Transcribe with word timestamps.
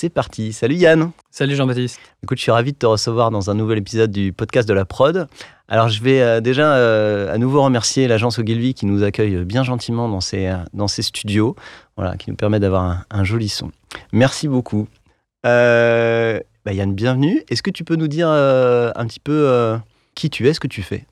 C'est 0.00 0.10
parti. 0.10 0.52
Salut 0.52 0.76
Yann. 0.76 1.10
Salut 1.32 1.56
Jean-Baptiste. 1.56 1.98
Écoute, 2.22 2.38
je 2.38 2.42
suis 2.42 2.52
ravi 2.52 2.72
de 2.72 2.78
te 2.78 2.86
recevoir 2.86 3.32
dans 3.32 3.50
un 3.50 3.54
nouvel 3.54 3.78
épisode 3.78 4.12
du 4.12 4.32
podcast 4.32 4.68
de 4.68 4.72
la 4.72 4.84
prod. 4.84 5.26
Alors, 5.66 5.88
je 5.88 6.00
vais 6.00 6.20
euh, 6.20 6.40
déjà 6.40 6.76
euh, 6.76 7.34
à 7.34 7.36
nouveau 7.36 7.64
remercier 7.64 8.06
l'agence 8.06 8.38
Ogilvy 8.38 8.74
qui 8.74 8.86
nous 8.86 9.02
accueille 9.02 9.44
bien 9.44 9.64
gentiment 9.64 10.08
dans 10.08 10.20
ses, 10.20 10.54
dans 10.72 10.86
ses 10.86 11.02
studios, 11.02 11.56
voilà, 11.96 12.16
qui 12.16 12.30
nous 12.30 12.36
permet 12.36 12.60
d'avoir 12.60 13.06
un, 13.10 13.24
joli 13.24 13.48
son. 13.48 13.72
Merci 14.12 14.46
beaucoup. 14.46 14.86
Euh, 15.44 16.38
bah 16.64 16.72
Yann, 16.72 16.94
bienvenue. 16.94 17.42
Est-ce 17.50 17.64
que 17.64 17.70
tu 17.72 17.82
peux 17.82 17.96
nous 17.96 18.06
dire 18.06 18.28
un 18.28 19.06
petit 19.08 19.18
peu 19.18 19.80
qui 20.14 20.30
tu 20.30 20.46
es, 20.46 20.54
ce 20.54 20.60
que 20.60 20.68
tu 20.68 20.82
fais? 20.82 21.06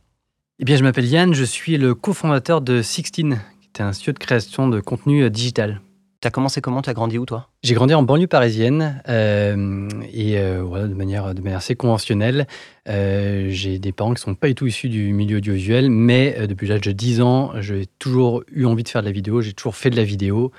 Eh 0.60 0.64
bien, 0.64 0.76
je 0.76 0.84
m'appelle 0.84 1.06
Yann, 1.06 1.34
je 1.34 1.42
suis 1.42 1.76
le 1.76 1.96
cofondateur 1.96 2.60
de 2.60 2.82
Sixteen, 2.82 3.40
qui 3.60 3.82
est 3.82 3.84
un 3.84 3.92
studio 3.92 4.12
de 4.12 4.18
création 4.20 4.68
de 4.68 4.78
contenu 4.78 5.28
digital. 5.28 5.80
T'as 6.20 6.30
commencé 6.30 6.60
comment? 6.60 6.80
T'as 6.80 6.94
grandi 6.94 7.18
où 7.18 7.26
toi? 7.26 7.48
J'ai 7.62 7.74
grandi 7.74 7.92
en 7.94 8.02
banlieue 8.02 8.26
parisienne 8.26 9.02
euh, 9.08 9.88
et 10.12 10.38
euh, 10.38 10.62
voilà, 10.62 10.86
de 10.86 10.94
manière, 10.94 11.34
de 11.34 11.42
manière 11.42 11.58
assez 11.58 11.76
conventionnelle. 11.76 12.46
Euh, 12.88 13.48
j'ai 13.50 13.78
des 13.78 13.92
parents 13.92 14.10
qui 14.10 14.20
ne 14.20 14.32
sont 14.32 14.34
pas 14.34 14.48
du 14.48 14.54
tout 14.54 14.66
issus 14.66 14.88
du 14.88 15.12
milieu 15.12 15.38
audiovisuel, 15.38 15.90
mais 15.90 16.46
depuis 16.46 16.66
l'âge 16.66 16.80
de 16.80 16.92
10 16.92 17.20
ans, 17.20 17.52
j'ai 17.60 17.86
toujours 17.98 18.42
eu 18.48 18.64
envie 18.64 18.82
de 18.82 18.88
faire 18.88 19.02
de 19.02 19.06
la 19.06 19.12
vidéo, 19.12 19.42
j'ai 19.42 19.52
toujours 19.52 19.76
fait 19.76 19.90
de 19.90 19.96
la 19.96 20.04
vidéo. 20.04 20.52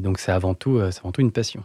donc 0.00 0.18
c'est 0.18 0.32
avant, 0.32 0.54
tout, 0.54 0.78
avant 0.78 1.10
tout 1.10 1.20
une 1.20 1.32
passion. 1.32 1.64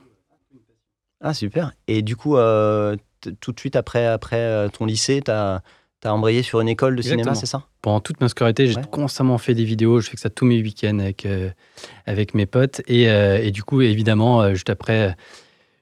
Ah 1.22 1.34
super. 1.34 1.74
Et 1.88 2.02
du 2.02 2.16
coup, 2.16 2.36
tout 2.36 3.52
de 3.52 3.60
suite 3.60 3.76
après, 3.76 4.08
après 4.08 4.70
ton 4.70 4.86
lycée, 4.86 5.22
tu 5.24 5.32
as 5.32 5.62
T'as 6.00 6.12
embrayé 6.12 6.44
sur 6.44 6.62
une 6.62 6.70
école 6.70 6.96
de 6.96 7.02
cinéma, 7.02 7.34
c'est 7.34 7.48
ça? 7.48 7.64
Pendant 7.82 8.02
toute 8.02 8.22
ma 8.22 8.30
scolarité, 8.30 8.68
j'ai 8.68 8.76
constamment 8.92 9.40
fait 9.40 9.56
des 9.56 9.64
vidéos. 9.64 10.00
Je 10.00 10.10
fais 10.10 10.16
que 10.16 10.22
ça 10.22 10.30
tous 10.30 10.46
mes 10.46 10.62
week-ends 10.62 11.00
avec, 11.00 11.26
euh, 11.26 11.50
avec 12.06 12.36
mes 12.36 12.46
potes. 12.46 12.82
Et, 12.88 13.10
euh, 13.10 13.40
et, 13.42 13.50
du 13.50 13.64
coup, 13.64 13.82
évidemment, 13.82 14.44
euh, 14.44 14.54
juste, 14.54 14.70
après, 14.70 15.16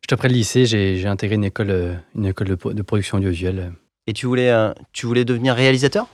juste 0.02 0.14
après 0.14 0.30
le 0.30 0.36
lycée, 0.36 0.66
j'ai 0.66 1.06
intégré 1.06 1.36
une 1.36 1.44
école, 1.44 2.00
une 2.16 2.28
école 2.28 2.48
de, 2.48 2.58
de, 2.72 2.82
production 2.82 3.18
audiovisuelle. 3.18 3.74
Et 4.08 4.14
tu 4.14 4.26
voulais, 4.26 4.54
tu 4.94 5.06
voulais 5.06 5.26
devenir 5.26 5.54
réalisateur? 5.54 6.08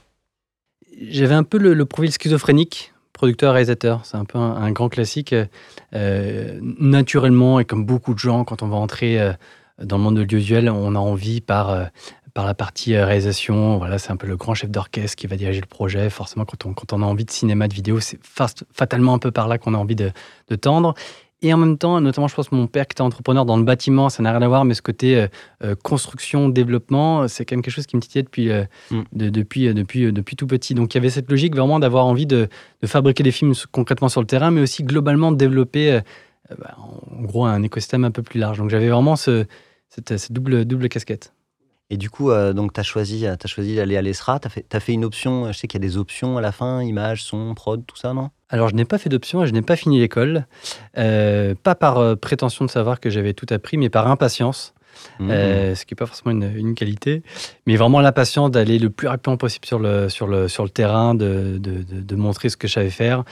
J'avais 1.00 1.36
un 1.36 1.44
peu 1.44 1.60
le, 1.60 1.86
profil 1.86 2.12
schizophrénique, 2.12 2.94
producteur-réalisateur. 3.14 4.04
C'est 4.06 4.18
un 4.18 4.26
peu 4.26 4.40
un, 4.40 4.72
grand 4.72 4.90
classique. 4.90 5.36
naturellement, 5.92 7.60
et 7.60 7.66
comme 7.66 7.86
beaucoup 7.86 8.16
de 8.16 8.20
gens, 8.20 8.46
quand 8.46 8.64
on 8.64 8.68
va 8.68 8.78
entrer 8.78 9.36
dans 9.78 9.98
le 9.98 10.04
monde 10.04 10.16
de 10.16 10.22
l'audiovisuel, 10.22 10.72
on 10.72 10.96
a 10.96 11.00
envie 11.00 11.42
par 11.42 11.90
par 12.34 12.46
la 12.46 12.54
partie 12.54 12.96
euh, 12.96 13.06
réalisation. 13.06 13.78
Voilà, 13.78 13.98
c'est 13.98 14.12
un 14.12 14.18
peu 14.18 14.28
le 14.28 14.38
grand 14.38 14.54
chef 14.54 14.70
d'orchestre 14.70 15.16
qui 15.16 15.28
va 15.28 15.36
diriger 15.36 15.62
le 15.62 15.68
projet. 15.68 16.10
Forcément, 16.10 16.46
quand 16.46 16.66
on, 16.66 16.74
quand 16.74 16.94
on 16.94 17.02
a 17.02 17.06
envie 17.06 17.26
de 17.26 17.32
cinéma, 17.32 17.68
de 17.68 17.74
vidéo, 17.74 18.00
c'est 18.00 18.20
fatalement 18.24 19.14
un 19.14 19.20
peu 19.20 19.32
par 19.32 19.48
là 19.48 19.58
qu'on 19.58 19.74
a 19.74 19.78
envie 19.78 19.96
de, 19.96 20.12
tendre. 20.62 20.94
Et 21.44 21.52
en 21.54 21.58
même 21.58 21.78
temps, 21.78 22.00
notamment, 22.00 22.28
je 22.28 22.36
pense 22.36 22.50
que 22.50 22.56
mon 22.56 22.68
père 22.68 22.86
qui 22.86 22.94
était 22.94 23.02
entrepreneur 23.02 23.46
dans 23.46 23.58
le 23.58 23.64
bâtiment, 23.64 24.10
ça 24.10 24.22
n'a 24.22 24.32
rien 24.32 24.42
à 24.44 24.48
voir, 24.48 24.64
mais 24.64 24.76
ce 24.76 24.82
côté 24.84 25.16
euh, 25.16 25.28
euh, 25.64 25.76
construction, 25.76 26.50
développement, 26.50 27.28
c'est 27.28 27.46
quand 27.46 27.56
même 27.56 27.64
quelque 27.64 27.74
chose 27.74 27.88
qui 27.88 27.96
me 27.96 28.02
titillait 28.02 28.22
depuis, 28.22 28.52
mm. 28.92 29.02
depuis, 29.14 29.74
depuis, 29.74 30.12
depuis 30.12 30.36
tout 30.36 30.46
petit. 30.46 30.76
Donc 30.76 30.94
il 30.94 30.98
y 30.98 31.00
avait 31.00 31.10
cette 31.10 31.30
logique 31.32 31.56
vraiment 31.56 31.80
d'avoir 31.80 32.06
envie 32.06 32.28
de, 32.28 32.48
fabriquer 32.86 33.24
des 33.24 33.32
films 33.32 33.54
concrètement 33.72 34.10
sur 34.10 34.22
le 34.22 34.28
terrain, 34.28 34.52
mais 34.52 34.62
aussi 34.62 34.84
globalement 34.84 35.32
de 35.32 35.38
développer, 35.38 36.00
bah, 36.60 36.76
en 36.78 37.24
gros, 37.24 37.46
un 37.46 37.64
écosystème 37.64 38.04
un 38.04 38.12
peu 38.12 38.22
plus 38.22 38.40
large. 38.40 38.60
Donc 38.60 38.70
j'avais 38.70 38.90
vraiment 38.90 39.16
ce, 39.16 39.46
cette, 39.90 40.16
cette 40.18 40.34
double, 40.34 40.66
double 40.66 40.90
casquette. 40.90 41.34
Et 41.92 41.98
du 41.98 42.10
coup, 42.10 42.32
euh, 42.32 42.54
donc, 42.54 42.72
tu 42.72 42.80
as 42.80 42.84
choisi, 42.84 43.28
as 43.28 43.38
choisi 43.46 43.76
d'aller 43.76 43.98
à 43.98 44.02
l'ESRA. 44.02 44.40
Tu 44.40 44.48
as 44.48 44.50
fait, 44.50 44.74
as 44.74 44.80
fait 44.80 44.94
une 44.94 45.04
option, 45.04 45.52
je 45.52 45.58
sais 45.58 45.68
qu'il 45.68 45.80
y 45.80 45.86
a 45.86 45.88
des 45.88 45.98
options 45.98 46.38
à 46.38 46.42
la 46.42 46.54
fin, 46.54 46.82
images, 46.82 47.22
son, 47.22 47.54
prod, 47.54 47.86
tout 47.86 47.98
ça, 47.98 48.14
non? 48.14 48.30
Alors, 48.50 48.70
je 48.70 48.76
n'ai 48.76 48.86
pas 48.86 48.98
fait 48.98 49.10
d'option 49.10 49.44
et 49.44 49.48
je 49.48 49.52
n'ai 49.52 49.62
pas 49.62 49.76
fini 49.76 50.00
l'école. 50.00 50.46
Euh, 50.98 51.54
pas 51.62 51.76
par 51.76 51.98
euh, 51.98 52.16
prétention 52.16 52.64
de 52.64 52.70
savoir 52.70 53.02
que 53.02 53.10
j'avais 53.10 53.34
tout 53.34 53.46
appris, 53.50 53.76
mais 53.76 53.90
par 53.90 54.08
impatience. 54.08 54.74
Mmh. 55.20 55.30
ce 55.30 55.86
qui 55.86 55.94
n'est 55.94 55.96
pas 55.96 56.06
forcément 56.06 56.32
une, 56.32 56.76
qualité, 56.76 57.24
mais 57.66 57.78
vraiment 57.78 58.02
l'impatience 58.02 58.52
d'aller 58.52 58.78
le 58.78 58.90
plus 58.90 59.08
rapidement 59.08 59.38
possible 59.38 59.66
sur 59.66 59.80
le, 59.80 60.10
sur 60.10 60.28
le, 60.28 60.50
sur 60.50 60.64
le 60.64 60.70
terrain, 60.70 61.16
de, 61.16 61.58
de, 61.60 61.82
de, 61.82 62.16
montrer 62.18 62.50
ce 62.50 62.58
que 62.58 62.68
je 62.68 62.74
savais 62.74 62.90
faire. 62.90 63.24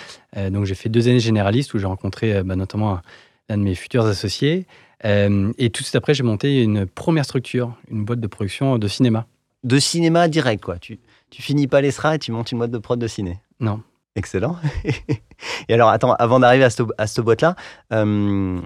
donc 0.52 0.64
j'ai 0.64 0.74
fait 0.74 0.88
deux 0.88 1.10
années 1.10 1.20
généralistes 1.20 1.74
où 1.74 1.78
j'ai 1.78 1.86
rencontré 1.86 2.42
bah, 2.44 2.56
notamment 2.56 3.02
l'un 3.50 3.58
de 3.58 3.64
mes 3.64 3.76
futurs 3.76 4.06
associés. 4.06 4.68
Euh, 5.06 5.52
et 5.58 5.70
tout 5.70 5.82
de 5.82 5.86
suite 5.86 5.96
après, 5.96 6.14
j'ai 6.14 6.24
monté 6.24 6.62
une 6.62 6.86
première 6.86 7.26
structure, 7.26 7.76
une 7.90 8.06
boîte 8.06 8.20
de 8.20 8.28
production 8.28 8.78
de 8.78 8.88
cinéma. 8.88 9.26
De 9.64 9.80
cinéma 9.80 10.28
direct, 10.28 10.64
quoi. 10.64 10.78
Tu, 10.78 11.00
tu 11.30 11.42
finis 11.42 11.68
pas 11.68 11.82
l'ESRA 11.82 12.16
et 12.16 12.20
tu 12.20 12.32
montes 12.32 12.52
une 12.52 12.58
boîte 12.58 12.72
de 12.72 12.78
prod 12.78 13.00
de 13.00 13.08
ciné. 13.08 13.40
Non. 13.60 13.82
Excellent. 14.16 14.58
et 15.70 15.74
alors, 15.74 15.90
attends, 15.90 16.14
avant 16.16 16.40
d'arriver 16.40 16.64
à 16.64 16.70
cette, 16.70 16.88
à 16.98 17.08
cette 17.08 17.24
boîte-là, 17.24 17.56
euh, 17.94 18.60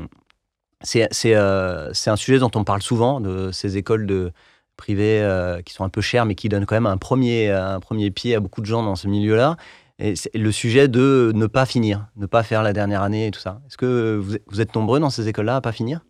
c'est 0.82 1.10
euh, 1.26 1.92
un 2.08 2.16
sujet 2.16 2.40
dont 2.40 2.52
on 2.56 2.64
parle 2.64 2.82
souvent, 2.82 3.22
de 3.22 3.52
ces 3.52 3.78
écoles 3.78 4.08
de 4.08 4.32
privées 4.78 5.22
euh, 5.22 5.62
qui 5.62 5.74
sont 5.74 5.84
un 5.84 5.90
peu 5.90 6.02
chères, 6.02 6.26
mais 6.26 6.36
qui 6.36 6.50
donnent 6.50 6.66
quand 6.66 6.76
même 6.76 6.88
un 6.88 6.98
premier, 6.98 7.52
un 7.52 7.80
premier 7.80 8.10
pied 8.10 8.36
à 8.36 8.40
beaucoup 8.40 8.62
de 8.62 8.66
gens 8.66 8.84
dans 8.84 8.96
ce 8.96 9.08
milieu-là. 9.08 9.58
Et 10.00 10.16
le 10.34 10.52
sujet 10.52 10.88
de 10.88 11.32
ne 11.36 11.46
pas 11.46 11.68
finir, 11.68 12.08
ne 12.16 12.26
pas 12.26 12.42
faire 12.42 12.64
la 12.64 12.74
dernière 12.74 13.04
année 13.04 13.28
et 13.28 13.32
tout 13.32 13.40
ça. 13.40 13.62
Est-ce 13.68 13.78
que 13.78 14.20
vous, 14.22 14.38
vous 14.48 14.62
êtes 14.62 14.74
nombreux 14.74 15.00
dans 15.00 15.12
ces 15.12 15.28
écoles-là 15.28 15.58
à 15.58 15.62
pas 15.62 15.72
finir? 15.72 16.02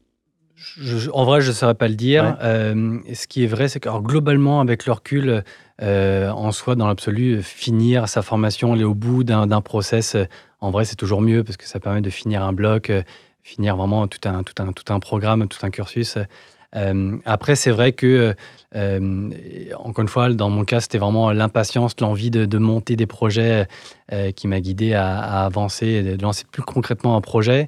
En 1.14 1.26
vrai, 1.26 1.42
je 1.42 1.50
ne 1.50 1.54
saurais 1.54 1.76
pas 1.76 1.88
le 1.88 1.96
dire. 1.96 2.38
Euh, 2.42 3.00
ce 3.14 3.28
qui 3.28 3.44
est 3.44 3.48
vrai, 3.48 3.68
c'est 3.68 3.80
que 3.80 3.90
globalement, 4.00 4.60
avec 4.62 4.86
le 4.86 4.94
recul, 4.94 5.44
euh, 5.82 6.30
en 6.30 6.52
soi, 6.52 6.76
dans 6.76 6.88
l'absolu, 6.88 7.42
finir 7.42 8.08
sa 8.08 8.22
formation, 8.22 8.74
aller 8.74 8.84
au 8.84 8.94
bout 8.96 9.24
d'un 9.24 9.62
process, 9.62 10.16
euh, 10.16 10.26
en 10.62 10.72
vrai, 10.72 10.86
c'est 10.86 10.96
toujours 10.96 11.22
mieux 11.22 11.44
parce 11.44 11.58
que 11.58 11.66
ça 11.66 11.80
permet 11.80 12.02
de 12.02 12.10
finir 12.10 12.44
un 12.44 12.54
bloc, 12.54 12.92
finir 13.42 13.76
vraiment 13.76 14.08
tout 14.08 14.28
un, 14.28 14.44
tout, 14.44 14.54
un, 14.62 14.72
tout 14.72 14.94
un 14.94 15.00
programme, 15.00 15.48
tout 15.48 15.66
un 15.66 15.70
cursus. 15.70 16.18
après, 17.26 17.56
c'est 17.56 17.72
vrai 17.72 17.92
que, 17.92 18.34
encore 18.74 20.02
une 20.02 20.08
fois, 20.08 20.30
dans 20.30 20.50
mon 20.50 20.64
cas, 20.64 20.80
c'était 20.80 21.00
vraiment 21.00 21.32
l'impatience, 21.32 21.94
l'envie 22.00 22.32
de, 22.32 22.58
monter 22.58 22.96
des 22.96 23.08
projets 23.08 23.68
qui 24.38 24.48
m'a 24.48 24.62
guidé 24.62 24.94
à, 24.94 25.20
à, 25.20 25.46
avancer, 25.46 26.02
de 26.02 26.22
lancer 26.22 26.46
plus 26.50 26.64
concrètement 26.64 27.18
un 27.18 27.22
projet. 27.22 27.68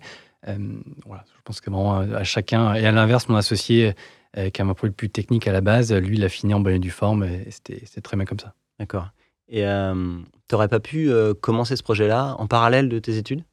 voilà, 1.05 1.25
pense 1.45 1.61
que 1.61 1.69
vraiment 1.69 1.99
à 1.99 2.23
chacun. 2.23 2.73
Et 2.73 2.85
à 2.85 2.91
l'inverse, 2.91 3.29
mon 3.29 3.35
associé, 3.35 3.93
euh, 4.37 4.49
qui 4.49 4.61
a 4.61 4.65
un 4.65 4.73
profil 4.73 4.91
plus 4.91 5.09
technique 5.09 5.47
à 5.47 5.53
la 5.53 5.61
base, 5.61 5.93
lui, 5.93 6.17
il 6.17 6.23
a 6.25 6.29
fini 6.29 6.53
en 6.53 6.59
bonne 6.59 6.79
du 6.79 6.91
forme 6.91 7.23
et 7.23 7.47
c'était 7.49 8.01
très 8.01 8.17
bien 8.17 8.25
comme 8.25 8.39
ça. 8.39 8.53
D'accord. 8.79 9.07
Et 9.47 9.65
euh, 9.65 9.93
tu 10.49 10.55
n'aurais 10.55 10.67
pas 10.67 10.81
pu 10.81 11.09
euh, 11.09 11.33
commencer 11.33 11.77
ce 11.77 11.83
projet-là 11.83 12.35
en 12.37 12.45
parallèle 12.45 12.89
de 12.89 12.99
tes 12.99 13.15
études? 13.15 13.43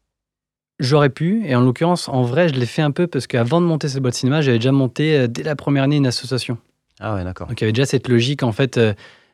J'aurais 0.80 1.10
pu, 1.10 1.46
et 1.46 1.54
en 1.54 1.60
l'occurrence, 1.60 2.08
en 2.08 2.22
vrai, 2.22 2.48
je 2.48 2.54
l'ai 2.54 2.66
fait 2.66 2.82
un 2.82 2.90
peu 2.90 3.06
parce 3.06 3.28
qu'avant 3.28 3.60
de 3.60 3.66
monter 3.66 3.88
cette 3.88 4.02
boîte 4.02 4.14
de 4.14 4.18
cinéma, 4.18 4.40
j'avais 4.40 4.58
déjà 4.58 4.72
monté 4.72 5.28
dès 5.28 5.44
la 5.44 5.54
première 5.54 5.84
année 5.84 5.96
une 5.96 6.06
association. 6.06 6.58
Ah 6.98 7.14
ouais, 7.14 7.22
d'accord. 7.22 7.46
Donc 7.46 7.60
il 7.60 7.64
y 7.64 7.66
avait 7.66 7.72
déjà 7.72 7.86
cette 7.86 8.08
logique, 8.08 8.42
en 8.42 8.50
fait, 8.50 8.80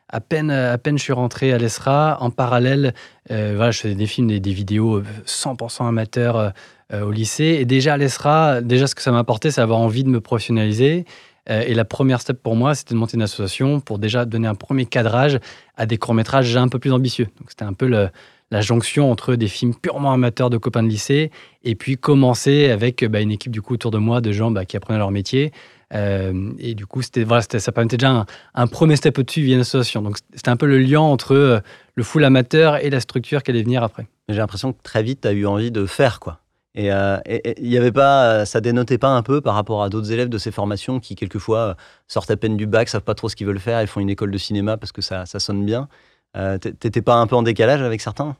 à 0.09 0.21
peine, 0.21 0.51
à 0.51 0.77
peine 0.77 0.99
je 0.99 1.03
suis 1.03 1.13
rentré 1.13 1.51
à 1.51 1.57
l'ESRA, 1.57 2.17
en 2.21 2.29
parallèle, 2.29 2.93
voilà, 3.29 3.71
je 3.71 3.79
faisais 3.79 3.95
des 3.95 4.05
films, 4.05 4.27
des, 4.27 4.39
des 4.39 4.53
vidéos 4.53 5.01
100% 5.25 5.87
amateurs 5.87 6.53
euh, 6.93 7.03
au 7.03 7.11
lycée. 7.11 7.57
Et 7.59 7.65
déjà 7.65 7.97
l'ESRA, 7.97 8.61
déjà 8.61 8.87
ce 8.87 8.95
que 8.95 9.01
ça 9.01 9.11
m'a 9.11 9.19
apporté, 9.19 9.51
c'est 9.51 9.61
avoir 9.61 9.79
envie 9.79 10.03
de 10.03 10.09
me 10.09 10.21
professionnaliser. 10.21 11.05
Euh, 11.49 11.61
et 11.65 11.73
la 11.73 11.85
première 11.85 12.21
step 12.21 12.41
pour 12.41 12.55
moi, 12.55 12.75
c'était 12.75 12.93
de 12.93 12.99
monter 12.99 13.15
une 13.15 13.21
association 13.21 13.79
pour 13.79 13.99
déjà 13.99 14.25
donner 14.25 14.47
un 14.47 14.55
premier 14.55 14.85
cadrage 14.85 15.39
à 15.77 15.85
des 15.85 15.97
courts-métrages 15.97 16.55
un 16.57 16.67
peu 16.67 16.79
plus 16.79 16.91
ambitieux. 16.91 17.27
Donc 17.39 17.49
c'était 17.49 17.65
un 17.65 17.73
peu 17.73 17.87
la 17.87 18.61
jonction 18.61 19.11
entre 19.11 19.35
des 19.35 19.47
films 19.47 19.75
purement 19.75 20.11
amateurs 20.11 20.49
de 20.49 20.57
copains 20.57 20.83
de 20.83 20.89
lycée 20.89 21.31
et 21.63 21.75
puis 21.75 21.97
commencer 21.97 22.69
avec 22.69 23.05
bah, 23.05 23.21
une 23.21 23.31
équipe 23.31 23.51
du 23.51 23.61
coup 23.61 23.75
autour 23.75 23.91
de 23.91 23.97
moi 23.97 24.21
de 24.21 24.31
gens 24.31 24.51
bah, 24.51 24.65
qui 24.65 24.77
apprenaient 24.77 24.99
leur 24.99 25.11
métier. 25.11 25.51
Euh, 25.93 26.51
et 26.59 26.75
du 26.75 26.85
coup, 26.85 27.01
c'était, 27.01 27.23
voilà, 27.23 27.41
ça 27.41 27.71
permettait 27.71 27.97
déjà 27.97 28.25
un, 28.53 28.67
premier 28.67 28.95
step 28.95 29.17
au-dessus 29.17 29.41
via 29.41 29.55
une 29.55 29.61
association. 29.61 30.01
Donc 30.03 30.17
c'était 30.33 30.49
un 30.49 30.57
peu 30.57 30.67
le 30.67 30.77
lien 30.77 31.01
entre 31.01 31.63
le 31.95 32.03
full 32.03 32.23
amateur 32.23 32.77
et 32.83 32.89
la 32.89 32.99
structure 32.99 33.41
qui 33.41 33.51
allait 33.51 33.63
venir 33.63 33.81
après. 33.83 34.07
J'ai 34.27 34.37
l'impression 34.37 34.73
que 34.73 34.81
très 34.83 35.01
vite, 35.01 35.21
tu 35.21 35.27
as 35.27 35.31
eu 35.31 35.47
envie 35.47 35.71
de 35.71 35.87
faire 35.87 36.19
quoi. 36.19 36.39
Euh, 36.77 37.19
et 37.25 37.55
il 37.59 37.67
y 37.67 37.77
avait 37.77 37.91
pas, 37.91 38.45
ça 38.45 38.61
dénotait 38.61 38.99
pas 38.99 39.09
un 39.09 39.23
peu 39.23 39.41
par 39.41 39.55
rapport 39.55 39.83
à 39.83 39.89
d'autres 39.89 40.11
élèves 40.11 40.29
de 40.29 40.37
ces 40.37 40.51
formations 40.51 40.99
qui 40.99 41.15
quelquefois 41.15 41.75
sortent 42.07 42.31
à 42.31 42.37
peine 42.37 42.57
du 42.57 42.67
bac, 42.67 42.89
savent 42.89 43.01
pas 43.01 43.15
trop 43.15 43.27
ce 43.27 43.35
qu'ils 43.35 43.47
veulent 43.47 43.59
faire, 43.59 43.81
ils 43.81 43.87
font 43.87 43.99
une 43.99 44.09
école 44.09 44.31
de 44.31 44.37
cinéma 44.37 44.77
parce 44.77 44.91
que 44.91 45.01
ça, 45.01 45.25
ça 45.25 45.39
sonne 45.39 45.65
bien. 45.65 45.89
Euh, 46.37 46.57
T'étais 46.57 47.01
pas 47.01 47.15
un 47.15 47.27
peu 47.27 47.35
en 47.35 47.41
décalage 47.41 47.81
avec 47.81 48.01
certains? 48.01 48.35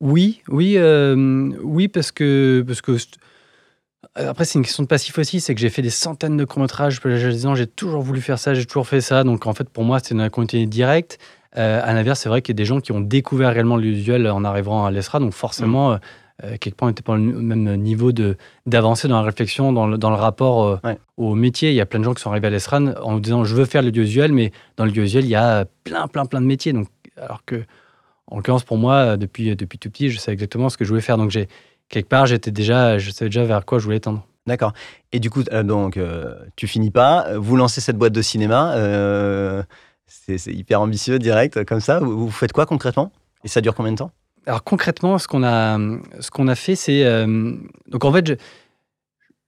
Oui, 0.00 0.42
oui, 0.48 0.74
euh, 0.78 1.52
oui, 1.62 1.88
parce 1.88 2.10
que 2.10 2.64
parce 2.66 2.80
que 2.80 2.96
Après, 4.16 4.44
c'est 4.44 4.58
une 4.58 4.64
question 4.64 4.82
de 4.82 4.88
passif 4.88 5.16
aussi, 5.18 5.40
c'est 5.40 5.54
que 5.54 5.60
j'ai 5.60 5.70
fait 5.70 5.82
des 5.82 5.90
centaines 5.90 6.36
de 6.36 6.44
courts-métrages. 6.44 7.00
J'ai 7.04 7.66
toujours 7.66 8.02
voulu 8.02 8.20
faire 8.20 8.38
ça, 8.38 8.54
j'ai 8.54 8.66
toujours 8.66 8.88
fait 8.88 9.00
ça. 9.00 9.24
Donc, 9.24 9.46
en 9.46 9.52
fait, 9.54 9.68
pour 9.68 9.84
moi, 9.84 10.00
c'est 10.02 10.14
une 10.14 10.28
continuité 10.28 10.68
directe. 10.68 11.18
Euh, 11.56 11.80
à 11.84 11.92
l'inverse, 11.92 12.20
c'est 12.20 12.28
vrai 12.28 12.42
qu'il 12.42 12.54
y 12.54 12.56
a 12.56 12.60
des 12.60 12.64
gens 12.64 12.80
qui 12.80 12.92
ont 12.92 13.00
découvert 13.00 13.52
réellement 13.52 13.76
l'usuel 13.76 14.26
en 14.28 14.42
arrivant 14.44 14.84
à 14.84 14.90
l'ESRA. 14.90 15.20
Donc, 15.20 15.34
forcément, 15.34 15.92
mm. 15.92 16.00
Euh, 16.44 16.56
quelque 16.58 16.76
part, 16.76 16.86
on 16.86 16.90
n'était 16.90 17.02
pas 17.02 17.12
au 17.12 17.18
même 17.18 17.76
niveau 17.76 18.12
d'avancer 18.66 19.08
dans 19.08 19.16
la 19.16 19.22
réflexion, 19.22 19.72
dans 19.72 19.86
le, 19.86 19.98
dans 19.98 20.10
le 20.10 20.16
rapport 20.16 20.80
euh, 20.84 20.94
au 21.16 21.34
métier. 21.34 21.70
Il 21.70 21.76
y 21.76 21.80
a 21.80 21.86
plein 21.86 22.00
de 22.00 22.04
gens 22.04 22.14
qui 22.14 22.22
sont 22.22 22.30
arrivés 22.30 22.48
à 22.48 22.50
l'ESRA 22.50 22.78
en 23.02 23.18
disant 23.18 23.44
je 23.44 23.54
veux 23.54 23.64
faire 23.64 23.82
l'audiovisuel, 23.82 24.32
mais 24.32 24.52
dans 24.76 24.84
l'audiovisuel, 24.84 25.24
il 25.24 25.30
y 25.30 25.36
a 25.36 25.64
plein, 25.84 26.08
plein, 26.08 26.26
plein 26.26 26.40
de 26.40 26.46
métiers. 26.46 26.72
Donc, 26.72 26.88
alors 27.16 27.44
que, 27.44 27.64
en 28.26 28.36
l'occurrence, 28.36 28.64
pour 28.64 28.78
moi, 28.78 29.16
depuis, 29.16 29.54
depuis 29.56 29.78
tout 29.78 29.90
petit, 29.90 30.10
je 30.10 30.18
sais 30.18 30.32
exactement 30.32 30.68
ce 30.68 30.76
que 30.76 30.84
je 30.84 30.88
voulais 30.88 31.02
faire. 31.02 31.18
Donc, 31.18 31.30
j'ai 31.30 31.48
quelque 31.88 32.08
part, 32.08 32.26
j'étais 32.26 32.50
déjà, 32.50 32.98
je 32.98 33.10
savais 33.10 33.28
déjà 33.28 33.44
vers 33.44 33.64
quoi 33.64 33.78
je 33.78 33.84
voulais 33.84 34.00
tendre. 34.00 34.26
D'accord. 34.46 34.72
Et 35.12 35.20
du 35.20 35.30
coup, 35.30 35.44
euh, 35.52 35.62
donc, 35.62 35.96
euh, 35.96 36.34
tu 36.56 36.66
finis 36.66 36.90
pas, 36.90 37.36
vous 37.36 37.56
lancez 37.56 37.80
cette 37.80 37.96
boîte 37.96 38.12
de 38.12 38.22
cinéma, 38.22 38.74
c'est 40.06 40.52
hyper 40.52 40.80
ambitieux, 40.80 41.18
direct, 41.18 41.64
comme 41.64 41.80
ça. 41.80 42.00
Vous, 42.00 42.30
faites 42.30 42.52
quoi 42.52 42.66
concrètement? 42.66 43.12
Et 43.44 43.48
ça 43.48 43.60
dure 43.60 43.74
combien 43.74 43.92
de 43.92 43.96
temps? 43.98 44.10
Alors 44.46 44.64
concrètement, 44.64 45.18
ce 45.18 45.28
qu'on 45.28 45.42
a, 45.42 45.78
a 45.78 46.54
fait, 46.54 46.74
c'est 46.74 47.04
donc 47.86 48.04
en 48.04 48.12
fait, 48.12 48.40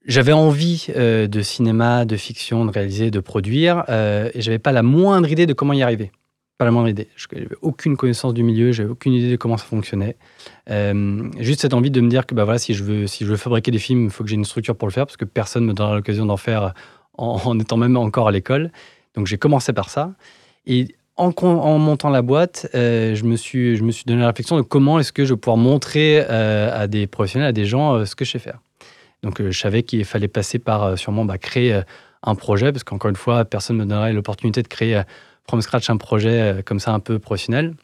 j'avais 0.06 0.32
envie 0.32 0.87
de 0.96 1.41
cinéma, 1.43 2.05
de 2.05 2.17
fiction, 2.17 2.64
de 2.64 2.70
réaliser, 2.70 3.11
de 3.11 3.20
produire, 3.20 3.85
et 3.88 4.41
j'avais 4.41 4.58
pas 4.58 4.73
la 4.73 4.82
moindre 4.82 5.29
idée 5.29 5.46
de 5.46 5.52
comment 5.52 5.73
y 5.73 5.82
arriver. 5.82 6.12
Pas 6.56 6.64
la 6.64 6.70
moindre 6.70 6.88
idée. 6.88 7.08
Je 7.17 7.26
n'avais 7.32 7.49
aucune 7.62 7.96
connaissance 7.96 8.32
du 8.32 8.44
milieu, 8.44 8.70
j'avais 8.70 8.88
aucune 8.88 9.12
idée 9.12 9.29
de 9.29 9.37
comment 9.37 9.56
ça 9.56 9.64
fonctionnait. 9.64 10.17
Euh, 10.70 11.29
juste 11.40 11.62
cette 11.62 11.75
envie 11.75 11.90
de 11.90 12.00
me 12.00 12.08
dire 12.08 12.26
que 12.26 12.35
bah 12.37 12.44
voilà, 12.44 12.61
si, 12.61 12.75
je 12.75 12.85
veux, 12.85 13.08
si 13.08 13.25
je 13.25 13.31
veux 13.31 13.37
fabriquer 13.37 13.73
des 13.73 13.81
films, 13.81 14.05
il 14.05 14.11
faut 14.11 14.23
que 14.23 14.31
j'ai 14.31 14.37
une 14.37 14.44
structure 14.44 14.76
pour 14.76 14.87
le 14.87 14.93
faire, 14.93 15.05
parce 15.05 15.17
que 15.17 15.25
personne 15.25 15.64
ne 15.64 15.69
me 15.70 15.75
donnera 15.75 15.97
l'occasion 15.97 16.26
d'en 16.26 16.37
faire 16.37 16.73
en, 17.19 17.58
étant 17.58 17.76
même 17.76 17.97
encore 17.97 18.29
à 18.29 18.32
l'école. 18.32 18.70
Donc 19.17 19.26
j'ai 19.26 19.37
commencé 19.37 19.73
par 19.73 19.90
ça. 19.90 20.14
Et 20.67 20.94
en, 21.16 21.32
en 21.43 21.78
montant 21.78 22.11
la 22.11 22.22
boîte, 22.22 22.69
euh, 22.75 23.14
je, 23.14 23.25
me 23.25 23.37
suis, 23.37 23.76
je 23.76 23.82
me 23.84 23.93
suis 23.93 24.05
donné 24.05 24.20
la 24.20 24.28
réflexion 24.28 24.56
de 24.56 24.62
comment 24.62 24.99
est-ce 24.99 25.12
que 25.12 25.25
je 25.25 25.34
vais 25.34 25.40
pouvoir 25.40 25.56
montrer 25.56 26.25
euh, 26.28 26.70
à 26.72 26.87
des 26.87 27.06
professionnels, 27.06 27.49
à 27.49 27.52
des 27.52 27.66
gens, 27.66 28.05
ce 28.05 28.14
que 28.14 28.25
je 28.25 28.32
sais 28.32 28.38
faire. 28.38 28.58
Donc 29.22 29.40
je 29.40 29.58
savais 29.58 29.82
qu'il 29.82 30.05
fallait 30.05 30.28
passer 30.28 30.58
par 30.58 30.99
sûrement 30.99 31.25
bah, 31.25 31.38
créer 31.38 31.81
un 32.22 32.34
projet, 32.34 32.72
parce 32.72 32.84
qu'encore 32.84 33.11
une 33.11 33.16
fois, 33.16 33.44
personne 33.44 33.76
ne 33.76 33.84
me 33.84 33.88
donnerait 33.88 34.12
l'opportunité 34.12 34.62
de 34.62 34.69
créer 34.69 35.02
from 35.49 35.61
scratch 35.62 35.90
un 35.90 35.96
projet 35.96 36.40
euh, 36.40 36.62
comme 36.62 36.81
ça 36.81 36.93
un 36.93 37.00
peu 37.00 37.19
professionnel. 37.19 37.75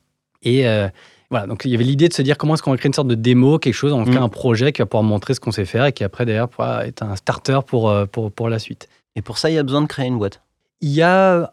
Et 0.43 0.67
euh, 0.67 0.89
voilà, 1.31 1.47
donc 1.47 1.65
il 1.65 1.71
y 1.71 1.75
avait 1.75 1.85
l'idée 1.85 2.09
de 2.09 2.15
se 2.15 2.23
dire 2.23 2.39
comment 2.39 2.55
est-ce 2.55 2.63
qu'on 2.63 2.71
va 2.71 2.77
créer 2.77 2.89
une 2.89 2.95
sorte 2.95 3.09
de 3.09 3.15
démo, 3.15 3.59
quelque 3.59 3.75
chose, 3.75 3.93
on 3.93 4.05
crée 4.05 4.19
mm. 4.19 4.23
un 4.23 4.29
projet 4.29 4.73
qui 4.73 4.83
va 4.83 4.87
pouvoir 4.87 5.03
montrer 5.05 5.35
ce 5.35 5.41
qu'on 5.41 5.53
sait 5.53 5.65
faire 5.65 5.85
et 5.87 5.93
qui 5.93 6.05
après 6.05 6.25
d'ailleurs 6.25 6.49
pourra 6.49 6.87
être 6.87 7.03
un 7.03 7.17
starter 7.17 7.61
pour, 7.67 7.91
euh, 7.91 8.07
pour, 8.07 8.33
pour 8.33 8.49
la 8.49 8.59
suite. 8.59 8.89
Et 9.17 9.23
pour 9.23 9.39
ça, 9.39 9.51
il 9.51 9.55
y 9.55 9.59
a 9.59 9.63
besoin 9.63 9.83
de 9.83 9.87
créer 9.87 10.07
une 10.07 10.19
boîte? 10.19 10.41
Il 10.81 10.91
y 10.91 11.03
a 11.03 11.53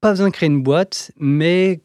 pas 0.00 0.10
besoin 0.10 0.28
de 0.28 0.32
créer 0.32 0.48
une 0.48 0.62
boîte, 0.62 1.12
mais 1.18 1.80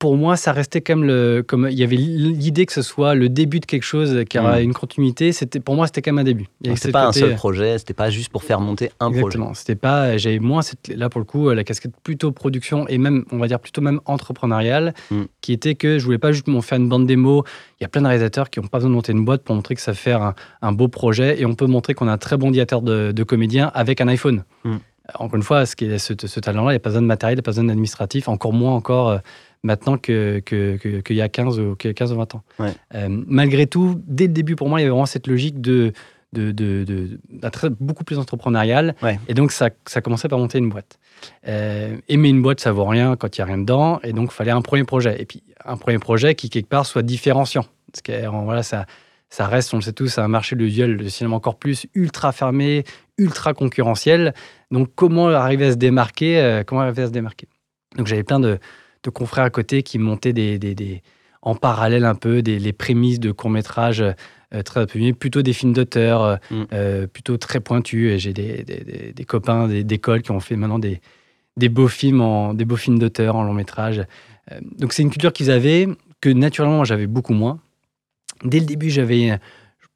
pour 0.00 0.16
moi, 0.16 0.36
ça 0.36 0.52
restait 0.52 0.80
quand 0.80 0.96
même 0.96 1.06
le. 1.06 1.44
Comme 1.46 1.68
il 1.70 1.78
y 1.78 1.84
avait 1.84 1.96
l'idée 1.96 2.64
que 2.64 2.72
ce 2.72 2.80
soit 2.80 3.14
le 3.14 3.28
début 3.28 3.60
de 3.60 3.66
quelque 3.66 3.82
chose 3.82 4.24
qui 4.30 4.38
aura 4.38 4.58
hmm. 4.58 4.64
une 4.64 4.72
continuité. 4.72 5.30
C'était 5.30 5.60
pour 5.60 5.74
moi, 5.76 5.86
c'était 5.86 6.00
quand 6.00 6.12
même 6.12 6.20
un 6.20 6.24
début. 6.24 6.46
C'était 6.74 6.90
pas 6.90 7.06
un 7.06 7.12
seul 7.12 7.34
projet. 7.34 7.76
C'était 7.78 7.92
pas 7.92 8.08
juste 8.08 8.30
pour 8.30 8.42
faire 8.42 8.60
monter 8.60 8.90
un 8.98 9.10
projet. 9.10 9.26
Exactement. 9.26 9.52
C'était 9.52 9.74
pas. 9.74 10.16
J'avais 10.16 10.38
moins 10.38 10.62
là 10.88 11.10
pour 11.10 11.20
le 11.20 11.26
coup 11.26 11.50
la 11.50 11.64
casquette 11.64 11.92
plutôt 12.02 12.32
production 12.32 12.88
et 12.88 12.96
même 12.96 13.26
on 13.30 13.36
va 13.36 13.46
dire 13.46 13.60
plutôt 13.60 13.82
même 13.82 14.00
entrepreneuriale, 14.06 14.94
hmm. 15.10 15.24
qui 15.42 15.52
était 15.52 15.74
que 15.74 15.98
je 15.98 16.04
voulais 16.06 16.18
pas 16.18 16.32
juste 16.32 16.46
faire 16.62 16.78
une 16.78 16.88
bande 16.88 17.06
démo. 17.06 17.44
Il 17.78 17.82
y 17.82 17.86
a 17.86 17.88
plein 17.88 18.00
de 18.00 18.06
réalisateurs 18.06 18.48
qui 18.48 18.58
n'ont 18.58 18.68
pas 18.68 18.78
besoin 18.78 18.90
de 18.90 18.94
monter 18.94 19.12
une 19.12 19.26
boîte 19.26 19.42
pour 19.42 19.54
montrer 19.54 19.74
que 19.74 19.82
ça 19.82 19.92
fait 19.92 20.12
un, 20.12 20.34
un 20.62 20.72
beau 20.72 20.88
projet 20.88 21.38
et 21.40 21.44
on 21.44 21.54
peut 21.54 21.66
montrer 21.66 21.92
qu'on 21.92 22.08
a 22.08 22.12
un 22.12 22.18
très 22.18 22.38
bon 22.38 22.50
diateur 22.50 22.80
de, 22.80 23.12
de 23.12 23.22
comédiens 23.22 23.70
avec 23.74 24.00
un 24.00 24.08
iPhone. 24.08 24.44
Hmm. 24.64 24.78
Encore 25.14 25.36
une 25.36 25.42
fois, 25.42 25.66
ce, 25.66 25.76
qui 25.76 25.86
est, 25.86 25.98
ce, 25.98 26.14
ce 26.24 26.40
talent-là, 26.40 26.72
il 26.72 26.74
n'y 26.74 26.76
a 26.76 26.80
pas 26.80 26.90
besoin 26.90 27.02
de 27.02 27.06
matériel, 27.06 27.34
il 27.34 27.38
n'y 27.38 27.40
a 27.40 27.44
pas 27.44 27.50
besoin 27.50 27.64
d'administratif, 27.64 28.28
encore 28.28 28.52
moins 28.52 28.74
encore 28.74 29.08
euh, 29.08 29.18
maintenant 29.62 29.96
qu'il 29.96 30.42
que, 30.44 30.76
que, 30.76 31.12
y 31.12 31.20
a 31.20 31.28
15 31.28 31.60
ou, 31.60 31.74
15 31.74 32.12
ou 32.12 32.16
20 32.16 32.34
ans. 32.34 32.42
Euh, 32.94 33.08
malgré 33.08 33.66
tout, 33.66 34.00
dès 34.06 34.26
le 34.26 34.32
début, 34.32 34.56
pour 34.56 34.68
moi, 34.68 34.80
il 34.80 34.82
y 34.82 34.84
avait 34.84 34.90
vraiment 34.90 35.06
cette 35.06 35.26
logique 35.26 35.60
de, 35.60 35.92
de, 36.32 36.52
de, 36.52 36.84
de 36.84 37.18
beaucoup 37.80 38.04
plus 38.04 38.18
entrepreneurial. 38.18 38.94
Et 39.28 39.34
donc, 39.34 39.52
ça, 39.52 39.70
ça 39.86 40.00
commençait 40.00 40.28
par 40.28 40.38
monter 40.38 40.58
une 40.58 40.68
boîte. 40.68 40.98
Euh, 41.46 41.96
aimer 42.08 42.28
une 42.28 42.42
boîte, 42.42 42.60
ça 42.60 42.72
vaut 42.72 42.84
rien 42.84 43.16
quand 43.16 43.36
il 43.36 43.40
n'y 43.40 43.42
a 43.42 43.46
rien 43.46 43.58
dedans. 43.58 44.00
Et 44.02 44.12
donc, 44.12 44.30
il 44.32 44.34
fallait 44.34 44.50
un 44.50 44.62
premier 44.62 44.84
projet. 44.84 45.20
Et 45.20 45.26
puis, 45.26 45.42
un 45.64 45.76
premier 45.76 45.98
projet 45.98 46.34
qui, 46.34 46.48
quelque 46.50 46.68
part, 46.68 46.86
soit 46.86 47.02
différenciant. 47.02 47.66
Parce 47.92 48.02
que 48.02 48.44
voilà, 48.44 48.62
ça, 48.62 48.86
ça 49.30 49.46
reste, 49.46 49.72
on 49.72 49.78
le 49.78 49.82
sait 49.82 49.92
tous, 49.92 50.18
un 50.18 50.28
marché 50.28 50.56
de 50.56 50.64
viol 50.64 50.96
de 50.96 51.08
cinéma 51.08 51.36
encore 51.36 51.56
plus 51.56 51.86
ultra 51.94 52.32
fermé, 52.32 52.84
ultra 53.20 53.54
concurrentiel. 53.54 54.34
Donc, 54.70 54.88
comment 54.94 55.28
arriver 55.28 55.66
à 55.66 55.72
se 55.72 55.76
démarquer 55.76 56.40
euh, 56.40 56.62
Comment 56.64 56.80
arriver 56.80 57.02
à 57.02 57.06
se 57.06 57.12
démarquer? 57.12 57.46
Donc, 57.96 58.06
j'avais 58.06 58.24
plein 58.24 58.40
de, 58.40 58.58
de 59.02 59.10
confrères 59.10 59.44
à 59.44 59.50
côté 59.50 59.82
qui 59.82 59.98
montaient 59.98 60.32
des, 60.32 60.58
des, 60.58 61.02
en 61.42 61.54
parallèle 61.54 62.04
un 62.04 62.14
peu 62.14 62.42
des, 62.42 62.58
les 62.58 62.72
prémices 62.72 63.20
de 63.20 63.32
courts-métrages 63.32 64.04
euh, 64.52 64.62
très 64.62 64.80
appuyés, 64.80 65.12
plutôt 65.12 65.42
des 65.42 65.52
films 65.52 65.72
d'auteur, 65.72 66.22
euh, 66.22 66.36
mm. 66.50 66.62
euh, 66.72 67.06
plutôt 67.06 67.36
très 67.36 67.60
pointus. 67.60 68.10
Et 68.10 68.18
j'ai 68.18 68.32
des, 68.32 69.12
des, 69.14 69.24
copains 69.24 69.68
d'école 69.68 70.22
qui 70.22 70.32
ont 70.32 70.40
fait 70.40 70.56
maintenant 70.56 70.78
des, 70.78 71.00
des 71.56 71.68
beaux 71.68 71.88
films 71.88 72.20
en, 72.20 72.52
des 72.52 72.64
beaux 72.64 72.76
films 72.76 72.98
d'auteur 72.98 73.36
en 73.36 73.44
long 73.44 73.54
métrage. 73.54 74.02
donc 74.78 74.92
c'est 74.92 75.02
une 75.02 75.10
culture 75.10 75.32
qu'ils 75.32 75.50
avaient 75.50 75.86
que 76.20 76.28
naturellement 76.28 76.84
j'avais 76.84 77.06
beaucoup 77.06 77.32
moins. 77.32 77.60
Dès 78.44 78.58
le 78.58 78.66
début, 78.66 78.90
j'avais 78.90 79.38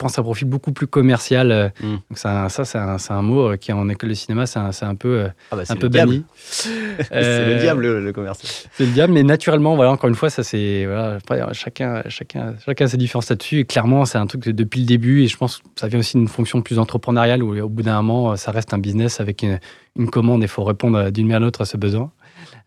pense, 0.04 0.18
un 0.18 0.22
profil 0.22 0.46
beaucoup 0.46 0.72
plus 0.72 0.86
commercial. 0.86 1.50
Euh, 1.50 1.68
mm. 1.80 1.92
Donc 2.10 2.18
ça, 2.18 2.48
ça 2.48 2.64
c'est 2.64 2.78
un, 2.78 2.96
un, 3.08 3.22
mot 3.22 3.52
euh, 3.52 3.56
qui, 3.56 3.72
en 3.72 3.88
école 3.88 4.10
de 4.10 4.14
cinéma, 4.14 4.46
c'est 4.46 4.58
un, 4.58 4.70
un, 4.82 4.94
peu, 4.94 5.20
euh, 5.20 5.28
ah 5.50 5.56
bah, 5.56 5.62
un 5.68 5.76
peu 5.76 5.88
banni. 5.88 6.24
c'est 6.38 7.54
le 7.54 7.58
diable, 7.58 7.86
le, 7.98 8.12
commercial. 8.12 8.50
C'est 8.72 8.84
le 8.84 8.92
diable, 8.92 9.12
mais 9.12 9.22
naturellement, 9.22 9.76
voilà, 9.76 9.90
encore 9.90 10.08
une 10.08 10.14
fois, 10.14 10.30
ça 10.30 10.42
c'est. 10.42 10.86
Voilà, 10.86 11.52
chacun, 11.52 12.02
chacun, 12.08 12.54
chacun 12.64 12.84
a 12.84 12.88
ses 12.88 12.96
différences 12.96 13.30
là-dessus. 13.30 13.60
Et 13.60 13.64
clairement, 13.64 14.04
c'est 14.04 14.18
un 14.18 14.26
truc 14.26 14.44
depuis 14.44 14.80
le 14.80 14.86
début. 14.86 15.22
Et 15.22 15.28
je 15.28 15.36
pense 15.36 15.58
que 15.58 15.64
ça 15.76 15.88
vient 15.88 15.98
aussi 15.98 16.16
d'une 16.16 16.28
fonction 16.28 16.62
plus 16.62 16.78
entrepreneuriale 16.78 17.42
où, 17.42 17.58
au 17.58 17.68
bout 17.68 17.82
d'un 17.82 18.00
moment, 18.02 18.36
ça 18.36 18.50
reste 18.50 18.74
un 18.74 18.78
business 18.78 19.20
avec 19.20 19.42
une, 19.42 19.58
une 19.96 20.10
commande 20.10 20.42
et 20.42 20.44
il 20.44 20.48
faut 20.48 20.64
répondre 20.64 21.10
d'une 21.10 21.26
manière 21.26 21.38
à 21.38 21.40
l'autre 21.40 21.62
à 21.62 21.64
ce 21.64 21.76
besoin. 21.76 22.10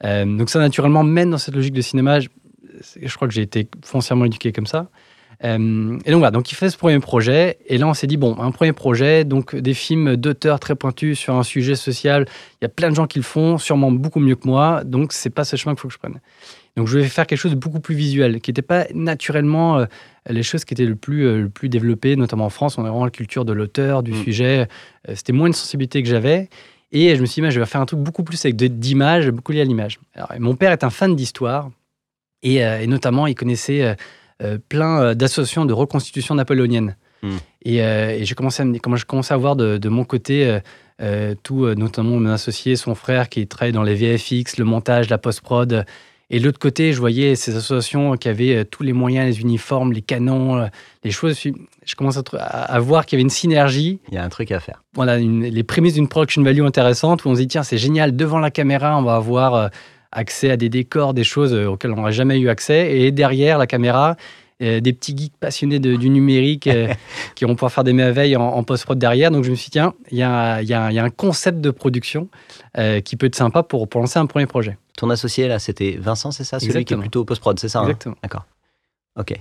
donc, 0.03 0.49
ça, 0.49 0.59
naturellement, 0.59 1.03
mène 1.03 1.29
dans 1.29 1.37
cette 1.37 1.55
logique 1.55 1.73
de 1.73 1.81
cinéma. 1.81 2.19
Je, 2.19 2.29
je 3.01 3.15
crois 3.15 3.27
que 3.27 3.33
j'ai 3.33 3.41
été 3.41 3.67
foncièrement 3.83 4.25
éduqué 4.25 4.51
comme 4.51 4.67
ça. 4.67 4.89
Euh, 5.43 5.99
et 6.05 6.11
donc 6.11 6.19
voilà, 6.19 6.31
donc 6.31 6.51
il 6.51 6.55
fait 6.55 6.69
ce 6.69 6.77
premier 6.77 6.99
projet, 6.99 7.57
et 7.67 7.77
là 7.77 7.87
on 7.87 7.93
s'est 7.93 8.07
dit, 8.07 8.17
bon, 8.17 8.37
un 8.39 8.51
premier 8.51 8.73
projet, 8.73 9.23
donc 9.23 9.55
des 9.55 9.73
films 9.73 10.15
d'auteurs 10.15 10.59
très 10.59 10.75
pointus 10.75 11.19
sur 11.19 11.35
un 11.35 11.43
sujet 11.43 11.75
social, 11.75 12.25
il 12.59 12.63
y 12.63 12.65
a 12.65 12.69
plein 12.69 12.89
de 12.89 12.95
gens 12.95 13.05
qui 13.05 13.19
le 13.19 13.23
font, 13.23 13.57
sûrement 13.57 13.91
beaucoup 13.91 14.19
mieux 14.19 14.35
que 14.35 14.47
moi, 14.47 14.83
donc 14.83 15.13
c'est 15.13 15.29
pas 15.29 15.43
ce 15.43 15.55
chemin 15.55 15.75
qu'il 15.75 15.81
faut 15.81 15.87
que 15.89 15.93
je 15.93 15.99
prenne. 15.99 16.19
Donc 16.75 16.87
je 16.87 16.99
vais 16.99 17.05
faire 17.05 17.27
quelque 17.27 17.39
chose 17.39 17.51
de 17.51 17.57
beaucoup 17.57 17.79
plus 17.79 17.95
visuel, 17.95 18.41
qui 18.41 18.49
n'était 18.49 18.61
pas 18.63 18.85
naturellement 18.93 19.77
euh, 19.77 19.85
les 20.27 20.43
choses 20.43 20.65
qui 20.65 20.73
étaient 20.73 20.85
le 20.85 20.95
plus, 20.95 21.25
euh, 21.25 21.41
le 21.43 21.49
plus 21.49 21.69
développées, 21.69 22.15
notamment 22.15 22.45
en 22.45 22.49
France, 22.49 22.77
on 22.77 22.85
a 22.85 22.89
vraiment 22.89 23.05
la 23.05 23.11
culture 23.11 23.45
de 23.45 23.53
l'auteur, 23.53 24.01
du 24.01 24.13
mm. 24.13 24.23
sujet, 24.23 24.67
c'était 25.13 25.33
moins 25.33 25.47
une 25.47 25.53
sensibilité 25.53 26.01
que 26.01 26.09
j'avais. 26.09 26.49
Et 26.91 27.15
je 27.15 27.21
me 27.21 27.25
suis 27.25 27.41
dit, 27.41 27.51
je 27.51 27.59
vais 27.59 27.65
faire 27.65 27.81
un 27.81 27.85
truc 27.85 27.99
beaucoup 27.99 28.23
plus 28.23 28.43
avec 28.45 28.55
d'images, 28.55 29.29
beaucoup 29.29 29.51
lié 29.51 29.61
à 29.61 29.65
l'image. 29.65 29.99
Mon 30.39 30.55
père 30.55 30.71
est 30.71 30.85
un 30.85 30.89
fan 30.89 31.15
d'histoire, 31.15 31.69
et, 32.43 32.57
et, 32.57 32.87
notamment, 32.87 33.27
il 33.27 33.35
connaissait 33.35 33.97
plein 34.69 35.01
euh, 35.01 35.13
d'associations 35.13 35.65
de 35.65 35.73
reconstitution 35.73 36.35
napoléonienne. 36.35 36.95
Hmm. 37.23 37.37
Et, 37.63 37.83
euh, 37.83 38.11
et 38.11 38.25
j'ai 38.25 38.35
commencé 38.35 38.61
à, 38.61 38.65
comment 38.81 38.95
je 38.95 39.05
commençais 39.05 39.33
à 39.33 39.37
voir 39.37 39.55
de, 39.55 39.77
de 39.77 39.89
mon 39.89 40.03
côté 40.03 40.59
tout, 41.43 41.67
notamment 41.75 42.19
mon 42.19 42.29
associé, 42.31 42.75
son 42.75 42.95
frère 42.95 43.29
qui 43.29 43.45
travaille 43.45 43.71
dans 43.71 43.83
les 43.83 43.93
VFX, 43.93 44.57
le 44.57 44.65
montage, 44.65 45.09
la 45.09 45.19
post-prod. 45.19 45.85
Et 46.31 46.39
de 46.39 46.43
l'autre 46.43 46.57
côté, 46.57 46.91
je 46.91 46.99
voyais 46.99 47.35
ces 47.35 47.55
associations 47.55 48.17
qui 48.17 48.27
avaient 48.27 48.65
tous 48.65 48.81
les 48.81 48.93
moyens, 48.93 49.27
les 49.27 49.41
uniformes, 49.41 49.93
les 49.93 50.01
canons, 50.01 50.67
les 51.03 51.11
choses. 51.11 51.39
Je 51.39 51.95
commence 51.95 52.17
à, 52.17 52.21
à 52.39 52.79
voir 52.79 53.05
qu'il 53.05 53.15
y 53.15 53.17
avait 53.17 53.23
une 53.23 53.29
synergie. 53.29 53.99
Il 54.09 54.15
y 54.15 54.17
a 54.17 54.23
un 54.23 54.29
truc 54.29 54.51
à 54.51 54.59
faire. 54.59 54.81
Voilà, 54.95 55.19
les 55.19 55.63
prémices 55.63 55.93
d'une 55.93 56.07
production 56.07 56.41
value 56.41 56.63
intéressante 56.63 57.25
où 57.25 57.29
on 57.29 57.35
se 57.35 57.41
dit 57.41 57.47
tiens, 57.47 57.61
c'est 57.61 57.77
génial, 57.77 58.15
devant 58.15 58.39
la 58.39 58.49
caméra, 58.49 58.97
on 58.97 59.03
va 59.03 59.17
avoir 59.17 59.69
accès 60.11 60.51
à 60.51 60.57
des 60.57 60.69
décors, 60.69 61.13
des 61.13 61.23
choses 61.23 61.53
euh, 61.53 61.67
auxquelles 61.67 61.91
on 61.91 61.97
n'aurait 61.97 62.11
jamais 62.11 62.39
eu 62.39 62.49
accès. 62.49 62.97
Et 62.97 63.11
derrière 63.11 63.57
la 63.57 63.67
caméra, 63.67 64.15
euh, 64.61 64.79
des 64.79 64.93
petits 64.93 65.15
geeks 65.15 65.37
passionnés 65.39 65.79
du 65.79 66.09
numérique 66.09 66.67
euh, 66.67 66.93
qui 67.35 67.45
vont 67.45 67.55
pouvoir 67.55 67.71
faire 67.71 67.83
des 67.83 67.93
merveilles 67.93 68.35
en, 68.35 68.63
post-prod 68.63 68.97
derrière. 68.97 69.31
Donc 69.31 69.43
je 69.43 69.51
me 69.51 69.55
suis 69.55 69.65
dit, 69.65 69.71
tiens, 69.71 69.93
il 70.11 70.17
y, 70.17 70.23
a, 70.23 70.57
un 70.57 71.09
concept 71.09 71.61
de 71.61 71.71
production 71.71 72.29
qui 73.03 73.15
peut 73.15 73.27
être 73.27 73.35
sympa 73.35 73.63
pour, 73.63 73.87
pour 73.87 74.01
lancer 74.01 74.19
un 74.19 74.25
premier 74.25 74.45
projet. 74.45 74.77
Ton 74.97 75.09
associé, 75.09 75.47
là, 75.47 75.59
c'était 75.59 75.97
Vincent, 75.99 76.31
c'est 76.31 76.43
ça? 76.43 76.59
Celui 76.59 76.85
qui 76.85 76.93
est 76.93 76.97
plutôt 76.97 77.23
post-prod, 77.23 77.59
c'est 77.59 77.69
ça 77.69 77.79
hein? 77.79 77.83
Exactement. 77.83 78.15
D'accord. 78.23 78.45
Ok. 79.19 79.33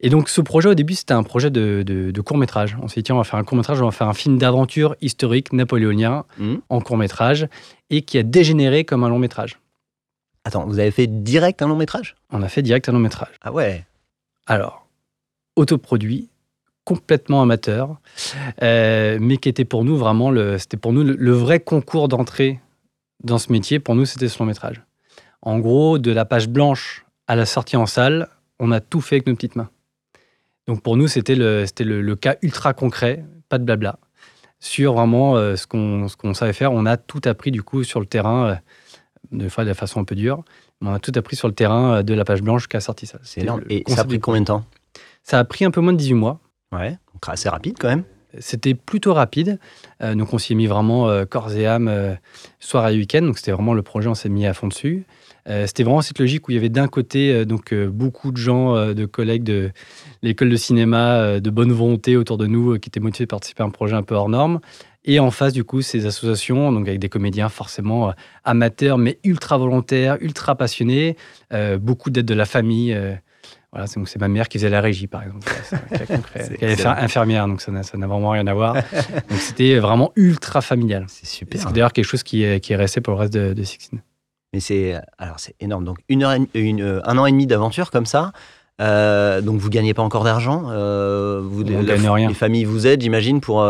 Et 0.00 0.08
donc 0.08 0.28
ce 0.28 0.40
projet, 0.40 0.68
au 0.68 0.74
début, 0.74 0.94
c'était 0.94 1.12
un 1.12 1.22
projet 1.22 1.50
de, 1.50 2.20
court-métrage. 2.24 2.76
On 2.82 2.88
s'est 2.88 3.00
dit, 3.00 3.04
tiens, 3.04 3.14
on 3.14 3.18
va 3.18 3.24
faire 3.24 3.38
un 3.38 3.44
court-métrage, 3.44 3.80
on 3.82 3.84
va 3.84 3.90
faire 3.90 4.08
un 4.08 4.14
film 4.14 4.38
d'aventure 4.38 4.96
historique 5.00 5.52
napoléonien 5.52 6.24
mmh. 6.38 6.54
en 6.68 6.80
court-métrage 6.80 7.48
et 7.90 8.02
qui 8.02 8.18
a 8.18 8.22
dégénéré 8.22 8.84
comme 8.84 9.04
un 9.04 9.08
long-métrage. 9.08 9.58
Attends, 10.44 10.66
vous 10.66 10.78
avez 10.78 10.90
fait 10.90 11.06
direct 11.06 11.62
un 11.62 11.68
long 11.68 11.76
métrage? 11.76 12.16
On 12.30 12.42
a 12.42 12.48
fait 12.48 12.62
direct 12.62 12.88
un 12.88 12.92
long 12.92 12.98
métrage. 12.98 13.34
Ah 13.42 13.52
ouais 13.52 13.84
Alors, 14.46 14.86
autoproduit, 15.56 16.30
complètement 16.84 17.42
amateur, 17.42 18.00
mais 18.60 19.36
qui 19.40 19.48
était 19.48 19.64
pour 19.64 19.84
nous 19.84 19.96
vraiment 19.96 20.30
le, 20.30 20.58
c'était 20.58 20.76
pour 20.76 20.92
nous 20.92 21.04
le, 21.04 21.32
vrai 21.32 21.60
concours 21.60 22.08
d'entrée 22.08 22.60
dans 23.22 23.38
ce 23.38 23.52
métier. 23.52 23.78
Pour 23.78 23.94
nous, 23.94 24.06
c'était 24.06 24.28
ce 24.28 24.38
long 24.38 24.46
métrage. 24.46 24.82
En 25.42 25.58
gros, 25.58 25.98
de 25.98 26.10
la 26.10 26.24
page 26.24 26.48
blanche 26.48 27.04
à 27.26 27.36
la 27.36 27.46
sortie 27.46 27.76
en 27.76 27.86
salle, 27.86 28.28
on 28.58 28.72
a 28.72 28.80
tout 28.80 29.00
fait 29.00 29.16
avec 29.16 29.26
nos 29.26 29.34
petites 29.34 29.56
mains. 29.56 29.70
Donc 30.66 30.82
pour 30.82 30.96
nous, 30.96 31.08
c'était 31.08 31.34
le, 31.34 31.66
c'était 31.66 31.84
le, 31.84 32.16
cas 32.16 32.36
ultra 32.42 32.72
concret, 32.72 33.24
pas 33.48 33.58
de 33.58 33.64
blabla, 33.64 33.98
sur 34.58 34.94
vraiment 34.94 35.36
ce, 35.56 35.66
qu'on, 35.66 36.08
ce 36.08 36.16
qu'on 36.16 36.34
savait 36.34 36.52
faire. 36.52 36.72
On 36.72 36.86
a 36.86 36.96
tout 36.96 37.20
appris 37.24 37.50
du 37.50 37.62
coup 37.62 37.84
sur 37.84 38.00
le 38.00 38.06
terrain, 38.06 38.58
de, 39.32 39.46
de 39.46 39.62
la 39.62 39.74
façon 39.74 40.00
un 40.00 40.04
peu 40.04 40.14
dure, 40.14 40.44
on 40.82 40.92
a 40.92 40.98
tout 40.98 41.12
appris 41.14 41.36
sur 41.36 41.48
le 41.48 41.54
terrain 41.54 41.96
euh, 41.96 42.02
de 42.02 42.14
la 42.14 42.24
page 42.24 42.42
blanche 42.42 42.66
qu'a 42.66 42.80
sorti 42.80 43.06
ça. 43.06 43.18
C'est 43.22 43.42
énorme. 43.42 43.62
Et 43.68 43.84
ça 43.86 44.02
a 44.02 44.04
pris 44.04 44.20
combien 44.20 44.40
de 44.40 44.46
temps 44.46 44.64
Ça 45.22 45.38
a 45.38 45.44
pris 45.44 45.64
un 45.64 45.70
peu 45.70 45.80
moins 45.80 45.92
de 45.92 45.98
18 45.98 46.14
mois. 46.14 46.40
Ouais, 46.72 46.90
donc 46.90 47.28
assez 47.28 47.48
rapide 47.48 47.76
quand 47.78 47.88
même. 47.88 48.04
C'était 48.38 48.74
plutôt 48.74 49.12
rapide. 49.12 49.58
Euh, 50.02 50.14
donc 50.14 50.32
on 50.32 50.38
s'y 50.38 50.52
est 50.52 50.56
mis 50.56 50.68
vraiment 50.68 51.08
euh, 51.08 51.24
corps 51.24 51.52
et 51.52 51.66
âme, 51.66 52.16
soir 52.60 52.88
et 52.88 52.96
week-end. 52.96 53.22
Donc 53.22 53.38
c'était 53.38 53.52
vraiment 53.52 53.74
le 53.74 53.82
projet, 53.82 54.08
on 54.08 54.14
s'est 54.14 54.28
mis 54.28 54.46
à 54.46 54.54
fond 54.54 54.68
dessus. 54.68 55.04
c'était 55.66 55.82
vraiment 55.82 56.00
cette 56.00 56.20
logique 56.20 56.46
où 56.46 56.52
il 56.52 56.54
y 56.54 56.58
avait 56.58 56.68
d'un 56.68 56.86
côté 56.86 57.44
donc 57.44 57.74
beaucoup 57.74 58.30
de 58.30 58.36
gens, 58.36 58.94
de 58.94 59.04
collègues 59.04 59.42
de 59.42 59.72
l'école 60.22 60.48
de 60.48 60.56
cinéma, 60.56 61.40
de 61.40 61.50
bonne 61.50 61.72
volonté 61.72 62.16
autour 62.16 62.38
de 62.38 62.46
nous, 62.46 62.78
qui 62.78 62.88
étaient 62.88 63.00
motivés 63.00 63.24
de 63.24 63.30
participer 63.30 63.64
à 63.64 63.66
un 63.66 63.70
projet 63.70 63.96
un 63.96 64.04
peu 64.04 64.14
hors 64.14 64.28
norme. 64.28 64.60
Et 65.04 65.18
en 65.18 65.30
face, 65.30 65.52
du 65.52 65.64
coup, 65.64 65.80
ces 65.80 66.04
associations, 66.04 66.72
donc 66.72 66.86
avec 66.86 67.00
des 67.00 67.08
comédiens 67.08 67.48
forcément 67.48 68.10
euh, 68.10 68.12
amateurs, 68.44 68.98
mais 68.98 69.18
ultra 69.24 69.56
volontaires, 69.56 70.18
ultra 70.20 70.56
passionnés, 70.56 71.16
euh, 71.52 71.78
beaucoup 71.78 72.10
d'aide 72.10 72.26
de 72.26 72.34
la 72.34 72.44
famille. 72.44 72.92
Euh, 72.92 73.14
voilà, 73.72 73.86
c'est 73.86 74.18
ma 74.18 74.28
mère 74.28 74.48
qui 74.48 74.58
faisait 74.58 74.68
la 74.68 74.80
régie, 74.80 75.06
par 75.06 75.22
exemple. 75.22 75.50
Elle 76.60 76.70
est 76.70 76.86
infirmière, 76.86 77.46
donc 77.46 77.62
ça 77.62 77.70
n'a 77.70 78.06
vraiment 78.06 78.30
rien 78.30 78.46
à 78.46 78.52
voir. 78.52 78.74
donc 79.30 79.38
c'était 79.38 79.78
vraiment 79.78 80.12
ultra 80.16 80.60
familial. 80.60 81.06
C'est 81.08 81.26
super. 81.26 81.60
C'est 81.62 81.72
d'ailleurs 81.72 81.92
quelque 81.92 82.04
chose 82.04 82.24
qui 82.24 82.42
est, 82.42 82.60
qui 82.60 82.72
est, 82.72 82.76
resté 82.76 83.00
pour 83.00 83.14
le 83.14 83.20
reste 83.20 83.32
de, 83.32 83.54
de 83.54 83.62
Sixteen. 83.62 84.02
Mais 84.52 84.58
c'est 84.58 85.00
alors 85.18 85.38
c'est 85.38 85.54
énorme. 85.60 85.84
Donc 85.84 85.98
une 86.08 86.24
heure, 86.24 86.34
une, 86.52 87.00
un 87.04 87.18
an 87.18 87.26
et 87.26 87.30
demi 87.30 87.46
d'aventure 87.46 87.92
comme 87.92 88.06
ça. 88.06 88.32
donc 88.80 89.60
vous 89.60 89.70
gagnez 89.70 89.94
pas 89.94 90.02
encore 90.02 90.24
d'argent. 90.24 90.62
vous, 90.62 91.62
On 91.62 91.82
gagne 91.84 92.08
rien. 92.08 92.28
Les 92.28 92.34
familles 92.34 92.64
vous 92.64 92.88
aident, 92.88 93.02
j'imagine, 93.02 93.40
pour 93.40 93.64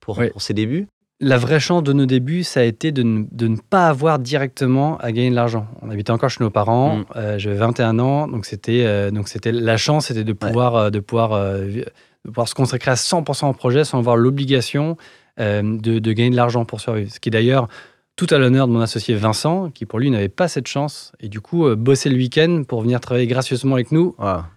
pour, 0.00 0.20
ses 0.38 0.54
débuts? 0.54 0.88
La 1.22 1.36
vraie 1.36 1.60
chance 1.60 1.82
de 1.82 1.92
nos 1.92 2.06
débuts, 2.06 2.44
ça 2.44 2.60
a 2.60 2.62
été 2.62 2.92
de 2.92 3.02
ne, 3.02 3.56
pas 3.56 3.88
avoir 3.88 4.18
directement 4.18 4.96
à 4.98 5.12
gagner 5.12 5.28
de 5.28 5.34
l'argent. 5.34 5.66
On 5.82 5.90
habitait 5.90 6.12
encore 6.12 6.30
chez 6.30 6.42
nos 6.42 6.48
parents, 6.48 6.96
mm. 6.96 7.04
euh, 7.16 7.38
j'avais 7.38 7.56
21 7.56 7.98
ans, 7.98 8.26
donc 8.26 8.46
c'était 8.46 8.84
euh, 8.86 9.10
donc 9.10 9.28
c'était 9.28 9.52
la 9.52 9.76
chance, 9.76 10.06
c'était 10.06 10.24
de 10.24 10.32
pouvoir 10.32 10.76
euh, 10.76 10.90
de 10.90 10.98
pouvoir 10.98 11.30
de 11.30 11.84
pouvoir 12.24 12.48
se 12.48 12.54
consacrer 12.54 12.90
à 12.90 12.94
100% 12.94 13.50
au 13.50 13.52
projet 13.52 13.84
sans 13.84 13.98
avoir 13.98 14.16
l'obligation 14.16 14.96
de, 15.38 15.98
de, 15.98 16.12
gagner 16.12 16.30
de 16.30 16.36
l'argent 16.36 16.66
pour 16.66 16.80
survivre. 16.80 17.10
Ce 17.10 17.18
qui 17.18 17.30
est 17.30 17.32
d'ailleurs 17.32 17.68
tout 18.16 18.26
à 18.28 18.36
l'honneur 18.36 18.66
de 18.66 18.72
mon 18.72 18.80
associé 18.80 19.14
Vincent, 19.14 19.70
qui 19.70 19.86
pour 19.86 19.98
lui 19.98 20.10
n'avait 20.10 20.28
pas 20.28 20.48
cette 20.48 20.66
chance 20.66 21.12
et 21.20 21.28
du 21.28 21.40
coup 21.40 21.74
bossait 21.76 22.10
le 22.10 22.16
week-end 22.16 22.64
pour 22.68 22.82
venir 22.82 23.00
travailler 23.00 23.26
gracieusement 23.26 23.74
avec 23.74 23.92
nous 23.92 24.14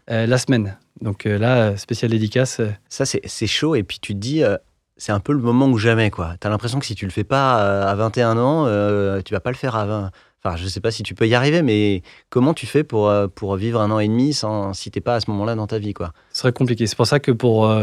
la 0.07 0.37
semaine. 0.37 0.77
Donc 1.01 1.25
là, 1.25 1.77
spécial 1.77 2.11
dédicace. 2.11 2.61
Ça 2.89 3.05
c'est 3.05 3.47
chaud 3.47 3.75
et 3.75 3.83
puis 3.83 3.99
tu 4.01 4.13
te 4.13 4.19
dis 4.19 4.43
c'est 4.97 5.11
un 5.11 5.19
peu 5.19 5.33
le 5.33 5.39
moment 5.39 5.67
ou 5.67 5.77
jamais, 5.77 6.09
quoi. 6.09 6.35
T'as 6.39 6.49
l'impression 6.49 6.79
que 6.79 6.85
si 6.85 6.95
tu 6.95 7.05
le 7.05 7.11
fais 7.11 7.23
pas 7.23 7.61
euh, 7.61 7.87
à 7.87 7.95
21 7.95 8.37
ans, 8.37 8.65
euh, 8.67 9.21
tu 9.23 9.33
vas 9.33 9.39
pas 9.39 9.49
le 9.49 9.55
faire 9.55 9.75
à 9.75 9.85
20. 9.85 10.11
Enfin, 10.43 10.55
je 10.57 10.67
sais 10.67 10.81
pas 10.81 10.91
si 10.91 11.03
tu 11.03 11.15
peux 11.15 11.27
y 11.27 11.35
arriver, 11.35 11.61
mais 11.61 12.03
comment 12.29 12.53
tu 12.53 12.65
fais 12.67 12.83
pour, 12.83 13.09
euh, 13.09 13.27
pour 13.27 13.55
vivre 13.55 13.81
un 13.81 13.89
an 13.91 13.99
et 13.99 14.07
demi 14.07 14.33
sans, 14.33 14.73
si 14.73 14.91
t'es 14.91 15.01
pas 15.01 15.15
à 15.15 15.19
ce 15.19 15.31
moment-là 15.31 15.55
dans 15.55 15.67
ta 15.67 15.79
vie, 15.79 15.93
quoi? 15.93 16.11
Ce 16.31 16.41
serait 16.41 16.51
compliqué. 16.51 16.85
C'est 16.85 16.97
pour 16.97 17.07
ça 17.07 17.19
que 17.19 17.31
pour, 17.31 17.73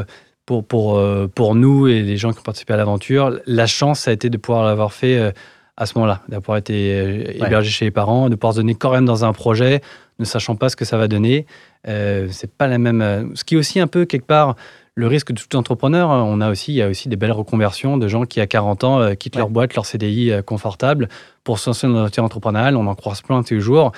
pour, 0.47 0.65
pour, 0.65 1.03
pour 1.35 1.55
nous 1.55 1.89
et 1.89 2.03
les 2.03 2.17
gens 2.17 2.33
qui 2.33 2.39
ont 2.39 2.43
participé 2.43 2.75
à 2.75 2.77
l'aventure, 2.77 3.39
la 3.47 3.67
chance, 3.67 4.01
ça 4.01 4.11
a 4.11 4.15
été 4.15 4.31
de 4.31 4.37
pouvoir 4.37 4.65
l'avoir 4.65 4.93
fait 4.93 5.33
à 5.77 5.87
ce 5.87 5.95
moment-là, 5.97 6.21
d'avoir 6.29 6.59
été 6.59 7.35
hébergé 7.37 7.71
chez 7.71 7.87
les 7.87 7.91
parents, 7.91 8.29
de 8.29 8.35
pouvoir 8.35 8.53
se 8.53 8.59
donner 8.59 8.75
quand 8.75 8.93
même 8.93 9.07
dans 9.07 9.25
un 9.25 9.33
projet, 9.33 9.81
ne 10.19 10.27
sachant 10.27 10.55
pas 10.55 10.69
ce 10.69 10.77
que 10.77 10.85
ça 10.85 10.99
va 10.99 11.09
donner. 11.09 11.47
c'est 11.87 12.55
pas 12.59 12.67
la 12.67 12.77
même. 12.77 13.33
Ce 13.35 13.43
qui 13.43 13.55
est 13.55 13.59
aussi 13.59 13.81
un 13.81 13.87
peu 13.87 14.05
quelque 14.05 14.27
part 14.27 14.57
le 15.01 15.07
risque 15.07 15.33
de 15.33 15.41
tout 15.41 15.57
entrepreneur, 15.57 16.11
hein, 16.11 16.23
on 16.27 16.41
a 16.43 16.51
aussi, 16.51 16.73
il 16.73 16.77
y 16.77 16.83
a 16.83 16.89
aussi 16.89 17.09
des 17.09 17.17
belles 17.17 17.33
reconversions 17.33 17.97
de 17.97 18.07
gens 18.07 18.25
qui, 18.27 18.39
à 18.41 18.47
40 18.47 18.85
ans, 18.85 19.01
euh, 19.01 19.15
quittent 19.15 19.37
leur 19.37 19.49
boîte, 19.49 19.75
leur 19.75 19.87
CDI 19.87 20.31
euh, 20.31 20.43
confortable 20.43 21.09
pour 21.43 21.59
se 21.59 21.71
lancer 21.71 21.87
dans 21.87 21.95
l'entreprise 21.95 22.21
entrepreneuriale. 22.21 22.77
On 22.77 22.87
en 22.87 22.95
croise 22.95 23.23
plein 23.23 23.43
tous 23.43 23.55
les 23.55 23.61
jours. 23.61 23.93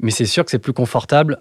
Mais 0.00 0.10
c'est 0.10 0.26
sûr 0.26 0.44
que 0.44 0.50
c'est 0.50 0.58
plus 0.58 0.74
confortable, 0.74 1.40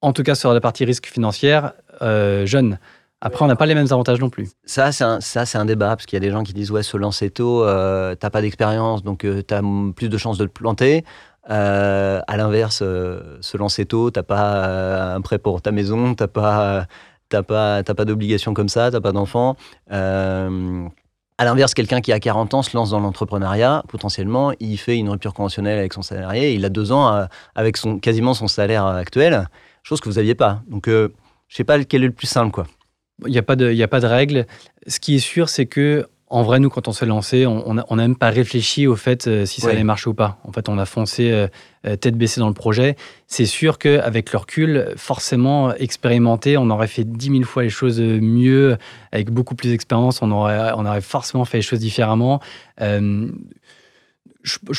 en 0.00 0.12
tout 0.12 0.24
cas 0.24 0.34
sur 0.34 0.52
la 0.52 0.60
partie 0.60 0.84
risque 0.84 1.06
financière, 1.06 1.72
euh, 2.02 2.46
jeune. 2.46 2.80
Après, 3.20 3.44
on 3.44 3.48
n'a 3.48 3.56
pas 3.56 3.66
les 3.66 3.74
mêmes 3.74 3.86
avantages 3.90 4.18
non 4.18 4.30
plus. 4.30 4.48
Ça, 4.64 4.90
c'est 4.90 5.04
un, 5.04 5.20
ça, 5.20 5.46
c'est 5.46 5.58
un 5.58 5.64
débat, 5.64 5.90
parce 5.90 6.06
qu'il 6.06 6.16
y 6.16 6.22
a 6.22 6.26
des 6.26 6.30
gens 6.30 6.42
qui 6.42 6.54
disent 6.54 6.72
Ouais, 6.72 6.82
se 6.82 6.96
lancer 6.96 7.30
tôt, 7.30 7.64
euh, 7.64 8.16
t'as 8.16 8.30
pas 8.30 8.40
d'expérience, 8.40 9.04
donc 9.04 9.20
tu 9.20 9.54
as 9.54 9.62
plus 9.94 10.08
de 10.08 10.18
chances 10.18 10.38
de 10.38 10.46
te 10.46 10.52
planter. 10.52 11.04
à 11.44 12.36
l'inverse, 12.36 12.78
se 12.78 13.56
lancer 13.56 13.86
tôt, 13.86 14.10
t'as 14.10 14.22
pas 14.22 15.14
un 15.14 15.20
prêt 15.20 15.38
pour 15.38 15.62
ta 15.62 15.72
maison, 15.72 16.14
t'as 16.14 16.28
pas 16.28 16.86
t'as 17.28 17.42
pas, 17.42 17.82
pas 17.82 18.04
d'obligation 18.04 18.54
comme 18.54 18.68
ça, 18.68 18.90
t'as 18.90 19.00
pas 19.00 19.12
d'enfant. 19.12 19.56
Euh, 19.92 20.88
à 21.38 21.44
l'inverse, 21.44 21.72
quelqu'un 21.72 22.00
qui 22.00 22.12
a 22.12 22.18
40 22.18 22.54
ans 22.54 22.62
se 22.62 22.76
lance 22.76 22.90
dans 22.90 23.00
l'entrepreneuriat, 23.00 23.84
potentiellement, 23.88 24.52
il 24.58 24.76
fait 24.76 24.96
une 24.96 25.08
rupture 25.08 25.34
conventionnelle 25.34 25.78
avec 25.78 25.92
son 25.92 26.02
salarié, 26.02 26.52
il 26.54 26.64
a 26.64 26.68
deux 26.68 26.90
ans 26.90 27.14
euh, 27.14 27.26
avec 27.54 27.76
son, 27.76 28.00
quasiment 28.00 28.34
son 28.34 28.48
salaire 28.48 28.84
actuel, 28.86 29.48
chose 29.84 30.00
que 30.00 30.08
vous 30.08 30.16
n'aviez 30.16 30.34
pas. 30.34 30.62
Donc, 30.68 30.88
euh, 30.88 31.14
je 31.46 31.56
sais 31.56 31.64
pas 31.64 31.82
quel 31.84 32.02
est 32.02 32.08
le 32.08 32.12
plus 32.12 32.26
simple, 32.26 32.50
quoi. 32.50 32.66
Il 33.26 33.32
n'y 33.32 33.38
a, 33.38 33.42
pas 33.42 33.56
de, 33.56 33.80
a 33.80 33.88
pas 33.88 34.00
de 34.00 34.06
règle. 34.06 34.46
Ce 34.86 35.00
qui 35.00 35.16
est 35.16 35.20
sûr, 35.20 35.48
c'est 35.48 35.66
que 35.66 36.06
en 36.30 36.42
vrai, 36.42 36.60
nous, 36.60 36.68
quand 36.68 36.88
on 36.88 36.92
s'est 36.92 37.06
lancé, 37.06 37.46
on 37.46 37.74
n'a 37.74 37.86
même 37.94 38.16
pas 38.16 38.28
réfléchi 38.28 38.86
au 38.86 38.96
fait 38.96 39.26
euh, 39.26 39.46
si 39.46 39.62
ça 39.62 39.70
allait 39.70 39.82
marcher 39.82 40.10
ou 40.10 40.14
pas. 40.14 40.38
En 40.44 40.52
fait, 40.52 40.68
on 40.68 40.76
a 40.76 40.84
foncé 40.84 41.30
euh, 41.30 41.48
euh, 41.86 41.96
tête 41.96 42.18
baissée 42.18 42.40
dans 42.40 42.48
le 42.48 42.54
projet. 42.54 42.96
C'est 43.26 43.46
sûr 43.46 43.78
qu'avec 43.78 44.32
le 44.32 44.38
recul, 44.38 44.92
forcément, 44.96 45.74
expérimenté, 45.74 46.58
on 46.58 46.68
aurait 46.68 46.86
fait 46.86 47.04
dix 47.04 47.30
mille 47.30 47.46
fois 47.46 47.62
les 47.62 47.70
choses 47.70 48.00
mieux, 48.00 48.76
avec 49.10 49.30
beaucoup 49.30 49.54
plus 49.54 49.70
d'expérience, 49.70 50.20
on 50.20 50.30
aurait, 50.30 50.72
on 50.76 50.84
aurait 50.84 51.00
forcément 51.00 51.46
fait 51.46 51.58
les 51.58 51.62
choses 51.62 51.80
différemment. 51.80 52.40
je, 52.78 53.30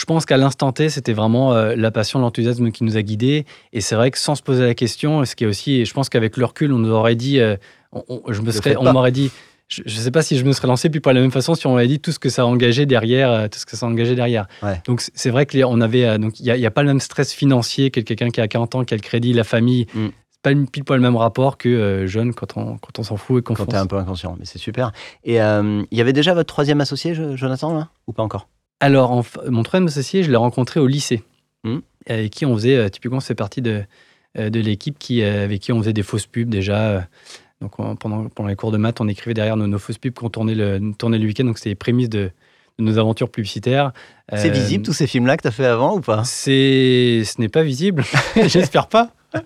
pense 0.05 0.27
qu'à 0.27 0.37
l'instant 0.37 0.71
T, 0.71 0.89
c'était 0.89 1.13
vraiment 1.13 1.53
la 1.53 1.91
passion, 1.91 2.19
l'enthousiasme 2.19 2.71
qui 2.71 2.83
nous 2.83 2.95
a 2.95 3.01
guidés. 3.01 3.45
Et 3.73 3.81
c'est 3.81 3.95
vrai 3.95 4.11
que 4.11 4.19
sans 4.19 4.35
se 4.35 4.43
poser 4.43 4.63
la 4.63 4.75
question, 4.75 5.25
ce 5.25 5.35
qui 5.35 5.45
est 5.45 5.47
aussi, 5.47 5.85
je 5.85 5.93
pense 5.93 6.09
qu'avec 6.09 6.37
le 6.37 6.45
recul, 6.45 6.73
on 6.73 6.79
nous 6.79 6.91
aurait 6.91 7.15
dit, 7.15 7.39
je 7.39 8.41
me 8.41 8.51
serais, 8.51 8.75
on 8.77 8.93
m'aurait 8.93 9.11
dit, 9.11 9.31
je 9.69 9.83
ne 9.83 9.89
sais 9.89 10.11
pas 10.11 10.23
si 10.23 10.37
je 10.37 10.43
me 10.43 10.51
serais 10.51 10.67
lancé 10.67 10.89
puis 10.89 10.99
pas 10.99 11.11
de 11.11 11.15
la 11.15 11.21
même 11.21 11.31
façon 11.31 11.53
si 11.53 11.67
on 11.67 11.75
m'avait 11.75 11.87
dit 11.87 11.99
tout 11.99 12.11
ce 12.11 12.19
que 12.19 12.29
ça 12.29 12.41
a 12.41 12.45
engagé 12.45 12.85
derrière 12.85 13.31
euh, 13.31 13.47
tout 13.47 13.59
ce 13.59 13.65
que 13.65 13.77
ça 13.77 13.85
a 13.85 13.89
engagé 13.89 14.15
derrière 14.15 14.47
donc 14.85 15.01
c'est 15.13 15.29
vrai 15.29 15.45
que 15.45 15.63
on 15.63 15.79
avait 15.81 16.05
euh, 16.05 16.17
donc 16.17 16.39
il 16.39 16.51
n'y 16.51 16.65
a, 16.65 16.71
pas 16.71 16.81
le 16.81 16.87
même 16.87 16.99
stress 16.99 17.31
financier 17.31 17.91
que 17.91 18.01
quelqu'un 18.01 18.29
qui 18.29 18.41
a 18.41 18.47
40 18.47 18.75
ans 18.75 18.83
qui 18.83 18.93
a 18.93 18.97
le 18.97 19.01
crédit 19.01 19.33
la 19.33 19.43
famille. 19.43 19.85
Mm. 19.93 20.07
c'est 20.31 20.41
pas 20.41 20.51
pile 20.71 20.83
pas 20.83 20.95
le 20.95 21.01
même 21.01 21.15
rapport 21.15 21.57
que 21.57 21.69
euh, 21.69 22.07
jeune 22.07 22.33
quand 22.33 22.57
on 22.57 22.77
quand 22.77 22.97
on 22.97 23.03
s'en 23.03 23.17
fout 23.17 23.41
et 23.41 23.43
qu'on 23.43 23.53
quand 23.53 23.67
t'es 23.67 23.77
un 23.77 23.85
peu 23.85 23.97
inconscient 23.97 24.35
mais 24.39 24.45
c'est 24.45 24.57
super. 24.57 24.91
Et 25.23 25.35
il 25.35 25.97
y 25.97 26.01
avait 26.01 26.13
déjà 26.13 26.33
votre 26.33 26.51
troisième 26.51 26.81
associé 26.81 27.13
Jonathan 27.13 27.73
là 27.77 27.89
ou 28.07 28.13
pas 28.13 28.23
encore? 28.23 28.47
Alors 28.79 29.23
mon 29.47 29.63
troisième 29.63 29.87
associé 29.87 30.23
je 30.23 30.31
l'ai 30.31 30.37
rencontré 30.37 30.79
au 30.79 30.87
lycée. 30.87 31.23
Mm. 31.63 31.79
avec 32.07 32.31
qui 32.31 32.45
on 32.45 32.55
faisait 32.55 32.89
typiquement 32.89 33.19
c'est 33.19 33.35
partie 33.35 33.61
de 33.61 33.83
de 34.35 34.59
l'équipe 34.59 34.97
qui 34.97 35.21
avec 35.21 35.61
qui 35.61 35.73
on 35.73 35.79
faisait 35.79 35.93
des 35.93 36.03
fausses 36.03 36.25
pubs 36.25 36.49
déjà 36.49 37.05
donc 37.61 37.75
pendant, 37.75 38.29
pendant 38.29 38.47
les 38.47 38.55
cours 38.55 38.71
de 38.71 38.77
maths, 38.77 39.01
on 39.01 39.07
écrivait 39.07 39.33
derrière 39.33 39.57
nos, 39.57 39.67
nos 39.67 39.79
fausses 39.79 39.97
pubs 39.97 40.13
qu'on 40.13 40.29
tournait 40.29 40.55
le, 40.55 40.93
tournait 40.97 41.17
le 41.17 41.25
week-end. 41.25 41.43
Donc 41.45 41.57
c'était 41.57 41.71
les 41.71 41.75
prémices 41.75 42.09
de, 42.09 42.31
nos 42.79 42.97
aventures 42.97 43.29
publicitaires. 43.29 43.91
C'est 44.33 44.49
visible 44.49 44.83
euh, 44.83 44.85
tous 44.85 44.93
ces 44.93 45.07
films-là 45.07 45.37
que 45.37 45.43
tu 45.43 45.47
as 45.47 45.51
fait 45.51 45.65
avant 45.65 45.97
ou 45.97 46.01
pas? 46.01 46.23
C'est, 46.23 47.23
Ce 47.25 47.39
n'est 47.41 47.49
pas 47.49 47.63
visible. 47.63 48.03
J'espère 48.35 48.87
pas. 48.87 49.11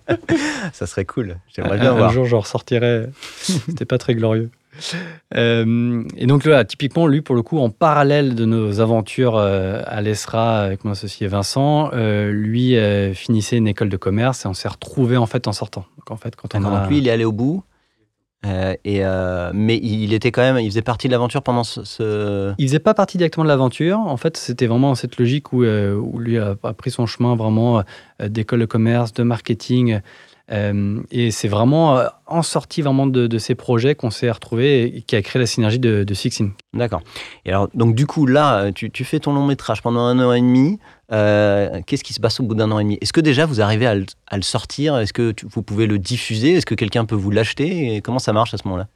Ça 0.74 0.88
serait 0.88 1.05
cool. 1.05 1.38
J'aimerais 1.53 1.77
bien 1.77 1.91
un, 1.91 1.96
voir. 1.96 2.10
Un 2.10 2.13
jour, 2.13 2.25
j'en 2.25 2.39
ressortirai. 2.39 3.08
C'était 3.41 3.86
pas 3.86 3.98
très 3.98 4.15
glorieux. 4.15 4.50
Euh, 5.36 6.03
et 6.17 6.25
donc 6.25 6.46
là, 6.46 6.65
typiquement, 6.65 7.05
lui, 7.05 7.22
pour 7.22 7.36
le 7.36 7.43
coup, 7.43 7.60
en 7.60 7.70
parallèle 7.70 8.34
de 8.34 8.46
nos 8.46 8.79
aventures 8.79 9.38
euh, 9.38 9.82
à 9.86 10.01
l'ESRA 10.01 10.62
avec 10.62 10.84
mon 10.84 10.91
associé 10.91 11.27
Vincent, 11.27 11.91
lui 11.93 12.75
finissait 13.13 13.58
une 13.58 13.67
école 13.67 13.89
de 13.89 13.98
commerce 13.98 14.46
et 14.46 14.48
on 14.48 14.53
s'est 14.53 14.70
retrouvé 14.70 15.17
en 15.17 15.25
fait 15.25 15.48
en 15.48 15.53
sortant. 15.53 15.86
Donc 15.98 16.12
en 16.12 16.17
fait, 16.17 16.36
quand 16.36 16.55
on 16.55 16.65
a... 16.65 16.88
lui, 16.88 17.00
il 17.00 17.08
est 17.08 17.12
allé 17.12 17.25
au 17.25 17.34
bout. 17.34 17.63
Euh, 18.45 18.75
et, 18.83 19.05
euh, 19.05 19.51
mais 19.53 19.77
il 19.77 20.13
était 20.13 20.31
quand 20.31 20.41
même, 20.41 20.57
il 20.59 20.69
faisait 20.69 20.81
partie 20.81 21.07
de 21.07 21.13
l'aventure 21.13 21.41
pendant 21.41 21.63
ce, 21.63 22.53
Il 22.57 22.67
faisait 22.67 22.79
pas 22.79 22.93
partie 22.93 23.17
directement 23.17 23.43
de 23.45 23.50
l'aventure. 23.50 24.00
En 24.00 24.17
fait, 24.17 24.38
c'était 24.38 24.67
vraiment 24.67 24.95
cette 24.95 25.17
logique 25.17 25.53
où, 25.53 25.63
euh, 25.63 25.95
où 25.95 26.19
lui 26.19 26.38
a, 26.38 26.55
pris 26.55 26.91
son 26.91 27.05
chemin 27.05 27.35
vraiment 27.35 27.83
d'école 28.21 28.59
de 28.59 28.65
commerce, 28.65 29.13
de 29.13 29.23
marketing. 29.23 30.00
et 30.50 31.31
c'est 31.31 31.47
vraiment 31.47 32.03
en 32.27 32.41
sortie 32.41 32.81
vraiment 32.81 33.07
de, 33.07 33.38
ces 33.38 33.55
projets 33.55 33.95
qu'on 33.95 34.12
s'est 34.12 34.29
retrouvé 34.29 34.97
et 34.97 35.01
qui 35.01 35.15
a 35.15 35.21
créé 35.21 35.39
la 35.39 35.45
synergie 35.45 35.79
de, 35.79 36.03
de 36.03 36.13
Sixin. 36.13 36.51
D'accord. 36.73 37.01
Et 37.45 37.50
alors, 37.50 37.69
donc 37.73 37.95
du 37.95 38.05
coup, 38.05 38.25
là, 38.25 38.71
tu, 38.71 38.91
tu, 38.91 39.05
fais 39.05 39.19
ton 39.19 39.33
long 39.33 39.45
métrage 39.45 39.81
pendant 39.81 40.01
un 40.01 40.19
an 40.19 40.33
et 40.33 40.41
demi. 40.41 40.79
Qu'est-ce 41.86 42.03
qui 42.03 42.13
se 42.13 42.20
passe 42.20 42.39
au 42.39 42.43
bout 42.43 42.55
d'un 42.55 42.72
an 42.72 42.79
et 42.79 42.84
demi? 42.84 42.98
Est-ce 43.01 43.13
que 43.13 43.22
déjà 43.22 43.46
vous 43.46 43.62
arrivez 43.62 43.86
à 43.86 43.96
le, 43.96 44.05
à 44.27 44.36
le 44.36 44.41
sortir? 44.41 44.98
Est-ce 44.98 45.13
que 45.13 45.34
vous 45.43 45.62
pouvez 45.62 45.88
le 45.88 46.00
diffuser? 46.00 46.53
Est-ce 46.53 46.65
que 46.65 46.75
quelqu'un 46.75 47.05
peut 47.05 47.15
vous 47.15 47.32
l'acheter? 47.32 48.01
Comment 48.01 48.20
ça 48.20 48.34
marche 48.34 48.53
à 48.53 48.58
ce 48.58 48.67
moment-là? 48.67 48.88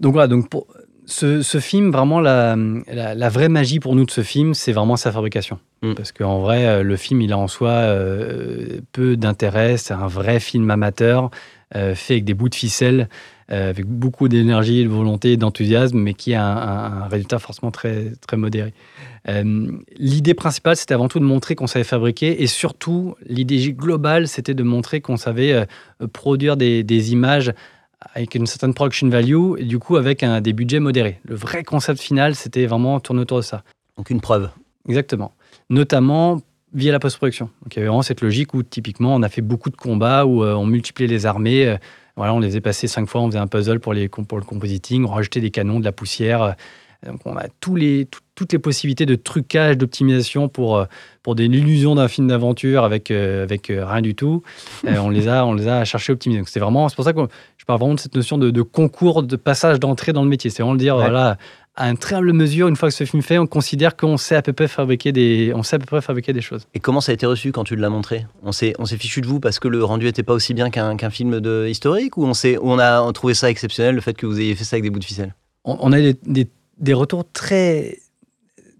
Donc 0.00 0.14
voilà, 0.14 0.26
donc 0.26 0.48
pour, 0.48 0.66
ce, 1.06 1.60
film, 1.60 1.90
vraiment, 1.90 2.20
la, 2.20 2.56
vraie 3.28 3.48
magie 3.48 3.80
pour 3.80 3.94
nous 3.94 4.04
de 4.04 4.10
ce 4.10 4.22
film, 4.22 4.54
c'est 4.54 4.72
vraiment 4.72 4.96
sa 4.96 5.12
fabrication. 5.12 5.58
Mm. 5.82 5.94
Parce 5.94 6.12
qu'en 6.12 6.40
vrai, 6.40 6.66
euh, 6.66 6.82
le 6.82 6.96
film, 6.96 7.20
il 7.20 7.32
a 7.32 7.38
en 7.38 7.48
soi 7.48 7.70
euh, 7.70 8.80
peu 8.92 9.16
d'intérêt. 9.16 9.76
C'est 9.76 9.94
un 9.94 10.06
vrai 10.06 10.40
film 10.40 10.70
amateur, 10.70 11.30
euh, 11.74 11.94
fait 11.94 12.14
avec 12.14 12.24
des 12.24 12.34
bouts 12.34 12.48
de 12.48 12.54
ficelle, 12.54 13.08
avec 13.48 13.86
beaucoup 13.86 14.28
d'énergie, 14.28 14.84
de 14.84 14.88
volonté, 14.88 15.36
d'enthousiasme, 15.36 15.98
mais 15.98 16.14
qui 16.14 16.34
a 16.34 16.44
un, 16.44 17.08
résultat 17.08 17.38
forcément 17.38 17.70
très, 17.70 18.12
très 18.26 18.36
modéré. 18.36 18.72
l'idée 19.98 20.34
principale, 20.34 20.76
c'était 20.76 20.94
avant 20.94 21.08
tout 21.08 21.18
de 21.18 21.24
montrer 21.24 21.54
qu'on 21.54 21.66
savait 21.66 21.84
fabriquer, 21.84 22.42
et 22.42 22.46
surtout, 22.46 23.14
l'idée 23.26 23.72
globale, 23.72 24.28
c'était 24.28 24.54
de 24.54 24.62
montrer 24.62 25.00
qu'on 25.00 25.16
savait 25.16 25.66
produire 26.12 26.56
des, 26.56 26.82
des 26.82 27.12
images 27.12 27.52
avec 28.14 28.34
une 28.34 28.46
certaine 28.46 28.74
production 28.74 29.08
value 29.08 29.58
et 29.58 29.64
du 29.64 29.78
coup 29.78 29.96
avec 29.96 30.22
un, 30.22 30.40
des 30.40 30.52
budgets 30.52 30.80
modérés. 30.80 31.20
Le 31.24 31.34
vrai 31.34 31.62
concept 31.62 32.00
final, 32.00 32.34
c'était 32.34 32.66
vraiment 32.66 33.00
tourner 33.00 33.22
autour 33.22 33.38
de 33.38 33.42
ça. 33.42 33.62
Donc 33.96 34.10
une 34.10 34.20
preuve. 34.20 34.50
Exactement. 34.88 35.32
Notamment 35.70 36.40
via 36.74 36.92
la 36.92 36.98
post-production. 36.98 37.50
Donc 37.62 37.74
il 37.74 37.78
y 37.78 37.80
avait 37.80 37.88
vraiment 37.88 38.02
cette 38.02 38.20
logique 38.20 38.54
où 38.54 38.62
typiquement 38.62 39.14
on 39.14 39.22
a 39.22 39.28
fait 39.28 39.42
beaucoup 39.42 39.70
de 39.70 39.76
combats, 39.76 40.26
où 40.26 40.42
euh, 40.42 40.54
on 40.54 40.66
multipliait 40.66 41.08
les 41.08 41.26
armées. 41.26 41.66
Euh, 41.66 41.76
voilà, 42.16 42.34
on 42.34 42.40
les 42.40 42.56
a 42.56 42.60
passés 42.60 42.88
cinq 42.88 43.08
fois, 43.08 43.20
on 43.20 43.26
faisait 43.28 43.38
un 43.38 43.46
puzzle 43.46 43.80
pour, 43.80 43.94
les, 43.94 44.08
pour 44.08 44.38
le 44.38 44.44
compositing, 44.44 45.04
on 45.04 45.08
rajoutait 45.08 45.40
des 45.40 45.50
canons, 45.50 45.80
de 45.80 45.84
la 45.84 45.92
poussière. 45.92 46.42
Euh, 46.42 46.52
donc 47.06 47.20
on 47.24 47.36
a 47.36 47.48
tous 47.58 47.74
les, 47.74 48.06
toutes 48.36 48.52
les 48.52 48.60
possibilités 48.60 49.06
de 49.06 49.16
trucage, 49.16 49.76
d'optimisation 49.76 50.48
pour, 50.48 50.86
pour 51.24 51.34
des 51.34 51.46
illusions 51.46 51.96
d'un 51.96 52.06
film 52.06 52.28
d'aventure 52.28 52.84
avec, 52.84 53.10
avec 53.10 53.66
rien 53.66 54.00
du 54.00 54.14
tout. 54.14 54.44
on, 54.86 55.10
les 55.10 55.26
a, 55.26 55.44
on 55.44 55.54
les 55.54 55.66
a 55.66 55.84
cherchés 55.84 56.12
optimisés. 56.12 56.38
Donc 56.38 56.48
c'est 56.48 56.60
vraiment, 56.60 56.88
c'est 56.88 56.94
pour 56.94 57.04
ça 57.04 57.12
que 57.12 57.18
je 57.56 57.64
parle 57.64 57.80
vraiment 57.80 57.94
de 57.94 58.00
cette 58.00 58.14
notion 58.14 58.38
de, 58.38 58.62
concours, 58.62 59.24
de 59.24 59.34
passage 59.34 59.80
d'entrée 59.80 60.12
dans 60.12 60.22
le 60.22 60.28
métier. 60.28 60.48
C'est 60.48 60.62
vraiment 60.62 60.74
le 60.74 60.78
dire, 60.78 60.94
voilà, 60.94 61.38
à 61.74 61.88
une 61.88 61.96
très 61.96 62.16
humble 62.16 62.32
mesure, 62.32 62.68
une 62.68 62.76
fois 62.76 62.90
que 62.90 62.94
ce 62.94 63.04
film 63.04 63.22
fait, 63.22 63.38
on 63.38 63.46
considère 63.46 63.96
qu'on 63.96 64.18
sait 64.18 64.36
à 64.36 64.42
peu 64.42 64.52
près 64.52 64.68
fabriquer 64.68 65.10
des, 65.12 65.52
on 65.54 65.62
sait 65.62 65.76
à 65.76 65.78
peu 65.78 65.86
près 65.86 66.02
fabriquer 66.02 66.32
des 66.32 66.42
choses. 66.42 66.66
Et 66.74 66.80
comment 66.80 67.00
ça 67.00 67.12
a 67.12 67.14
été 67.14 67.24
reçu 67.24 67.50
quand 67.50 67.64
tu 67.64 67.76
l'as 67.76 67.88
montré? 67.88 68.26
On 68.42 68.52
s'est, 68.52 68.74
on 68.78 68.84
s'est 68.84 68.98
fichu 68.98 69.22
de 69.22 69.26
vous 69.26 69.40
parce 69.40 69.58
que 69.58 69.68
le 69.68 69.82
rendu 69.82 70.04
n'était 70.04 70.22
pas 70.22 70.34
aussi 70.34 70.52
bien 70.52 70.70
qu'un, 70.70 70.96
film 71.10 71.40
de 71.40 71.66
historique 71.68 72.16
ou 72.18 72.24
on 72.24 72.34
s'est, 72.34 72.58
on 72.60 72.78
a 72.78 73.10
trouvé 73.12 73.34
ça 73.34 73.50
exceptionnel 73.50 73.94
le 73.94 74.00
fait 74.00 74.14
que 74.14 74.26
vous 74.26 74.38
ayez 74.38 74.54
fait 74.54 74.64
ça 74.64 74.76
avec 74.76 74.84
des 74.84 74.90
bouts 74.90 74.98
de 74.98 75.04
ficelle? 75.04 75.34
On, 75.64 75.92
a 75.92 76.00
des, 76.00 76.48
des, 76.78 76.92
retours 76.92 77.24
très 77.32 77.98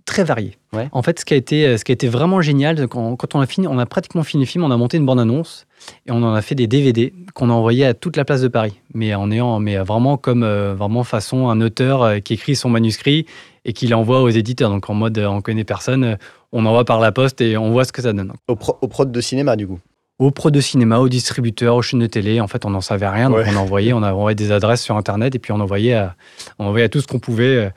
très 0.04 0.24
variés. 0.24 0.58
En 0.90 1.02
fait, 1.02 1.20
ce 1.20 1.24
qui 1.24 1.32
a 1.32 1.36
été, 1.36 1.78
ce 1.78 1.84
qui 1.84 1.92
a 1.92 1.94
été 1.94 2.08
vraiment 2.08 2.40
génial, 2.40 2.88
quand, 2.88 3.14
quand 3.16 3.34
on 3.36 3.40
a 3.40 3.46
fini, 3.46 3.68
on 3.68 3.78
a 3.78 3.86
pratiquement 3.86 4.24
fini 4.24 4.42
le 4.42 4.48
film, 4.48 4.64
on 4.64 4.70
a 4.70 4.76
monté 4.76 4.96
une 4.96 5.06
bande 5.06 5.20
annonce 5.20 5.66
et 6.06 6.10
on 6.10 6.22
en 6.22 6.34
a 6.34 6.42
fait 6.42 6.54
des 6.54 6.66
DVD 6.66 7.12
qu'on 7.34 7.50
a 7.50 7.52
envoyés 7.52 7.84
à 7.86 7.94
toute 7.94 8.16
la 8.16 8.24
place 8.24 8.40
de 8.40 8.48
Paris. 8.48 8.80
Mais 8.94 9.14
en 9.14 9.30
ayant, 9.30 9.58
mais 9.58 9.76
vraiment 9.78 10.16
comme 10.16 10.42
euh, 10.42 10.74
vraiment 10.74 11.04
façon 11.04 11.48
un 11.48 11.60
auteur 11.60 12.02
euh, 12.02 12.18
qui 12.18 12.34
écrit 12.34 12.56
son 12.56 12.70
manuscrit 12.70 13.26
et 13.64 13.72
qui 13.72 13.86
l'envoie 13.86 14.22
aux 14.22 14.28
éditeurs. 14.28 14.70
Donc 14.70 14.88
en 14.90 14.94
mode 14.94 15.18
on 15.18 15.40
connaît 15.40 15.64
personne, 15.64 16.16
on 16.52 16.66
envoie 16.66 16.84
par 16.84 17.00
la 17.00 17.12
poste 17.12 17.40
et 17.40 17.56
on 17.56 17.70
voit 17.70 17.84
ce 17.84 17.92
que 17.92 18.02
ça 18.02 18.12
donne. 18.12 18.32
Au, 18.48 18.56
prod 18.56 19.10
de 19.10 19.20
cinéma 19.20 19.56
du 19.56 19.66
coup 19.66 19.78
au 20.18 20.30
pro 20.30 20.52
de 20.52 20.60
cinéma, 20.60 21.00
aux 21.00 21.08
distributeurs, 21.08 21.74
aux 21.74 21.82
chaînes 21.82 21.98
de 21.98 22.06
télé. 22.06 22.40
En 22.40 22.46
fait, 22.46 22.64
on 22.64 22.70
n'en 22.70 22.80
savait 22.80 23.08
rien. 23.08 23.28
Donc, 23.28 23.40
on 23.44 23.56
a 23.56 23.58
envoyé, 23.58 23.92
on 23.92 24.04
a 24.04 24.12
envoyé 24.12 24.36
des 24.36 24.52
adresses 24.52 24.82
sur 24.82 24.96
Internet 24.96 25.34
et 25.34 25.40
puis 25.40 25.50
on 25.50 25.58
envoyait 25.58 25.94
à, 25.94 26.14
on 26.60 26.66
envoyait 26.66 26.84
à 26.84 26.88
tout 26.88 27.00
ce 27.00 27.08
qu'on 27.08 27.18
pouvait. 27.18 27.72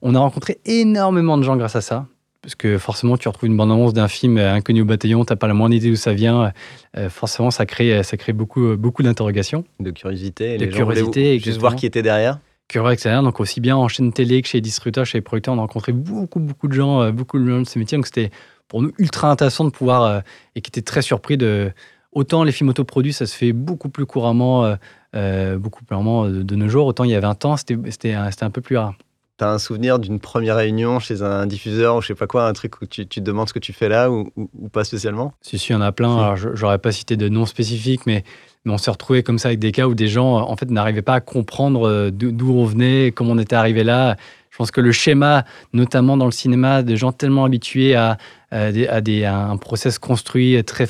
On 0.00 0.14
a 0.14 0.18
rencontré 0.18 0.60
énormément 0.64 1.36
de 1.36 1.42
gens 1.42 1.56
grâce 1.56 1.76
à 1.76 1.82
ça 1.82 2.06
parce 2.42 2.54
que 2.54 2.78
forcément, 2.78 3.18
tu 3.18 3.28
retrouves 3.28 3.48
une 3.48 3.56
bande-annonce 3.56 3.92
d'un 3.92 4.08
film 4.08 4.38
inconnu 4.38 4.80
au 4.80 4.84
bataillon, 4.86 5.24
tu 5.24 5.32
n'as 5.32 5.36
pas 5.36 5.46
la 5.46 5.54
moindre 5.54 5.74
idée 5.74 5.90
d'où 5.90 5.96
ça 5.96 6.14
vient. 6.14 6.52
Euh, 6.96 7.10
forcément, 7.10 7.50
ça 7.50 7.66
crée, 7.66 8.02
ça 8.02 8.16
crée 8.16 8.32
beaucoup, 8.32 8.76
beaucoup 8.76 9.02
d'interrogations. 9.02 9.64
De 9.78 9.90
curiosité. 9.90 10.56
De 10.56 10.64
les 10.64 10.70
curiosité. 10.70 11.38
Gens 11.38 11.44
juste 11.44 11.60
voir 11.60 11.76
qui 11.76 11.84
était 11.84 12.02
derrière. 12.02 12.38
Curieux, 12.68 12.92
etc. 12.92 13.18
Donc, 13.22 13.40
aussi 13.40 13.60
bien 13.60 13.76
en 13.76 13.88
chaîne 13.88 14.12
télé 14.12 14.40
que 14.40 14.48
chez 14.48 14.58
les 14.58 14.62
distributeurs, 14.62 15.04
chez 15.04 15.18
les 15.18 15.22
producteurs, 15.22 15.54
on 15.54 15.58
a 15.58 15.62
rencontré 15.62 15.92
beaucoup, 15.92 16.40
beaucoup 16.40 16.68
de 16.68 16.72
gens, 16.72 17.02
euh, 17.02 17.12
beaucoup 17.12 17.38
de 17.38 17.46
gens 17.46 17.60
de 17.60 17.68
ce 17.68 17.78
métier. 17.78 17.98
Donc, 17.98 18.06
c'était 18.06 18.30
pour 18.68 18.80
nous 18.80 18.92
ultra 18.98 19.30
intéressant 19.30 19.64
de 19.64 19.70
pouvoir, 19.70 20.02
euh, 20.02 20.20
et 20.54 20.62
qui 20.62 20.70
était 20.70 20.82
très 20.82 21.02
surpris 21.02 21.36
de. 21.36 21.72
Autant 22.12 22.42
les 22.42 22.50
films 22.50 22.70
autoproduits, 22.70 23.12
ça 23.12 23.24
se 23.24 23.36
fait 23.36 23.52
beaucoup 23.52 23.88
plus 23.88 24.04
couramment, 24.04 24.74
beaucoup 25.12 25.84
plus 25.84 25.94
couramment 25.94 26.26
de, 26.26 26.42
de, 26.42 26.56
nos 26.56 26.68
jours, 26.68 26.86
autant 26.86 27.04
il 27.04 27.10
y 27.12 27.14
a 27.14 27.20
20 27.20 27.44
ans, 27.44 27.56
c'était 27.56 28.14
un 28.14 28.50
peu 28.50 28.60
plus 28.60 28.76
rare. 28.76 28.94
T'as 29.40 29.50
un 29.50 29.58
souvenir 29.58 29.98
d'une 29.98 30.20
première 30.20 30.56
réunion 30.56 30.98
chez 30.98 31.22
un 31.22 31.46
diffuseur 31.46 31.96
ou 31.96 32.02
je 32.02 32.08
sais 32.08 32.14
pas 32.14 32.26
quoi, 32.26 32.46
un 32.46 32.52
truc 32.52 32.82
où 32.82 32.84
tu, 32.84 33.06
te 33.06 33.20
demandes 33.20 33.48
ce 33.48 33.54
que 33.54 33.58
tu 33.58 33.72
fais 33.72 33.88
là 33.88 34.10
ou, 34.10 34.30
pas 34.70 34.84
spécialement? 34.84 35.32
Si, 35.40 35.58
si, 35.58 35.70
il 35.70 35.72
y 35.72 35.76
en 35.76 35.80
a 35.80 35.92
plein. 35.92 36.14
Alors, 36.14 36.36
j'aurais 36.36 36.76
pas 36.76 36.92
cité 36.92 37.16
de 37.16 37.26
noms 37.30 37.46
spécifiques, 37.46 38.04
mais, 38.04 38.22
on 38.66 38.76
s'est 38.76 38.90
retrouvé 38.90 39.22
comme 39.22 39.38
ça 39.38 39.48
avec 39.48 39.58
des 39.58 39.72
cas 39.72 39.86
où 39.86 39.94
des 39.94 40.08
gens, 40.08 40.34
en 40.34 40.54
fait, 40.56 40.70
n'arrivaient 40.70 41.00
pas 41.00 41.14
à 41.14 41.20
comprendre 41.20 41.88
euh, 41.88 42.10
d'où 42.10 42.52
on 42.52 42.66
venait, 42.66 43.12
comment 43.12 43.30
on 43.30 43.38
était 43.38 43.56
arrivé 43.56 43.82
là. 43.82 44.18
Je 44.50 44.58
pense 44.58 44.70
que 44.70 44.82
le 44.82 44.92
schéma, 44.92 45.46
notamment 45.72 46.18
dans 46.18 46.26
le 46.26 46.32
cinéma, 46.32 46.82
de 46.82 46.94
gens 46.94 47.12
tellement 47.12 47.46
habitués 47.46 47.94
à, 47.94 48.18
à, 48.50 48.70
des, 48.70 49.24
à 49.24 49.38
un 49.38 49.56
process 49.56 49.98
construit 49.98 50.62
très 50.64 50.84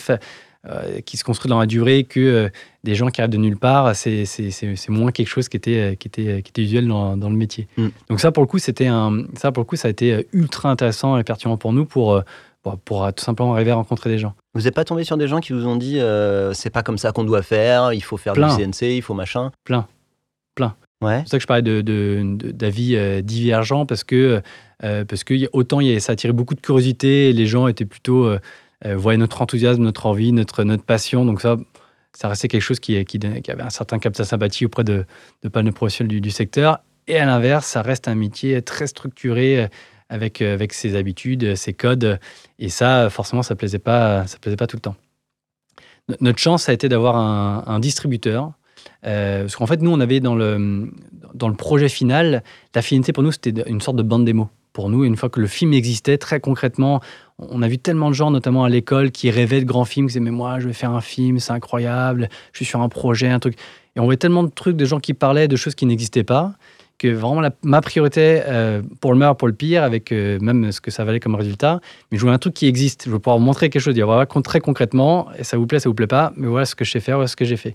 euh, 0.69 1.01
qui 1.01 1.17
se 1.17 1.25
construit 1.25 1.49
dans 1.49 1.59
la 1.59 1.65
durée 1.65 2.05
que 2.05 2.21
euh, 2.21 2.49
des 2.85 2.95
gens 2.95 3.09
qui 3.09 3.23
arrivent 3.23 3.33
de 3.33 3.39
nulle 3.39 3.57
part, 3.57 3.97
c'est 3.97 4.27
moins 4.91 5.11
quelque 5.11 5.27
chose 5.27 5.49
qui 5.49 5.57
était, 5.57 5.97
qui 5.99 6.07
était, 6.07 6.43
qui 6.43 6.51
était 6.51 6.63
usuel 6.63 6.87
dans, 6.87 7.17
dans 7.17 7.31
le 7.31 7.37
métier. 7.37 7.67
Mm. 7.79 7.89
Donc 8.11 8.21
ça, 8.21 8.31
pour 8.31 8.43
le 8.43 8.47
coup, 8.47 8.59
un, 8.59 9.25
ça, 9.39 9.53
pour 9.53 9.63
le 9.63 9.67
coup, 9.67 9.77
ça 9.77 9.89
a 9.89 9.91
été 9.91 10.29
ultra 10.35 10.71
intéressant 10.71 11.17
et 11.17 11.25
pertinent 11.25 11.57
pour 11.57 11.73
nous 11.73 11.87
pour, 11.87 12.13
euh, 12.13 12.21
pour, 12.63 12.77
pour 12.77 13.11
tout 13.15 13.25
simplement 13.25 13.55
arriver 13.55 13.71
à 13.71 13.77
rencontrer 13.77 14.11
des 14.11 14.19
gens. 14.19 14.35
Vous 14.53 14.61
n'êtes 14.61 14.75
pas 14.75 14.85
tombé 14.85 15.03
sur 15.03 15.17
des 15.17 15.29
gens 15.29 15.41
qui 15.41 15.55
vous 15.55 15.67
ont 15.67 15.77
dit 15.77 15.99
c'est 16.53 16.69
pas 16.71 16.83
comme 16.83 16.99
ça 16.99 17.13
qu'on 17.13 17.25
doit 17.25 17.41
faire, 17.41 17.95
il 17.95 18.03
faut 18.03 18.19
faire 18.19 18.35
du 18.35 18.43
CNC, 18.43 18.83
il 18.83 19.03
faut 19.03 19.15
machin? 19.15 19.53
Plein, 19.65 19.87
plein. 20.55 20.75
Ouais. 21.03 21.15
C'est 21.15 21.23
pour 21.23 21.31
ça 21.31 21.37
que 21.39 21.43
je 21.43 21.47
parlais 21.47 21.63
d'avis 21.63 22.93
de, 22.93 23.17
de, 23.17 23.21
divergents 23.23 23.87
parce 23.87 24.05
que, 24.05 24.43
parce 24.81 25.25
que 25.25 25.49
autant 25.55 25.79
ça 26.01 26.13
attirait 26.13 26.35
beaucoup 26.35 26.55
de 26.55 26.61
curiosité 26.61 27.31
et 27.31 27.33
les 27.33 27.47
gens 27.47 27.67
étaient 27.67 27.87
plutôt 27.87 28.31
euh, 28.87 29.17
notre 29.17 29.43
enthousiasme, 29.43 29.83
notre 29.83 30.07
envie, 30.07 30.33
notre, 30.33 30.65
notre 30.65 30.85
passion. 30.85 31.25
Donc 31.25 31.41
ça, 31.41 31.57
ça 32.13 32.29
restait 32.29 32.49
quelque 32.49 32.63
chose 32.63 32.81
qui, 32.81 33.05
qui, 33.05 33.19
avait 33.49 33.63
un 33.63 33.71
certain 33.71 33.99
cap 33.99 34.15
de 34.15 34.23
sympathie 34.23 34.67
auprès 34.67 34.85
de, 34.85 35.05
de 35.43 35.49
pas 35.49 35.63
de 35.63 35.71
professionnels 35.71 36.21
du, 36.21 36.31
secteur. 36.31 36.81
Et 37.07 37.19
à 37.19 37.27
l'inverse, 37.27 37.67
ça 37.67 37.83
reste 37.83 38.09
un 38.09 38.15
métier 38.15 38.63
très 38.63 38.87
structuré 38.87 39.65
euh, 39.65 39.69
avec, 40.09 40.43
euh, 40.43 40.55
avec 40.55 40.73
ses 40.73 40.97
habitudes, 40.97 41.55
ses 41.57 41.73
codes. 41.73 42.19
Et 42.59 42.69
ça, 42.69 43.11
forcément, 43.11 43.43
ça 43.43 43.55
ne 43.55 43.59
plaisait, 43.59 43.79
pas, 43.79 44.27
ça 44.27 44.39
plaisait 44.39 44.57
pas 44.57 44.67
tout 44.67 44.77
le 44.77 44.83
temps. 44.83 44.97
Notre 46.21 46.39
chance, 46.39 46.69
a 46.69 46.73
été 46.73 46.89
d'avoir 46.89 47.17
un, 47.17 47.79
distributeur. 47.79 48.53
parce 49.03 49.55
qu'en 49.55 49.67
fait, 49.67 49.81
nous, 49.81 49.93
on 49.93 50.01
avait 50.01 50.19
dans 50.19 50.35
le, 50.35 50.91
dans 51.35 51.47
le 51.47 51.55
projet 51.55 51.89
final, 51.89 52.43
la 52.75 52.83
finalité 52.83 53.13
pour 53.13 53.23
nous, 53.23 53.31
c'était 53.31 53.53
une 53.69 53.81
sorte 53.81 53.97
de 53.97 54.03
bande 54.03 54.25
démo 54.25 54.51
pour 54.73 54.89
nous. 54.89 55.05
une 55.05 55.17
fois 55.17 55.29
que 55.29 55.41
le 55.41 55.47
film 55.47 55.73
existait, 55.73 56.19
très 56.19 56.41
concrètement, 56.41 57.01
on 57.39 57.63
a 57.63 57.69
vu 57.69 57.79
tellement 57.79 58.09
de 58.09 58.15
gens, 58.15 58.31
notamment 58.31 58.65
à 58.65 58.69
l'école, 58.69 59.11
qui 59.11 59.31
rêvaient 59.31 59.61
de 59.61 59.65
grands 59.65 59.85
films, 59.85 60.07
qui 60.07 60.13
disaient 60.13 60.21
Mais 60.21 60.31
moi, 60.31 60.61
je 60.61 60.67
vais 60.67 60.73
faire 60.73 60.93
un 60.93 61.01
film, 61.01 61.39
c'est 61.39 61.53
incroyable, 61.53 62.29
je 62.53 62.59
suis 62.59 62.67
sur 62.67 62.81
un 62.81 62.89
projet, 62.89 63.29
un 63.29 63.39
truc. 63.39 63.57
Et 63.97 64.01
on 64.01 64.05
voyait 64.05 64.19
tellement 64.19 64.43
de 64.43 64.51
trucs, 64.51 64.77
de 64.77 64.85
gens 64.85 65.01
qui 65.01 65.15
parlaient 65.15 65.49
de 65.49 65.57
choses 65.57 65.75
qui 65.75 65.87
n'existaient 65.87 66.25
pas, 66.25 66.53
que 66.99 67.09
vraiment 67.09 67.49
ma 67.63 67.81
priorité, 67.81 68.43
euh, 68.47 68.83
pour 69.01 69.13
le 69.13 69.19
meilleur, 69.19 69.37
pour 69.37 69.49
le 69.49 69.55
pire, 69.55 69.83
avec 69.83 70.13
euh, 70.13 70.39
même 70.41 70.71
ce 70.71 70.81
que 70.81 70.91
ça 70.91 71.05
valait 71.05 71.19
comme 71.19 71.35
résultat, 71.35 71.81
mais 72.13 72.19
je 72.19 72.23
voulais 72.23 72.35
un 72.35 72.39
truc 72.39 72.55
qui 72.55 72.67
existe. 72.67 73.05
Je 73.07 73.11
veux 73.11 73.19
pouvoir 73.19 73.39
vous 73.39 73.45
montrer 73.45 73.71
quelque 73.71 73.83
chose, 73.83 73.95
dire 73.95 74.07
voilà, 74.07 74.27
très 74.27 74.61
concrètement, 74.61 75.29
et 75.39 75.45
ça 75.45 75.57
vous 75.57 75.67
plaît, 75.67 75.81
ça 75.81 75.89
vous 75.89 75.95
plaît 75.95 76.07
pas, 76.07 76.33
mais 76.37 76.47
voilà 76.47 76.67
ce 76.67 76.75
que 76.75 76.85
je 76.85 76.91
sais 76.91 77.01
faire, 77.01 77.17
voilà 77.17 77.29
ce 77.29 77.37
que 77.37 77.47
j'ai 77.47 77.57
fait. 77.57 77.75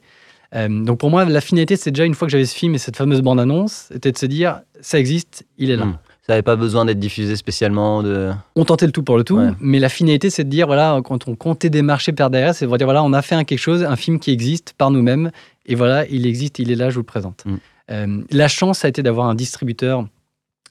Euh, 0.54 0.68
donc 0.70 1.00
pour 1.00 1.10
moi, 1.10 1.26
la 1.26 1.42
finalité, 1.42 1.76
c'est 1.76 1.92
déjà 1.92 2.06
une 2.06 2.14
fois 2.14 2.28
que 2.28 2.32
j'avais 2.32 2.46
ce 2.46 2.56
film 2.56 2.76
et 2.76 2.78
cette 2.78 2.96
fameuse 2.96 3.22
bande-annonce, 3.22 3.88
c'était 3.92 4.12
de 4.12 4.18
se 4.18 4.28
dire 4.28 4.62
ça 4.80 5.00
existe, 5.00 5.46
il 5.58 5.72
est 5.72 5.76
là. 5.76 5.86
Hmm. 5.86 5.98
Ça 6.26 6.34
n'avait 6.34 6.42
pas 6.42 6.56
besoin 6.56 6.86
d'être 6.86 7.00
diffusé 7.00 7.36
spécialement. 7.36 8.02
De... 8.02 8.32
On 8.56 8.66
tentait 8.66 8.88
le 8.88 8.92
tout 8.92 9.04
pour 9.04 9.16
le 9.16 9.24
tout, 9.24 9.40
mais 9.60 9.78
la 9.78 9.90
finalité, 9.90 10.32
c'est 10.32 10.44
de 10.44 10.50
dire, 10.50 10.66
voilà, 10.66 11.00
quand 11.04 11.28
on 11.28 11.36
comptait 11.36 11.70
des 11.70 11.84
marchés 11.84 12.14
par 12.14 12.32
derrière, 12.32 12.56
c'est 12.56 12.66
de 12.66 12.78
dire, 12.78 12.88
voilà, 12.88 13.04
on 13.04 13.14
a 13.14 13.22
fait 13.22 13.36
un 13.36 13.44
quelque 13.44 13.60
chose, 13.60 13.84
un 13.84 13.96
film 13.96 14.20
qui 14.20 14.32
existe 14.32 14.74
par 14.76 14.90
nous-mêmes, 14.90 15.30
et 15.68 15.76
voilà, 15.76 16.08
il 16.08 16.26
existe, 16.26 16.58
il 16.58 16.72
est 16.72 16.76
là, 16.76 16.90
je 16.90 16.96
vous 16.96 17.02
le 17.02 17.06
présente. 17.06 17.44
Mm. 17.46 17.56
Euh, 17.92 18.22
la 18.32 18.48
chance 18.48 18.84
a 18.84 18.88
été 18.88 19.04
d'avoir 19.04 19.28
un 19.28 19.36
distributeur, 19.36 20.08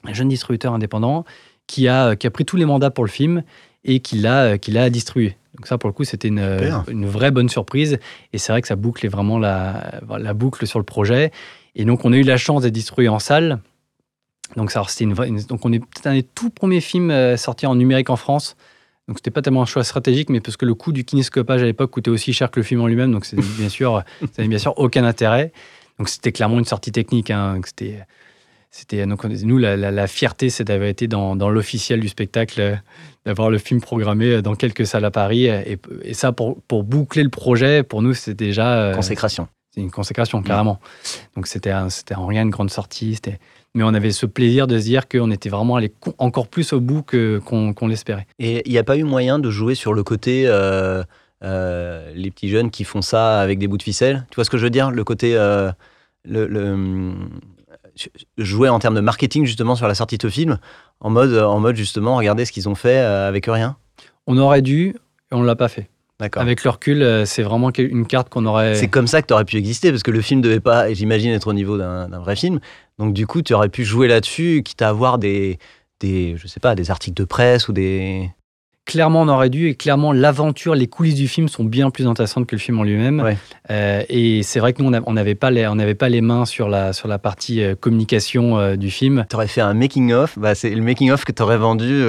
un 0.03 0.13
jeune 0.13 0.27
distributeur 0.27 0.73
indépendant, 0.73 1.23
qui 1.67 1.87
a, 1.87 2.17
qui 2.17 2.27
a 2.27 2.31
pris 2.31 2.43
tous 2.43 2.57
les 2.57 2.65
mandats 2.65 2.91
pour 2.91 3.05
le 3.05 3.09
film 3.09 3.41
et 3.85 4.01
qui 4.01 4.17
l'a, 4.17 4.57
qui 4.57 4.71
l'a 4.71 4.89
distribué. 4.89 5.37
Donc 5.55 5.67
ça, 5.67 5.77
pour 5.77 5.87
le 5.87 5.93
coup, 5.93 6.03
c'était 6.03 6.27
une, 6.27 6.59
une, 6.89 7.05
vraie 7.05 7.31
bonne 7.31 7.47
surprise. 7.47 7.97
Et 8.33 8.37
c'est 8.37 8.51
vrai 8.51 8.61
que 8.61 8.67
ça 8.67 8.75
bouclait 8.75 9.07
vraiment 9.07 9.39
la, 9.39 10.01
la 10.19 10.33
boucle 10.33 10.67
sur 10.67 10.79
le 10.79 10.85
projet. 10.85 11.31
Et 11.75 11.85
donc, 11.85 12.03
on 12.03 12.11
a 12.11 12.17
eu 12.17 12.23
la 12.23 12.35
chance 12.35 12.63
d'être 12.63 12.73
distribué 12.73 13.07
en 13.07 13.19
salle. 13.19 13.61
Donc, 14.55 14.71
ça, 14.71 14.83
une, 15.01 15.13
donc 15.13 15.65
on 15.65 15.73
est 15.73 15.79
peut-être 15.79 16.07
un 16.07 16.13
des 16.13 16.23
tout 16.23 16.49
premiers 16.49 16.81
films 16.81 17.11
euh, 17.11 17.37
sortis 17.37 17.65
en 17.65 17.75
numérique 17.75 18.09
en 18.09 18.15
France. 18.15 18.55
Donc 19.07 19.19
c'était 19.19 19.31
pas 19.31 19.41
tellement 19.41 19.61
un 19.61 19.67
choix 19.67 19.83
stratégique, 19.83 20.29
mais 20.29 20.39
parce 20.39 20.57
que 20.57 20.65
le 20.65 20.73
coût 20.73 20.91
du 20.91 21.05
kinescopage 21.05 21.61
à 21.61 21.65
l'époque 21.65 21.91
coûtait 21.91 22.09
aussi 22.09 22.33
cher 22.33 22.49
que 22.49 22.59
le 22.59 22.63
film 22.63 22.81
en 22.81 22.87
lui-même, 22.87 23.11
donc 23.11 23.27
bien 23.57 23.69
sûr, 23.69 24.03
ça 24.21 24.27
n'avait 24.39 24.49
bien 24.49 24.57
sûr 24.57 24.73
aucun 24.77 25.03
intérêt. 25.03 25.51
Donc 25.99 26.09
c'était 26.09 26.31
clairement 26.31 26.57
une 26.57 26.65
sortie 26.65 26.91
technique. 26.91 27.29
Hein, 27.29 27.61
c'était, 27.65 27.99
c'était 28.71 29.05
donc 29.05 29.23
nous 29.23 29.59
la, 29.59 30.07
fierté, 30.07 30.49
c'est 30.49 30.63
d'avoir 30.63 30.89
été 30.89 31.07
dans, 31.07 31.35
l'officiel 31.49 31.99
du 31.99 32.09
spectacle, 32.09 32.81
d'avoir 33.25 33.51
le 33.51 33.59
film 33.59 33.79
programmé 33.79 34.41
dans 34.41 34.55
quelques 34.55 34.87
salles 34.87 35.05
à 35.05 35.11
Paris, 35.11 35.45
et, 35.45 35.77
ça 36.13 36.31
pour, 36.31 36.59
pour, 36.63 36.83
boucler 36.83 37.23
le 37.23 37.29
projet, 37.29 37.83
pour 37.83 38.01
nous 38.01 38.15
c'était 38.15 38.33
déjà 38.33 38.73
euh, 38.73 38.95
consécration. 38.95 39.47
C'est 39.75 39.81
une 39.81 39.91
consécration, 39.91 40.41
clairement. 40.41 40.79
Donc 41.35 41.47
c'était, 41.47 41.73
c'était 41.89 42.15
en 42.15 42.25
rien 42.27 42.43
une 42.43 42.49
grande 42.49 42.69
sortie. 42.69 43.15
C'était 43.15 43.39
mais 43.75 43.83
on 43.83 43.93
avait 43.93 44.11
ce 44.11 44.25
plaisir 44.25 44.65
de 44.67 44.79
se 44.79 44.85
dire 44.85 45.07
qu'on 45.07 45.29
était 45.29 45.49
vraiment 45.49 45.75
allé 45.75 45.93
encore 46.17 46.47
plus 46.47 46.73
au 46.73 46.79
bout 46.79 47.03
qu'on 47.03 47.87
l'espérait. 47.87 48.25
Et 48.39 48.63
il 48.65 48.71
n'y 48.71 48.77
a 48.77 48.83
pas 48.83 48.97
eu 48.97 49.03
moyen 49.03 49.37
de 49.37 49.51
jouer 49.51 49.75
sur 49.75 49.93
le 49.93 50.01
côté 50.01 50.45
euh, 50.47 51.03
euh, 51.43 52.09
les 52.15 52.31
petits 52.31 52.47
jeunes 52.49 52.71
qui 52.71 52.85
font 52.85 53.01
ça 53.01 53.41
avec 53.41 53.59
des 53.59 53.67
bouts 53.67 53.77
de 53.77 53.83
ficelle? 53.83 54.25
Tu 54.31 54.35
vois 54.35 54.45
ce 54.45 54.49
que 54.49 54.57
je 54.57 54.63
veux 54.63 54.69
dire? 54.69 54.91
Le 54.91 55.03
côté 55.03 55.35
euh, 55.35 55.71
le, 56.23 57.13
jouer 58.37 58.69
en 58.69 58.79
termes 58.79 58.95
de 58.95 59.01
marketing 59.01 59.45
justement 59.45 59.75
sur 59.75 59.89
la 59.89 59.95
sortie 59.95 60.17
de 60.17 60.29
film, 60.29 60.57
en 61.01 61.09
mode, 61.09 61.37
en 61.37 61.59
mode 61.59 61.75
justement, 61.75 62.15
regardez 62.15 62.45
ce 62.45 62.53
qu'ils 62.53 62.69
ont 62.69 62.75
fait 62.75 62.97
avec 62.97 63.45
rien? 63.45 63.75
On 64.25 64.37
aurait 64.37 64.61
dû, 64.61 64.95
et 65.31 65.35
on 65.35 65.41
ne 65.41 65.45
l'a 65.45 65.55
pas 65.55 65.67
fait. 65.67 65.89
Avec 66.19 66.63
le 66.63 66.69
recul, 66.69 67.23
c'est 67.25 67.43
vraiment 67.43 67.71
une 67.77 68.07
carte 68.07 68.29
qu'on 68.29 68.45
aurait. 68.45 68.75
C'est 68.75 68.87
comme 68.87 69.05
ça 69.05 69.21
que 69.21 69.27
tu 69.27 69.33
aurais 69.33 69.43
pu 69.43 69.57
exister, 69.57 69.91
parce 69.91 70.01
que 70.01 70.11
le 70.11 70.21
film 70.21 70.39
devait 70.39 70.61
pas, 70.61 70.93
j'imagine, 70.93 71.31
être 71.31 71.47
au 71.47 71.53
niveau 71.53 71.77
d'un 71.77 72.19
vrai 72.19 72.37
film. 72.37 72.59
Donc 72.99 73.13
du 73.13 73.27
coup, 73.27 73.41
tu 73.41 73.53
aurais 73.53 73.69
pu 73.69 73.83
jouer 73.83 74.07
là-dessus, 74.07 74.61
quitte 74.63 74.81
à 74.81 74.89
avoir 74.89 75.17
des, 75.17 75.59
des, 75.99 76.35
je 76.37 76.47
sais 76.47 76.59
pas, 76.59 76.75
des 76.75 76.91
articles 76.91 77.15
de 77.15 77.25
presse 77.25 77.67
ou 77.67 77.73
des... 77.73 78.29
Clairement, 78.85 79.23
on 79.23 79.27
aurait 79.27 79.49
dû, 79.49 79.67
et 79.67 79.73
clairement, 79.73 80.13
l'aventure, 80.13 80.75
les 80.75 80.85
coulisses 80.85 81.15
du 81.15 81.27
film 81.27 81.47
sont 81.47 81.63
bien 81.63 81.89
plus 81.89 82.05
intéressantes 82.05 82.45
que 82.45 82.55
le 82.55 82.59
film 82.59 82.79
en 82.79 82.83
lui-même. 82.83 83.35
Euh, 83.71 84.03
et 84.09 84.43
c'est 84.43 84.59
vrai 84.59 84.73
que 84.73 84.83
nous, 84.83 84.91
on 85.07 85.13
n'avait 85.13 85.33
pas, 85.33 85.49
les, 85.49 85.65
on 85.65 85.75
pas 85.95 86.07
les 86.07 86.21
mains 86.21 86.45
sur 86.45 86.69
la, 86.69 86.93
sur 86.93 87.07
la 87.07 87.17
partie 87.17 87.63
euh, 87.63 87.73
communication 87.73 88.59
euh, 88.59 88.75
du 88.75 88.91
film. 88.91 89.25
Tu 89.27 89.35
aurais 89.35 89.47
fait 89.47 89.61
un 89.61 89.73
making-of, 89.73 90.37
bah, 90.37 90.53
c'est 90.53 90.69
le 90.69 90.83
making-of 90.83 91.25
que 91.25 91.31
tu 91.31 91.41
aurais 91.41 91.57
vendu. 91.57 92.03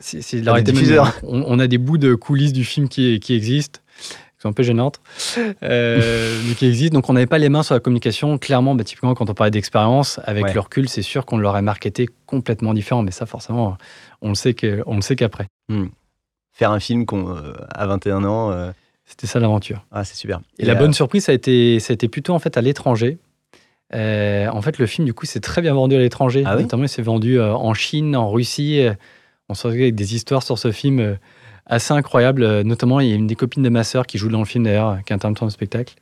c'est 0.00 0.42
diffuseurs. 0.62 1.14
On, 1.22 1.42
on, 1.46 1.58
a 1.58 1.66
des 1.66 1.78
bouts 1.78 1.96
de 1.96 2.14
coulisses 2.14 2.52
du 2.52 2.64
film 2.64 2.90
qui, 2.90 3.18
qui 3.18 3.32
existent 3.32 3.80
sont 4.40 4.48
un 4.48 4.52
peu 4.52 4.62
gênantes, 4.62 5.00
euh, 5.62 6.40
mais 6.48 6.54
qui 6.54 6.66
existent. 6.66 6.94
Donc, 6.94 7.10
on 7.10 7.12
n'avait 7.12 7.26
pas 7.26 7.38
les 7.38 7.50
mains 7.50 7.62
sur 7.62 7.74
la 7.74 7.80
communication. 7.80 8.38
Clairement, 8.38 8.74
bah, 8.74 8.84
typiquement, 8.84 9.14
quand 9.14 9.28
on 9.28 9.34
parlait 9.34 9.50
d'expérience, 9.50 10.18
avec 10.24 10.54
le 10.54 10.60
recul, 10.60 10.88
c'est 10.88 11.02
sûr 11.02 11.26
qu'on 11.26 11.36
l'aurait 11.36 11.62
marketé 11.62 12.08
complètement 12.26 12.72
différent. 12.72 13.02
Mais 13.02 13.10
ça, 13.10 13.26
forcément, 13.26 13.76
on 14.22 14.30
le 14.30 14.34
sait 14.34 14.54
qu'après. 14.54 15.46
Hmm. 15.68 15.86
Faire 16.52 16.70
un 16.70 16.80
film 16.80 17.04
euh, 17.12 17.52
à 17.70 17.86
21 17.86 18.24
ans. 18.24 18.50
Euh, 18.50 18.70
C'était 19.04 19.26
ça 19.26 19.40
l'aventure. 19.40 19.84
Ah, 19.90 20.04
c'est 20.04 20.16
super. 20.16 20.40
Et, 20.58 20.64
la 20.64 20.74
bonne 20.74 20.94
surprise, 20.94 21.24
ça 21.24 21.32
a 21.32 21.34
été, 21.34 21.78
ça 21.78 21.92
a 21.92 21.94
été 21.94 22.08
plutôt 22.08 22.32
en 22.32 22.38
fait 22.38 22.56
à 22.56 22.62
l'étranger. 22.62 23.18
en 23.92 24.62
fait, 24.62 24.78
le 24.78 24.86
film, 24.86 25.04
du 25.04 25.12
coup, 25.12 25.26
s'est 25.26 25.40
très 25.40 25.60
bien 25.60 25.74
vendu 25.74 25.96
à 25.96 25.98
l'étranger. 25.98 26.44
Ah 26.46 26.56
Notamment, 26.56 26.84
il 26.84 26.88
s'est 26.88 27.02
vendu 27.02 27.38
en 27.38 27.74
Chine, 27.74 28.16
en 28.16 28.30
Russie. 28.30 28.86
On 29.50 29.54
se 29.54 29.66
retrouve 29.66 29.82
avec 29.82 29.96
des 29.96 30.14
histoires 30.14 30.42
sur 30.42 30.58
ce 30.58 30.72
film 30.72 31.18
assez 31.66 31.92
incroyable. 31.92 32.42
Euh, 32.42 32.62
notamment, 32.62 33.00
il 33.00 33.08
y 33.08 33.12
a 33.12 33.14
une 33.14 33.26
des 33.26 33.36
copines 33.36 33.62
de 33.62 33.68
ma 33.68 33.84
sœur 33.84 34.06
qui 34.06 34.18
joue 34.18 34.28
dans 34.28 34.40
le 34.40 34.44
film 34.44 34.64
d'ailleurs, 34.64 34.98
qui 35.04 35.12
est 35.12 35.16
intermittent 35.16 35.44
de 35.44 35.50
spectacle, 35.50 35.94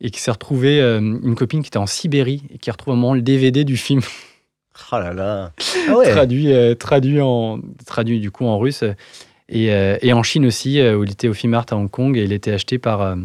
et 0.00 0.10
qui 0.10 0.20
s'est 0.20 0.30
retrouvée, 0.30 0.80
euh, 0.80 0.98
une 0.98 1.34
copine 1.34 1.62
qui 1.62 1.68
était 1.68 1.78
en 1.78 1.86
Sibérie 1.86 2.42
et 2.52 2.58
qui 2.58 2.70
retrouve 2.70 2.94
un 2.94 2.96
moment 2.96 3.14
le 3.14 3.22
DVD 3.22 3.64
du 3.64 3.76
film. 3.76 4.00
Oh 4.90 4.96
là 4.96 5.12
là 5.12 5.52
ah 5.88 5.96
ouais. 5.96 6.10
traduit, 6.10 6.52
euh, 6.52 6.74
traduit, 6.74 7.20
en, 7.20 7.60
traduit 7.86 8.18
du 8.18 8.32
coup 8.32 8.44
en 8.44 8.58
russe. 8.58 8.82
Et, 9.48 9.66
et, 9.66 10.12
en 10.12 10.24
Chine 10.24 10.46
aussi, 10.46 10.82
où 10.82 11.04
il 11.04 11.12
était 11.12 11.28
au 11.28 11.32
Film 11.32 11.54
Art 11.54 11.66
à 11.70 11.76
Hong 11.76 11.88
Kong, 11.88 12.16
et 12.16 12.24
il 12.24 12.32
était 12.32 12.50
acheté 12.50 12.78
par, 12.78 13.16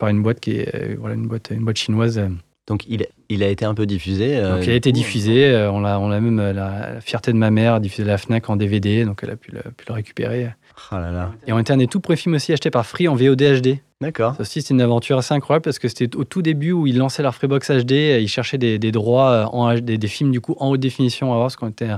par 0.00 0.08
une 0.08 0.20
boîte 0.20 0.40
qui 0.40 0.56
est 0.56 0.96
voilà, 0.98 1.14
une 1.14 1.28
boîte, 1.28 1.52
une 1.52 1.64
boîte 1.64 1.76
chinoise. 1.76 2.20
Donc 2.66 2.84
il, 2.88 3.06
il 3.28 3.42
a 3.42 3.48
été 3.48 3.64
un 3.64 3.74
peu 3.74 3.86
diffusé. 3.86 4.40
donc 4.40 4.64
il 4.64 4.70
a 4.70 4.74
été 4.74 4.92
diffusé. 4.92 5.68
on 5.70 5.80
l'a, 5.80 5.98
on 5.98 6.10
a 6.10 6.20
même 6.20 6.40
la, 6.52 7.00
fierté 7.00 7.32
de 7.32 7.36
ma 7.36 7.50
mère 7.50 7.80
diffusé 7.80 8.04
la 8.04 8.18
Fnac 8.18 8.48
en 8.50 8.56
DVD, 8.56 9.04
donc 9.04 9.20
elle 9.22 9.30
a 9.30 9.36
pu 9.36 9.52
le, 9.52 9.60
pu 9.60 9.84
le 9.88 9.94
récupérer. 9.94 10.50
Oh 10.92 10.96
là 10.96 11.10
là. 11.10 11.32
Et 11.46 11.52
on 11.52 11.58
était 11.58 11.72
un 11.72 11.78
des 11.78 11.86
tout 11.86 12.00
premiers 12.00 12.16
films 12.16 12.34
aussi 12.34 12.52
achetés 12.52 12.70
par 12.70 12.86
Free 12.86 13.08
en 13.08 13.14
VOD 13.14 13.62
HD. 13.62 13.78
D'accord. 14.00 14.34
Ça 14.34 14.42
aussi, 14.42 14.60
c'est 14.60 14.74
une 14.74 14.82
aventure 14.82 15.16
assez 15.16 15.32
incroyable 15.32 15.64
parce 15.64 15.78
que 15.78 15.88
c'était 15.88 16.14
au 16.16 16.24
tout 16.24 16.42
début 16.42 16.72
où 16.72 16.86
ils 16.86 16.98
lançaient 16.98 17.22
leur 17.22 17.34
Freebox 17.34 17.70
HD, 17.70 17.92
ils 18.20 18.28
cherchaient 18.28 18.58
des, 18.58 18.78
des 18.78 18.92
droits, 18.92 19.30
euh, 19.30 19.44
en 19.46 19.74
HD, 19.74 19.92
des, 19.92 20.08
films 20.08 20.32
du 20.32 20.40
coup 20.40 20.54
en 20.58 20.68
haute 20.68 20.80
définition 20.80 21.32
à 21.32 21.36
voir, 21.36 21.46
parce 21.46 21.56
qu'on 21.56 21.68
était 21.68 21.88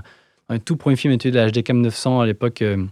un, 0.48 0.58
tout 0.60 0.76
premier 0.76 0.94
film 0.94 1.12
était 1.12 1.30
de 1.32 1.36
la 1.36 1.50
HD 1.50 1.64
Cam 1.64 1.80
900 1.80 2.20
à 2.20 2.26
l'époque, 2.26 2.62
euh, 2.62 2.84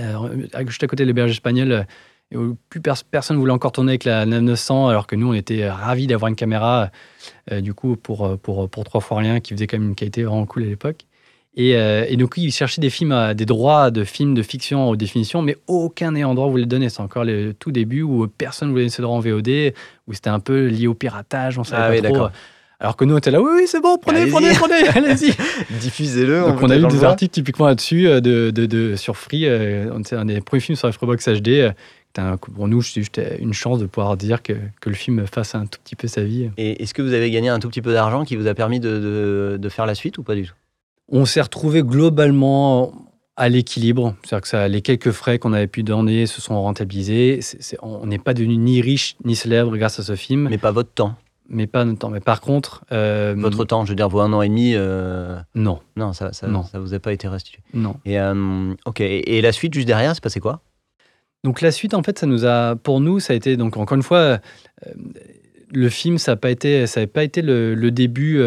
euh, 0.00 0.46
juste 0.66 0.82
à 0.82 0.88
côté 0.88 1.04
de 1.04 1.06
l'héberge 1.06 1.30
espagnol, 1.30 1.86
et 2.30 2.36
où 2.36 2.56
plus 2.68 2.80
personne 3.10 3.36
ne 3.36 3.40
voulait 3.40 3.52
encore 3.52 3.72
tourner 3.72 3.92
avec 3.92 4.04
la 4.04 4.26
900, 4.26 4.88
alors 4.88 5.06
que 5.06 5.16
nous, 5.16 5.30
on 5.30 5.34
était 5.34 5.68
ravis 5.68 6.06
d'avoir 6.06 6.28
une 6.28 6.36
caméra, 6.36 6.90
du 7.50 7.72
coup, 7.72 7.96
pour, 7.96 8.38
pour, 8.38 8.68
pour 8.68 8.84
trois 8.84 9.00
fois 9.00 9.18
rien, 9.18 9.40
qui 9.40 9.54
faisait 9.54 9.66
quand 9.66 9.78
même 9.78 9.88
une 9.88 9.94
qualité 9.94 10.24
vraiment 10.24 10.44
cool 10.44 10.64
à 10.64 10.66
l'époque. 10.66 11.06
Euh, 11.58 12.04
et, 12.08 12.16
donc, 12.16 12.34
ils 12.36 12.52
cherchaient 12.52 12.80
des 12.80 12.90
films, 12.90 13.34
des 13.34 13.46
droits 13.46 13.90
de 13.90 14.04
films 14.04 14.34
de 14.34 14.42
fiction 14.42 14.88
aux 14.88 14.96
définitions, 14.96 15.42
mais 15.42 15.56
aucun 15.66 16.14
ayant 16.14 16.34
droit 16.34 16.48
voulait 16.48 16.62
le 16.62 16.68
donner. 16.68 16.88
C'est 16.88 17.00
encore 17.00 17.24
le 17.24 17.52
tout 17.52 17.72
début 17.72 18.02
où 18.02 18.26
personne 18.28 18.70
voulait 18.70 18.88
ce 18.88 19.02
droit 19.02 19.16
en 19.16 19.20
VOD, 19.20 19.72
où 20.06 20.12
c'était 20.12 20.30
un 20.30 20.40
peu 20.40 20.66
lié 20.66 20.86
au 20.86 20.94
piratage, 20.94 21.58
on 21.58 21.64
savait 21.64 21.98
ah 21.98 22.02
pas 22.02 22.14
trop. 22.14 22.28
Alors 22.80 22.96
que 22.96 23.04
nous, 23.04 23.14
on 23.14 23.18
était 23.18 23.32
là, 23.32 23.42
oui, 23.42 23.50
oui 23.56 23.62
c'est 23.66 23.80
bon, 23.80 23.98
prenez, 23.98 24.26
prenez, 24.26 24.52
prenez, 24.52 24.86
allez-y. 24.94 25.32
Diffusez-le. 25.80 26.42
Donc, 26.42 26.62
on, 26.62 26.70
a 26.70 26.76
eu 26.76 26.86
des 26.86 27.02
articles 27.02 27.32
typiquement 27.32 27.66
là-dessus 27.66 28.06
euh, 28.06 28.20
de, 28.20 28.50
de, 28.50 28.66
de, 28.66 28.94
sur 28.94 29.16
Free. 29.16 29.46
Euh, 29.46 29.90
on 29.92 30.16
un 30.16 30.24
des 30.26 30.40
premiers 30.40 30.60
films 30.60 30.76
sur 30.76 30.92
Freebox 30.92 31.28
HD. 31.28 31.72
Pour 32.54 32.68
nous, 32.68 32.82
c'est 32.82 33.00
juste 33.00 33.20
une 33.38 33.52
chance 33.52 33.78
de 33.78 33.86
pouvoir 33.86 34.16
dire 34.16 34.42
que, 34.42 34.54
que, 34.80 34.88
le 34.88 34.94
film 34.94 35.26
fasse 35.26 35.54
un 35.54 35.66
tout 35.66 35.78
petit 35.82 35.96
peu 35.96 36.08
sa 36.08 36.22
vie. 36.22 36.50
Et 36.56 36.82
est-ce 36.82 36.94
que 36.94 37.02
vous 37.02 37.12
avez 37.12 37.30
gagné 37.30 37.48
un 37.48 37.58
tout 37.58 37.68
petit 37.68 37.82
peu 37.82 37.92
d'argent 37.92 38.24
qui 38.24 38.36
vous 38.36 38.46
a 38.46 38.54
permis 38.54 38.80
de, 38.80 39.58
de 39.60 39.68
faire 39.68 39.86
la 39.86 39.94
suite 39.94 40.18
ou 40.18 40.22
pas 40.22 40.34
du 40.34 40.46
tout? 40.46 40.54
On 41.08 41.24
s'est 41.24 41.40
retrouvé 41.40 41.82
globalement 41.82 42.92
à 43.38 43.48
l'équilibre. 43.48 44.14
C'est-à-dire 44.22 44.42
que 44.42 44.48
ça, 44.48 44.68
les 44.68 44.82
quelques 44.82 45.12
frais 45.12 45.38
qu'on 45.38 45.52
avait 45.52 45.68
pu 45.68 45.82
donner 45.82 46.26
se 46.26 46.40
sont 46.40 46.60
rentabilisés. 46.60 47.40
on 47.80 48.04
n'est 48.04 48.18
pas 48.18 48.34
devenu 48.34 48.58
ni 48.58 48.82
riche 48.82 49.16
ni 49.24 49.36
célèbre 49.36 49.74
grâce 49.76 49.98
à 50.00 50.02
ce 50.02 50.16
film. 50.16 50.48
Mais 50.50 50.58
pas 50.58 50.72
votre 50.72 50.90
temps. 50.90 51.14
Mais 51.48 51.66
pas 51.66 51.84
notre 51.84 52.00
temps. 52.00 52.10
Mais 52.10 52.20
par 52.20 52.40
contre. 52.40 52.84
Euh, 52.92 53.34
votre 53.38 53.64
temps, 53.64 53.84
je 53.84 53.90
veux 53.90 53.96
dire, 53.96 54.08
vos 54.08 54.20
un 54.20 54.32
an 54.32 54.42
et 54.42 54.48
demi. 54.48 54.72
Euh, 54.74 55.38
non. 55.54 55.78
Non, 55.96 56.12
ça, 56.12 56.32
ça, 56.32 56.48
non. 56.48 56.64
ça 56.64 56.80
vous 56.80 56.92
a 56.92 56.98
pas 56.98 57.12
été 57.12 57.28
restitué. 57.28 57.62
Non. 57.72 57.96
Et, 58.04 58.18
euh, 58.18 58.74
ok. 58.84 59.00
Et 59.00 59.40
la 59.40 59.52
suite, 59.52 59.72
juste 59.72 59.86
derrière, 59.86 60.14
c'est 60.14 60.22
passé 60.22 60.40
quoi? 60.40 60.60
Donc 61.44 61.60
la 61.60 61.70
suite, 61.70 61.94
en 61.94 62.02
fait, 62.02 62.18
ça 62.18 62.26
nous 62.26 62.44
a. 62.44 62.76
Pour 62.76 63.00
nous, 63.00 63.20
ça 63.20 63.32
a 63.32 63.36
été. 63.36 63.56
Donc 63.56 63.76
encore 63.76 63.96
une 63.96 64.02
fois, 64.02 64.40
le 65.72 65.88
film, 65.88 66.18
ça 66.18 66.32
n'a 66.32 66.36
pas 66.36 66.50
été, 66.50 66.86
ça 66.86 67.06
pas 67.06 67.24
été 67.24 67.42
le, 67.42 67.74
le 67.74 67.90
début 67.90 68.40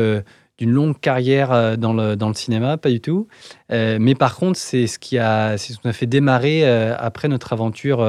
d'une 0.61 0.73
longue 0.73 0.99
carrière 0.99 1.51
euh, 1.51 1.75
dans 1.75 1.91
le, 1.91 2.15
dans 2.15 2.27
le 2.27 2.35
cinéma, 2.35 2.77
pas 2.77 2.91
du 2.91 3.01
tout. 3.01 3.27
Euh, 3.71 3.97
mais 3.99 4.13
par 4.13 4.35
contre, 4.35 4.59
c'est 4.59 4.85
ce 4.85 4.99
qui 4.99 5.17
a, 5.17 5.57
ce 5.57 5.75
qu'on 5.75 5.89
a 5.89 5.93
fait 5.93 6.05
démarrer 6.05 6.67
euh, 6.67 6.95
après 6.99 7.27
notre 7.27 7.51
aventure 7.51 7.99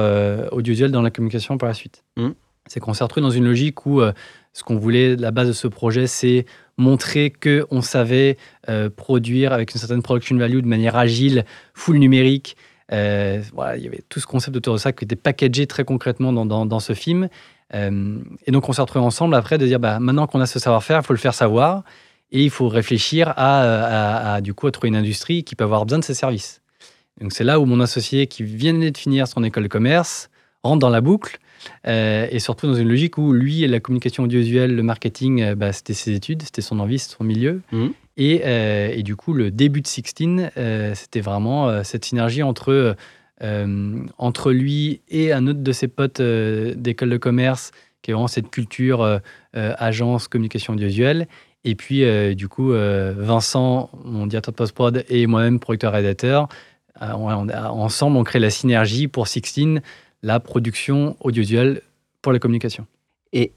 audiovisuelle 0.51 0.91
dans 0.91 1.01
la 1.01 1.09
communication 1.09 1.57
par 1.57 1.67
la 1.67 1.73
suite. 1.73 2.03
Mmh. 2.15 2.29
C'est 2.67 2.79
qu'on 2.79 2.93
s'est 2.93 3.03
retrouvé 3.03 3.23
dans 3.23 3.31
une 3.31 3.45
logique 3.45 3.87
où 3.87 4.01
ce 4.53 4.63
qu'on 4.63 4.77
voulait, 4.77 5.15
la 5.15 5.31
base 5.31 5.47
de 5.47 5.53
ce 5.53 5.67
projet, 5.67 6.05
c'est 6.05 6.45
montrer 6.77 7.31
que 7.31 7.65
on 7.71 7.81
savait 7.81 8.37
produire 8.95 9.51
avec 9.51 9.73
une 9.73 9.79
certaine 9.79 10.01
production 10.01 10.37
value 10.37 10.61
de 10.61 10.67
manière 10.67 10.95
agile, 10.95 11.43
full 11.73 11.97
numérique. 11.97 12.55
Voilà, 12.89 13.77
il 13.77 13.83
y 13.83 13.87
avait 13.87 14.03
tout 14.09 14.19
ce 14.19 14.27
concept 14.27 14.55
autour 14.57 14.73
de 14.73 14.79
ça 14.79 14.91
qui 14.91 15.05
était 15.05 15.15
packagé 15.15 15.67
très 15.67 15.83
concrètement 15.83 16.33
dans, 16.33 16.65
dans, 16.65 16.79
ce 16.79 16.93
film. 16.93 17.29
et 17.73 18.51
donc, 18.51 18.69
on 18.69 18.73
s'est 18.73 18.81
retrouvés 18.81 19.05
ensemble 19.05 19.35
après 19.35 19.57
de 19.57 19.65
dire, 19.65 19.79
bah, 19.79 19.99
maintenant 19.99 20.27
qu'on 20.27 20.41
a 20.41 20.45
ce 20.45 20.59
savoir-faire, 20.59 20.99
il 20.99 21.05
faut 21.05 21.13
le 21.13 21.19
faire 21.19 21.33
savoir. 21.33 21.83
Et 22.31 22.43
il 22.43 22.49
faut 22.49 22.67
réfléchir 22.67 23.31
à, 23.37 24.41
du 24.41 24.55
coup, 24.55 24.65
à 24.65 24.71
trouver 24.71 24.87
une 24.87 24.95
industrie 24.95 25.43
qui 25.43 25.55
peut 25.55 25.63
avoir 25.63 25.85
besoin 25.85 25.99
de 25.99 26.03
ces 26.03 26.15
services. 26.15 26.61
Donc 27.21 27.31
c'est 27.31 27.43
là 27.43 27.59
où 27.59 27.65
mon 27.65 27.79
associé 27.79 28.25
qui 28.25 28.43
vient 28.43 28.73
de 28.73 28.97
finir 28.97 29.27
son 29.27 29.43
école 29.43 29.63
de 29.63 29.67
commerce 29.67 30.29
rentre 30.63 30.79
dans 30.79 30.89
la 30.89 31.01
boucle 31.01 31.37
euh, 31.87 32.27
et 32.29 32.39
se 32.39 32.51
retrouve 32.51 32.71
dans 32.71 32.77
une 32.77 32.89
logique 32.89 33.17
où 33.17 33.33
lui, 33.33 33.65
la 33.67 33.79
communication 33.79 34.23
audiovisuelle, 34.23 34.75
le 34.75 34.83
marketing, 34.83 35.41
euh, 35.41 35.55
bah, 35.55 35.73
c'était 35.73 35.93
ses 35.93 36.13
études, 36.13 36.43
c'était 36.43 36.61
son 36.61 36.79
envie, 36.79 36.99
c'était 36.99 37.15
son 37.17 37.23
milieu. 37.23 37.61
Mmh. 37.71 37.87
Et, 38.17 38.41
euh, 38.45 38.91
et, 38.93 39.03
du 39.03 39.15
coup, 39.15 39.33
le 39.33 39.51
début 39.51 39.81
de 39.81 39.87
Sixteen, 39.87 40.51
c'était 40.93 41.21
vraiment 41.21 41.83
cette 41.83 42.05
synergie 42.05 42.43
entre, 42.43 42.95
entre 43.41 44.51
lui 44.51 45.01
et 45.09 45.33
un 45.33 45.47
autre 45.47 45.61
de 45.63 45.71
ses 45.71 45.87
potes 45.87 46.21
d'école 46.21 47.09
de 47.09 47.17
commerce, 47.17 47.71
qui 48.03 48.11
est 48.11 48.13
vraiment 48.13 48.27
cette 48.27 48.51
culture 48.51 49.19
agence 49.53 50.27
communication 50.27 50.73
audiovisuelle. 50.73 51.27
Et 51.65 51.75
puis, 51.75 52.03
euh, 52.03 52.33
du 52.33 52.47
coup, 52.47 52.73
euh, 52.73 53.13
Vincent, 53.17 53.89
mon 54.03 54.27
directeur 54.27 54.51
de 54.51 54.57
post-prod, 54.57 55.05
et 55.07 55.27
moi-même, 55.27 55.59
producteur-rédacteur, 55.59 56.49
euh, 57.01 57.11
ensemble, 57.11 58.17
on 58.17 58.23
crée 58.23 58.39
la 58.39 58.49
synergie 58.49 59.07
pour 59.07 59.27
Sixteen, 59.27 59.81
la 60.23 60.39
production 60.39 61.15
audiovisuelle 61.19 61.81
pour 62.21 62.31
la 62.31 62.39
communication. 62.39 62.87
Et, 63.33 63.51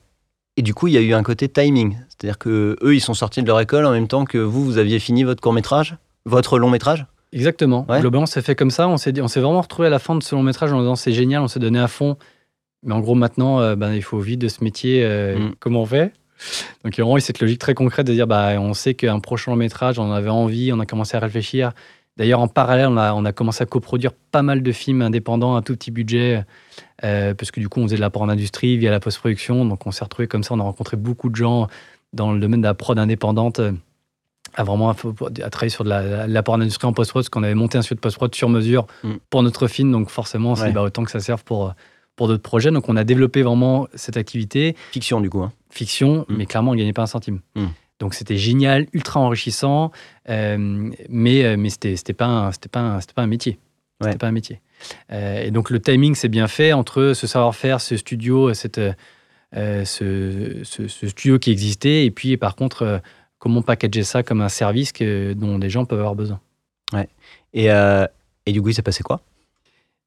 et 0.57 0.63
du 0.63 0.75
coup, 0.75 0.89
il 0.89 0.95
y 0.95 0.97
a 0.99 1.01
eu 1.01 1.15
un 1.15 1.23
côté 1.23 1.49
timing. 1.49 1.97
C'est-à-dire 2.09 2.39
que 2.39 2.77
eux, 2.83 2.95
ils 2.95 3.01
sont 3.01 3.15
sortis 3.15 3.41
de 3.43 3.47
leur 3.47 3.61
école 3.61 3.87
en 3.87 3.93
même 3.93 4.09
temps 4.09 4.25
que 4.25 4.39
vous, 4.39 4.65
vous 4.65 4.79
aviez 4.79 4.99
fini 4.99 5.23
votre 5.25 5.41
court-métrage, 5.41 5.97
votre 6.25 6.59
long-métrage 6.59 7.07
Exactement. 7.33 7.85
Ouais. 7.89 8.01
Globalement, 8.01 8.27
c'est 8.27 8.41
fait 8.43 8.55
comme 8.55 8.71
ça. 8.71 8.89
On 8.89 8.97
s'est 8.97 9.13
dit- 9.13 9.21
on 9.21 9.29
s'est 9.29 9.41
vraiment 9.41 9.61
retrouvé 9.61 9.89
à 9.89 9.91
la 9.91 9.99
fin 9.99 10.15
de 10.15 10.23
ce 10.23 10.35
long 10.35 10.43
métrage 10.43 10.73
en 10.73 10.81
disant 10.81 10.97
c'est 10.97 11.13
génial, 11.13 11.43
on 11.43 11.49
s'est 11.49 11.61
donné 11.61 11.79
à 11.79 11.89
fond. 11.89 12.17
Mais 12.83 12.95
en 12.95 13.01
gros, 13.01 13.15
maintenant, 13.15 13.61
euh, 13.61 13.75
ben, 13.77 13.93
il 13.95 14.03
faut 14.03 14.19
vivre 14.21 14.39
de 14.39 14.49
ce 14.49 14.63
métier. 14.65 15.05
euh, 15.05 15.39
Mm. 15.39 15.55
Comment 15.61 15.83
on 15.83 15.87
fait 15.87 16.13
Donc, 16.85 16.97
il 16.97 16.99
y 16.99 17.03
a 17.03 17.05
vraiment 17.05 17.17
eu 17.19 17.21
cette 17.21 17.41
logique 17.41 17.59
très 17.59 17.75
concrète 17.75 18.07
de 18.07 18.13
dire 18.13 18.27
bah, 18.27 18.53
on 18.61 18.75
sait 18.75 18.95
qu'un 18.95 19.19
prochain 19.21 19.51
long 19.51 19.57
métrage, 19.57 19.99
on 19.99 20.05
en 20.05 20.13
avait 20.13 20.31
envie, 20.31 20.73
on 20.73 20.81
a 20.81 20.87
commencé 20.87 21.17
à 21.17 21.21
réfléchir. 21.21 21.73
D'ailleurs, 22.17 22.41
en 22.41 22.49
parallèle, 22.49 22.87
on 22.89 22.97
a, 22.97 23.13
on 23.13 23.25
a 23.27 23.33
commencé 23.33 23.63
à 23.63 23.67
coproduire 23.67 24.13
pas 24.33 24.43
mal 24.43 24.63
de 24.63 24.73
films 24.73 25.03
indépendants 25.03 25.55
à 25.57 25.63
tout 25.63 25.75
petit 25.75 25.91
budget. 25.91 26.45
euh, 27.05 27.35
parce 27.35 27.51
que 27.51 27.61
du 27.61 27.69
coup, 27.69 27.81
on 27.81 27.85
faisait 27.85 27.97
de 27.97 28.01
l'apport 28.01 28.23
en 28.23 28.29
industrie 28.31 28.79
via 28.79 28.91
la 28.91 29.01
post-production. 29.01 29.67
Donc, 29.67 29.87
on 29.87 29.91
s'est 29.91 30.03
retrouvé 30.05 30.27
comme 30.27 30.43
ça. 30.43 30.55
On 30.55 30.61
a 30.61 30.63
rencontré 30.63 30.97
beaucoup 30.97 31.29
de 31.29 31.37
gens 31.37 31.69
dans 32.15 32.33
le 32.33 32.41
domaine 32.41 32.61
de 32.63 32.67
la 32.67 32.75
prod 32.75 32.99
indépendante. 32.99 33.61
euh, 33.61 33.73
à 34.55 34.63
vraiment 34.65 34.89
à, 34.91 34.95
à 35.45 35.51
travailler 35.51 35.69
sur 35.69 35.85
de 35.85 35.91
la- 35.91 36.27
l'apport 36.27 36.55
en 36.55 36.61
industrie 36.63 36.87
en 36.87 36.95
post-prod, 36.95 37.23
parce 37.23 37.29
qu'on 37.29 37.43
avait 37.43 37.55
monté 37.55 37.77
un 37.77 37.83
studio 37.83 37.97
de 37.97 38.01
post-prod 38.01 38.35
sur 38.35 38.49
mesure 38.49 38.87
Mm. 39.05 39.15
pour 39.29 39.43
notre 39.43 39.67
film. 39.67 39.93
Donc, 39.93 40.09
forcément, 40.09 40.55
c'est 40.55 40.67
Ouais. 40.67 40.73
bah, 40.73 40.83
autant 40.83 41.05
que 41.05 41.11
ça 41.11 41.21
serve 41.21 41.45
pour, 41.45 41.75
pour 42.15 42.29
d'autres 42.29 42.43
projets. 42.43 42.71
Donc, 42.71 42.89
on 42.89 42.97
a 42.97 43.05
développé 43.05 43.43
vraiment 43.43 43.89
cette 43.95 44.17
activité 44.17 44.75
Fiction, 44.93 45.21
du 45.21 45.29
coup. 45.29 45.43
hein. 45.43 45.53
fiction, 45.69 46.25
Mm. 46.31 46.37
mais 46.39 46.47
clairement, 46.47 46.71
on 46.71 46.75
ne 46.75 46.79
gagnait 46.79 46.95
pas 46.95 47.03
un 47.03 47.07
centime. 47.07 47.41
Mm. 47.57 47.67
Donc 47.99 48.15
c'était 48.15 48.37
génial, 48.37 48.87
ultra 48.93 49.21
enrichissant, 49.21 49.91
euh, 50.29 50.91
mais, 51.09 51.45
euh, 51.45 51.57
mais 51.57 51.71
c'était 51.71 51.97
c'était 51.97 52.13
pas, 52.13 52.27
un- 52.27 52.53
c'était 52.53 52.69
pas, 52.69 52.81
un- 52.81 53.01
c'était 53.01 53.15
pas 53.15 53.23
un 53.23 53.27
métier. 53.27 53.59
C'était 54.01 54.13
Ouais. 54.13 54.19
pas 54.19 54.27
un 54.27 54.33
métier. 54.33 54.61
Euh, 55.13 55.43
et 55.43 55.51
donc 55.51 55.71
le 55.71 55.81
timing 55.81 56.15
s'est 56.15 56.29
bien 56.29 56.49
fait 56.49 56.75
entre 56.75 57.13
ce 57.15 57.27
savoir-faire, 57.27 57.81
ce 57.81 57.97
studio, 57.97 58.53
cette, 58.53 58.79
euh, 58.79 59.85
ce, 59.87 60.61
ce- 60.65 60.89
ce 60.89 61.09
studio 61.09 61.39
qui 61.39 61.51
existait, 61.51 62.05
et 62.05 62.11
puis 62.11 62.37
par 62.37 62.57
contre, 62.57 63.01
comment 63.39 63.63
packager 63.63 64.03
ça 64.03 64.23
comme 64.23 64.43
un 64.43 64.51
service 64.51 64.93
que, 64.93 65.33
dont 65.33 65.59
des 65.59 65.71
gens 65.71 65.87
peuvent 65.87 66.01
avoir 66.01 66.15
besoin. 66.15 66.41
Et, 67.55 67.71
euh, 67.71 68.07
et 68.45 68.53
du 68.53 68.61
coup, 68.61 68.69
il 68.69 68.75
s'est 68.75 68.83
passé 68.83 69.03
quoi? 69.03 69.23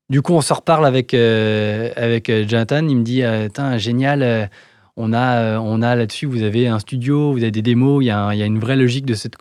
Du 0.10 0.22
coup, 0.22 0.34
on 0.34 0.42
se 0.42 0.54
reparle 0.54 0.86
avec, 0.86 1.14
avec 1.16 2.32
Jonathan. 2.48 2.88
Il 2.88 2.98
me 2.98 3.04
dit 3.04 3.24
génial, 3.78 4.50
on 5.02 5.14
a, 5.14 5.38
euh, 5.38 5.58
on 5.58 5.82
a 5.82 5.96
là-dessus, 5.96 6.26
vous 6.26 6.44
avez 6.44 6.68
un 6.68 6.78
studio, 6.80 7.32
vous 7.32 7.38
avez 7.40 7.52
des 7.52 7.62
démos. 7.62 8.04
Il 8.04 8.08
y 8.08 8.10
a, 8.10 8.20
un- 8.20 8.34
il 8.34 8.40
y 8.40 8.44
a 8.44 8.46
une 8.46 8.60
vraie 8.60 8.76
logique 8.76 9.06
de 9.06 9.14
cette, 9.14 9.36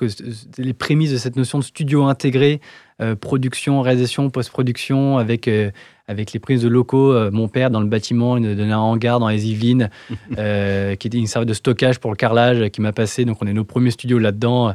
les 0.56 0.72
prémices 0.72 1.10
de 1.10 1.16
cette 1.16 1.34
notion 1.36 1.58
de 1.58 1.64
studio 1.64 2.04
intégré, 2.04 2.60
euh, 3.02 3.16
production, 3.16 3.80
réalisation, 3.82 4.30
post-production, 4.30 5.18
avec, 5.18 5.48
euh, 5.48 5.70
avec 6.06 6.32
les 6.32 6.38
prises 6.38 6.62
de 6.62 6.68
locaux. 6.68 7.12
Euh, 7.12 7.30
mon 7.32 7.48
père, 7.48 7.70
dans 7.70 7.80
le 7.80 7.86
bâtiment, 7.88 8.36
il 8.36 8.44
nous 8.44 8.54
donnait 8.54 8.72
un 8.72 8.78
hangar 8.78 9.18
dans 9.18 9.28
les 9.28 9.46
Yvelines, 9.50 9.90
qui 10.30 11.06
était 11.08 11.18
une 11.18 11.26
servait 11.26 11.44
de 11.46 11.54
stockage 11.54 11.98
pour 11.98 12.10
le 12.12 12.16
carrelage, 12.16 12.70
qui 12.70 12.80
m'a 12.80 12.92
passé. 12.92 13.24
Donc, 13.24 13.38
on 13.42 13.46
est 13.48 13.52
nos 13.52 13.64
premiers 13.64 13.90
studios 13.90 14.18
là-dedans, 14.20 14.74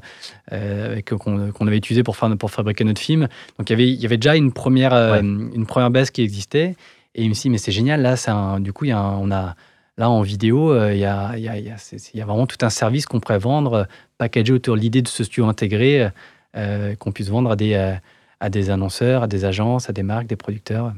qu'on 1.10 1.67
avait 1.67 1.78
utilisé 1.78 2.04
pour, 2.04 2.17
faire, 2.17 2.36
pour 2.38 2.52
fabriquer 2.52 2.84
notre 2.84 3.02
film. 3.02 3.28
Donc, 3.58 3.69
il 3.69 3.72
y 3.72 3.74
avait, 3.74 3.89
il 3.89 4.00
y 4.02 4.06
avait 4.06 4.17
déjà 4.17 4.36
une 4.36 4.52
première, 4.52 4.91
Ouais. 4.93 5.19
une 5.22 5.65
première 5.65 5.91
base 5.91 6.12
qui 6.12 6.22
existait. 6.22 6.76
Et 7.15 7.24
il 7.24 7.30
me 7.30 7.36
dit, 7.36 7.50
mais 7.50 7.58
c'est 7.58 7.72
génial, 7.72 8.02
là, 8.02 8.15
c'est 8.15 8.32
un- 8.32 8.60
du 8.60 8.74
coup, 8.74 8.86
il 8.86 8.89
y 8.89 8.91
a 8.91 8.98
un- 9.00 9.17
on 9.17 9.30
a, 9.32 9.56
là, 9.98 10.10
en 10.10 10.22
vidéo, 10.22 10.72
euh, 10.72 10.94
il 10.94 11.00
y, 11.00 11.06
a, 11.06 11.38
il 11.38 11.44
y, 11.44 11.50
a, 11.50 11.58
il 11.58 11.66
y 11.66 11.70
a- 11.70 11.78
c'est- 11.78 12.12
il 12.14 12.20
y 12.20 12.22
a 12.22 12.26
vraiment 12.26 12.48
tout 12.48 12.58
un 12.66 12.70
service 12.70 13.06
qu'on 13.06 13.20
pourrait 13.20 13.40
vendre, 13.40 13.74
euh, 13.74 13.84
packagé 14.18 14.54
autour 14.54 14.76
de 14.76 14.82
l'idée 14.82 15.02
de 15.02 15.08
ce 15.08 15.24
studio 15.24 15.46
intégré, 15.46 16.10
euh, 16.56 16.96
qu'on 16.96 17.12
puisse 17.12 17.30
vendre 17.30 17.52
à 17.52 17.56
des, 17.56 17.74
euh, 17.74 17.94
à 18.40 18.50
des 18.50 18.70
annonceurs, 18.70 19.24
à 19.24 19.28
des 19.28 19.46
agences, 19.46 19.90
à 19.90 19.94
des 19.94 20.04
marques, 20.04 20.28
des 20.28 20.36
producteurs. 20.36 20.94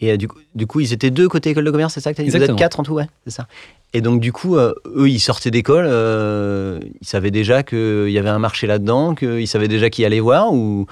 Et 0.00 0.12
euh, 0.12 0.16
du, 0.16 0.28
coup, 0.28 0.38
du 0.54 0.66
coup, 0.66 0.80
ils 0.80 0.92
étaient 0.92 1.10
deux 1.10 1.28
côté 1.28 1.50
école 1.50 1.64
de 1.64 1.70
commerce, 1.70 1.94
c'est 1.94 2.00
ça 2.00 2.12
que 2.12 2.16
tu 2.16 2.22
as 2.22 2.24
dit? 2.24 2.30
Vous 2.30 2.36
êtes 2.36 2.42
Exactement. 2.42 2.58
quatre 2.58 2.80
en 2.80 2.82
tout, 2.84 2.94
ouais, 2.94 3.06
c'est 3.24 3.32
ça. 3.32 3.48
Et 3.92 4.00
donc, 4.00 4.20
du 4.20 4.32
coup, 4.32 4.56
euh, 4.56 4.74
eux, 4.86 5.08
ils 5.08 5.18
sortaient 5.18 5.50
d'école, 5.50 5.86
euh, 5.88 6.78
ils 7.00 7.06
savaient 7.06 7.30
déjà 7.30 7.62
qu'il 7.62 8.10
y 8.10 8.18
avait 8.18 8.28
un 8.28 8.38
marché 8.38 8.66
là-dedans, 8.66 9.14
qu'ils 9.14 9.48
savaient 9.48 9.66
déjà 9.68 9.90
qui 9.90 10.04
allait 10.04 10.20
voir, 10.20 10.52
ou, 10.52 10.86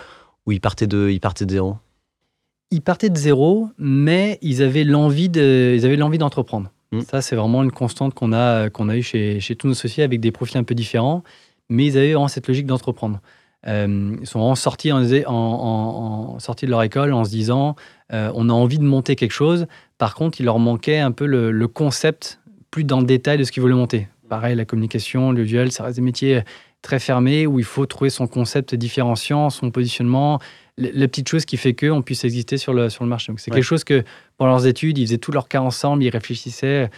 ou 0.46 0.52
ils, 0.52 0.60
partaient 0.60 0.86
de, 0.86 1.08
ils 1.10 1.20
partaient 1.20 1.46
de 1.46 1.52
zéro? 1.52 1.76
Ils 2.72 2.82
partaient 2.82 3.10
de 3.10 3.16
zéro, 3.16 3.68
mais 3.78 4.38
ils 4.42 4.62
avaient 4.62 4.82
l'envie 4.82 5.28
de, 5.28 5.78
Mm. 6.96 7.02
Ça, 7.02 7.22
c'est 7.22 7.36
vraiment 7.36 7.62
une 7.62 7.72
constante 7.72 8.14
qu'on 8.14 8.32
a, 8.32 8.70
qu'on 8.70 8.88
a 8.88 8.96
eu 8.96 9.02
chez, 9.02 9.40
tous 9.58 9.66
nos 9.66 9.72
associés 9.72 10.04
avec 10.04 10.20
des 10.20 10.32
profils 10.32 10.58
un 10.58 10.64
peu 10.64 10.74
différents, 10.74 11.22
mais 11.68 11.86
ils 11.86 11.98
avaient 11.98 12.12
vraiment 12.12 12.28
cette 12.28 12.48
logique 12.48 12.66
d'entreprendre. 12.66 13.20
Euh, 13.66 14.16
ils 14.20 14.26
sont 14.26 14.38
vraiment 14.38 14.54
sortis, 14.54 14.92
en, 14.92 16.38
sortis 16.38 16.66
de 16.66 16.70
leur 16.70 16.82
école 16.82 17.12
en 17.12 17.24
se 17.24 17.30
disant 17.30 17.74
euh, 18.12 18.30
on 18.34 18.48
a 18.48 18.52
envie 18.52 18.78
de 18.78 18.84
monter 18.84 19.16
quelque 19.16 19.32
chose. 19.32 19.66
Par 19.98 20.14
contre, 20.14 20.40
il 20.40 20.44
leur 20.44 20.58
manquait 20.58 20.98
un 20.98 21.10
peu 21.10 21.26
le, 21.26 21.68
concept 21.68 22.40
plus 22.70 22.84
dans 22.84 23.00
le 23.00 23.06
détail 23.06 23.38
de 23.38 23.44
ce 23.44 23.50
qu'ils 23.50 23.62
voulaient 23.62 23.74
monter. 23.74 24.08
Pareil, 24.28 24.56
la 24.56 24.64
communication, 24.64 25.32
le 25.32 25.42
visuel, 25.42 25.72
ça 25.72 25.84
reste 25.84 25.96
des 25.96 26.02
métiers 26.02 26.42
très 26.82 26.98
fermés 26.98 27.46
où 27.46 27.58
il 27.58 27.64
faut 27.64 27.86
trouver 27.86 28.10
son 28.10 28.26
concept 28.26 28.74
différenciant, 28.74 29.50
son 29.50 29.70
positionnement, 29.70 30.38
la 30.78 31.08
petite 31.08 31.28
chose 31.28 31.44
qui 31.44 31.56
fait 31.56 31.74
qu'on 31.74 32.02
puisse 32.02 32.24
exister 32.24 32.58
sur 32.58 32.74
le, 32.74 32.90
sur 32.90 33.02
le 33.04 33.08
marché. 33.10 33.32
Donc, 33.32 33.40
c'est 33.40 33.50
Ouais. 33.50 33.56
quelque 33.56 33.64
chose 33.64 33.84
que, 33.84 34.04
pendant 34.36 34.50
leurs 34.52 34.66
études, 34.66 34.98
ils 34.98 35.06
faisaient 35.06 35.18
tous 35.18 35.32
leurs 35.32 35.48
cas 35.48 35.60
ensemble, 35.60 36.02
ils 36.04 36.10
réfléchissaient. 36.10 36.90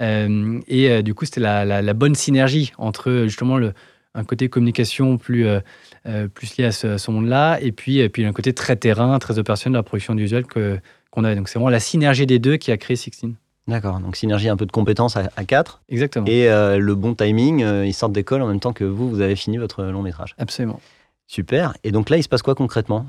euh, 0.00 0.60
et 0.68 0.90
euh, 0.90 1.02
du 1.02 1.14
coup, 1.14 1.24
c'était 1.24 1.40
la, 1.40 1.64
la- 1.64 1.82
la 1.82 1.92
bonne 1.94 2.14
synergie 2.14 2.72
entre 2.78 3.24
justement 3.24 3.56
le, 3.58 3.72
un 4.14 4.24
côté 4.24 4.48
communication 4.48 5.18
plus, 5.18 5.46
euh, 5.46 5.60
euh, 6.06 6.28
plus 6.28 6.56
lié 6.56 6.64
à 6.64 6.72
ce, 6.72 7.10
monde-là, 7.10 7.58
et 7.60 7.72
puis, 7.72 7.98
et 7.98 8.08
puis 8.08 8.24
un 8.24 8.32
côté 8.32 8.52
très 8.54 8.76
terrain, 8.76 9.18
très 9.18 9.38
opérationnel 9.38 9.74
de 9.74 9.78
la 9.78 9.82
production 9.82 10.14
du 10.14 10.22
visuel 10.22 10.46
que, 10.46 10.78
qu'on 11.10 11.24
avait. 11.24 11.36
Donc, 11.36 11.48
c'est 11.48 11.58
vraiment 11.58 11.68
la 11.70 11.80
synergie 11.80 12.26
des 12.26 12.38
deux 12.38 12.56
qui 12.56 12.72
a 12.72 12.76
créé 12.78 12.96
Sixteen. 12.96 13.34
D'accord, 13.68 13.98
donc 14.00 14.14
synergie 14.16 14.48
un 14.48 14.56
peu 14.56 14.64
de 14.64 14.70
compétences 14.72 15.16
à, 15.16 15.28
à 15.36 15.44
quatre, 15.44 15.82
Exactement. 15.88 16.24
et 16.28 16.48
euh, 16.48 16.78
le 16.78 16.94
bon 16.94 17.14
timing, 17.14 17.62
euh, 17.64 17.84
ils 17.84 17.92
sortent 17.92 18.12
d'école 18.12 18.40
en 18.40 18.46
même 18.46 18.60
temps 18.60 18.72
que 18.72 18.84
vous, 18.84 19.10
vous 19.10 19.20
avez 19.20 19.34
fini 19.36 19.56
votre 19.58 19.82
long 19.82 20.02
métrage. 20.02 20.34
Absolument. 20.38 20.80
Super, 21.26 21.74
et 21.82 21.90
donc 21.90 22.08
là, 22.08 22.16
il 22.16 22.22
se 22.22 22.28
passe 22.28 22.42
quoi 22.42 22.54
concrètement? 22.54 23.06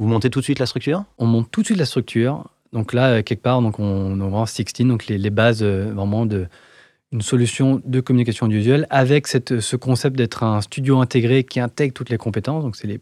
Vous 0.00 0.06
montez 0.06 0.30
tout 0.30 0.38
de 0.38 0.44
suite 0.44 0.58
la 0.58 0.64
structure? 0.64 1.04
On 1.18 1.26
monte 1.26 1.50
tout 1.50 1.60
de 1.60 1.66
suite 1.66 1.78
la 1.78 1.84
structure. 1.84 2.48
Donc 2.72 2.94
là, 2.94 3.10
euh, 3.10 3.22
quelque 3.22 3.42
part, 3.42 3.60
donc 3.60 3.78
on, 3.78 3.84
on 3.84 4.16
vraiment 4.16 4.46
16, 4.46 4.64
donc 4.86 5.06
les, 5.08 5.28
bases 5.28 5.62
euh, 5.62 5.92
vraiment 5.92 6.24
de 6.24 6.46
une 7.12 7.20
solution 7.20 7.82
de 7.84 8.00
communication 8.00 8.46
audiovisuelle 8.46 8.86
avec 8.88 9.26
cette, 9.26 9.60
ce 9.60 9.76
concept 9.76 10.16
d'être 10.16 10.42
un 10.42 10.62
studio 10.62 11.00
intégré 11.00 11.44
qui 11.44 11.60
intègre 11.60 11.92
toutes 11.92 12.08
les 12.08 12.16
compétences. 12.16 12.64
Donc 12.64 12.76
c'est 12.76 12.86
les, 12.86 13.00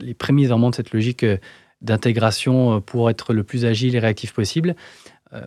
les, 0.00 0.14
prémices 0.14 0.48
vraiment 0.48 0.70
de 0.70 0.74
cette 0.74 0.92
logique 0.92 1.22
euh, 1.22 1.36
d'intégration 1.82 2.80
pour 2.80 3.10
être 3.10 3.34
le 3.34 3.44
plus 3.44 3.66
agile 3.66 3.94
et 3.94 3.98
réactif 3.98 4.32
possible. 4.32 4.74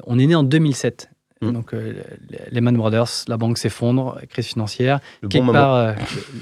On 0.05 0.19
est 0.19 0.27
né 0.27 0.35
en 0.35 0.43
2007. 0.43 1.09
Mm. 1.41 1.51
Donc 1.51 1.73
euh, 1.73 1.93
les 2.29 2.39
Lehman 2.51 2.75
Brothers, 2.75 3.25
la 3.27 3.37
banque 3.37 3.57
s'effondre, 3.57 4.19
crise 4.29 4.45
financière 4.47 4.99
Le 5.21 5.27
bon 5.27 5.31
quelque 5.31 5.45
moment. 5.45 5.59
part, 5.59 5.75
euh, 5.75 5.93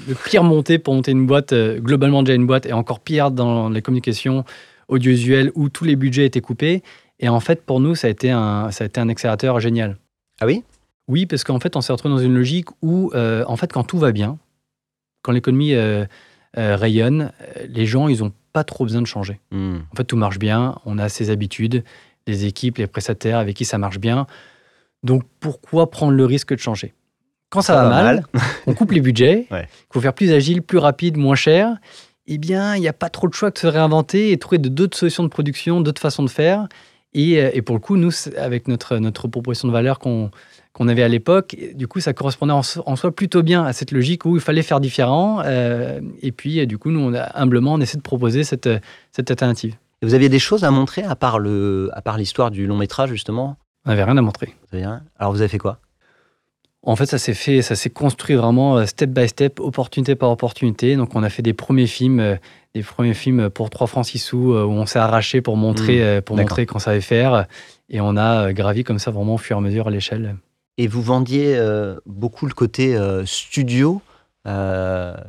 le 0.08 0.14
pire 0.14 0.44
monté 0.44 0.78
pour 0.78 0.94
monter 0.94 1.12
une 1.12 1.26
boîte, 1.26 1.52
euh, 1.52 1.78
globalement 1.80 2.22
déjà 2.22 2.34
une 2.34 2.46
boîte, 2.46 2.66
et 2.66 2.72
encore 2.72 3.00
pire 3.00 3.30
dans 3.30 3.70
les 3.70 3.82
communications 3.82 4.44
audiovisuelles 4.88 5.50
où 5.54 5.68
tous 5.68 5.84
les 5.84 5.96
budgets 5.96 6.26
étaient 6.26 6.40
coupés. 6.40 6.82
Et 7.18 7.28
en 7.28 7.40
fait, 7.40 7.62
pour 7.62 7.80
nous, 7.80 7.94
ça 7.94 8.08
a 8.08 8.10
été 8.10 8.30
un, 8.30 8.70
ça 8.70 8.84
a 8.84 8.86
été 8.86 9.00
un 9.00 9.08
accélérateur 9.08 9.58
génial. 9.60 9.96
Ah 10.40 10.46
oui? 10.46 10.64
Oui, 11.08 11.26
parce 11.26 11.44
qu'en 11.44 11.60
fait, 11.60 11.76
on 11.76 11.80
s'est 11.80 11.92
retrouvé 11.92 12.14
dans 12.14 12.20
une 12.20 12.34
logique 12.34 12.68
où, 12.82 13.10
euh, 13.14 13.44
en 13.46 13.56
fait, 13.56 13.72
quand 13.72 13.84
tout 13.84 13.98
va 13.98 14.12
bien, 14.12 14.38
quand 15.22 15.32
l'économie 15.32 15.74
rayonne, 16.54 17.30
les 17.68 17.86
gens, 17.86 18.08
ils 18.08 18.20
n'ont 18.20 18.32
pas 18.52 18.64
trop 18.64 18.84
besoin 18.84 19.02
de 19.02 19.06
changer. 19.06 19.38
Hmm. 19.50 19.78
En 19.92 19.96
fait, 19.96 20.04
tout 20.04 20.16
marche 20.16 20.38
bien, 20.38 20.76
on 20.86 20.98
a 20.98 21.08
ses 21.08 21.30
habitudes, 21.30 21.84
les 22.26 22.46
équipes, 22.46 22.78
les 22.78 22.86
prestataires 22.86 23.38
avec 23.38 23.56
qui 23.56 23.64
ça 23.64 23.78
marche 23.78 23.98
bien. 23.98 24.26
Donc, 25.02 25.22
pourquoi 25.40 25.90
prendre 25.90 26.12
le 26.12 26.24
risque 26.24 26.52
de 26.54 26.58
changer? 26.58 26.94
Quand 27.48 27.62
ça, 27.62 27.74
va, 27.82 27.88
mal, 27.88 28.24
on 28.66 28.74
coupe 28.74 28.92
les 28.92 29.00
budgets, 29.00 29.46
il 29.50 29.54
Ouais. 29.54 29.68
faut 29.92 30.00
faire 30.00 30.12
plus 30.14 30.30
agile, 30.32 30.62
plus 30.62 30.78
rapide, 30.78 31.16
moins 31.16 31.34
cher. 31.34 31.76
Eh 32.26 32.38
bien, 32.38 32.76
il 32.76 32.80
n'y 32.80 32.86
a 32.88 32.92
pas 32.92 33.08
trop 33.08 33.28
de 33.28 33.34
choix 33.34 33.50
de 33.50 33.58
se 33.58 33.66
réinventer 33.66 34.30
et 34.30 34.38
trouver 34.38 34.58
d'autres 34.58 34.96
solutions 34.96 35.24
de 35.24 35.28
production, 35.28 35.80
d'autres 35.80 36.00
façons 36.00 36.22
de 36.22 36.30
faire. 36.30 36.68
Et, 37.12 37.42
euh, 37.42 37.50
et 37.52 37.60
pour 37.62 37.74
le 37.74 37.80
coup, 37.80 37.96
nous, 37.96 38.12
avec 38.38 38.68
notre, 38.68 38.98
notre 38.98 39.26
proposition 39.26 39.66
de 39.66 39.72
valeur 39.72 39.98
qu'on 39.98 40.30
qu'on 40.72 40.86
avait 40.86 41.02
à 41.02 41.08
l'époque, 41.08 41.56
du 41.74 41.88
coup, 41.88 41.98
ça 41.98 42.12
correspondait 42.12 42.52
en, 42.52 42.62
so- 42.62 42.84
en 42.86 42.94
soi 42.94 43.10
plutôt 43.10 43.42
bien 43.42 43.64
à 43.64 43.72
cette 43.72 43.90
logique 43.90 44.24
où 44.24 44.36
il 44.36 44.40
fallait 44.40 44.62
faire 44.62 44.78
différent. 44.78 45.42
euh, 45.44 46.00
et 46.22 46.30
puis, 46.30 46.60
euh, 46.60 46.66
du 46.66 46.78
coup, 46.78 46.92
nous, 46.92 47.00
on 47.00 47.12
a, 47.12 47.22
humblement, 47.36 47.72
on 47.74 47.80
essaie 47.80 47.96
de 47.96 48.02
proposer 48.02 48.44
cette, 48.44 48.68
cette 49.10 49.28
alternative. 49.32 49.74
Et 50.00 50.06
Vous 50.06 50.14
aviez 50.14 50.28
des 50.28 50.38
choses 50.38 50.62
à 50.62 50.70
montrer 50.70 51.02
à 51.02 51.16
part 51.16 51.40
le, 51.40 51.90
à 51.94 52.00
part 52.02 52.16
l'histoire 52.16 52.52
du 52.52 52.68
long 52.68 52.76
métrage 52.76 53.10
justement? 53.10 53.56
On 53.86 53.90
n'avait 53.90 54.04
rien 54.04 54.16
à 54.16 54.22
montrer. 54.22 54.54
Vous 54.70 54.76
avez 54.76 54.86
rien 54.86 55.02
Alors 55.18 55.32
vous 55.32 55.40
avez 55.40 55.48
fait 55.48 55.58
quoi? 55.58 55.78
En 56.82 56.96
fait, 56.96 57.04
ça 57.04 57.18
s'est 57.18 57.34
fait, 57.34 57.60
ça 57.60 57.76
s'est 57.76 57.90
construit 57.90 58.36
vraiment 58.36 58.78
euh, 58.78 58.86
step 58.86 59.10
by 59.10 59.28
step, 59.28 59.60
opportunité 59.60 60.14
par 60.14 60.30
opportunité. 60.30 60.96
Donc, 60.96 61.14
on 61.14 61.22
a 61.22 61.28
fait 61.28 61.42
des 61.42 61.52
premiers 61.52 61.86
films, 61.86 62.20
euh, 62.20 62.36
des 62.74 62.82
premiers 62.82 63.12
films 63.12 63.50
pour 63.50 63.68
3 63.68 63.86
francs 63.86 64.06
6 64.06 64.18
sous, 64.18 64.54
euh, 64.54 64.64
où 64.64 64.70
on 64.70 64.86
s'est 64.86 64.98
arraché 64.98 65.42
pour 65.42 65.58
montrer, 65.58 65.98
Mmh, 65.98 66.02
euh, 66.02 66.20
pour 66.22 66.36
montrer 66.36 66.64
qu'on 66.64 66.78
savait 66.78 67.02
faire. 67.02 67.46
Et 67.90 68.00
on 68.00 68.16
a 68.16 68.54
gravi 68.54 68.82
comme 68.82 68.98
ça 68.98 69.10
vraiment 69.10 69.34
au 69.34 69.38
fur 69.38 69.56
et 69.56 69.58
à 69.58 69.62
mesure 69.62 69.88
à 69.88 69.90
l'échelle. 69.90 70.36
Et 70.78 70.86
vous 70.86 71.02
vendiez 71.02 71.60
beaucoup 72.06 72.46
le 72.46 72.54
côté 72.54 72.96
studio 73.26 74.00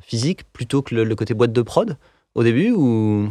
physique 0.01 0.43
plutôt 0.53 0.81
que 0.83 0.95
le, 0.95 1.03
le 1.03 1.15
côté 1.15 1.33
boîte 1.33 1.51
de 1.51 1.61
prod 1.63 1.97
au 2.35 2.43
début 2.43 2.71
ou? 2.71 3.29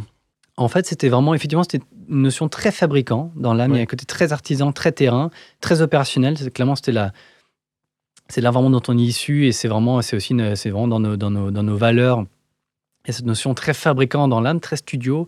En 0.57 0.67
fait, 0.67 0.85
c'était 0.85 1.09
vraiment, 1.09 1.33
effectivement, 1.33 1.63
c'était 1.63 1.83
une 2.09 2.21
notion 2.21 2.49
très 2.49 2.71
fabricant 2.71 3.31
dans 3.35 3.53
l'âme. 3.53 3.71
Il 3.71 3.73
y 3.73 3.77
a 3.77 3.79
Ouais. 3.79 3.83
un 3.83 3.85
côté 3.87 4.05
très 4.05 4.33
artisan, 4.33 4.71
très 4.71 4.91
terrain, 4.91 5.29
très 5.61 5.81
opérationnel. 5.81 6.37
C'est- 6.37 6.51
Clairement, 6.51 6.75
c'était 6.75 6.91
la, 6.91 7.11
c'est 8.29 8.41
là 8.41 8.51
vraiment 8.51 8.69
dont 8.69 8.81
on 8.87 8.97
est 8.97 9.01
issu 9.01 9.45
et 9.47 9.51
c'est 9.51 9.67
vraiment, 9.67 10.01
c'est 10.01 10.15
aussi, 10.15 10.35
c'est 10.55 10.69
vraiment 10.69 10.87
dans 10.87 10.99
nos, 10.99 11.17
dans 11.17 11.31
nos, 11.31 11.51
dans 11.51 11.63
nos 11.63 11.77
valeurs 11.77 12.25
Il 13.03 13.07
y 13.07 13.09
a 13.09 13.13
cette 13.13 13.25
notion 13.25 13.53
très 13.53 13.73
fabricant 13.73 14.27
dans 14.27 14.41
l'âme, 14.41 14.59
très 14.59 14.77
studio. 14.77 15.27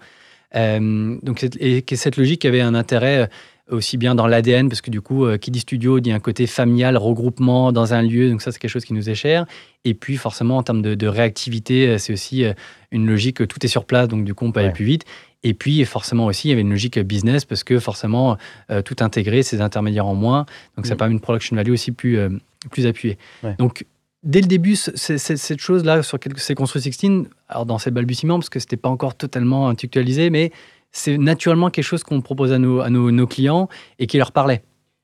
donc, 0.53 1.43
et 1.59 1.83
cette 1.95 2.17
logique 2.17 2.45
avait 2.45 2.61
un 2.61 2.75
intérêt 2.75 3.29
aussi 3.69 3.97
bien 3.97 4.13
dans 4.13 4.27
l'ADN, 4.27 4.67
parce 4.69 4.81
que 4.81 4.91
du 4.91 5.01
coup, 5.01 5.25
qui 5.37 5.49
dit 5.49 5.61
studio 5.61 5.99
dit 5.99 6.11
un 6.11 6.19
côté 6.19 6.45
familial, 6.47 6.97
regroupement 6.97 7.71
dans 7.71 7.93
un 7.93 8.01
lieu, 8.03 8.29
donc 8.29 8.41
ça 8.41 8.51
c'est 8.51 8.59
quelque 8.59 8.69
chose 8.71 8.85
qui 8.85 8.93
nous 8.93 9.09
est 9.09 9.15
cher. 9.15 9.45
Et 9.85 9.93
puis 9.93 10.17
forcément, 10.17 10.57
en 10.57 10.63
termes 10.63 10.81
de, 10.81 11.07
réactivité, 11.07 11.97
c'est 11.97 12.13
aussi 12.13 12.43
une 12.91 13.07
logique, 13.07 13.47
tout 13.47 13.65
est 13.65 13.69
sur 13.69 13.85
place, 13.85 14.07
donc 14.07 14.25
du 14.25 14.33
coup 14.35 14.45
on 14.45 14.51
peut 14.51 14.59
aller 14.59 14.71
plus 14.71 14.85
vite. 14.85 15.05
Et 15.43 15.53
puis, 15.53 15.83
forcément 15.85 16.25
aussi, 16.25 16.47
il 16.47 16.51
y 16.51 16.53
avait 16.53 16.61
une 16.61 16.69
logique 16.69 16.97
business 16.99 17.45
parce 17.45 17.63
que 17.63 17.79
forcément, 17.79 18.37
euh, 18.71 18.81
tout 18.81 18.95
intégrer, 19.01 19.43
ces 19.43 19.61
intermédiaires 19.61 20.07
en 20.07 20.15
moins. 20.15 20.45
Donc, 20.77 20.85
ça 20.85 20.95
mm. 20.95 20.97
permet 20.97 21.13
une 21.13 21.19
production 21.19 21.55
value 21.55 21.71
aussi 21.71 21.91
plus, 21.91 22.17
euh, 22.17 22.29
plus 22.71 22.87
appuyée. 22.87 23.17
Donc, 23.57 23.85
dès 24.23 24.41
le 24.41 24.47
début, 24.47 24.75
cette 24.75 25.59
chose-là, 25.59 26.01
sur 26.01 26.15
laquelle 26.15 26.37
s'est 26.39 26.55
construit 26.55 26.81
16, 26.81 27.25
alors 27.49 27.65
dans 27.65 27.77
ces 27.77 27.91
balbutiements, 27.91 28.39
parce 28.39 28.49
que 28.49 28.59
ce 28.59 28.65
n'était 28.65 28.77
pas 28.77 28.89
encore 28.89 29.15
totalement 29.15 29.67
intellectualisé, 29.67 30.29
mais 30.29 30.51
c'est 30.91 31.17
naturellement 31.17 31.69
quelque 31.69 31.85
chose 31.85 32.03
qu'on 32.03 32.21
propose 32.21 32.53
à, 32.53 32.59
nos, 32.59 32.79
à 32.79 32.89
nos, 32.89 33.11
nos, 33.11 33.27
clients 33.27 33.67
et 33.99 34.07
qui 34.07 34.17
leur 34.17 34.31
parlait. 34.31 34.63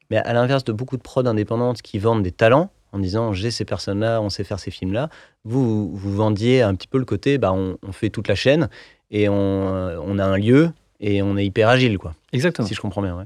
Mais 0.10 0.18
à 0.18 0.34
l'inverse 0.34 0.64
de 0.64 0.72
beaucoup 0.72 0.98
de 0.98 1.02
prods 1.02 1.26
indépendantes 1.26 1.82
qui 1.82 2.00
vendent 2.00 2.24
des 2.24 2.32
talents, 2.32 2.72
en 2.92 3.00
disant 3.00 3.34
j'ai 3.34 3.52
ces 3.52 3.66
personnes-là, 3.66 4.22
on 4.22 4.30
sait 4.30 4.44
faire 4.44 4.60
ces 4.60 4.72
films-là, 4.72 5.10
vous, 5.44 5.96
vous 5.96 6.16
vendiez 6.16 6.62
un 6.62 6.74
petit 6.76 6.88
peu 6.88 6.98
le 6.98 7.06
côté, 7.06 7.38
bah, 7.38 7.52
on, 7.54 7.78
on 7.88 7.92
fait 7.92 8.10
toute 8.10 8.28
la 8.28 8.36
chaîne 8.36 8.70
et 9.12 9.30
on, 9.30 9.34
on, 9.36 10.20
a 10.20 10.26
un 10.26 10.38
lieu 10.38 10.72
et 11.00 11.22
on 11.22 11.38
est 11.38 11.46
hyper 11.46 11.70
agile, 11.70 11.98
quoi. 11.98 12.14
Exactement. 12.34 12.68
Si 12.68 12.74
je 12.74 12.82
comprends 12.82 13.02
bien, 13.02 13.18
ouais. 13.18 13.26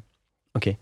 Ok, 0.55 0.75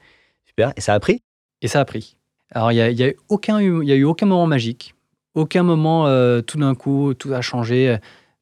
super. 0.45 0.73
Et 0.75 0.81
ça 0.81 0.93
a 0.93 0.99
pris? 0.99 1.21
Et 1.61 1.67
ça 1.67 1.79
a 1.79 1.85
pris. 1.85 2.17
Alors, 2.51 2.71
il 2.71 2.75
n'y 2.75 2.81
a, 2.81 2.89
y 2.89 3.03
a, 3.03 3.11
aucun, 3.29 3.61
y 3.61 3.91
a 3.91 3.95
eu 3.95 4.03
aucun 4.03 4.25
moment 4.25 4.47
magique, 4.47 4.93
aucun 5.35 5.63
moment 5.63 6.07
euh, 6.07 6.41
tout 6.41 6.57
d'un 6.57 6.75
coup, 6.75 7.13
tout 7.13 7.33
a 7.33 7.41
changé. 7.41 7.97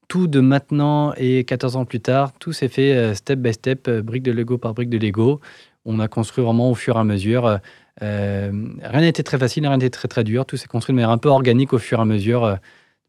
Tout 0.07 0.25
de 0.25 0.39
maintenant 0.39 1.13
et 1.17 1.43
14 1.43 1.75
ans 1.75 1.85
plus 1.85 1.99
tard, 1.99 2.33
tout 2.39 2.51
s'est 2.51 2.67
fait 2.67 2.95
euh, 2.95 3.13
step 3.13 3.37
by 3.37 3.53
step, 3.53 3.87
euh, 3.87 4.01
brique 4.01 4.23
de 4.23 4.31
Lego 4.31 4.57
par 4.57 4.73
brique 4.73 4.89
de 4.89 4.97
Lego. 4.97 5.39
On 5.85 5.99
a 5.99 6.07
construit 6.07 6.43
vraiment 6.43 6.71
au 6.71 6.75
fur 6.75 6.95
et 6.95 6.99
à 6.99 7.03
mesure. 7.03 7.59
rien 8.01 9.01
n'était 9.01 9.21
très 9.21 9.37
facile, 9.37 9.67
rien 9.67 9.77
n'était 9.77 9.91
très 9.91 10.07
très 10.07 10.23
dur. 10.23 10.47
Tout 10.47 10.57
s'est 10.57 10.67
construit 10.67 10.93
de 10.93 10.95
manière 10.95 11.11
un 11.11 11.19
peu 11.19 11.29
organique 11.29 11.73
au 11.73 11.77
fur 11.77 11.99
et 11.99 12.01
à 12.01 12.05
mesure 12.05 12.57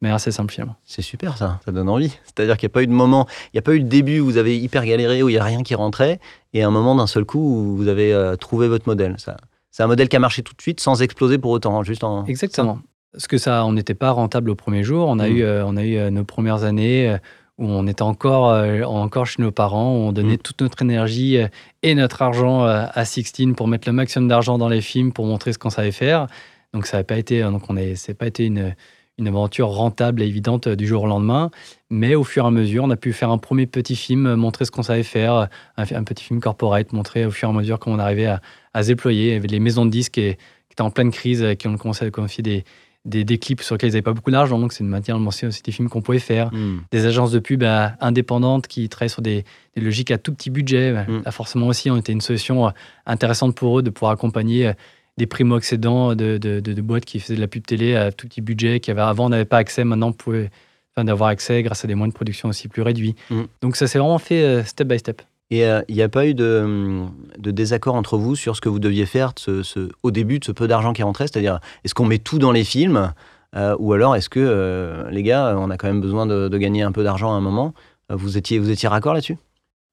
mais 0.01 0.11
assez 0.11 0.31
simple 0.31 0.53
finalement. 0.53 0.77
C'est 0.85 1.03
super 1.03 1.37
ça, 1.37 1.61
ça 1.65 1.73
donne 1.73 1.89
envie. 1.89 2.17
C'est-à-dire 2.25 2.57
qu'il 2.57 2.67
n'y 2.67 2.73
a 2.73 2.75
pas 2.75 2.83
eu 2.83 2.87
de 2.87 2.93
moment, 2.93 3.27
il 3.47 3.57
n'y 3.57 3.59
a 3.59 3.63
pas 3.63 3.75
eu 3.75 3.81
de 3.81 3.89
début 3.89 4.21
où 4.21 4.25
vous 4.25 4.37
avez 4.39 4.59
hyper 4.59 4.85
galéré, 4.85 5.23
où 5.23 5.29
il 5.29 5.33
n'y 5.33 5.39
a 5.39 5.45
rien 5.45 5.63
qui 5.63 5.75
rentrait, 5.75 6.21
et 6.55 6.63
un 6.63 6.71
moment 6.71 6.95
d'un 6.95 7.07
seul 7.07 7.25
coup 7.25 7.39
où 7.39 7.77
vous 7.77 7.89
avez 7.89 8.13
euh, 8.13 8.37
trouvé 8.37 8.69
votre 8.69 8.89
modèle. 8.89 9.17
Ça, 9.19 9.37
c'est 9.71 9.83
un 9.83 9.87
modèle 9.87 10.09
qui 10.09 10.17
a 10.17 10.21
marché 10.21 10.43
tout 10.43 10.55
de 10.57 10.63
suite 10.63 10.81
sans 10.81 11.03
exploser 11.03 11.39
pour 11.39 11.51
autant, 11.51 11.79
hein, 11.79 11.85
juste 11.85 12.05
en. 12.05 12.25
Exactement. 12.27 12.81
Parce 13.13 13.27
que 13.27 13.39
ça, 13.39 13.65
on 13.67 13.73
n'était 13.73 13.95
pas 13.95 14.13
rentable 14.13 14.51
au 14.51 14.55
premier 14.55 14.85
jour. 14.85 15.09
On 15.09 15.19
a 15.19 15.29
mmh. 15.29 15.33
eu, 15.33 15.43
euh, 15.43 15.67
on 15.67 15.77
a 15.77 15.83
eu 15.83 15.97
euh, 15.97 16.11
nos 16.11 16.25
premières 16.25 16.65
années 16.65 17.17
où 17.59 17.67
on 17.67 17.87
était 17.87 18.03
encore, 18.03 18.55
encore 18.87 19.27
chez 19.27 19.43
nos 19.43 19.51
parents, 19.51 19.93
où 19.93 19.99
on 19.99 20.13
donnait 20.13 20.37
mmh. 20.37 20.39
toute 20.39 20.63
notre 20.63 20.81
énergie 20.81 21.37
et 21.83 21.95
notre 21.95 22.23
argent 22.23 22.65
à 22.65 23.05
Sixteen 23.05 23.55
pour 23.55 23.69
mettre 23.69 23.87
le 23.87 23.93
maximum 23.93 24.29
d'argent 24.29 24.57
dans 24.57 24.71
les 24.71 24.81
films, 24.81 25.13
pour 25.13 25.27
montrer 25.27 25.53
ce 25.53 25.59
qu'on 25.59 25.69
savait 25.69 25.93
faire. 25.93 26.27
Donc 26.73 26.87
ça 26.87 26.97
n'a 26.97 27.05
pas 27.05 27.19
été, 27.19 27.43
donc 27.43 27.69
on 27.69 27.77
est, 27.77 27.97
c'est 27.97 28.15
pas 28.15 28.29
été 28.29 28.47
une 28.47 28.75
une 29.21 29.29
aventure 29.29 29.69
rentable 29.69 30.23
et 30.23 30.27
évidente 30.27 30.67
euh, 30.67 30.77
du 30.77 30.87
jour 30.87 31.05
au 31.05 31.07
lendemain. 31.07 31.51
Mais 31.91 32.15
au 32.15 32.25
fur 32.25 32.45
et 32.45 32.49
à 32.49 32.51
mesure, 32.51 32.85
on 32.85 32.91
a 32.91 32.97
pu 32.97 33.13
faire 33.13 33.31
un 33.31 33.39
premier 33.39 33.67
petit 33.67 33.97
film, 33.97 34.27
euh, 34.27 34.37
montrer 34.37 34.65
ce 34.65 34.71
qu'on 34.71 34.83
savait 34.83 35.03
faire, 35.03 35.49
un, 35.77 36.05
petit 36.05 36.25
film 36.25 36.41
corporate, 36.41 36.93
montrer 36.93 37.27
au 37.27 37.31
fur 37.31 37.49
et 37.49 37.53
à 37.53 37.55
mesure 37.55 37.79
comment 37.79 37.97
on 37.97 38.01
arrivait 38.01 38.27
à, 38.27 38.41
à 38.75 38.83
se 38.83 38.89
déployer. 38.89 39.39
Les 39.41 39.61
maisons 39.61 39.87
de 39.87 39.91
disques 39.91 40.15
qui, 40.15 40.37
étaient 40.73 40.83
en 40.83 40.91
pleine 40.91 41.11
crise, 41.11 41.45
qui 41.59 41.69
ont 41.69 41.77
commencé 41.77 42.05
à 42.05 42.11
confier 42.11 42.43
des, 42.43 42.65
des, 43.05 43.39
clips 43.39 43.63
sur 43.63 43.75
lesquels 43.75 43.91
ils 43.91 43.93
n'avaient 43.93 44.03
pas 44.03 44.13
beaucoup 44.13 44.31
d'argent, 44.31 44.59
donc 44.59 44.73
c'est 44.73 44.85
une 44.85 44.91
manière 44.91 45.17
de 45.17 45.23
mentionner 45.23 45.49
aussi 45.49 45.63
des 45.63 45.73
films 45.73 45.89
qu'on 45.89 46.03
pouvait 46.03 46.19
faire. 46.19 46.53
Hmm. 46.53 46.81
Des 46.93 47.07
agences 47.07 47.33
de 47.33 47.39
pub 47.39 47.63
euh, 47.63 47.89
indépendantes 48.01 48.67
qui 48.67 48.89
travaillent 48.89 49.11
sur 49.11 49.23
des, 49.23 49.45
logiques 49.77 50.11
à 50.11 50.19
tout 50.19 50.33
petit 50.35 50.51
budget. 50.51 50.93
Hmm. 50.93 51.23
Là, 51.25 51.31
forcément 51.31 51.67
aussi, 51.67 51.91
on 51.91 51.97
était 51.97 52.13
une 52.13 52.21
solution 52.21 52.73
intéressante 53.07 53.55
pour 53.55 53.79
eux 53.79 53.83
de 53.83 53.91
pouvoir 53.91 54.13
accompagner 54.13 54.73
des 55.21 55.27
primo-accédants 55.27 56.15
de, 56.15 56.39
de, 56.39 56.81
boîtes 56.81 57.05
qui 57.05 57.21
faisaient 57.21 57.37
de 57.37 57.41
la 57.41 57.47
pub 57.47 57.67
télé 57.67 57.95
à 57.95 58.11
tout 58.11 58.27
petit 58.27 58.41
budget, 58.41 58.81
qui 58.81 58.91
avait, 58.91 59.03
avant 59.03 59.27
on 59.27 59.29
n'avait 59.29 59.45
pas 59.45 59.59
accès, 59.59 59.85
maintenant 59.85 60.09
on 60.09 60.13
pouvait 60.15 60.51
enfin, 60.97 61.05
d'avoir 61.05 61.29
accès 61.29 61.63
grâce 61.63 61.85
à 61.85 61.89
des 61.89 61.95
moyens 61.95 62.15
de 62.15 62.17
production 62.17 62.49
aussi 62.49 62.69
plus 62.69 62.81
réduits. 62.81 63.15
Mm. 63.29 63.43
Donc 63.61 63.77
ça 63.77 63.87
s'est 63.87 63.99
vraiment 63.99 64.19
fait 64.19 64.43
euh, 64.43 64.65
step 64.65 64.89
by 64.89 64.99
step. 64.99 65.21
Et 65.51 65.67
euh, 65.67 65.83
il 65.89 65.97
n'y 65.97 66.03
a 66.03 66.09
pas 66.09 66.27
eu 66.27 66.33
de, 66.33 67.05
de, 67.39 67.51
désaccord 67.51 67.97
entre 67.97 68.17
vous 68.17 68.35
sur 68.35 68.57
ce 68.57 68.63
que 68.63 68.71
vous 68.71 68.79
deviez 68.79 69.05
faire 69.05 69.33
ce, 69.37 69.91
au 70.03 70.11
début 70.11 70.39
de 70.39 70.45
ce 70.45 70.53
peu 70.53 70.67
d'argent 70.67 70.95
qui 70.95 71.03
rentrait 71.03 71.27
C'est-à-dire, 71.27 71.61
est-ce 71.85 71.93
qu'on 71.93 72.07
met 72.07 72.19
tout 72.19 72.39
dans 72.39 72.53
les 72.53 72.65
films 72.65 73.13
euh, 73.57 73.77
Ou 73.79 73.93
alors, 73.93 74.17
est-ce 74.17 74.31
que, 74.31 75.07
les 75.11 75.23
gars, 75.23 75.57
on 75.59 75.69
a 75.69 75.77
quand 75.77 75.89
même 75.89 76.01
besoin 76.01 76.25
de, 76.25 76.49
de 76.49 76.59
gagner 76.59 76.83
un 76.83 76.93
peu 76.93 77.03
d'argent 77.03 77.35
à 77.35 77.37
un 77.37 77.41
moment? 77.41 77.75
Vous 78.09 78.39
étiez, 78.39 78.61
vous 78.61 78.71
étiez 78.71 78.89
raccord 78.89 79.13
là-dessus? 79.13 79.39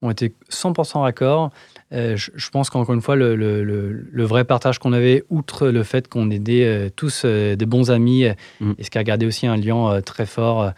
On 0.00 0.10
était 0.10 0.32
100% 0.50 1.00
raccord. 1.00 1.50
Euh, 1.92 2.16
je, 2.16 2.50
pense 2.50 2.68
qu'encore 2.68 2.94
une 2.94 3.00
fois, 3.00 3.16
le, 3.16 4.24
vrai 4.24 4.44
partage 4.44 4.78
qu'on 4.78 4.92
avait, 4.92 5.24
outre 5.30 5.68
le 5.68 5.82
fait 5.82 6.08
qu'on 6.08 6.30
était 6.30 6.64
euh, 6.64 6.90
tous 6.94 7.22
euh, 7.24 7.56
des 7.56 7.66
bons 7.66 7.90
amis, 7.90 8.26
mm. 8.60 8.72
et 8.78 8.84
ce 8.84 8.90
qui 8.90 8.98
a 8.98 9.04
gardé 9.04 9.26
aussi 9.26 9.46
un 9.46 9.56
lien 9.56 10.00
très 10.02 10.26
fort, 10.26 10.72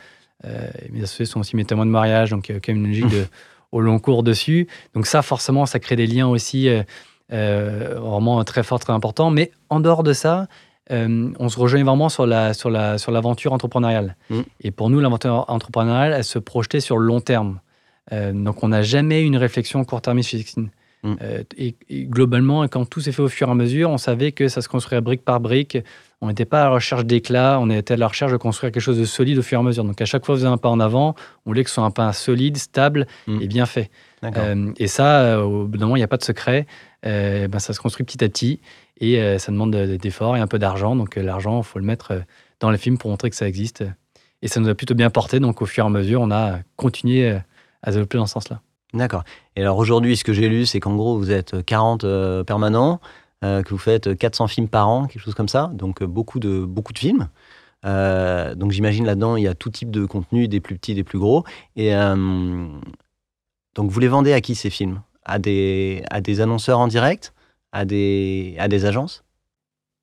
mes 0.90 1.03
associés 1.03 1.27
sont 1.27 1.40
aussi 1.40 1.55
mes 1.55 1.66
témoins 1.66 1.85
de 1.85 1.90
mariage, 1.90 2.31
donc 2.31 2.49
il 2.49 2.55
y 2.55 2.57
a 2.57 2.61
quand 2.61 2.73
même 2.73 2.87
une 2.87 2.88
logique 2.88 3.09
de, 3.09 3.27
au 3.73 3.81
long 3.81 3.99
cours 3.99 4.23
dessus. 4.23 4.68
Donc 4.94 5.07
ça, 5.07 5.20
forcément, 5.23 5.66
ça 5.66 5.79
crée 5.81 5.96
des 5.96 6.07
liens 6.07 6.29
aussi 6.29 6.68
vraiment 7.29 8.42
très 8.44 8.62
forts, 8.62 8.81
très 8.81 8.92
importants. 8.92 9.31
Mais 9.31 9.51
en 9.68 9.81
dehors 9.81 10.03
de 10.03 10.14
ça, 10.14 10.49
on 10.88 11.49
se 11.51 11.59
rejoint 11.59 11.85
vraiment 11.85 12.09
sur 12.09 12.27
la 12.27 12.55
sur 12.55 12.70
la 12.70 12.96
sur 12.96 13.12
l'aventure 13.12 13.53
entrepreneuriale. 13.53 14.16
Mm. 14.31 14.40
Et 14.62 14.70
pour 14.70 14.88
nous, 14.88 14.99
l'aventure 14.99 15.44
entrepreneuriale, 15.49 16.14
elle 16.14 16.25
se 16.25 16.38
projetait 16.38 16.81
sur 16.81 16.96
le 16.96 17.05
long 17.05 17.20
terme. 17.20 17.61
donc 18.11 18.62
on 18.62 18.68
n'a 18.68 18.81
jamais 18.81 19.20
eu 19.20 19.27
une 19.27 19.37
réflexion 19.37 19.85
court-termiste 19.85 20.31
chez 20.31 20.38
Mm. 21.03 21.15
Euh, 21.23 21.43
et, 21.57 21.75
globalement, 21.91 22.67
quand 22.69 22.85
tout 22.85 23.01
s'est 23.01 23.13
fait 23.13 23.23
au 23.23 23.29
fur 23.29 23.49
et 23.49 23.51
à 23.51 23.55
mesure, 23.55 23.91
on 23.91 23.99
savait 23.99 24.33
que 24.33 24.49
ça 24.49 24.63
se 24.63 24.69
construirait 24.69 25.01
brique 25.01 25.25
par 25.25 25.41
brique. 25.41 25.79
On 26.21 26.29
n'était 26.29 26.45
pas 26.45 26.61
à 26.61 26.65
la 26.65 26.71
recherche 26.71 27.07
d'éclat, 27.07 27.59
on 27.61 27.71
était 27.71 27.95
à 27.95 27.97
la 27.97 28.09
recherche 28.09 28.33
de 28.33 28.37
construire 28.37 28.73
quelque 28.73 28.83
chose 28.83 28.99
de 28.99 29.07
solide 29.07 29.39
au 29.39 29.43
fur 29.43 29.59
et 29.59 29.61
à 29.61 29.65
mesure. 29.65 29.85
Donc 29.85 30.01
à 30.03 30.05
chaque 30.05 30.27
fois, 30.27 30.35
on 30.35 30.39
faisait 30.39 30.49
un 30.49 30.59
pas 30.59 30.69
en 30.69 30.79
avant, 30.79 31.15
on 31.47 31.51
voulait 31.51 31.65
que 31.65 31.71
ce 31.71 31.75
soit 31.77 31.85
un 31.85 31.91
pas 31.91 32.13
solide, 32.13 32.59
stable 32.59 33.07
mm. 33.27 33.41
et 33.41 33.47
bien 33.47 33.67
fait. 33.67 33.91
Euh, 34.25 34.73
et 34.77 34.87
ça, 34.87 35.23
euh, 35.23 35.43
au 35.43 35.67
bout 35.67 35.79
d'un 35.79 35.87
moment, 35.87 35.97
il 35.97 36.01
n'y 36.01 36.05
a 36.05 36.09
pas 36.09 36.19
de 36.19 36.25
secret. 36.25 36.67
ben, 37.03 37.59
ça 37.59 37.73
se 37.73 37.81
construit 37.81 38.05
petit 38.05 38.23
à 38.23 38.29
petit 38.29 38.61
et 39.01 39.39
ça 39.39 39.51
demande 39.51 39.75
d'efforts 39.75 40.37
et 40.37 40.41
un 40.41 40.47
peu 40.47 40.59
d'argent. 40.59 40.95
Donc 40.95 41.17
l'argent, 41.17 41.61
il 41.61 41.65
faut 41.65 41.79
le 41.79 41.87
mettre 41.87 42.23
dans 42.61 42.71
les 42.71 42.77
films 42.77 42.99
pour 42.99 43.09
montrer 43.09 43.31
que 43.31 43.37
ça 43.37 43.49
existe. 43.49 43.83
Et 44.43 44.49
ça 44.49 44.61
nous 44.61 44.69
a 44.69 44.75
plutôt 44.75 44.95
bien 44.95 45.09
porté. 45.09 45.41
Donc 45.41 45.63
au 45.63 45.67
fur 45.67 45.85
et 45.85 45.87
à 45.87 45.91
mesure, 45.91 46.21
on 46.21 46.31
a 46.31 46.59
continué 46.77 47.39
à 47.83 47.91
développer 47.91 48.19
dans 48.19 48.27
ce 48.27 48.35
sens-là. 48.35 48.61
D'accord. 48.94 49.24
Et 49.57 49.62
alors 49.62 49.79
aujourd'hui, 49.79 50.16
ce 50.16 50.24
que 50.24 50.33
j'ai 50.33 50.48
lu, 50.48 50.66
c'est 50.66 50.81
qu'en 50.81 50.96
gros, 50.96 51.16
vous 51.16 51.31
êtes 51.31 51.64
40 51.64 52.05
euh, 52.05 52.44
permanents, 52.44 53.00
euh, 53.44 53.62
que 53.62 53.70
vous 53.70 53.79
faites 53.79 54.16
400 54.16 54.48
films 54.48 54.68
par 54.68 54.88
an, 54.88 55.07
quelque 55.07 55.22
chose 55.22 55.35
comme 55.35 55.48
ça, 55.48 55.70
donc 55.74 56.03
euh, 56.03 56.07
beaucoup 56.07 56.40
de, 56.40 56.64
beaucoup 56.64 56.92
de 56.92 56.98
films. 56.98 57.29
donc 57.85 58.72
j'imagine 58.72 59.07
là-dedans, 59.07 59.37
il 59.37 59.44
y 59.44 59.48
a 59.48 59.55
tout 59.55 59.70
type 59.70 59.90
de 59.90 60.05
contenu, 60.07 60.48
des 60.48 60.61
plus 60.61 60.76
petits, 60.76 60.94
des 60.94 61.05
plus 61.05 61.18
gros. 61.18 61.44
Et 61.76 61.92
donc 63.74 63.90
vous 63.90 64.00
les 64.00 64.09
vendez 64.09 64.33
à 64.33 64.40
qui 64.40 64.55
ces 64.55 64.70
films? 64.70 65.00
À 65.24 65.38
des, 65.38 66.03
à 66.11 66.20
des 66.20 66.40
annonceurs 66.40 66.79
en 66.81 66.88
direct? 66.88 67.33
À 67.72 67.85
des, 67.85 68.57
à 68.59 68.68
des 68.68 68.85
agences? 68.85 69.22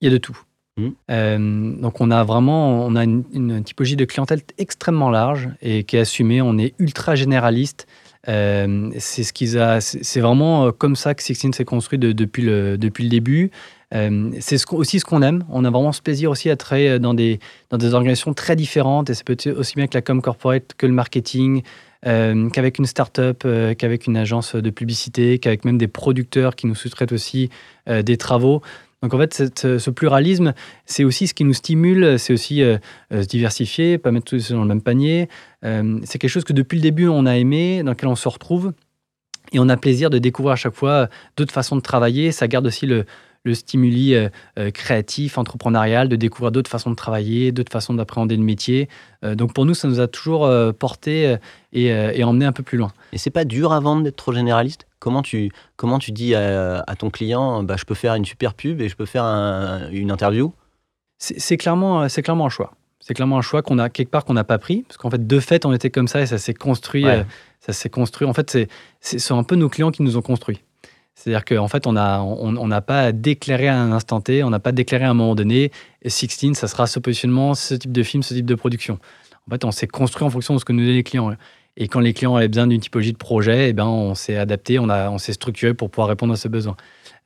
Il 0.02 0.06
y 0.06 0.08
a 0.08 0.13
de 0.13 0.17
tout. 0.17 0.39
Mmh. 0.80 1.80
donc 1.82 2.02
on 2.02 2.12
a 2.12 2.23
vraiment 2.23 2.86
on 2.86 2.95
a 2.95 3.04
une, 3.04 3.23
une, 3.34 3.63
typologie 3.63 3.95
de 3.95 4.06
clientèle 4.06 4.41
extrêmement 4.60 5.10
large 5.10 5.50
et 5.60 5.84
qui 5.84 5.97
est 5.97 6.02
assumée. 6.02 6.39
On 6.41 6.58
est 6.60 6.76
ultra 6.78 7.15
généraliste. 7.15 7.88
Euh, 8.28 8.92
c'est 9.00 9.24
ce 9.24 9.32
qu'ils 9.32 9.58
a, 9.58 9.80
c'est 9.82 10.20
vraiment 10.20 10.66
euh, 10.68 10.72
comme 10.72 10.96
ça 10.96 11.13
que 11.13 11.24
Sixteen 11.24 11.54
s'est 11.54 11.66
construit 11.66 11.98
depuis, 11.98 12.44
le, 12.44 12.78
depuis 12.78 13.04
le 13.04 13.10
début. 13.10 13.52
Euh, 13.94 14.32
c'est 14.42 14.58
aussi 14.74 15.00
ce 15.00 15.06
qu'on 15.06 15.22
aime. 15.22 15.46
On 15.50 15.63
a 15.63 15.70
vraiment 15.70 15.94
ce 15.94 16.02
plaisir 16.02 16.30
aussi 16.30 16.50
à 16.50 16.58
travailler 16.58 17.00
dans 17.00 17.13
des, 17.13 17.40
dans 17.70 17.78
des 17.78 17.94
organisations 17.94 18.34
très 18.34 18.56
différentes. 18.56 19.10
Et 19.10 19.13
c'est 19.13 19.24
peut 19.24 19.38
aussi 19.56 19.76
bien 19.76 19.88
que 19.88 19.96
la 19.96 20.02
com 20.02 20.22
corporate 20.22 20.74
que 20.78 20.86
le 20.86 20.94
marketing, 20.94 21.62
qu'avec 22.04 22.80
une 22.80 22.86
start-up, 22.86 23.46
qu'avec 23.78 24.08
une 24.08 24.16
agence 24.16 24.56
de 24.56 24.70
publicité, 24.70 25.40
qu'avec 25.40 25.66
même 25.66 25.78
des 25.78 25.88
producteurs 25.88 26.56
qui 26.56 26.68
nous 26.68 26.76
sous-traitent 26.76 27.12
aussi 27.12 27.50
des 27.88 28.18
travaux. 28.18 28.62
Donc 29.04 29.14
en 29.14 29.20
fait, 29.20 29.64
euh, 29.66 29.78
ce 29.78 29.90
pluralisme, 29.92 30.54
c'est 30.86 31.04
aussi 31.04 31.28
ce 31.28 31.34
qui 31.34 31.44
nous 31.44 31.54
stimule, 31.54 32.18
c'est 32.18 32.34
aussi 32.34 32.64
euh, 32.64 32.78
euh, 33.14 33.22
se 33.22 33.28
diversifier, 33.28 33.98
pas 34.00 34.12
mettre 34.12 34.26
tout 34.26 34.40
dans 34.50 34.62
le 34.62 34.68
même 34.68 34.82
panier. 34.82 35.30
c'est 35.62 36.18
quelque 36.18 36.30
chose 36.30 36.44
que 36.44 36.54
depuis 36.54 36.78
le 36.78 36.82
début, 36.82 37.08
on 37.08 37.26
a 37.26 37.38
aimé, 37.38 37.84
dans 37.84 37.92
lequel 37.92 38.10
on 38.10 38.16
se 38.16 38.28
retrouve. 38.28 38.74
Et 39.54 39.60
on 39.60 39.70
a 39.70 39.78
plaisir 39.78 40.10
de 40.10 40.18
découvrir 40.18 40.54
à 40.54 40.56
chaque 40.58 40.76
fois 40.76 41.10
d'autres 41.38 41.54
façons 41.54 41.78
de 41.78 41.82
travailler. 41.82 42.32
Ça 42.34 42.48
garde 42.48 42.68
aussi 42.68 42.86
le, 42.86 43.06
le 43.43 43.54
stimuli 43.54 44.13
euh, 44.13 44.30
euh, 44.60 44.71
créatif, 44.71 45.38
entrepreneurial, 45.38 46.10
de 46.10 46.15
découvrir 46.15 46.52
d'autres 46.52 46.69
façons 46.69 46.91
de 46.91 46.95
travailler, 46.95 47.52
d'autres 47.52 47.71
façons 47.71 47.93
d'appréhender 47.93 48.36
le 48.36 48.43
métier. 48.43 48.89
Euh, 49.23 49.35
donc 49.35 49.54
pour 49.54 49.65
nous, 49.65 49.73
ça 49.73 49.88
nous 49.88 50.00
a 50.00 50.08
toujours 50.08 50.50
porté 50.77 51.38
et, 51.73 52.23
emmené 52.23 52.46
un 52.46 52.52
peu 52.52 52.63
plus 52.63 52.77
loin. 52.77 52.92
Et 53.13 53.17
c'est 53.17 53.31
pas 53.31 53.46
dur 53.46 53.71
à 53.71 53.79
vendre 53.79 54.04
d'être 54.04 54.15
trop 54.15 54.33
généraliste? 54.33 54.85
Comment 55.00 55.21
tu, 55.21 55.52
comment 55.75 56.00
tu 56.00 56.12
dis 56.12 56.35
à, 56.35 56.96
ton 56.98 57.10
client, 57.10 57.63
bah, 57.63 57.75
je 57.77 57.85
peux 57.85 57.96
faire 57.96 58.15
une 58.15 58.25
super 58.25 58.54
pub 58.54 58.81
et 58.81 58.90
je 58.90 58.96
peux 58.96 59.06
faire 59.06 59.23
une 59.23 60.12
interview? 60.12 60.54
C'est 61.17 61.58
clairement, 61.58 62.08
clairement 62.08 62.46
un 62.46 62.50
choix. 62.50 62.73
C'est 63.00 63.13
clairement 63.13 63.38
un 63.38 63.42
choix 63.42 63.62
qu'on 63.62 63.79
a 63.79 63.90
quelque 63.90 64.10
part 64.10 64.25
qu'on 64.25 64.33
n'a 64.33 64.44
pas 64.44 64.58
pris, 64.58 64.83
parce 64.88 64.98
qu'en 64.98 65.10
fait, 65.10 65.25
de 65.25 65.40
fait, 65.40 65.65
on 65.65 65.71
était 65.71 65.90
comme 65.90 66.08
ça 66.08 66.21
et 66.21 66.25
ça 66.25 66.38
s'est 66.38 66.54
construit. 66.54 67.06
ça 67.60 67.73
s'est 67.73 67.90
construit. 67.90 68.27
En 68.27 68.33
fait, 68.33 68.50
c'est, 68.50 68.67
c'est, 69.00 69.33
un 69.33 69.44
peu 69.44 69.56
nos 69.56 69.69
clients 69.69 69.92
qui 69.92 70.04
nous 70.04 70.17
ont 70.17 70.21
construits. 70.21 70.62
C'est-à-dire 71.18 71.46
qu'en 71.46 71.68
fait, 71.68 71.88
on 71.88 71.94
n'a 71.94 72.82
pas 72.82 73.12
déclaré 73.12 73.68
à 73.68 73.76
un 73.76 73.92
instant 73.92 74.22
T, 74.22 74.44
on 74.44 74.52
n'a 74.52 74.60
pas 74.60 74.72
déclaré 74.72 75.04
à 75.04 75.10
un 75.10 75.15
moment 75.15 75.34
donné, 75.34 75.72
16, 76.06 76.54
ça 76.54 76.68
sera 76.68 76.86
ce 76.86 77.00
positionnement, 77.00 77.56
ce 77.56 77.74
type 77.74 77.92
de 77.92 78.04
film, 78.04 78.22
ce 78.22 78.36
type 78.36 78.46
de 78.46 78.54
production. 78.54 79.00
En 79.48 79.52
fait, 79.52 79.65
on 79.65 79.72
s'est 79.72 79.88
construit 79.88 80.26
en 80.26 80.30
fonction 80.30 80.54
de 80.54 80.60
ce 80.60 80.65
que 80.65 80.74
nous 80.74 80.82
donnaient 80.82 80.94
les 80.94 81.04
clients. 81.04 81.32
Et 81.76 81.88
quand 81.88 82.02
les 82.02 82.13
clients 82.13 82.36
avaient 82.36 82.48
besoin 82.48 82.68
d'une 82.68 82.80
typologie 82.80 83.13
de 83.13 83.18
projet, 83.18 83.70
eh 83.70 83.74
ben, 83.74 83.86
on 83.86 84.13
s'est 84.13 84.38
adapté, 84.38 84.78
on, 84.78 85.18
s'est 85.18 85.34
structuré 85.34 85.74
pour 85.74 85.90
pouvoir 85.90 86.08
répondre 86.08 86.34
à 86.34 86.38
ce 86.38 86.48
besoin. 86.48 86.78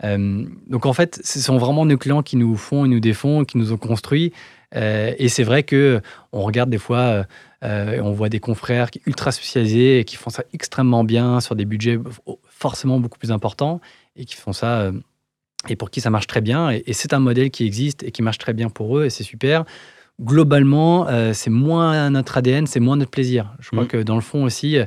Euh, 0.05 0.45
donc 0.67 0.85
en 0.85 0.93
fait, 0.93 1.19
ce 1.21 1.41
sont 1.41 1.57
vraiment 1.57 1.85
nos 1.85 1.97
clients 1.97 2.23
qui 2.23 2.37
nous 2.37 2.55
font 2.55 2.85
et 2.85 2.87
nous 2.87 3.01
défont, 3.01 3.43
qui 3.43 3.57
nous 3.57 3.73
ont 3.73 3.77
construits. 3.77 4.31
Euh, 4.73 5.13
et 5.17 5.27
c'est 5.27 5.43
vrai 5.43 5.63
que 5.63 5.99
on 6.31 6.43
regarde 6.43 6.69
des 6.69 6.77
fois, 6.77 7.25
euh, 7.65 8.01
on 8.01 8.11
voit 8.11 8.29
des 8.29 8.39
confrères 8.39 8.89
qui 8.89 9.01
ultra 9.05 9.33
spécialisés 9.33 9.99
et 9.99 10.05
qui 10.05 10.15
font 10.15 10.29
ça 10.29 10.43
extrêmement 10.53 11.03
bien 11.03 11.41
sur 11.41 11.55
des 11.55 11.65
budgets 11.65 11.99
forcément 12.61 12.99
beaucoup 12.99 13.17
plus 13.17 13.31
important 13.31 13.81
et 14.15 14.25
qui 14.25 14.35
font 14.35 14.53
ça 14.53 14.81
euh, 14.81 14.91
et 15.67 15.75
pour 15.75 15.89
qui 15.89 16.01
ça 16.01 16.09
marche 16.09 16.27
très 16.27 16.41
bien. 16.41 16.69
Et, 16.69 16.93
c'est 16.93 17.13
un 17.13 17.19
modèle 17.19 17.51
qui 17.51 17.65
existe 17.65 18.03
et 18.03 18.11
qui 18.11 18.21
marche 18.21 18.37
très 18.37 18.53
bien 18.53 18.69
pour 18.69 18.97
eux 18.97 19.05
et 19.05 19.09
c'est 19.09 19.23
super. 19.23 19.65
Globalement, 20.21 21.07
euh, 21.07 21.33
c'est 21.33 21.49
moins 21.49 22.09
notre 22.11 22.37
ADN, 22.37 22.67
c'est 22.67 22.79
moins 22.79 22.95
notre 22.95 23.11
plaisir. 23.11 23.55
Je 23.59 23.69
crois 23.69 23.83
mmh. 23.83 23.87
que 23.87 23.97
dans 23.97 24.15
le 24.15 24.21
fond 24.21 24.43
aussi, 24.43 24.77
euh, 24.77 24.85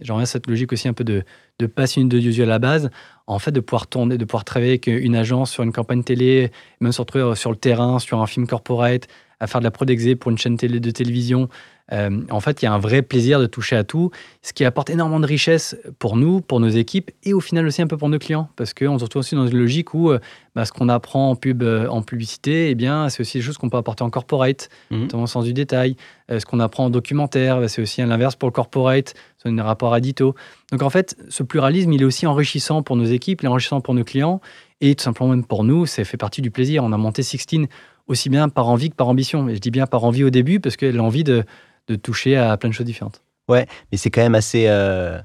j'en 0.00 0.14
reviens 0.14 0.24
à 0.24 0.26
cette 0.26 0.46
logique 0.46 0.72
aussi 0.72 0.86
un 0.88 0.92
peu 0.92 1.04
de, 1.04 1.24
de 1.58 1.66
passion 1.66 2.04
de 2.04 2.18
Dieu 2.18 2.44
à 2.44 2.46
la 2.46 2.58
base. 2.58 2.90
En 3.26 3.40
fait, 3.40 3.50
de 3.50 3.60
pouvoir 3.60 3.88
tourner, 3.88 4.18
de 4.18 4.24
pouvoir 4.24 4.44
travailler 4.44 4.72
avec 4.72 4.86
une 4.86 5.16
agence 5.16 5.50
sur 5.50 5.64
une 5.64 5.72
campagne 5.72 6.04
télé, 6.04 6.52
même 6.80 6.92
se 6.92 7.00
retrouver 7.00 7.34
sur 7.34 7.50
le 7.50 7.56
terrain, 7.56 7.98
sur 7.98 8.20
un 8.20 8.26
film 8.28 8.46
corporate, 8.46 9.08
à 9.40 9.48
faire 9.48 9.60
de 9.60 9.64
la 9.64 9.72
prod 9.72 9.90
pour 10.20 10.30
une 10.30 10.38
chaîne 10.38 10.56
télé 10.56 10.78
de 10.78 10.90
télévision, 10.92 11.48
euh, 11.92 12.22
en 12.30 12.40
fait, 12.40 12.62
il 12.62 12.64
y 12.64 12.68
a 12.68 12.72
un 12.72 12.78
vrai 12.78 13.02
plaisir 13.02 13.40
de 13.40 13.46
toucher 13.46 13.76
à 13.76 13.84
tout, 13.84 14.10
ce 14.42 14.52
qui 14.52 14.64
apporte 14.64 14.90
énormément 14.90 15.20
de 15.20 15.26
richesse 15.26 15.76
pour 15.98 16.16
nous, 16.16 16.40
pour 16.40 16.60
nos 16.60 16.68
équipes 16.68 17.10
et 17.22 17.32
au 17.32 17.40
final 17.40 17.66
aussi 17.66 17.82
un 17.82 17.86
peu 17.86 17.96
pour 17.96 18.08
nos 18.08 18.18
clients, 18.18 18.48
parce 18.56 18.74
qu'on 18.74 18.98
se 18.98 19.04
retrouve 19.04 19.20
aussi 19.20 19.34
dans 19.34 19.46
une 19.46 19.56
logique 19.56 19.94
où 19.94 20.10
euh, 20.10 20.18
bah, 20.54 20.64
ce 20.64 20.72
qu'on 20.72 20.88
apprend 20.88 21.30
en 21.30 21.36
pub, 21.36 21.62
euh, 21.62 21.86
en 21.88 22.02
publicité, 22.02 22.70
eh 22.70 22.74
bien, 22.74 23.08
c'est 23.08 23.20
aussi 23.20 23.38
des 23.38 23.42
choses 23.42 23.58
qu'on 23.58 23.70
peut 23.70 23.76
apporter 23.76 24.02
en 24.02 24.10
corporate, 24.10 24.68
mmh. 24.90 25.00
notamment 25.02 25.22
au 25.24 25.28
sens 25.28 25.44
du 25.44 25.52
détail. 25.52 25.96
ce 26.28 26.44
qu'on 26.44 26.60
apprend 26.60 26.86
en 26.86 26.90
documentaire, 26.90 27.60
bah, 27.60 27.68
c'est 27.68 27.82
aussi 27.82 28.02
à 28.02 28.06
l'inverse 28.06 28.34
pour 28.34 28.48
le 28.48 28.52
corporate, 28.52 29.14
c'est 29.38 29.48
un 29.48 29.62
rapport 29.62 29.94
à 29.94 30.00
Dito. 30.00 30.34
Donc 30.72 30.82
en 30.82 30.90
fait, 30.90 31.16
ce 31.28 31.42
pluralisme, 31.44 31.92
il 31.92 32.02
est 32.02 32.06
aussi 32.06 32.26
enrichissant 32.26 32.82
pour 32.82 32.96
nos 32.96 33.04
équipes, 33.04 33.42
il 33.42 33.46
est 33.46 33.48
enrichissant 33.48 33.80
pour 33.80 33.94
nos 33.94 34.02
clients 34.02 34.40
et 34.80 34.94
tout 34.94 35.04
simplement 35.04 35.30
même 35.30 35.44
pour 35.44 35.64
nous, 35.64 35.86
ça 35.86 36.04
fait 36.04 36.16
partie 36.16 36.42
du 36.42 36.50
plaisir. 36.50 36.84
On 36.84 36.92
a 36.92 36.96
monté 36.96 37.22
Sixteen 37.22 37.68
aussi 38.08 38.28
bien 38.28 38.48
par 38.48 38.68
envie 38.68 38.90
que 38.90 38.94
par 38.94 39.08
ambition. 39.08 39.48
Et 39.48 39.54
je 39.54 39.60
dis 39.60 39.70
bien 39.70 39.86
par 39.86 40.04
envie 40.04 40.24
au 40.24 40.30
début 40.30 40.60
parce 40.60 40.76
que 40.76 40.86
l'envie 40.86 41.24
de 41.24 41.44
de 41.88 41.96
toucher 41.96 42.36
à 42.36 42.56
plein 42.56 42.68
de 42.68 42.74
choses 42.74 42.86
différentes. 42.86 43.22
Ouais, 43.48 43.66
mais 43.90 43.98
c'est 43.98 44.10
quand 44.10 44.22
même 44.22 44.34
assez, 44.34 44.64
euh, 44.68 45.18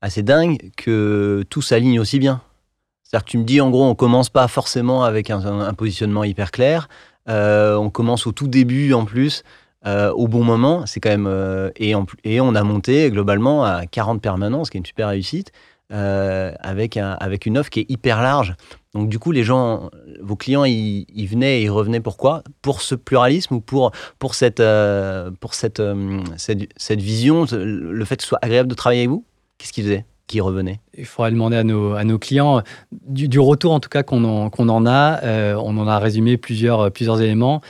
assez 0.00 0.22
dingue 0.22 0.70
que 0.76 1.44
tout 1.50 1.62
s'aligne 1.62 2.00
aussi 2.00 2.18
bien. 2.18 2.40
C'est-à-dire 3.02 3.24
que 3.24 3.30
tu 3.30 3.38
me 3.38 3.44
dis, 3.44 3.60
en 3.60 3.70
gros, 3.70 3.84
on 3.84 3.94
commence 3.94 4.30
pas 4.30 4.48
forcément 4.48 5.04
avec 5.04 5.30
un, 5.30 5.74
positionnement 5.74 6.24
hyper 6.24 6.52
clair. 6.52 6.88
Euh, 7.28 7.76
on 7.76 7.90
commence 7.90 8.26
au 8.26 8.32
tout 8.32 8.48
début 8.48 8.92
en 8.92 9.04
plus, 9.04 9.42
euh, 9.84 10.10
au 10.12 10.28
bon 10.28 10.44
moment. 10.44 10.86
C'est 10.86 11.00
quand 11.00 11.10
même 11.10 11.72
et, 11.76 11.94
et 12.24 12.40
on 12.40 12.54
a 12.54 12.62
monté 12.62 13.10
globalement 13.10 13.64
à 13.64 13.84
40 13.86 14.22
permanences, 14.22 14.70
qui 14.70 14.78
est 14.78 14.80
une 14.80 14.86
super 14.86 15.08
réussite. 15.08 15.52
Avec, 15.92 16.96
un, 16.96 17.16
avec 17.18 17.46
une 17.46 17.58
offre 17.58 17.68
qui 17.68 17.80
est 17.80 17.90
hyper 17.90 18.22
large. 18.22 18.54
Donc 18.94 19.08
du 19.08 19.18
coup, 19.18 19.30
les 19.30 19.44
gens, 19.44 19.90
vos 20.20 20.36
clients, 20.36 20.64
ils, 20.64 21.26
venaient 21.26 21.60
et 21.60 21.64
ils 21.64 21.70
revenaient 21.70 22.00
pourquoi 22.00 22.42
Pour 22.60 22.82
ce 22.82 22.94
pluralisme 22.94 23.54
ou 23.54 23.60
pour, 23.60 23.92
pour, 24.18 24.34
cette, 24.34 24.60
euh, 24.60 25.30
pour 25.38 25.52
euh, 25.52 26.20
cette, 26.36 26.72
cette, 26.76 27.00
vision, 27.00 27.46
le 27.52 28.04
fait 28.04 28.16
que 28.16 28.22
ce 28.22 28.28
soit 28.28 28.40
agréable 28.42 28.68
de 28.68 28.74
travailler 28.74 29.02
avec 29.02 29.10
vous? 29.10 29.24
Qu'est-ce 29.58 29.72
qu'ils 29.72 29.84
faisaient? 29.84 30.04
Qui 30.26 30.40
revenaient 30.40 30.80
Il 30.96 31.06
faudrait 31.06 31.30
demander 31.30 31.56
à 31.56 31.64
nos, 31.64 31.94
à 31.94 32.04
nos 32.04 32.18
clients. 32.18 32.62
Du, 32.92 33.38
retour 33.38 33.72
en 33.72 33.80
tout 33.80 33.88
cas 33.88 34.02
qu'on 34.02 34.24
en, 34.24 34.50
qu'on 34.50 34.68
en 34.68 34.86
a, 34.86 35.54
on 35.56 35.76
en 35.78 35.86
a 35.86 35.98
résumé 35.98 36.36
plusieurs, 36.36 36.90
plusieurs 36.90 37.20
éléments. 37.20 37.60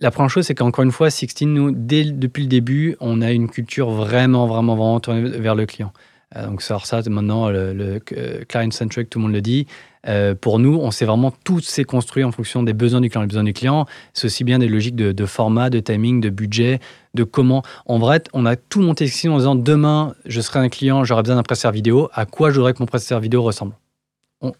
La 0.00 0.12
première 0.12 0.30
chose, 0.30 0.46
c'est 0.46 0.54
qu'encore 0.54 0.84
une 0.84 0.92
fois, 0.92 1.10
Sixteen, 1.10 1.52
nous, 1.52 1.72
dès, 1.72 2.04
depuis 2.04 2.42
le 2.42 2.48
début, 2.48 2.96
on 3.00 3.20
a 3.20 3.32
une 3.32 3.48
culture 3.48 3.90
vraiment, 3.90 4.46
vraiment, 4.46 4.76
vraiment 4.76 5.00
tournée 5.00 5.28
vers 5.28 5.56
le 5.56 5.66
client. 5.66 5.92
Euh, 6.36 6.46
donc, 6.46 6.62
ça, 6.62 6.78
ça 6.84 7.00
maintenant, 7.08 7.48
le, 7.50 8.00
euh, 8.12 8.44
client-centric, 8.44 9.10
tout 9.10 9.18
le 9.18 9.24
monde 9.24 9.32
le 9.32 9.40
dit. 9.40 9.66
Euh, 10.06 10.34
pour 10.34 10.58
nous, 10.58 10.78
on 10.80 10.90
s'est 10.90 11.04
vraiment 11.04 11.32
tout 11.44 11.60
s'est 11.60 11.84
construit 11.84 12.24
en 12.24 12.32
fonction 12.32 12.62
des 12.62 12.72
besoins 12.72 13.00
du 13.00 13.08
client. 13.08 13.22
Les 13.22 13.28
besoins 13.28 13.44
du 13.44 13.52
client, 13.52 13.86
c'est 14.14 14.26
aussi 14.26 14.44
bien 14.44 14.58
des 14.58 14.68
logiques 14.68 14.96
de, 14.96 15.26
format, 15.26 15.70
de 15.70 15.80
timing, 15.80 16.20
de 16.20 16.30
budget, 16.30 16.80
de 17.14 17.24
comment. 17.24 17.62
En 17.86 17.98
vrai, 17.98 18.22
on 18.32 18.46
a 18.46 18.56
tout 18.56 18.80
monté 18.80 19.04
ici 19.04 19.28
en 19.28 19.38
disant 19.38 19.54
demain, 19.54 20.14
je 20.24 20.40
serai 20.40 20.60
un 20.60 20.68
client, 20.68 21.04
j'aurai 21.04 21.22
besoin 21.22 21.36
d'un 21.36 21.42
prestataire 21.42 21.72
vidéo. 21.72 22.08
À 22.12 22.26
quoi 22.26 22.50
je 22.50 22.56
voudrais 22.56 22.74
que 22.74 22.78
mon 22.80 22.86
prestataire 22.86 23.20
vidéo 23.20 23.42
ressemble? 23.42 23.74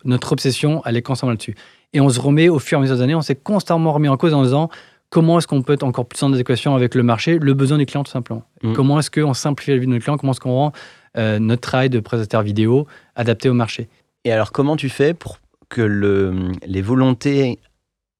Notre 0.04 0.32
obsession, 0.32 0.82
elle 0.84 0.96
est 0.96 1.02
constamment 1.02 1.30
là-dessus. 1.30 1.54
Et 1.92 2.00
on 2.00 2.08
se 2.08 2.20
remet 2.20 2.48
au 2.48 2.58
fur 2.58 2.76
et 2.76 2.80
à 2.80 2.82
mesure 2.82 2.96
des 2.96 3.02
années, 3.02 3.14
on 3.14 3.22
s'est 3.22 3.36
constamment 3.36 3.92
remis 3.92 4.08
en 4.08 4.16
cause 4.16 4.34
en 4.34 4.42
disant 4.42 4.68
comment 5.10 5.38
est-ce 5.38 5.46
qu'on 5.46 5.62
peut 5.62 5.72
être 5.72 5.84
encore 5.84 6.06
plus 6.06 6.22
en 6.22 6.32
adéquation 6.32 6.74
avec 6.74 6.94
le 6.94 7.02
marché, 7.02 7.38
le 7.38 7.54
besoin 7.54 7.78
du 7.78 7.86
client 7.86 8.04
tout 8.04 8.10
simplement. 8.10 8.42
Mm. 8.62 8.72
Comment 8.74 8.98
est-ce 8.98 9.10
qu'on 9.10 9.34
simplifie 9.34 9.70
la 9.70 9.78
vie 9.78 9.86
de 9.86 9.92
notre 9.92 10.04
client? 10.04 10.18
Comment 10.18 10.32
est-ce 10.32 10.40
qu'on 10.40 10.52
rend 10.52 10.72
euh, 11.16 11.38
notre 11.38 11.62
travail 11.62 11.90
de 11.90 12.00
prestataire 12.00 12.42
vidéo 12.42 12.86
adapté 13.14 13.48
au 13.48 13.54
marché? 13.54 13.88
Et 14.24 14.32
alors, 14.32 14.52
comment 14.52 14.76
tu 14.76 14.88
fais 14.88 15.14
pour 15.14 15.38
que 15.68 15.82
le, 15.82 16.52
les 16.66 16.82
volontés 16.82 17.60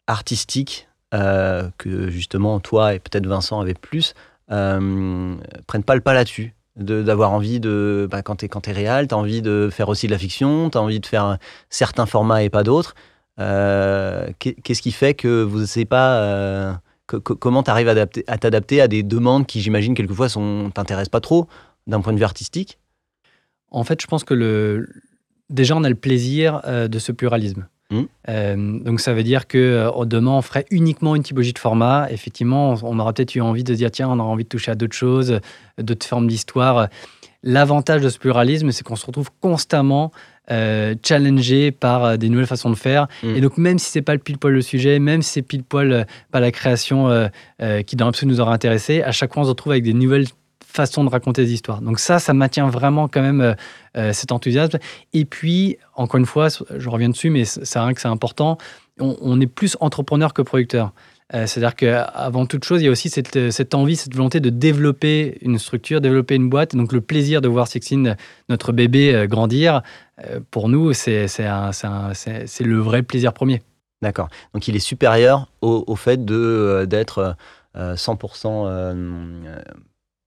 artistiques 0.06 0.88
euh, 1.14 1.68
que 1.78 2.10
justement 2.10 2.60
toi 2.60 2.94
et 2.94 2.98
peut-être 2.98 3.26
Vincent 3.26 3.60
avaient 3.60 3.74
plus 3.74 4.14
euh, 4.50 5.34
prennent 5.66 5.84
pas 5.84 5.94
le 5.94 6.00
pas 6.00 6.14
là-dessus? 6.14 6.54
D'avoir 6.76 7.32
envie 7.32 7.58
de 7.58 8.06
bah, 8.10 8.22
quand 8.22 8.36
tu 8.36 8.44
es, 8.44 8.48
quand 8.48 8.68
es 8.68 8.72
réel 8.72 9.08
tu 9.08 9.14
as 9.14 9.18
envie 9.18 9.42
de 9.42 9.68
faire 9.72 9.88
aussi 9.88 10.06
de 10.06 10.12
la 10.12 10.18
fiction 10.18 10.70
tu 10.70 10.78
as 10.78 10.80
envie 10.80 11.00
de 11.00 11.06
faire 11.06 11.38
certains 11.70 12.06
formats 12.06 12.42
et 12.44 12.50
pas 12.50 12.62
d'autres. 12.62 12.94
Qu'est-ce 13.36 14.82
qui 14.82 14.92
fait 14.92 15.14
que 15.14 15.42
vous 15.42 15.60
ne 15.60 15.66
savez 15.66 15.86
pas 15.86 16.80
comment 17.06 17.62
tu 17.62 17.70
arrives 17.70 17.88
à 17.88 18.38
t'adapter 18.38 18.80
à 18.80 18.86
des 18.86 19.02
demandes 19.02 19.46
qui 19.46 19.60
j'imagine 19.60 19.94
quelquefois 19.94 20.28
sont 20.28 20.70
t'intéressent 20.72 21.08
pas 21.08 21.20
trop 21.20 21.48
d'un 21.86 22.00
point 22.00 22.12
de 22.12 22.18
vue 22.18 22.24
artistique? 22.24 22.78
En 23.70 23.84
fait, 23.84 24.00
je 24.00 24.06
pense 24.06 24.24
que 24.24 24.34
le... 24.34 24.88
déjà, 25.50 25.76
on 25.76 25.84
a 25.84 25.88
le 25.88 25.94
plaisir 25.94 26.60
euh, 26.66 26.88
de 26.88 26.98
ce 26.98 27.12
pluralisme. 27.12 27.66
Mmh. 27.90 28.02
Euh, 28.28 28.78
donc 28.80 29.00
ça 29.00 29.14
veut 29.14 29.22
dire 29.22 29.46
que 29.46 29.56
euh, 29.56 30.04
demain 30.04 30.32
on 30.32 30.42
ferait 30.42 30.66
uniquement 30.70 31.16
une 31.16 31.22
typologie 31.22 31.54
de 31.54 31.58
format. 31.58 32.08
Effectivement, 32.10 32.74
on, 32.82 32.98
aura 32.98 33.14
peut-être 33.14 33.34
eu 33.34 33.40
envie 33.40 33.64
de 33.64 33.74
dire 33.74 33.90
tiens, 33.90 34.10
on 34.10 34.18
aura 34.18 34.28
envie 34.28 34.44
de 34.44 34.48
toucher 34.48 34.72
à 34.72 34.74
d'autres 34.74 34.96
choses, 34.96 35.40
d'autres 35.78 36.06
formes 36.06 36.28
d'histoire. 36.28 36.88
L'avantage 37.42 38.02
de 38.02 38.10
ce 38.10 38.18
pluralisme, 38.18 38.72
c'est 38.72 38.82
qu'on 38.84 38.96
se 38.96 39.06
retrouve 39.06 39.30
constamment 39.40 40.12
challengé 40.50 41.72
par 41.72 42.16
des 42.16 42.30
nouvelles 42.30 42.46
façons 42.46 42.70
de 42.70 42.74
faire. 42.74 43.06
Mmh. 43.22 43.36
Et 43.36 43.40
donc 43.42 43.58
même 43.58 43.78
si 43.78 43.90
c'est 43.90 44.02
pas 44.02 44.14
le 44.14 44.18
pile 44.18 44.38
poil 44.38 44.54
le 44.54 44.62
sujet, 44.62 44.98
même 44.98 45.20
si 45.20 45.32
c'est 45.32 45.42
pile 45.42 45.62
poil 45.62 46.06
pas 46.30 46.40
la 46.40 46.50
création 46.50 47.30
qui 47.86 47.96
dans 47.96 48.06
l'absolu 48.06 48.32
nous 48.32 48.40
aura 48.40 48.52
intéressé, 48.52 49.02
à 49.02 49.12
chaque 49.12 49.32
fois 49.32 49.42
on 49.42 49.44
se 49.44 49.50
retrouve 49.50 49.72
avec 49.72 49.84
des 49.84 49.94
nouvelles 49.94 50.26
façon 50.68 51.02
de 51.02 51.08
raconter 51.08 51.44
des 51.44 51.52
histoires. 51.52 51.80
Donc 51.80 51.98
ça, 51.98 52.18
ça 52.18 52.34
maintient 52.34 52.68
vraiment 52.68 53.08
quand 53.08 53.22
même 53.22 53.40
euh, 53.40 53.54
euh, 53.96 54.12
cet 54.12 54.32
enthousiasme. 54.32 54.78
Et 55.12 55.24
puis, 55.24 55.78
encore 55.94 56.18
une 56.18 56.26
fois, 56.26 56.48
je 56.48 56.88
reviens 56.88 57.08
dessus, 57.08 57.30
mais 57.30 57.44
c'est 57.44 57.78
vrai 57.78 57.94
que 57.94 58.00
c'est 58.00 58.08
important, 58.08 58.58
on, 59.00 59.40
est 59.40 59.46
plus 59.46 59.76
entrepreneur 59.80 60.34
que 60.34 60.42
producteur. 60.42 60.92
Euh, 61.34 61.46
c'est-à-dire 61.46 61.76
qu'avant 61.76 62.46
toute 62.46 62.64
chose, 62.64 62.82
il 62.82 62.86
y 62.86 62.88
a 62.88 62.90
aussi 62.90 63.08
cette, 63.08 63.74
envie, 63.74 63.96
cette 63.96 64.14
volonté 64.14 64.40
de 64.40 64.50
développer 64.50 65.38
une 65.42 65.58
structure, 65.58 66.00
développer 66.00 66.34
une 66.34 66.48
boîte. 66.48 66.74
donc 66.74 66.92
le 66.92 67.00
plaisir 67.00 67.40
de 67.40 67.48
voir 67.48 67.68
Sixteen, 67.68 68.16
notre 68.48 68.72
bébé, 68.72 69.26
grandir, 69.28 69.82
pour 70.50 70.68
nous, 70.68 70.92
c'est 70.92 71.26
le 71.38 72.78
vrai 72.78 73.02
plaisir 73.02 73.32
premier. 73.32 73.62
D'accord. 74.02 74.28
Donc 74.54 74.68
il 74.68 74.76
est 74.76 74.80
supérieur 74.80 75.48
au, 75.60 75.84
au 75.86 75.96
fait 75.96 76.24
d'être 76.24 77.36
100% 77.76 78.94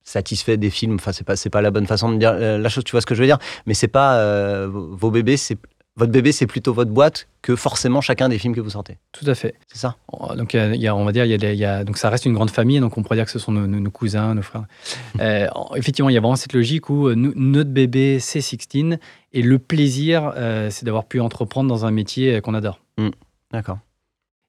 satisfait 0.03 0.57
des 0.57 0.69
films. 0.69 0.95
Enfin, 0.95 1.11
c'est 1.11 1.23
pas, 1.23 1.35
c'est 1.35 1.49
pas 1.49 1.61
la 1.61 1.71
bonne 1.71 1.87
façon 1.87 2.11
de 2.11 2.17
dire 2.17 2.31
euh, 2.33 2.57
la 2.57 2.69
chose, 2.69 2.83
tu 2.83 2.91
vois 2.91 3.01
ce 3.01 3.05
que 3.05 3.15
je 3.15 3.21
veux 3.21 3.27
dire. 3.27 3.39
Mais 3.65 3.73
c'est 3.73 3.87
pas 3.87 4.17
euh, 4.17 4.67
vos 4.71 5.11
bébés, 5.11 5.37
c'est 5.37 5.57
votre 5.97 6.11
bébé, 6.11 6.31
c'est 6.31 6.47
plutôt 6.47 6.73
votre 6.73 6.91
boîte 6.91 7.27
que 7.41 7.55
forcément 7.55 7.99
chacun 7.99 8.29
des 8.29 8.39
films 8.39 8.55
que 8.55 8.61
vous 8.61 8.69
sortez. 8.71 8.97
Tout 9.11 9.25
à 9.27 9.35
fait. 9.35 9.55
C'est 9.67 9.77
ça? 9.77 9.97
Donc, 10.37 10.53
il 10.53 10.75
y 10.77 10.87
a, 10.87 10.95
on 10.95 11.03
va 11.03 11.11
dire, 11.11 11.25
il 11.25 11.55
y 11.55 11.65
a, 11.65 11.83
donc 11.83 11.97
ça 11.97 12.09
reste 12.09 12.25
une 12.25 12.33
grande 12.33 12.49
famille, 12.49 12.79
donc 12.79 12.97
on 12.97 13.03
pourrait 13.03 13.17
dire 13.17 13.25
que 13.25 13.31
ce 13.31 13.39
sont 13.39 13.51
nos, 13.51 13.91
cousins, 13.91 14.33
nos 14.33 14.41
frères. 14.41 14.65
Euh, 15.19 15.47
effectivement, 15.75 16.09
il 16.09 16.13
y 16.13 16.17
a 16.17 16.21
vraiment 16.21 16.37
cette 16.37 16.53
logique 16.53 16.89
où 16.89 17.13
notre 17.13 17.69
bébé, 17.69 18.19
c'est 18.19 18.41
Sixteen, 18.41 18.99
et 19.33 19.41
le 19.41 19.59
plaisir, 19.59 20.33
c'est 20.69 20.85
d'avoir 20.85 21.05
pu 21.05 21.19
entreprendre 21.19 21.69
dans 21.69 21.85
un 21.85 21.91
métier 21.91 22.39
qu'on 22.41 22.53
adore. 22.53 22.79
Mmh. 22.97 23.09
D'accord. 23.51 23.79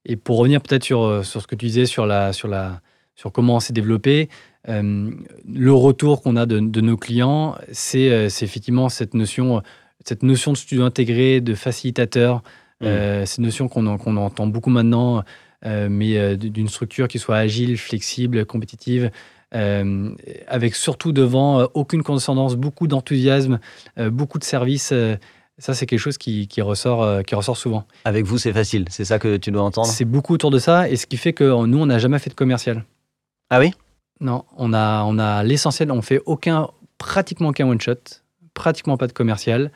Et 0.05 0.17
pour 0.17 0.39
revenir 0.39 0.61
peut-être 0.61 0.85
sur, 0.85 1.25
sur 1.25 1.43
ce 1.43 1.47
que 1.47 1.57
tu 1.57 1.67
disais 1.67 1.87
sur, 1.87 2.07
la, 2.07 2.33
sur, 2.33 2.49
la, 2.49 2.81
sur 3.17 3.33
comment 3.33 3.57
on 3.57 3.61
s'est 3.61 3.73
développé, 3.73 4.29
le 4.69 5.73
retour 5.73 6.23
qu'on 6.23 6.37
a 6.37 6.47
de, 6.47 6.81
nos 6.81 6.97
clients, 6.97 7.57
euh, 7.95 8.29
c'est 8.29 8.45
effectivement 8.45 8.89
cette 8.89 9.15
notion, 9.15 9.63
cette 10.05 10.23
notion 10.23 10.53
de 10.53 10.57
studio 10.57 10.85
intégré, 10.85 11.41
de 11.41 11.55
facilitateur. 11.55 12.43
Mmh. 12.81 12.87
Euh, 12.87 13.27
cette 13.27 13.41
notion 13.41 13.69
qu'on 13.69 13.87
entend 13.87 14.47
beaucoup 14.47 14.71
maintenant. 14.71 15.25
mais 15.65 16.37
d'une 16.37 16.69
structure 16.69 17.07
qui 17.07 17.21
soit 17.21 17.37
agile, 17.37 17.79
flexible, 17.79 18.45
compétitive, 18.45 19.11
avec 19.53 20.75
surtout 20.75 21.13
devant 21.13 21.69
aucune 21.75 22.03
condescendance, 22.03 22.57
beaucoup 22.57 22.89
d'enthousiasme, 22.89 23.61
beaucoup 24.11 24.41
de 24.41 24.45
services. 24.45 24.93
ça, 25.59 25.75
c'est 25.75 25.87
quelque 25.87 26.01
chose 26.01 26.19
qui, 26.19 26.49
ressort, 26.63 27.23
qui 27.23 27.37
ressort 27.37 27.57
souvent. 27.57 27.85
Avec 28.05 28.27
vous, 28.27 28.39
c'est 28.39 28.53
facile, 28.53 28.87
c'est 28.91 29.05
ça 29.05 29.21
que 29.21 29.37
tu 29.37 29.53
dois 29.53 29.63
entendre? 29.63 29.87
C'est 29.87 30.05
beaucoup 30.05 30.35
autour 30.35 30.51
de 30.51 30.59
ça, 30.59 30.89
et 30.89 30.97
ce 30.97 31.07
qui 31.07 31.17
fait 31.17 31.33
que 31.33 31.45
nous, 31.67 31.79
on 31.79 31.87
n'a 31.87 32.01
jamais 32.01 32.19
fait 32.19 32.31
de 32.31 32.35
commercial. 32.35 32.85
Ah 33.49 33.61
oui? 33.61 33.73
Non, 34.23 34.45
on 34.57 34.73
a, 34.73 35.03
on 35.03 35.19
a 35.19 35.43
l'essentiel, 35.43 35.91
on 35.91 36.01
fait 36.01 36.21
aucun, 36.27 36.69
pratiquement 36.97 37.49
aucun 37.49 37.67
one-shot, 37.67 38.21
pratiquement 38.55 38.97
pas 38.97 39.09
de 39.09 39.13
commercial. 39.13 39.73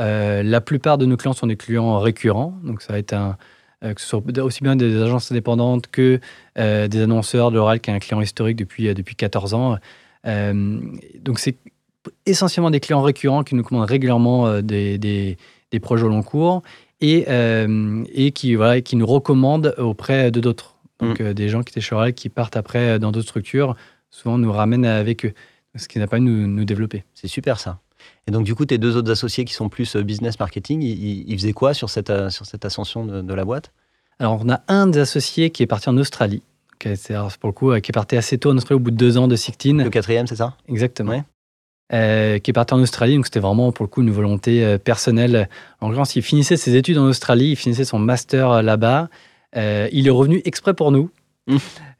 Euh, 0.00 0.42
la 0.42 0.60
plupart 0.60 0.98
de 0.98 1.06
nos 1.06 1.16
clients 1.16 1.32
sont 1.32 1.46
des 1.46 1.56
clients 1.56 2.00
récurrents, 2.00 2.58
donc 2.64 2.82
ça 2.82 2.92
va 2.92 2.98
être 2.98 3.12
un, 3.12 3.36
euh, 3.84 3.94
que 3.94 4.00
ce 4.00 4.08
soit 4.08 4.20
aussi 4.42 4.64
bien 4.64 4.74
des 4.74 5.00
agences 5.00 5.30
indépendantes 5.30 5.86
que 5.86 6.18
euh, 6.58 6.88
des 6.88 7.02
annonceurs 7.02 7.52
de 7.52 7.56
l'oral 7.56 7.78
qui 7.78 7.90
est 7.90 7.94
un 7.94 8.00
client 8.00 8.20
historique 8.20 8.56
depuis, 8.56 8.92
depuis 8.92 9.14
14 9.14 9.54
ans. 9.54 9.78
donc 10.24 11.38
c'est 11.38 11.56
essentiellement 12.26 12.72
des 12.72 12.80
clients 12.80 13.02
récurrents 13.02 13.44
qui 13.44 13.54
nous 13.54 13.62
commandent 13.62 13.88
régulièrement 13.88 14.60
des, 14.60 14.98
des, 14.98 15.38
des, 15.70 15.80
projets 15.80 16.04
au 16.04 16.08
long 16.08 16.24
cours 16.24 16.62
et, 17.00 17.26
et 18.12 18.32
qui, 18.32 18.56
voilà, 18.56 18.80
qui 18.80 18.96
nous 18.96 19.06
recommandent 19.06 19.74
auprès 19.78 20.32
de 20.32 20.40
d'autres. 20.40 20.73
Donc 21.04 21.20
mm. 21.20 21.34
des 21.34 21.48
gens 21.48 21.62
qui 21.62 21.70
étaient 21.70 21.80
chez 21.80 22.12
qui 22.14 22.28
partent 22.28 22.56
après 22.56 22.98
dans 22.98 23.12
d'autres 23.12 23.28
structures, 23.28 23.76
souvent 24.10 24.38
nous 24.38 24.52
ramènent 24.52 24.86
avec 24.86 25.26
eux, 25.26 25.32
ce 25.76 25.88
qui 25.88 25.98
n'a 25.98 26.06
pas 26.06 26.18
nous, 26.18 26.46
nous 26.46 26.64
développer. 26.64 27.04
C'est 27.14 27.28
super 27.28 27.58
ça. 27.58 27.80
Et 28.26 28.30
donc, 28.30 28.44
du 28.44 28.54
coup, 28.54 28.64
tes 28.64 28.78
deux 28.78 28.96
autres 28.96 29.10
associés 29.10 29.44
qui 29.44 29.54
sont 29.54 29.68
plus 29.68 29.96
euh, 29.96 30.02
business 30.02 30.38
marketing, 30.38 30.82
ils, 30.82 31.36
faisaient 31.36 31.52
quoi 31.52 31.74
sur 31.74 31.90
cette, 31.90 32.10
euh, 32.10 32.30
sur 32.30 32.46
cette 32.46 32.64
ascension 32.64 33.04
de, 33.04 33.34
la 33.34 33.44
boîte? 33.44 33.72
Alors, 34.18 34.40
on 34.44 34.50
a 34.50 34.62
un 34.68 34.86
des 34.86 35.00
associés 35.00 35.50
qui 35.50 35.62
est 35.62 35.66
parti 35.66 35.88
en 35.88 35.96
Australie. 35.98 36.42
Qui 36.78 36.88
est, 36.88 37.12
pour 37.40 37.48
le 37.48 37.52
coup, 37.52 37.70
euh, 37.70 37.80
qui 37.80 37.90
est 37.90 37.92
parti 37.92 38.16
assez 38.16 38.38
tôt 38.38 38.50
en 38.50 38.56
Australie 38.56 38.76
au 38.76 38.82
bout 38.82 38.90
de 38.90 38.96
deux 38.96 39.18
ans 39.18 39.28
de 39.28 39.36
Sictine. 39.36 39.82
Le 39.82 39.90
quatrième, 39.90 40.26
c'est 40.26 40.36
ça? 40.36 40.56
Exactement. 40.68 41.22
qui 41.90 41.96
est 41.96 42.52
parti 42.54 42.74
en 42.74 42.80
Australie, 42.80 43.16
donc 43.16 43.26
c'était 43.26 43.40
vraiment 43.40 43.70
pour 43.70 43.84
le 43.84 43.88
coup 43.88 44.02
une 44.02 44.10
volonté 44.10 44.78
personnelle. 44.78 45.48
En 45.80 45.90
gros, 45.90 46.04
il 46.16 46.22
finissait 46.22 46.56
ses 46.56 46.74
études 46.76 46.98
en 46.98 47.04
Australie, 47.04 47.50
il 47.50 47.56
finissait 47.56 47.84
son 47.84 47.98
master 47.98 48.62
là-bas. 48.62 49.08
Il 49.56 50.06
est 50.06 50.10
revenu 50.10 50.42
exprès 50.44 50.74
pour 50.74 50.90
nous, 50.90 51.10
Mmh. 51.46 51.56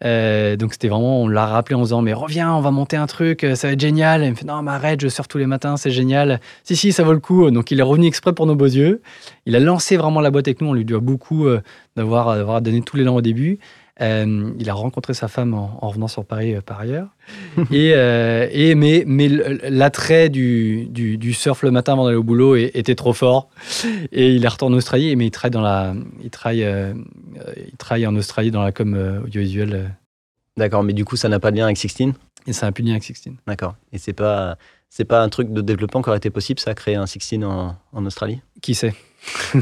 Euh, 0.07 0.57
donc 0.57 0.73
c'était 0.73 0.89
vraiment, 0.89 1.23
on 1.23 1.29
l'a 1.29 1.45
rappelé 1.45 1.75
en 1.75 1.83
disant 1.83 2.01
mais 2.01 2.15
reviens, 2.15 2.55
on 2.55 2.61
va 2.61 2.71
monter 2.71 2.97
un 2.97 3.07
truc, 3.07 3.47
ça 3.55 3.67
va 3.67 3.73
être 3.75 3.81
génial. 3.81 4.23
Et 4.23 4.27
il 4.27 4.31
me 4.31 4.37
fait 4.37 4.47
non 4.47 4.63
mais 4.63 4.71
arrête, 4.71 5.01
je 5.01 5.09
sors 5.09 5.29
tous 5.29 5.39
les 5.39 5.47
matins, 5.47 5.77
c'est 5.77 5.91
génial. 5.91 6.41
Si 6.63 6.77
si, 6.77 6.93
ça 6.93 7.03
vaut 7.03 7.13
le 7.13 7.21
coup. 7.21 7.51
Donc 7.51 7.71
il 7.71 7.79
est 7.79 7.83
revenu 7.83 8.07
exprès 8.07 8.33
pour 8.33 8.47
nos 8.47 8.55
beaux 8.55 8.65
yeux. 8.65 9.03
Il 9.47 9.55
a 9.55 9.61
lancé 9.61 9.97
vraiment 9.97 10.21
la 10.21 10.31
boîte 10.31 10.49
avec 10.49 10.61
nous. 10.61 10.69
On 10.69 10.73
lui 10.73 10.85
doit 10.85 11.01
beaucoup 11.01 11.47
euh, 11.47 11.61
d'avoir 11.97 12.63
donné 12.63 12.81
tous 12.81 12.97
les 12.97 13.05
langues 13.05 13.19
au 13.19 13.23
début. 13.23 13.59
Euh, 14.01 14.53
il 14.59 14.68
a 14.68 14.74
rencontré 14.74 15.14
sa 15.14 15.28
femme 15.28 15.55
en, 15.55 15.78
revenant 15.80 16.09
sur 16.09 16.24
Paris 16.24 16.55
euh, 16.55 16.61
par 16.61 16.80
ailleurs. 16.80 17.09
et, 17.70 17.92
euh, 17.95 18.49
et, 18.51 18.74
mais 18.74 19.05
mais 19.07 19.28
l'attrait 19.28 20.28
du, 20.28 20.86
du, 20.86 21.32
surf 21.32 21.62
le 21.62 21.70
matin 21.70 21.92
avant 21.92 22.05
d'aller 22.05 22.16
au 22.16 22.24
boulot 22.24 22.57
était 22.57 22.97
trop 22.97 23.12
fort. 23.12 23.49
Et 24.11 24.34
il 24.34 24.45
est 24.45 24.49
retourné 24.49 24.74
en 24.74 24.78
Australie, 24.78 25.14
mais 25.14 25.26
il 25.26 25.30
travaille, 25.30 25.53
dans 25.53 25.62
la, 25.62 25.95
il 26.22 26.30
travaille, 26.30 26.66
il 27.57 27.76
travaille 27.76 28.07
en 28.07 28.16
Australie 28.16 28.51
dans 28.51 28.62
la 28.62 28.72
com 28.72 29.22
audiovisuelle. 29.24 29.95
D'accord, 30.57 30.82
mais 30.82 30.92
du 30.92 31.05
coup, 31.05 31.16
ça 31.16 31.28
n'a 31.28 31.38
pas 31.38 31.51
de 31.51 31.57
lien 31.57 31.64
avec 31.64 31.76
Sixteen? 31.76 32.14
Et 32.47 32.53
ça 32.53 32.66
n'a 32.66 32.72
plus 32.72 32.82
de 32.82 32.88
lien 32.88 32.95
avec 32.95 33.05
Sixteen. 33.05 33.36
D'accord. 33.47 33.74
Et 33.92 33.99
c'est 33.99 34.12
pas, 34.12 34.57
c'est 34.88 35.05
pas 35.05 35.22
un 35.22 35.28
truc 35.28 35.53
de 35.53 35.61
développement 35.61 36.03
qui 36.03 36.09
aurait 36.09 36.18
été 36.18 36.30
possible, 36.30 36.61
ça, 36.61 36.74
créer 36.74 36.97
un 36.97 37.07
Sixteen 37.07 37.45
en, 37.45 37.76
en 37.92 38.07
Australie? 38.07 38.40
Qui 38.61 38.74
sait? 38.74 38.95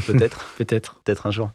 Peut-être. 0.07 0.53
Peut-être. 0.57 1.01
Peut-être 1.03 1.27
un 1.27 1.31
jour. 1.31 1.51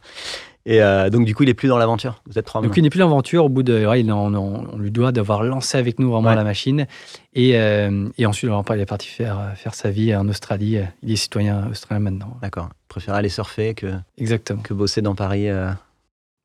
Et 0.69 0.83
euh, 0.83 1.09
donc, 1.09 1.25
du 1.25 1.33
coup, 1.33 1.41
il 1.41 1.49
est 1.49 1.55
plus 1.55 1.67
dans 1.67 1.79
l'aventure. 1.79 2.21
Vous 2.27 2.37
êtes 2.37 2.45
trois 2.45 2.61
Donc, 2.61 2.77
il 2.77 2.83
n'est 2.83 2.91
plus 2.91 2.99
dans 2.99 3.07
l'aventure. 3.07 3.45
Au 3.45 3.49
bout 3.49 3.63
de. 3.63 3.87
on, 3.87 4.77
lui 4.77 4.91
doit 4.91 5.11
d'avoir 5.11 5.41
lancé 5.41 5.79
avec 5.79 5.97
nous 5.97 6.11
vraiment 6.11 6.35
la 6.35 6.43
machine. 6.43 6.85
Et, 7.33 7.57
euh, 7.57 8.07
et 8.19 8.27
ensuite, 8.27 8.51
il 8.51 8.79
est 8.79 8.85
parti 8.85 9.07
faire, 9.07 9.53
faire 9.55 9.73
sa 9.73 9.89
vie 9.89 10.15
en 10.15 10.29
Australie. 10.29 10.77
Il 11.01 11.11
est 11.11 11.15
citoyen 11.15 11.67
australien 11.71 12.01
maintenant. 12.01 12.37
D'accord. 12.43 12.69
Il 12.71 12.87
préfère 12.87 13.15
aller 13.15 13.29
surfer 13.29 13.73
que, 13.73 13.87
Exactement. 14.19 14.61
que 14.61 14.75
bosser 14.75 15.01
dans 15.01 15.15
Paris. 15.15 15.49
Euh. 15.49 15.71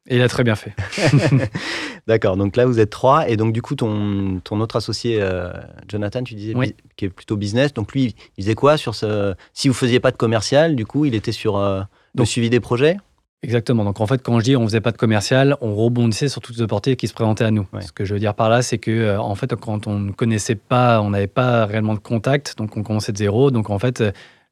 Et 0.09 0.17
il 0.17 0.23
a 0.23 0.29
très 0.29 0.43
bien 0.43 0.55
fait. 0.55 0.73
D'accord. 2.07 2.39
Donc 2.39 2.57
là, 2.57 2.65
vous 2.65 2.81
êtes 2.81 2.91
trois. 2.91 3.29
Et 3.29 3.37
donc, 3.37 3.53
du 3.53 3.61
coup, 3.61 3.75
ton, 3.75 4.41
ton 4.43 4.59
autre 4.63 4.77
associé, 4.77 5.23
Jonathan, 5.87 6.23
tu 6.23 6.35
disais, 6.35 6.55
qui 6.97 7.05
est 7.05 7.11
plutôt 7.11 7.37
business. 7.37 7.75
Donc, 7.75 7.93
lui, 7.93 8.15
il 8.39 8.45
faisait 8.45 8.55
quoi 8.55 8.79
sur 8.79 8.95
ce. 8.95 9.35
Si 9.53 9.69
vous 9.69 9.75
faisiez 9.75 10.01
pas 10.01 10.13
de 10.13 10.17
commercial, 10.17 10.77
du 10.77 10.87
coup, 10.87 11.05
il 11.05 11.15
était 11.15 11.33
sur 11.33 11.59
le 11.59 12.25
suivi 12.25 12.49
des 12.49 12.61
projets? 12.61 12.97
Exactement. 13.45 13.85
Donc 13.85 14.01
en 14.01 14.07
fait, 14.07 14.23
quand 14.23 14.39
je 14.41 14.45
dis 14.45 14.57
on 14.57 14.67
faisait 14.67 14.81
pas 14.81 14.93
de 14.93 14.97
commercial, 14.97 15.57
on 15.61 15.75
rebondissait 15.75 16.29
sur 16.29 16.41
toutes 16.41 16.57
les 16.57 16.63
opportunités 16.63 16.97
qui 16.97 17.09
se 17.09 17.15
présentaient 17.15 17.45
à 17.45 17.51
nous. 17.51 17.67
Ce 17.81 17.93
que 17.93 18.05
je 18.05 18.15
veux 18.15 18.21
dire 18.21 18.35
par 18.35 18.49
là, 18.49 18.63
c'est 18.63 18.79
que 18.79 18.91
euh, 18.91 19.21
en 19.21 19.35
fait, 19.35 19.55
quand 19.55 19.87
on 19.87 19.99
ne 19.99 20.13
connaissait 20.13 20.55
pas, 20.55 21.01
on 21.01 21.11
n'avait 21.11 21.27
pas 21.27 21.67
réellement 21.67 21.95
de 21.95 21.99
contact, 22.01 22.57
donc 22.59 22.77
on 22.77 22.83
commençait 22.83 23.13
de 23.13 23.19
zéro. 23.19 23.51
Donc 23.51 23.71
en 23.71 23.79
fait, 23.79 24.03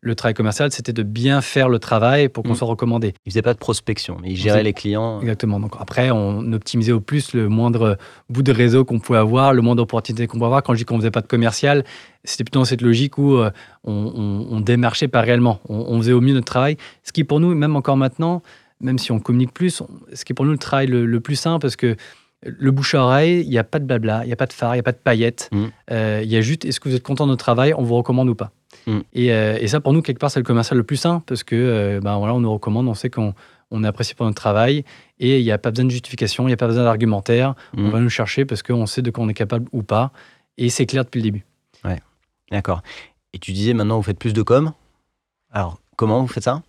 le 0.05 0.17
travail 0.17 0.35
commercial, 0.35 0.73
c'était 0.73 0.93
de 0.93 1.05
bien 1.05 1.41
faire 1.41 1.69
le 1.69 1.79
travail 1.79 2.29
pour 2.29 2.43
qu'on 2.43 2.53
mm. 2.53 2.57
soit 2.57 2.67
recommandé. 2.67 3.15
Il 3.25 3.31
faisait 3.31 3.43
pas 3.43 3.55
de 3.55 3.59
prospection, 3.59 4.17
mais 4.21 4.31
il 4.31 4.37
gérait 4.37 4.65
les 4.65 4.73
clients. 4.73 5.21
Exactement. 5.21 5.61
Donc 5.61 5.77
après, 5.79 6.11
on 6.11 6.53
optimisait 6.53 6.91
au 6.91 7.01
plus 7.01 7.35
le 7.35 7.49
moindre 7.49 7.97
bout 8.29 8.43
de 8.43 8.51
réseau 8.51 8.85
qu'on 8.85 8.99
pouvait 8.99 9.21
avoir, 9.21 9.55
le 9.55 9.63
moindre 9.63 9.85
opportunité 9.85 10.27
qu'on 10.27 10.39
pouvait 10.39 10.47
avoir. 10.47 10.65
Quand 10.65 10.75
je 10.75 10.79
dis 10.79 10.85
qu'on 10.85 10.99
faisait 10.99 11.13
pas 11.13 11.21
de 11.21 11.29
commercial, 11.29 11.85
c'était 12.25 12.43
plutôt 12.43 12.59
dans 12.59 12.65
cette 12.65 12.83
logique 12.83 13.17
où 13.17 13.37
euh, 13.37 13.51
on, 13.85 14.47
on, 14.51 14.61
démarchait 14.61 15.07
pas 15.07 15.21
réellement. 15.21 15.61
On, 15.69 15.77
on, 15.77 15.99
faisait 15.99 16.13
au 16.13 16.21
mieux 16.21 16.35
notre 16.35 16.47
travail. 16.47 16.77
Ce 17.05 17.13
qui 17.13 17.23
pour 17.23 17.39
nous, 17.39 17.55
même 17.55 17.77
encore 17.77 17.97
maintenant, 17.97 18.43
même 18.83 18.99
si 18.99 19.13
on 19.13 19.21
communique 19.21 19.55
plus, 19.55 19.83
ce 20.13 20.25
qui 20.25 20.33
est 20.33 20.35
pour 20.35 20.45
nous 20.45 20.53
le 20.53 20.59
travail 20.59 20.87
le, 20.87 21.21
plus 21.21 21.37
simple, 21.37 21.63
parce 21.63 21.77
que 21.77 21.97
le 22.45 22.71
bouche 22.71 22.95
à 22.95 23.05
oreille, 23.05 23.43
il 23.43 23.49
n'y 23.49 23.59
a 23.59 23.65
pas 23.65 23.79
de 23.79 23.85
blabla, 23.85 24.25
il 24.25 24.27
n'y 24.27 24.33
a 24.33 24.37
pas 24.37 24.47
de 24.47 24.53
phare, 24.53 24.75
il 24.75 24.77
n'y 24.77 24.81
a 24.81 24.83
pas 24.83 24.93
de 24.93 24.99
paillettes. 24.99 25.49
Mm. 25.53 25.65
Euh, 25.93 26.21
il 26.25 26.31
y 26.31 26.37
a 26.37 26.41
juste, 26.41 26.65
est-ce 26.65 26.81
que 26.81 26.89
vous 26.89 26.95
êtes 26.95 27.05
content 27.05 27.25
de 27.25 27.31
notre 27.31 27.45
travail, 27.45 27.73
on 27.75 27.83
vous 27.83 27.95
recommande 27.95 28.29
ou 28.29 28.35
pas? 28.35 28.51
Mm. 28.87 28.99
Euh, 29.17 29.59
et, 29.61 29.69
ça, 29.69 29.81
pour 29.81 29.93
nous, 29.93 30.03
quelque 30.03 30.19
part, 30.19 30.31
c'est 30.31 30.41
le 30.41 30.45
commercial 30.45 30.77
le 30.77 30.85
plus 30.85 30.97
simple, 30.97 31.25
parce 31.27 31.45
que 31.45 31.55
euh, 31.55 32.01
ben, 32.01 32.19
voilà, 32.19 32.35
on 32.35 32.41
nous 32.41 32.53
recommande, 32.53 32.89
on 32.89 32.95
sait 32.95 33.11
qu'on 33.11 33.35
on 33.71 33.85
est 33.85 33.87
apprécié 33.87 34.15
pour 34.15 34.27
notre 34.27 34.37
travail, 34.37 34.85
et 35.19 35.39
il 35.39 35.45
n'y 35.45 35.53
a 35.53 35.59
pas 35.59 35.71
besoin 35.71 35.87
de 35.87 35.91
justification, 35.91 36.45
il 36.45 36.49
n'y 36.49 36.55
a 36.55 36.59
pas 36.59 36.67
besoin 36.67 36.85
d'argumentaire. 36.85 37.55
On 37.77 37.83
mm. 37.83 37.91
va 37.91 38.01
nous 38.01 38.11
chercher 38.11 38.45
parce 38.45 38.63
qu'on 38.63 38.87
sait 38.87 39.03
de 39.03 39.11
quoi 39.11 39.25
on 39.25 39.29
est 39.29 39.35
capable 39.35 39.67
ou 39.73 39.83
pas, 39.83 40.11
et 40.59 40.69
c'est 40.69 40.87
clair 40.87 41.05
depuis 41.05 41.21
le 41.21 41.25
début. 41.25 41.45
Ouais, 41.85 42.01
d'accord. 42.51 42.83
Et 43.33 43.39
tu 43.39 43.53
disais 43.53 43.73
maintenant, 43.73 43.97
vous 43.97 44.03
faites 44.03 44.19
plus 44.19 44.35
de 44.35 44.43
com. 44.43 44.73
Alors, 45.51 45.79
comment 45.97 46.21
vous 46.21 46.29
faites 46.29 46.45
ça? 46.45 46.63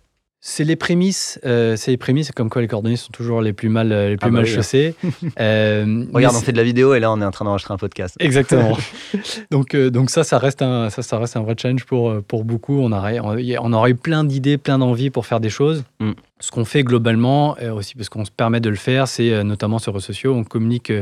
C'est 0.46 0.64
les 0.64 0.76
prémices. 0.76 1.40
Euh, 1.46 1.74
c'est 1.74 1.90
les 1.90 1.96
prémices, 1.96 2.30
comme 2.30 2.50
quoi 2.50 2.60
les 2.60 2.68
coordonnées 2.68 2.96
sont 2.96 3.10
toujours 3.10 3.40
les 3.40 3.54
plus 3.54 3.70
mal, 3.70 3.88
les 3.88 4.18
plus 4.18 4.26
ah 4.26 4.30
bah 4.30 4.36
mal 4.40 4.46
chaussées. 4.46 4.94
Euh, 5.40 6.04
Regarde, 6.12 6.36
on 6.36 6.40
fait 6.40 6.52
de 6.52 6.58
la 6.58 6.64
vidéo 6.64 6.94
et 6.94 7.00
là, 7.00 7.10
on 7.10 7.20
est 7.20 7.24
en 7.24 7.30
train 7.30 7.46
d'enregistrer 7.46 7.72
un 7.72 7.78
podcast. 7.78 8.14
Exactement. 8.20 8.76
donc, 9.50 9.74
euh, 9.74 9.90
donc 9.90 10.10
ça, 10.10 10.22
ça 10.22 10.36
reste 10.36 10.60
un, 10.60 10.90
ça, 10.90 11.02
ça 11.02 11.18
reste 11.18 11.36
un 11.36 11.40
vrai 11.40 11.54
challenge 11.58 11.86
pour, 11.86 12.22
pour 12.24 12.44
beaucoup. 12.44 12.78
On 12.78 12.92
aurait, 12.92 13.18
on, 13.20 13.72
aurait 13.72 13.92
eu 13.92 13.94
plein 13.94 14.22
d'idées, 14.22 14.58
plein 14.58 14.78
d'envies 14.78 15.08
pour 15.08 15.24
faire 15.24 15.40
des 15.40 15.48
choses. 15.48 15.84
Mm. 15.98 16.12
Ce 16.40 16.50
qu'on 16.50 16.66
fait 16.66 16.84
globalement, 16.84 17.56
aussi 17.74 17.94
parce 17.94 18.10
qu'on 18.10 18.26
se 18.26 18.30
permet 18.30 18.60
de 18.60 18.68
le 18.68 18.76
faire, 18.76 19.08
c'est 19.08 19.42
notamment 19.44 19.78
sur 19.78 19.92
les 19.92 19.96
réseaux 19.96 20.06
sociaux, 20.06 20.34
on 20.34 20.44
communique 20.44 20.92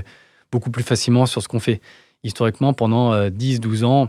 beaucoup 0.53 0.71
plus 0.71 0.85
facilement 0.85 1.27
sur 1.27 1.43
ce 1.43 1.49
qu'on 1.49 1.59
fait. 1.59 1.81
Historiquement, 2.23 2.75
pendant 2.75 3.13
10-12 3.29 3.85
ans, 3.85 4.09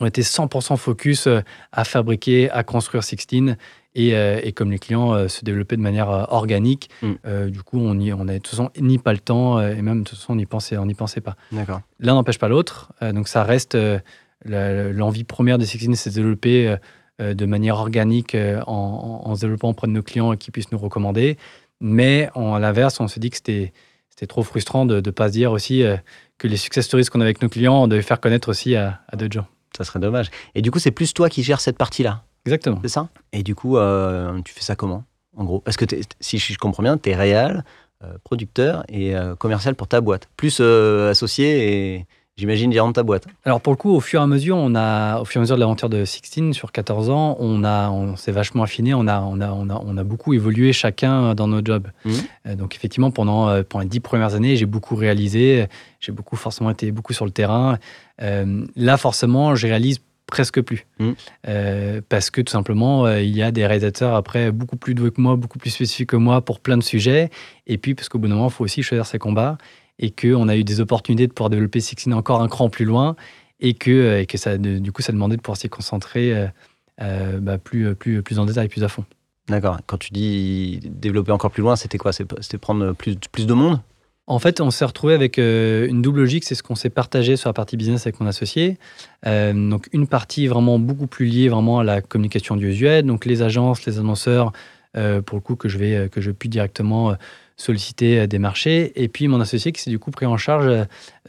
on 0.00 0.06
était 0.06 0.22
100% 0.22 0.78
focus 0.78 1.28
à 1.72 1.84
fabriquer, 1.84 2.50
à 2.50 2.62
construire 2.62 3.04
Sixteen 3.04 3.58
euh, 3.98 4.40
et, 4.42 4.52
comme 4.52 4.70
les 4.70 4.78
clients 4.78 5.12
euh, 5.14 5.28
se 5.28 5.44
développaient 5.44 5.76
de 5.76 5.82
manière 5.82 6.10
euh, 6.10 6.24
organique, 6.28 6.90
mm. 7.02 7.50
du 7.50 7.62
coup, 7.62 7.78
on 7.78 7.94
n'avait 7.94 8.12
on 8.12 8.24
de 8.24 8.38
toute 8.38 8.48
façon 8.48 8.70
ni 8.80 8.98
pas 8.98 9.12
le 9.12 9.18
temps, 9.18 9.60
et 9.60 9.82
même 9.82 10.00
de 10.00 10.08
toute 10.08 10.18
façon, 10.18 10.34
on 10.34 10.36
n'y 10.36 10.46
pensait, 10.46 10.76
on 10.76 10.86
pensait 10.88 11.20
pas. 11.20 11.36
L'un 12.00 12.14
n'empêche 12.14 12.38
pas 12.38 12.48
l'autre, 12.48 12.92
donc 13.00 13.28
ça 13.28 13.44
reste 13.44 13.76
l'envie 14.44 15.24
première 15.24 15.58
de 15.58 15.64
Sixteen, 15.64 15.94
c'est 15.94 16.10
de 16.10 16.14
se 16.14 16.20
développer 16.20 16.76
de 17.18 17.46
manière 17.46 17.76
organique 17.76 18.36
en, 18.66 19.34
se 19.34 19.40
développant 19.40 19.70
auprès 19.70 19.86
de 19.86 19.92
nos 19.92 20.02
clients 20.02 20.32
et 20.32 20.36
qu'ils 20.36 20.52
puissent 20.52 20.72
nous 20.72 20.78
recommander. 20.78 21.36
Mais 21.80 22.28
à 22.34 22.58
l'inverse, 22.58 23.00
on 23.00 23.08
se 23.08 23.18
dit 23.18 23.30
que 23.30 23.36
c'était 23.36 23.72
c'était 24.10 24.26
trop 24.26 24.42
frustrant 24.42 24.86
de 24.86 24.96
ne 24.96 25.10
pas 25.10 25.28
se 25.28 25.32
dire 25.32 25.52
aussi 25.52 25.82
que 26.38 26.48
les 26.48 26.56
success 26.56 26.86
stories 26.86 27.04
qu'on 27.06 27.20
a 27.20 27.24
avec 27.24 27.42
nos 27.42 27.50
clients, 27.50 27.82
on 27.82 27.88
devait 27.88 28.02
faire 28.02 28.20
connaître 28.20 28.48
aussi 28.48 28.74
à, 28.74 29.00
à 29.08 29.16
d'autres 29.16 29.34
gens. 29.34 29.46
Ça 29.76 29.84
serait 29.84 30.00
dommage. 30.00 30.30
Et 30.54 30.62
du 30.62 30.70
coup, 30.70 30.78
c'est 30.78 30.90
plus 30.90 31.12
toi 31.12 31.28
qui 31.28 31.42
gères 31.42 31.60
cette 31.60 31.76
partie-là? 31.76 32.25
Exactement. 32.46 32.78
C'est 32.82 32.88
ça 32.88 33.08
Et 33.32 33.42
du 33.42 33.54
coup, 33.54 33.76
euh, 33.76 34.40
tu 34.44 34.54
fais 34.54 34.62
ça 34.62 34.76
comment, 34.76 35.04
en 35.36 35.44
gros? 35.44 35.60
Parce 35.60 35.76
que 35.76 35.84
si 36.20 36.38
je 36.38 36.58
comprends 36.58 36.82
bien, 36.82 36.96
tu 36.96 37.10
es 37.10 37.16
réel, 37.16 37.64
euh, 38.04 38.12
producteur 38.22 38.84
et 38.88 39.16
euh, 39.16 39.34
commercial 39.34 39.74
pour 39.74 39.88
ta 39.88 40.00
boîte, 40.00 40.28
plus 40.36 40.60
associé 40.60 41.94
et 41.96 42.06
j'imagine 42.36 42.72
gérant 42.72 42.88
de 42.88 42.92
ta 42.92 43.02
boîte. 43.02 43.26
Alors 43.44 43.60
pour 43.60 43.72
le 43.72 43.76
coup, 43.76 43.90
au 43.90 43.98
fur 43.98 44.20
et 44.20 44.22
à 44.22 44.26
mesure, 44.28 44.56
on 44.56 44.76
a, 44.76 45.18
au 45.20 45.24
fur 45.24 45.38
et 45.38 45.40
à 45.40 45.42
mesure 45.42 45.56
de 45.56 45.60
l'aventure 45.60 45.88
de 45.88 46.04
Sixteen 46.04 46.52
sur 46.52 46.70
14 46.70 47.10
ans, 47.10 47.36
on, 47.40 47.64
a, 47.64 47.90
on 47.90 48.14
s'est 48.14 48.32
vachement 48.32 48.62
affiné, 48.62 48.94
on 48.94 49.08
a, 49.08 49.20
on, 49.22 49.40
a, 49.40 49.50
on, 49.50 49.68
a, 49.68 49.82
on 49.84 49.96
a 49.96 50.04
beaucoup 50.04 50.32
évolué 50.34 50.72
chacun 50.72 51.34
dans 51.34 51.48
nos 51.48 51.64
jobs. 51.64 51.88
Mmh. 52.04 52.54
donc 52.54 52.76
effectivement, 52.76 53.10
pendant, 53.10 53.62
pendant 53.64 53.82
les 53.82 53.88
dix 53.88 54.00
premières 54.00 54.34
années, 54.34 54.54
j'ai 54.54 54.66
beaucoup 54.66 54.94
réalisé, 54.94 55.66
j'ai 55.98 56.12
beaucoup 56.12 56.36
forcément 56.36 56.70
été 56.70 56.92
beaucoup 56.92 57.12
sur 57.12 57.24
le 57.24 57.32
terrain. 57.32 57.78
là, 58.20 58.96
forcément, 58.98 59.56
je 59.56 59.66
réalise 59.66 59.98
presque 60.26 60.60
plus. 60.60 60.86
Mm. 60.98 61.10
Euh, 61.48 62.00
parce 62.08 62.30
que 62.30 62.40
tout 62.40 62.50
simplement, 62.50 63.06
euh, 63.06 63.22
il 63.22 63.34
y 63.34 63.42
a 63.42 63.50
des 63.50 63.66
réalisateurs 63.66 64.14
après 64.14 64.50
beaucoup 64.52 64.76
plus 64.76 64.94
doués 64.94 65.10
que 65.10 65.20
moi, 65.20 65.36
beaucoup 65.36 65.58
plus 65.58 65.70
spécifiques 65.70 66.10
que 66.10 66.16
moi 66.16 66.44
pour 66.44 66.60
plein 66.60 66.76
de 66.76 66.82
sujets. 66.82 67.30
Et 67.66 67.78
puis, 67.78 67.94
parce 67.94 68.08
qu'au 68.08 68.18
bout 68.18 68.28
d'un 68.28 68.34
moment, 68.34 68.48
il 68.48 68.52
faut 68.52 68.64
aussi 68.64 68.82
choisir 68.82 69.06
ses 69.06 69.18
combats. 69.18 69.58
Et 69.98 70.10
qu'on 70.10 70.48
a 70.48 70.56
eu 70.56 70.64
des 70.64 70.80
opportunités 70.80 71.26
de 71.26 71.32
pouvoir 71.32 71.48
développer 71.48 71.80
Sixteen 71.80 72.12
encore 72.12 72.42
un 72.42 72.48
cran 72.48 72.68
plus 72.68 72.84
loin. 72.84 73.16
Et 73.60 73.74
que, 73.74 73.90
euh, 73.90 74.20
et 74.20 74.26
que 74.26 74.36
ça, 74.36 74.58
du 74.58 74.92
coup, 74.92 75.02
ça 75.02 75.12
demandait 75.12 75.36
de 75.36 75.40
pouvoir 75.40 75.56
s'y 75.56 75.68
concentrer 75.68 76.48
euh, 77.00 77.40
bah, 77.40 77.58
plus, 77.58 77.94
plus, 77.94 78.22
plus 78.22 78.38
en 78.38 78.44
détail, 78.44 78.68
plus 78.68 78.84
à 78.84 78.88
fond. 78.88 79.04
D'accord. 79.48 79.78
Quand 79.86 79.96
tu 79.96 80.10
dis 80.12 80.80
développer 80.82 81.30
encore 81.30 81.52
plus 81.52 81.62
loin, 81.62 81.76
c'était 81.76 81.98
quoi? 81.98 82.12
C'était 82.12 82.58
prendre 82.58 82.92
plus, 82.92 83.16
plus 83.30 83.46
de 83.46 83.54
monde? 83.54 83.80
En 84.28 84.40
fait, 84.40 84.60
on 84.60 84.72
s'est 84.72 84.84
retrouvé 84.84 85.14
avec 85.14 85.38
euh, 85.38 85.86
une 85.86 86.02
double 86.02 86.20
logique, 86.20 86.44
c'est 86.44 86.56
ce 86.56 86.62
qu'on 86.62 86.74
s'est 86.74 86.90
partagé 86.90 87.36
sur 87.36 87.48
la 87.48 87.52
partie 87.52 87.76
business 87.76 88.06
avec 88.06 88.18
mon 88.20 88.26
associé. 88.26 88.76
Euh, 89.24 89.52
donc 89.52 89.88
une 89.92 90.08
partie 90.08 90.48
vraiment 90.48 90.80
beaucoup 90.80 91.06
plus 91.06 91.26
liée 91.26 91.48
vraiment 91.48 91.78
à 91.78 91.84
la 91.84 92.00
communication 92.00 92.56
audiovisuelle, 92.56 93.06
donc 93.06 93.24
les 93.24 93.42
agences, 93.42 93.86
les 93.86 93.98
annonceurs, 94.00 94.52
euh, 94.96 95.22
pour 95.22 95.36
le 95.36 95.42
coup 95.42 95.54
que 95.54 95.68
je 95.68 95.78
vais 95.78 96.08
que 96.10 96.20
je 96.20 96.32
puis 96.32 96.48
directement 96.48 97.14
solliciter 97.56 98.26
des 98.26 98.38
marchés. 98.40 99.00
Et 99.00 99.06
puis 99.06 99.28
mon 99.28 99.40
associé 99.40 99.70
qui 99.70 99.80
s'est 99.80 99.90
du 99.90 100.00
coup 100.00 100.10
pris 100.10 100.26
en 100.26 100.36
charge 100.36 100.66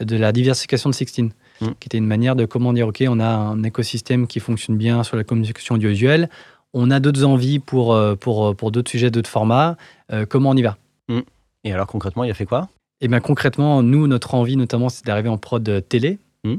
de 0.00 0.16
la 0.16 0.32
diversification 0.32 0.90
de 0.90 0.94
Sixteen, 0.94 1.30
Mm. 1.60 1.66
qui 1.80 1.88
était 1.88 1.98
une 1.98 2.06
manière 2.06 2.36
de 2.36 2.44
comment 2.46 2.72
dire 2.72 2.86
ok, 2.88 3.02
on 3.08 3.18
a 3.18 3.26
un 3.26 3.62
écosystème 3.64 4.26
qui 4.28 4.38
fonctionne 4.38 4.76
bien 4.76 5.02
sur 5.02 5.16
la 5.16 5.24
communication 5.24 5.74
audiovisuelle. 5.74 6.30
On 6.72 6.90
a 6.90 7.00
d'autres 7.00 7.24
envies 7.24 7.58
pour, 7.58 7.98
pour, 8.20 8.54
pour 8.54 8.70
d'autres 8.70 8.90
sujets, 8.90 9.10
d'autres 9.10 9.30
formats. 9.30 9.76
Comment 10.28 10.50
on 10.50 10.56
y 10.56 10.62
va? 10.62 10.76
Et 11.64 11.72
alors 11.72 11.86
concrètement, 11.86 12.24
il 12.24 12.30
a 12.30 12.34
fait 12.34 12.46
quoi? 12.46 12.68
Et 13.00 13.08
bien 13.08 13.20
concrètement, 13.20 13.82
nous, 13.82 14.06
notre 14.06 14.34
envie 14.34 14.56
notamment, 14.56 14.88
c'est 14.88 15.04
d'arriver 15.04 15.28
en 15.28 15.38
prod 15.38 15.66
euh, 15.68 15.80
télé. 15.80 16.18
Mm. 16.44 16.54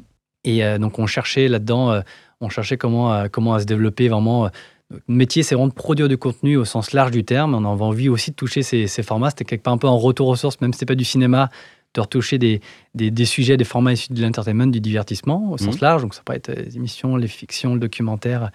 Et 0.45 0.63
euh, 0.63 0.77
donc 0.77 0.99
on 0.99 1.05
cherchait 1.07 1.47
là-dedans, 1.47 1.91
euh, 1.91 2.01
on 2.41 2.49
cherchait 2.49 2.77
comment, 2.77 3.13
euh, 3.13 3.27
comment 3.31 3.53
à 3.55 3.59
se 3.59 3.65
développer 3.65 4.07
vraiment. 4.07 4.49
notre 4.89 5.03
métier, 5.07 5.43
c'est 5.43 5.55
vraiment 5.55 5.67
de 5.67 5.73
produire 5.73 6.07
du 6.07 6.17
contenu 6.17 6.55
au 6.57 6.65
sens 6.65 6.93
large 6.93 7.11
du 7.11 7.23
terme. 7.25 7.53
On 7.55 7.69
avait 7.71 7.83
envie 7.83 8.09
aussi 8.09 8.31
de 8.31 8.35
toucher 8.35 8.63
ces, 8.63 8.87
ces 8.87 9.03
formats. 9.03 9.29
C'était 9.31 9.45
quelque 9.45 9.63
part 9.63 9.73
un 9.73 9.77
peu 9.77 9.87
en 9.87 9.97
retour 9.97 10.27
aux 10.29 10.35
sources, 10.35 10.59
même 10.61 10.73
si 10.73 10.79
ce 10.79 10.85
pas 10.85 10.95
du 10.95 11.03
cinéma, 11.03 11.49
de 11.93 12.01
retoucher 12.01 12.37
des, 12.37 12.61
des, 12.95 13.11
des 13.11 13.25
sujets, 13.25 13.57
des 13.57 13.63
formats 13.65 13.93
issus 13.93 14.13
de 14.13 14.21
l'entertainment, 14.21 14.67
du 14.67 14.79
divertissement 14.79 15.51
au 15.51 15.57
sens 15.57 15.75
Mhm. 15.75 15.81
large. 15.81 16.01
Donc 16.03 16.13
ça 16.13 16.21
peut 16.23 16.33
être 16.33 16.51
les 16.51 16.77
émissions, 16.77 17.15
les 17.17 17.27
fictions, 17.27 17.73
le 17.73 17.79
documentaire. 17.79 18.51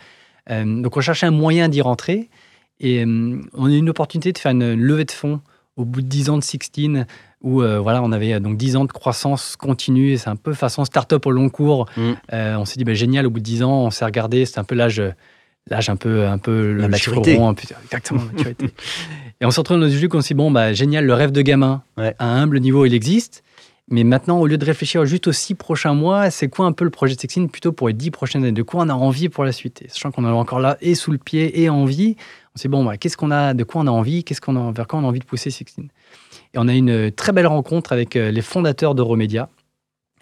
Donc 0.49 0.97
on 0.97 1.01
cherchait 1.01 1.26
un 1.26 1.30
moyen 1.32 1.68
d'y 1.68 1.80
rentrer. 1.80 2.28
Et 2.80 3.05
on 3.05 3.66
a 3.66 3.70
eu 3.70 3.76
une 3.78 3.91
opportunité 3.91 4.32
de 4.32 4.39
faire 4.39 4.53
une 4.53 4.74
levée 4.74 5.05
de 5.05 5.11
fonds 5.11 5.41
au 5.76 5.85
bout 5.85 6.03
de 6.03 6.07
10 6.07 6.30
ans 6.30 6.39
de 6.39 6.45
Sixteen, 6.45 7.07
où 7.45 7.63
euh, 7.63 7.79
voilà, 7.79 8.03
on 8.03 8.11
avait 8.11 8.33
euh, 8.35 8.41
donc 8.41 8.57
10 8.57 8.75
ans 8.77 8.85
de 8.85 8.91
croissance 8.93 9.55
continue. 9.57 10.17
C'est 10.17 10.29
un 10.31 10.35
peu 10.37 10.53
façon 10.55 10.85
start-up 10.85 11.25
au 11.27 11.31
long 11.31 11.49
cours. 11.51 11.87
Mm. 11.97 12.13
Euh, 12.33 12.57
on 12.57 12.65
s'est 12.65 12.79
dit, 12.79 12.85
bah, 12.85 12.95
génial, 12.95 13.27
au 13.27 13.31
bout 13.31 13.39
de 13.39 13.45
10 13.45 13.63
ans, 13.63 13.85
on 13.85 13.91
s'est 13.91 14.05
regardé, 14.05 14.45
c'était 14.47 14.59
un 14.59 14.65
peu 14.65 14.75
l'âge. 14.75 15.01
L'âge 15.71 15.89
un 15.89 15.97
peu, 15.97 16.27
un 16.27 16.37
peu 16.37 16.73
La 16.75 16.83
le 16.83 16.89
maturité. 16.89 17.37
rond, 17.37 17.49
un 17.49 17.55
peu- 17.55 17.63
exactement, 17.85 18.21
maturité. 18.35 18.67
Et 19.41 19.47
on 19.47 19.51
s'est 19.51 19.61
retrouvé 19.63 19.81
dans 19.81 19.87
une 19.87 19.93
logique 19.95 20.13
où 20.13 20.19
on 20.19 20.21
s'est 20.21 20.35
dit, 20.35 20.39
bon, 20.39 20.51
bah, 20.51 20.75
génial, 20.75 21.07
le 21.07 21.15
rêve 21.15 21.33
de 21.33 21.41
gamin, 21.41 21.83
Ouais. 21.97 22.15
à 22.19 22.27
un 22.27 22.43
humble 22.43 22.61
niveau, 22.61 22.85
il 22.85 22.93
existe. 22.93 23.43
Mais 23.91 24.05
maintenant, 24.05 24.39
au 24.41 24.47
lieu 24.47 24.57
de 24.59 24.65
réfléchir 24.65 25.05
juste 25.07 25.27
aux 25.27 25.33
six 25.33 25.55
prochains 25.55 25.93
mois, 25.95 26.31
c'est 26.31 26.49
quoi 26.49 26.65
un 26.67 26.73
peu 26.73 26.85
le 26.85 26.91
projet 26.91 27.15
de 27.15 27.21
Sexine 27.21 27.49
plutôt 27.51 27.73
pour 27.73 27.89
les 27.89 27.95
dix 27.95 28.11
prochaines 28.11 28.43
années? 28.43 28.53
De 28.53 28.63
quoi 28.63 28.83
on 28.85 28.89
a 28.89 28.95
envie 28.95 29.29
pour 29.31 29.45
la 29.45 29.53
suite? 29.53 29.83
Et 29.83 29.89
Sachant 29.89 30.11
qu'on 30.11 30.25
est 30.27 30.31
encore 30.31 30.61
là 30.61 30.77
et 30.83 30.95
sous 30.95 31.13
le 31.13 31.19
pied 31.19 31.61
et 31.63 31.69
envie, 31.71 32.17
on 32.55 32.59
s'est 32.59 32.69
dit, 32.69 32.73
bon, 32.73 32.85
bah, 32.85 32.97
qu'est-ce 32.99 33.17
qu'on 33.19 33.31
a, 33.31 33.53
de 33.55 33.65
quoi 33.65 33.83
on 33.83 33.87
a 33.87 33.91
envie, 33.91 34.23
qu'est-ce 34.25 34.41
qu'on 34.43 34.57
a, 34.57 34.73
vers 34.73 34.87
quoi 34.87 34.99
on 34.99 35.05
a 35.05 35.07
envie 35.07 35.19
de 35.21 35.25
pousser 35.25 35.51
Sexine 35.51 35.89
Et 36.55 36.59
on 36.59 36.69
a 36.69 36.75
une 36.75 37.11
très 37.11 37.33
belle 37.33 37.49
rencontre 37.49 37.93
avec 37.93 38.15
euh, 38.17 38.31
les 38.31 38.43
fondateurs 38.43 38.95
d'Euromédia, 38.95 39.49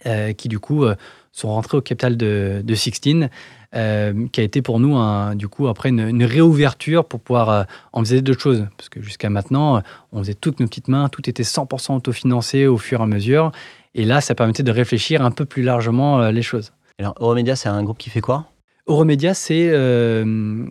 euh, 0.06 0.32
qui 0.32 0.48
du 0.48 0.58
coup 0.58 0.84
euh, 0.84 0.94
sont 1.30 1.48
rentrés 1.48 1.76
au 1.76 1.82
capital 1.82 2.16
de, 2.16 2.62
de 2.64 2.74
Sixteen, 2.74 3.30
qui 3.74 4.40
a 4.40 4.42
été 4.42 4.60
pour 4.60 4.80
nous, 4.80 4.98
du 5.34 5.48
coup, 5.48 5.66
après 5.66 5.88
une, 5.88 6.24
réouverture 6.24 7.06
pour 7.06 7.20
pouvoir 7.20 7.66
envisager 7.94 8.20
d'autres 8.20 8.42
choses. 8.42 8.66
Parce 8.76 8.90
que 8.90 9.00
jusqu'à 9.00 9.30
maintenant, 9.30 9.82
on 10.12 10.18
faisait 10.18 10.34
toutes 10.34 10.60
nos 10.60 10.66
petites 10.66 10.88
mains, 10.88 11.08
tout 11.08 11.26
était 11.30 11.42
100% 11.42 11.96
autofinancé 11.96 12.66
au 12.66 12.76
fur 12.76 13.00
et 13.00 13.04
à 13.04 13.06
mesure. 13.06 13.50
Et 13.94 14.04
là, 14.04 14.20
ça 14.20 14.34
permettait 14.34 14.62
de 14.62 14.70
réfléchir 14.70 15.24
un 15.24 15.30
peu 15.30 15.46
plus 15.46 15.62
largement 15.62 16.28
les 16.28 16.42
choses. 16.42 16.74
Alors, 16.98 17.14
Euromédia, 17.18 17.56
c'est 17.56 17.70
un 17.70 17.82
groupe 17.82 17.96
qui 17.96 18.10
fait 18.10 18.20
quoi? 18.20 18.44
Euromédia, 18.88 19.32
c'est 19.32 19.68
euh, 19.70 20.64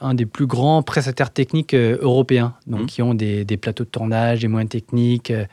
un 0.00 0.14
des 0.14 0.24
plus 0.26 0.46
grands 0.46 0.82
prestataires 0.82 1.30
techniques 1.32 1.74
euh, 1.74 1.98
européens, 2.00 2.54
donc 2.68 2.80
Mhm. 2.82 2.86
qui 2.86 3.02
ont 3.02 3.14
des, 3.14 3.44
des 3.44 3.56
plateaux 3.56 3.82
de 3.84 3.88
tournage, 3.88 4.40
des 4.40 4.48
moyens 4.48 4.70
techniques, 4.70 5.32
euh, 5.32 5.44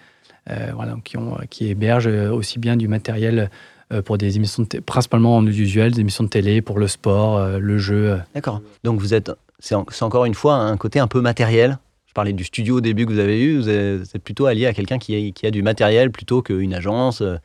euh, 0.52 0.72
voilà, 0.76 0.96
qui, 1.04 1.18
ont, 1.18 1.38
qui 1.50 1.70
hébergent 1.70 2.08
euh, 2.08 2.30
aussi 2.32 2.60
bien 2.60 2.76
du 2.78 2.88
matériel 2.88 3.50
euh, 3.92 4.04
pour 4.04 4.20
des 4.20 4.36
émissions, 4.36 4.66
de 4.70 4.80
principalement 4.80 5.38
en 5.38 5.42
audiovisuel, 5.42 5.92
des 5.94 6.02
émissions 6.02 6.24
de 6.24 6.30
télé, 6.30 6.62
pour 6.62 6.78
le 6.78 6.88
sport, 6.88 7.38
euh, 7.38 7.58
le 7.58 7.78
jeu. 7.80 8.12
euh. 8.12 8.18
D'accord. 8.36 8.62
Donc, 8.84 9.00
vous 9.00 9.16
êtes, 9.16 9.32
c'est 9.60 9.74
en- 9.74 9.86
c'est 9.90 10.04
encore 10.04 10.26
une 10.26 10.36
fois 10.36 10.56
un 10.56 10.78
côté 10.78 11.00
un 11.00 11.08
peu 11.08 11.20
matériel? 11.20 11.80
Je 12.14 12.16
parlais 12.16 12.34
du 12.34 12.44
studio 12.44 12.78
au 12.78 12.80
début 12.82 13.08
que 13.08 13.12
vous 13.12 13.18
avez 13.18 13.42
eu. 13.42 13.58
Vous 13.58 13.70
êtes, 13.70 14.20
plutôt 14.20 14.46
allié 14.46 14.68
à 14.68 14.74
quelqu'un 14.74 15.00
qui, 15.00 15.16
a- 15.16 15.32
qui 15.32 15.48
a 15.48 15.50
du 15.50 15.64
matériel 15.64 16.12
plutôt 16.12 16.44
qu'une 16.44 16.76
agence, 16.76 17.22
euh, 17.22 17.38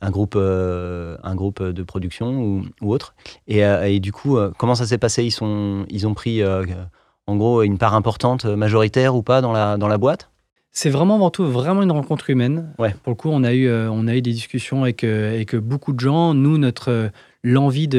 un 0.00 0.10
groupe, 0.10 0.32
euh, 0.34 1.18
un 1.22 1.34
groupe 1.34 1.62
de 1.62 1.82
production 1.82 2.40
ou, 2.40 2.62
ou 2.80 2.90
autre. 2.90 3.14
Et, 3.48 3.66
euh, 3.66 3.86
et 3.86 4.00
du 4.00 4.12
coup, 4.12 4.38
comment 4.56 4.74
ça 4.74 4.86
s'est 4.86 4.96
passé? 4.96 5.24
Ils, 5.24 5.30
sont, 5.30 5.84
ils 5.90 6.06
ont 6.06 6.14
pris, 6.14 6.40
en 6.42 7.36
gros, 7.36 7.60
une 7.60 7.76
part 7.76 7.94
importante, 7.94 8.46
majoritaire 8.46 9.14
ou 9.14 9.22
pas, 9.22 9.42
dans 9.42 9.52
la, 9.52 9.76
dans 9.76 9.88
la 9.88 9.98
boîte? 9.98 10.30
C'est 10.72 10.88
vraiment 10.88 11.16
avant 11.16 11.28
tout 11.28 11.44
vraiment 11.44 11.82
une 11.82 11.92
rencontre 11.92 12.30
humaine. 12.30 12.72
Ouais. 12.78 12.94
Pour 13.02 13.10
le 13.10 13.16
coup, 13.16 13.28
on 13.30 13.44
a 13.44 13.52
eu, 13.52 13.70
on 13.70 14.08
a 14.08 14.16
eu 14.16 14.22
des 14.22 14.32
discussions 14.32 14.84
avec, 14.84 15.04
avec 15.04 15.54
beaucoup 15.54 15.92
de 15.92 16.00
gens. 16.00 16.32
Nous, 16.32 16.56
notre 16.56 17.10
l'envie 17.42 17.90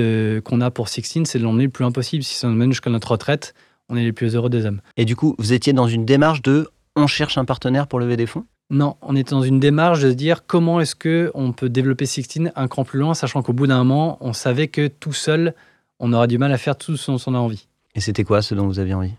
qu'on 0.43 0.59
a 0.59 0.71
pour 0.71 0.89
Sixteen, 0.89 1.27
c'est 1.27 1.37
de 1.37 1.43
l'emmener 1.43 1.65
le 1.65 1.69
plus 1.69 1.83
loin 1.83 1.91
possible. 1.91 2.23
Si 2.23 2.33
ça 2.33 2.47
nous 2.47 2.55
mène 2.55 2.71
jusqu'à 2.71 2.89
notre 2.89 3.11
retraite, 3.11 3.53
on 3.89 3.95
est 3.95 4.03
les 4.03 4.13
plus 4.13 4.35
heureux 4.35 4.49
des 4.49 4.65
hommes. 4.65 4.81
Et 4.97 5.05
du 5.05 5.15
coup, 5.15 5.35
vous 5.37 5.53
étiez 5.53 5.73
dans 5.73 5.87
une 5.87 6.05
démarche 6.05 6.41
de 6.41 6.69
on 6.95 7.07
cherche 7.07 7.37
un 7.37 7.45
partenaire 7.45 7.87
pour 7.87 7.99
lever 7.99 8.17
des 8.17 8.25
fonds? 8.25 8.45
Non, 8.69 8.95
on 9.01 9.15
était 9.15 9.31
dans 9.31 9.43
une 9.43 9.59
démarche 9.59 10.01
de 10.01 10.09
se 10.09 10.15
dire 10.15 10.45
comment 10.47 10.79
est-ce 10.79 10.95
que 10.95 11.29
on 11.35 11.51
peut 11.51 11.69
développer 11.69 12.05
Sixteen 12.05 12.51
un 12.55 12.67
cran 12.67 12.83
plus 12.83 12.99
loin, 12.99 13.13
sachant 13.13 13.43
qu'au 13.43 13.53
bout 13.53 13.67
d'un 13.67 13.83
moment, 13.83 14.17
on 14.21 14.33
savait 14.33 14.69
que 14.69 14.87
tout 14.87 15.13
seul, 15.13 15.53
on 15.99 16.13
aura 16.13 16.25
du 16.25 16.37
mal 16.37 16.51
à 16.51 16.57
faire 16.57 16.75
tout 16.75 16.97
ce 16.97 17.11
dont 17.11 17.19
on 17.27 17.35
a 17.35 17.37
envie. 17.37 17.67
Et 17.93 17.99
c'était 17.99 18.23
quoi 18.23 18.41
ce 18.41 18.55
dont 18.55 18.65
vous 18.65 18.79
aviez 18.79 18.95
envie? 18.95 19.13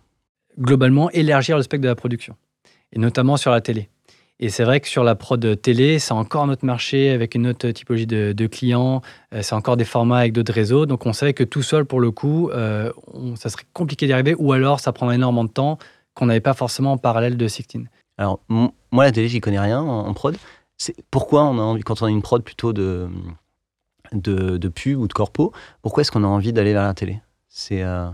Globalement, 0.59 1.11
élargir 1.11 1.57
le 1.57 1.63
spectre 1.63 1.83
de 1.83 1.89
la 1.89 1.95
production, 1.95 2.35
et 2.93 2.99
notamment 2.99 3.37
sur 3.37 3.53
la 3.53 3.61
télé. 3.61 3.89
Et 4.39 4.51
c'est 4.51 4.65
vrai 4.65 4.81
que 4.81 4.89
sur 4.89 5.03
la 5.03 5.15
prod 5.15 5.61
télé, 5.63 5.99
c'est 5.99 6.13
encore 6.13 6.43
un 6.43 6.51
autre 6.51 6.67
marché 6.67 7.11
avec 7.11 7.35
une 7.35 7.47
autre 7.47 7.71
typologie 7.71 8.07
de, 8.07 8.33
de 8.33 8.47
clients, 8.47 9.01
euh, 9.33 9.41
c'est 9.43 9.55
encore 9.55 9.79
des 9.79 9.87
formats 9.87 10.19
avec 10.19 10.33
d'autres 10.35 10.53
réseaux. 10.53 10.85
Donc 10.85 11.07
on 11.07 11.15
savait 11.15 11.33
que 11.33 11.45
tout 11.45 11.63
seul, 11.63 11.87
pour 11.87 12.01
le 12.01 12.11
coup, 12.11 12.51
euh, 12.51 12.93
on- 13.15 13.35
ça 13.35 13.49
serait 13.49 13.65
compliqué 13.73 14.07
d'y 14.07 14.13
arriver, 14.13 14.35
ou 14.39 14.53
alors 14.53 14.81
ça 14.81 14.93
prendrait 14.93 15.15
énormément 15.15 15.45
de 15.45 15.51
temps 15.51 15.79
qu'on 16.15 16.27
n'avait 16.27 16.41
pas 16.41 16.53
forcément 16.55 16.93
en 16.93 16.99
parallèle 16.99 17.37
de 17.39 17.49
Sixteen. 17.49 17.89
Alors, 18.19 18.41
moi, 18.49 19.05
la 19.05 19.13
télé, 19.13 19.29
j'y 19.29 19.41
connais 19.41 19.61
rien 19.61 19.81
en, 19.81 20.07
en 20.07 20.15
prod. 20.15 20.37
C'est 20.77 20.95
pourquoi 21.11 21.45
on 21.45 21.59
a 21.59 21.63
envie, 21.63 21.83
quand 21.83 22.03
on 22.03 22.07
a 22.07 22.11
une 22.11 22.23
prod 22.23 22.43
plutôt 22.43 22.75
de, 22.75 23.09
de, 24.13 24.59
de 24.59 24.69
pub 24.69 24.99
ou 24.99 25.09
de 25.09 25.13
corpo, 25.15 25.53
pourquoi 25.81 26.03
est-ce 26.03 26.11
qu'on 26.11 26.25
a 26.25 26.27
envie 26.27 26.53
d'aller 26.53 26.75
vers 26.75 26.83
la 26.83 26.95
télé? 26.95 27.21
C'est 27.49 27.83
euh, 27.83 28.09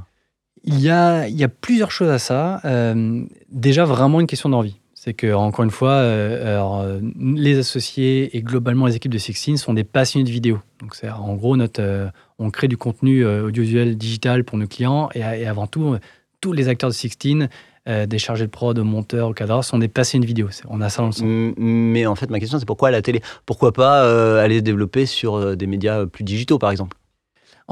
Il 0.62 0.78
y 0.78 0.88
a, 0.88 1.26
il 1.26 1.36
y 1.36 1.42
a 1.42 1.48
plusieurs 1.48 1.90
choses 1.90 2.10
à 2.10 2.18
ça. 2.20 2.60
Euh, 2.64 3.24
déjà, 3.48 3.84
vraiment 3.84 4.20
une 4.20 4.28
question 4.28 4.48
d'envie. 4.48 4.76
C'est 5.04 5.14
que, 5.14 5.34
encore 5.34 5.64
une 5.64 5.72
fois, 5.72 5.94
euh, 5.94 6.60
euh, 6.62 7.00
les 7.18 7.58
associés 7.58 8.36
et 8.36 8.40
globalement 8.40 8.86
les 8.86 8.94
équipes 8.94 9.10
de 9.10 9.18
Sixteen 9.18 9.56
sont 9.56 9.74
des 9.74 9.82
passionnés 9.82 10.22
de 10.22 10.30
vidéo. 10.30 10.60
Donc, 10.78 10.96
en 11.02 11.34
gros, 11.34 11.56
notre, 11.56 11.82
euh, 11.82 12.06
on 12.38 12.50
crée 12.52 12.68
du 12.68 12.76
contenu 12.76 13.26
audiovisuel 13.26 13.98
digital 13.98 14.44
pour 14.44 14.58
nos 14.58 14.68
clients 14.68 15.08
et, 15.16 15.24
avant 15.24 15.66
tout, 15.66 15.96
tous 16.40 16.52
les 16.52 16.68
acteurs 16.68 16.90
de 16.90 16.94
Sixteen, 16.94 17.48
euh, 17.88 18.06
des 18.06 18.18
chargés 18.18 18.46
de 18.46 18.50
prod, 18.52 18.76
de 18.76 18.82
monteurs, 18.82 19.30
au 19.30 19.32
cadre, 19.32 19.64
sont 19.64 19.80
des 19.80 19.88
passionnés 19.88 20.22
de 20.22 20.28
vidéo. 20.28 20.50
On 20.68 20.80
a 20.80 20.88
ça 20.88 21.02
dans 21.02 21.08
le 21.08 21.12
sang. 21.12 21.26
mais 21.26 22.06
en 22.06 22.14
fait, 22.14 22.30
ma 22.30 22.38
question, 22.38 22.60
c'est 22.60 22.64
pourquoi 22.64 22.92
la 22.92 23.02
télé? 23.02 23.22
Pourquoi 23.44 23.72
pas 23.72 24.40
aller 24.40 24.58
se 24.58 24.62
développer 24.62 25.06
sur 25.06 25.56
des 25.56 25.66
médias 25.66 26.06
plus 26.06 26.22
digitaux, 26.22 26.60
par 26.60 26.70
exemple? 26.70 26.96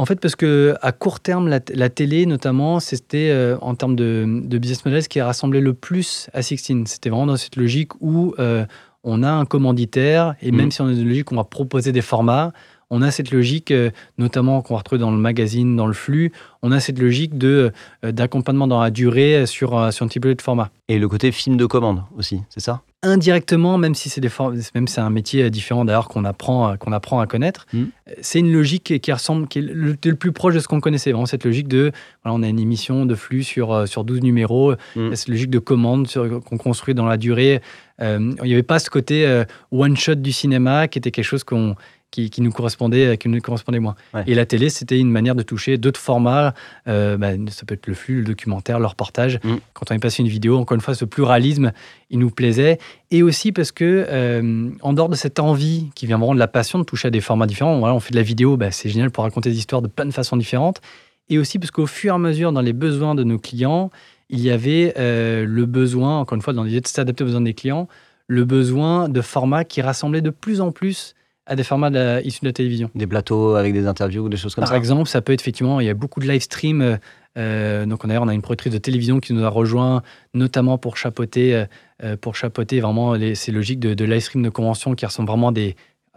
En 0.01 0.07
fait, 0.07 0.18
parce 0.18 0.34
que 0.34 0.74
à 0.80 0.92
court 0.92 1.20
terme, 1.20 1.46
la, 1.48 1.61
la 1.74 1.90
télé, 1.90 2.24
notamment, 2.24 2.80
c'était 2.80 3.28
euh, 3.30 3.59
en 3.61 3.74
termes 3.74 3.96
de, 3.96 4.24
de 4.44 4.57
business 4.59 4.82
model 4.86 5.03
ce 5.03 5.11
qui 5.11 5.20
a 5.20 5.26
rassemblé 5.26 5.61
le 5.61 5.74
plus 5.74 6.30
à 6.32 6.40
Sixteen. 6.40 6.86
C'était 6.86 7.11
vraiment 7.11 7.26
dans 7.26 7.36
cette 7.36 7.57
logique 7.57 7.92
où 8.01 8.34
euh, 8.38 8.64
on 9.05 9.22
a 9.22 9.30
un 9.30 9.44
commanditaire 9.44 10.34
et 10.40 10.53
même 10.53 10.66
Mhm. 10.66 10.70
si 10.70 10.80
on 10.80 10.88
est 10.88 10.94
dans 10.94 11.01
une 11.03 11.09
logique 11.09 11.30
où 11.30 11.34
on 11.34 11.36
va 11.36 11.44
proposer 11.44 11.92
des 11.92 12.01
formats, 12.01 12.53
on 12.91 13.03
a 13.03 13.11
cette 13.11 13.30
logique, 13.30 13.70
euh, 13.70 13.91
notamment 14.18 14.62
qu'on 14.62 14.74
va 14.74 14.78
retrouver 14.78 14.99
dans 15.01 15.11
le 15.12 15.16
magazine, 15.18 15.76
dans 15.76 15.86
le 15.86 15.93
flux, 15.93 16.32
on 16.62 16.72
a 16.72 16.80
cette 16.80 16.99
logique 16.99 17.38
de 17.38 17.72
euh, 18.05 18.12
d'accompagnement 18.12 18.66
dans 18.66 18.80
la 18.80 18.91
durée 18.91 19.47
sur, 19.47 19.78
euh, 19.78 19.91
sur 19.91 20.05
un 20.05 20.09
type 20.09 20.26
de 20.26 20.41
format. 20.43 20.70
Et 20.88 20.99
le 20.99 21.09
côté 21.09 21.30
film 21.32 21.57
de 21.57 21.66
commande 21.66 22.03
aussi, 22.18 22.41
c'est 22.51 22.61
ça? 22.61 22.82
Indirectement, 23.03 23.78
même 23.78 23.95
si 23.95 24.11
c'est 24.11 24.20
des 24.20 24.28
même 24.74 24.86
si 24.86 24.95
c'est 24.95 25.01
un 25.01 25.09
métier 25.09 25.49
différent 25.51 25.86
d'ailleurs 25.86 26.09
qu'on 26.09 26.24
apprend, 26.26 26.76
qu'on 26.76 26.93
apprend 26.93 27.20
à 27.20 27.26
connaître, 27.26 27.66
Mm. 27.72 27.78
euh, 27.78 28.12
c'est 28.20 28.41
une 28.41 28.53
logique 28.53 29.01
qui 29.01 29.12
ressemble, 29.12 29.49
qui 29.49 29.61
est 29.61 29.62
le, 29.62 29.97
le 30.05 30.14
plus 30.16 30.32
proche 30.32 30.55
de 30.55 30.59
ce 30.61 30.68
qu'on 30.68 30.80
connaissait. 30.80 31.12
Vraiment 31.12 31.24
cette 31.26 31.45
logique 31.45 31.66
de, 31.68 31.93
voilà, 32.22 32.36
on 32.38 32.43
a 32.43 32.49
une 32.49 32.59
émission 32.61 33.07
de 33.07 33.14
flux 33.14 33.43
sur, 33.43 33.88
sur 33.88 34.05
12 34.05 34.20
numéros, 34.22 34.74
Mm. 34.97 35.14
cette 35.14 35.28
logique 35.28 35.51
de 35.51 35.59
commande 35.59 36.09
sur- 36.09 36.41
qu'on 36.45 36.59
construit 36.59 36.95
dans 36.95 37.07
la 37.07 37.16
durée. 37.16 37.62
Euh, 38.03 38.32
il 38.43 38.47
n'y 38.47 38.53
avait 38.55 38.62
pas 38.62 38.78
ce 38.78 38.91
côté 38.91 39.26
euh, 39.26 39.45
one-shot 39.72 40.14
du 40.16 40.32
cinéma 40.32 40.88
qui 40.88 40.99
était 40.99 41.11
quelque 41.11 41.24
chose 41.24 41.45
qu'on 41.45 41.76
qui, 42.11 42.31
nous 42.41 42.51
correspondait, 42.51 43.17
qui 43.17 43.29
nous 43.29 43.41
correspondait 43.41 43.79
moins. 43.79 43.95
Et 44.27 44.35
la 44.35 44.47
télé, 44.47 44.69
c'était 44.69 44.99
une 44.99 45.11
manière 45.11 45.35
de 45.35 45.43
toucher 45.43 45.79
d'autres 45.79 46.01
formats. 46.01 46.55
Euh, 46.89 47.17
bah, 47.17 47.33
ça 47.51 47.65
peut 47.65 47.75
être 47.75 47.87
le 47.87 47.95
flux, 47.95 48.17
le 48.17 48.25
documentaire, 48.25 48.81
le 48.81 48.87
reportage. 48.87 49.39
Mm. 49.45 49.57
Quand 49.75 49.91
on 49.91 49.95
est 49.95 50.01
passé 50.01 50.23
une 50.23 50.29
vidéo, 50.29 50.59
encore 50.59 50.75
une 50.75 50.81
fois, 50.81 50.95
ce 50.95 51.05
pluralisme, 51.05 51.73
il 52.11 52.19
nous 52.19 52.31
plaisait. 52.31 52.79
Et 53.11 53.23
aussi 53.23 53.53
parce 53.53 53.71
que, 53.73 54.07
euh, 54.09 54.71
en 54.83 54.93
dehors 54.93 55.09
de 55.09 55.15
cette 55.15 55.39
envie 55.39 55.91
qui 55.95 56.07
vient 56.07 56.19
vraiment 56.19 56.35
de 56.35 56.41
la 56.41 56.49
passion 56.49 56.79
de 56.79 56.85
toucher 56.85 57.09
à 57.09 57.11
des 57.11 57.21
formats 57.21 57.47
différents, 57.47 57.79
voilà, 57.79 57.95
on 57.95 58.01
fait 58.01 58.13
de 58.13 58.17
la 58.17 58.23
vidéo, 58.23 58.57
bah, 58.57 58.71
c'est 58.71 58.89
génial 58.89 59.11
pour 59.11 59.25
raconter 59.25 59.51
des 59.51 59.59
histoires 59.59 59.83
de 59.83 59.89
plein 59.89 60.07
de 60.07 60.13
façons 60.13 60.37
différentes. 60.37 60.81
Et 61.29 61.39
aussi 61.39 61.61
parce 61.61 61.71
qu'au 61.71 61.87
fur 61.87 62.13
et 62.13 62.15
à 62.17 62.19
mesure, 62.19 62.53
dans 62.53 62.61
les 62.61 62.73
besoins 62.73 63.15
de 63.15 63.23
nos 63.23 63.39
clients, 63.39 63.91
il 64.31 64.41
y 64.41 64.51
avait 64.51 64.95
euh, 64.99 65.45
le 65.47 65.67
besoin, 65.67 66.19
encore 66.19 66.35
une 66.37 66.43
fois, 66.43 66.53
dans 66.53 66.65
l'idée 66.65 66.81
de 66.81 66.89
s'adapter 66.89 67.23
aux 67.23 67.27
besoins 67.29 67.41
des 67.41 67.55
clients, 67.55 67.89
le 68.27 68.45
besoin 68.45 69.09
de 69.09 69.21
formats 69.21 69.65
qui 69.65 69.81
rassemblaient 69.81 70.23
de 70.23 70.31
plus 70.31 70.61
en 70.61 70.73
plus 70.73 71.15
à 71.51 71.57
des 71.57 71.64
formats 71.64 71.90
issus 72.22 72.40
de 72.42 72.46
la 72.46 72.53
télévision. 72.53 72.90
Des 72.94 73.09
plateaux 73.09 73.57
avec 73.57 73.72
des 73.72 73.88
interviews, 73.88 74.24
ou 74.24 74.28
des 74.28 74.36
choses 74.36 74.55
comme 74.55 74.64
ça 74.64 74.70
Par 74.70 74.78
exemple, 74.78 75.09
ça 75.09 75.20
peut 75.20 75.32
être 75.32 75.40
effectivement, 75.40 75.80
il 75.80 75.86
y 75.86 75.90
a 75.90 75.94
beaucoup 75.94 76.20
de 76.20 76.28
live 76.28 76.40
stream. 76.40 76.80
Euh, 76.80 76.96
euh, 77.36 77.86
donc 77.86 78.07
d'ailleurs, 78.07 78.22
on 78.22 78.28
a 78.28 78.34
une 78.34 78.40
productrice 78.40 78.72
de 78.72 78.78
télévision 78.78 79.18
qui 79.18 79.34
nous 79.34 79.44
a 79.44 79.48
rejoint, 79.48 80.03
notamment 80.32 80.78
pour 80.78 80.96
chapeauter, 80.96 81.64
euh, 82.05 82.16
pour 82.16 82.36
chapeauter 82.36 82.78
vraiment 82.78 83.16
ces 83.34 83.51
logiques 83.51 83.80
de, 83.80 83.94
de, 83.94 84.05
live 84.05 84.20
stream 84.20 84.44
de 84.44 84.48
convention 84.48 84.94
qui 84.94 85.05
ressemblent 85.05 85.28
vraiment 85.28 85.48
à 85.48 85.53
des, 85.53 85.74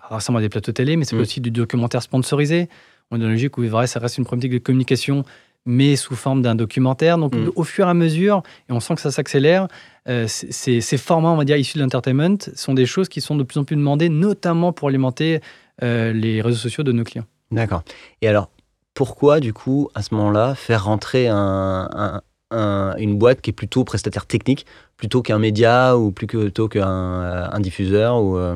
ressemblent 0.07 0.38
à 0.38 0.41
des 0.41 0.49
plateaux 0.49 0.71
télé, 0.71 0.97
mais 0.97 1.05
c'est 1.05 1.15
mm. 1.15 1.21
aussi 1.21 1.41
du 1.41 1.49
documentaire 1.49 2.03
sponsorisé. 2.03 2.69
On 3.09 3.15
est 3.15 3.19
dans 3.19 3.25
une 3.25 3.31
logique 3.31 3.57
où 3.57 3.63
vrai, 3.63 3.88
ça 3.88 3.99
reste 3.99 4.19
une 4.19 4.25
problématique 4.25 4.53
de 4.53 4.63
communication 4.63 5.25
mais 5.66 5.95
sous 5.95 6.16
forme 6.16 6.41
d'un 6.41 6.55
documentaire. 6.55 7.18
Donc, 7.18 7.36
mm. 7.36 7.51
au 7.55 7.64
fur 7.64 7.88
et 7.88 7.89
à 7.89 7.93
mesure, 7.93 8.43
et 8.70 8.74
on 8.74 8.80
sent 8.80 8.95
que 8.95 9.01
ça 9.01 9.11
s'accélère, 9.11 9.68
euh, 10.09 10.26
ces, 10.28 10.97
formats, 10.97 11.30
on 11.30 11.38
va 11.38 11.45
dire, 11.45 11.57
issus 11.57 11.78
de 11.78 11.84
l'entertainment 11.84 12.38
sont 12.55 12.74
des 12.74 12.86
choses 12.86 13.09
qui 13.09 13.22
sont 13.22 13.36
de 13.36 13.43
plus 13.43 13.59
en 13.59 13.64
plus 13.64 13.76
demandées, 13.76 14.09
notamment 14.09 14.74
pour 14.74 14.89
alimenter 14.89 15.39
euh, 15.82 16.11
les 16.14 16.41
réseaux 16.41 16.57
sociaux 16.57 16.84
de 16.84 16.91
nos 16.91 17.03
clients. 17.03 17.26
D'accord. 17.51 17.84
Et 18.22 18.28
alors, 18.28 18.49
pourquoi, 18.93 19.39
du 19.39 19.53
coup, 19.53 19.89
à 19.95 20.01
ce 20.01 20.14
moment-là, 20.16 20.55
faire 20.55 20.86
rentrer 20.86 21.28
un, 21.30 22.22
une 22.51 23.18
boîte 23.18 23.41
qui 23.41 23.49
est 23.49 23.53
plutôt 23.53 23.84
prestataire 23.84 24.26
technique, 24.26 24.66
plutôt 24.97 25.22
qu'un 25.22 25.39
média 25.39 25.97
ou 25.97 26.11
plutôt 26.11 26.68
qu'un 26.68 27.59
diffuseur 27.59 28.22
ou, 28.22 28.38
euh, 28.38 28.55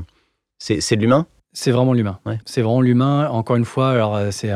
C'est 0.60 0.96
de 0.96 1.02
l'humain? 1.02 1.26
C'est 1.54 1.72
vraiment 1.72 1.94
l'humain. 1.94 2.20
C'est 2.46 2.62
vraiment 2.62 2.82
l'humain. 2.82 3.30
Encore 3.30 3.56
une 3.56 3.66
fois, 3.66 3.90
alors 3.92 4.16
euh, 4.16 4.30
c'est, 4.32 4.54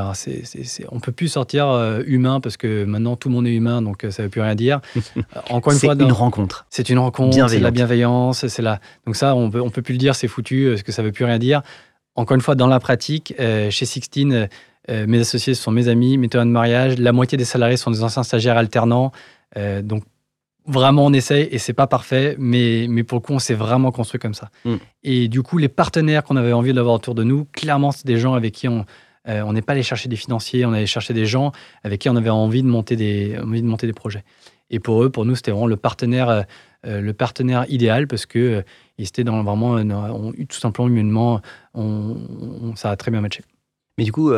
on 0.91 0.99
peut 0.99 1.11
plus 1.11 1.29
sortir 1.29 1.67
euh, 1.67 2.03
humain 2.05 2.39
parce 2.39 2.57
que 2.57 2.83
maintenant 2.83 3.15
tout 3.15 3.27
le 3.29 3.33
monde 3.33 3.47
est 3.47 3.53
humain, 3.55 3.81
donc 3.81 4.03
euh, 4.03 4.11
ça 4.11 4.23
veut 4.23 4.29
plus 4.29 4.41
rien 4.41 4.53
dire. 4.53 4.81
Encore 5.49 5.73
une 5.73 5.79
fois, 5.79 5.95
c'est 5.97 6.03
une 6.03 6.11
rencontre. 6.11 6.65
C'est 6.69 6.89
une 6.89 6.99
rencontre. 6.99 7.49
C'est 7.49 7.59
la 7.59 7.71
bienveillance. 7.71 8.45
C'est 8.45 8.61
la. 8.61 8.79
Donc 9.05 9.15
ça, 9.15 9.35
on 9.35 9.49
peut, 9.49 9.61
on 9.61 9.69
peut 9.69 9.81
plus 9.81 9.93
le 9.93 9.97
dire, 9.97 10.15
c'est 10.15 10.27
foutu, 10.27 10.67
parce 10.69 10.83
que 10.83 10.91
ça 10.91 11.01
veut 11.01 11.11
plus 11.11 11.25
rien 11.25 11.39
dire. 11.39 11.63
Encore 12.15 12.35
une 12.35 12.41
fois, 12.41 12.55
dans 12.55 12.67
la 12.67 12.79
pratique, 12.79 13.33
chez 13.37 13.85
Sixteen, 13.85 14.47
mes 14.89 15.19
associés 15.19 15.55
sont 15.55 15.71
mes 15.71 15.87
amis, 15.87 16.17
mes 16.17 16.29
témoins 16.29 16.45
de 16.45 16.51
mariage. 16.51 16.99
La 16.99 17.13
moitié 17.13 17.37
des 17.37 17.45
salariés 17.45 17.77
sont 17.77 17.89
des 17.89 18.03
anciens 18.03 18.23
stagiaires 18.23 18.57
alternants. 18.57 19.11
donc 19.55 20.03
vraiment 20.65 21.05
on 21.05 21.13
essaye 21.13 21.47
et 21.51 21.57
c'est 21.57 21.73
pas 21.73 21.87
parfait, 21.87 22.35
mais, 22.37 22.85
mais 22.89 23.03
pour 23.03 23.17
le 23.17 23.21
coup 23.21 23.33
on 23.33 23.39
s'est 23.39 23.53
vraiment 23.53 23.91
construit 23.91 24.19
comme 24.19 24.33
ça. 24.33 24.49
Mm. 24.65 24.75
Et 25.03 25.27
du 25.27 25.41
coup 25.41 25.57
les 25.57 25.69
partenaires 25.69 26.23
qu'on 26.23 26.35
avait 26.35 26.53
envie 26.53 26.73
d'avoir 26.73 26.95
autour 26.95 27.15
de 27.15 27.23
nous, 27.23 27.45
clairement 27.45 27.91
c'est 27.91 28.05
des 28.05 28.17
gens 28.17 28.33
avec 28.33 28.53
qui 28.53 28.67
on 28.67 28.85
euh, 29.27 29.41
on 29.41 29.53
n'est 29.53 29.61
pas 29.61 29.73
allé 29.73 29.83
chercher 29.83 30.09
des 30.09 30.15
financiers, 30.15 30.65
on 30.65 30.73
allait 30.73 30.85
chercher 30.85 31.13
des 31.13 31.25
gens 31.25 31.51
avec 31.83 32.01
qui 32.01 32.09
on 32.09 32.15
avait 32.15 32.29
envie 32.29 32.63
de 32.63 32.67
monter 32.67 32.95
des, 32.95 33.37
envie 33.41 33.61
de 33.61 33.67
monter 33.67 33.87
des 33.87 33.93
projets. 33.93 34.23
Et 34.69 34.79
pour 34.79 35.03
eux, 35.03 35.09
pour 35.09 35.25
nous, 35.25 35.35
c'était 35.35 35.51
vraiment 35.51 35.67
le 35.67 35.77
partenaire, 35.77 36.29
euh, 36.29 36.41
euh, 36.85 37.01
le 37.01 37.13
partenaire 37.13 37.65
idéal 37.69 38.07
parce 38.07 38.25
que 38.25 38.63
ils 38.97 39.07
étaient 39.07 39.23
dans 39.23 39.43
vraiment, 39.43 39.73
on, 39.73 40.31
tout 40.31 40.59
simplement 40.59 40.87
humainement, 40.87 41.41
on, 41.73 42.73
ça 42.75 42.89
a 42.89 42.95
très 42.95 43.11
bien 43.11 43.21
matché. 43.21 43.43
Mais 43.97 44.05
du 44.05 44.11
coup, 44.11 44.31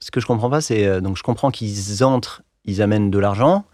ce 0.00 0.10
que 0.10 0.20
je 0.20 0.26
comprends 0.26 0.50
pas, 0.50 0.60
c'est 0.60 1.00
donc 1.00 1.16
je 1.16 1.22
comprends 1.22 1.50
qu'ils 1.50 2.02
entrent, 2.02 2.42
ils 2.64 2.80
amènent 2.80 3.10
de 3.10 3.18
l'argent, 3.18 3.64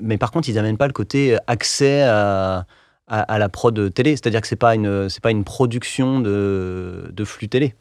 mais 0.00 0.18
par 0.18 0.30
contre, 0.30 0.48
ils 0.48 0.54
n'amènent 0.54 0.76
pas 0.76 0.86
le 0.86 0.92
côté 0.92 1.34
euh, 1.34 1.38
accès 1.46 2.02
à, 2.02 2.66
à, 3.08 3.38
la 3.38 3.48
prod 3.48 3.92
télé. 3.92 4.12
C'est-à-dire 4.12 4.40
que 4.40 4.46
ce 4.46 4.54
n'est 4.54 4.58
pas, 4.58 4.74
une, 4.74 5.08
pas 5.22 5.30
une 5.30 5.44
production 5.44 6.20
de, 6.20 7.10
de, 7.12 7.24
flux 7.24 7.48
télé. 7.48 7.74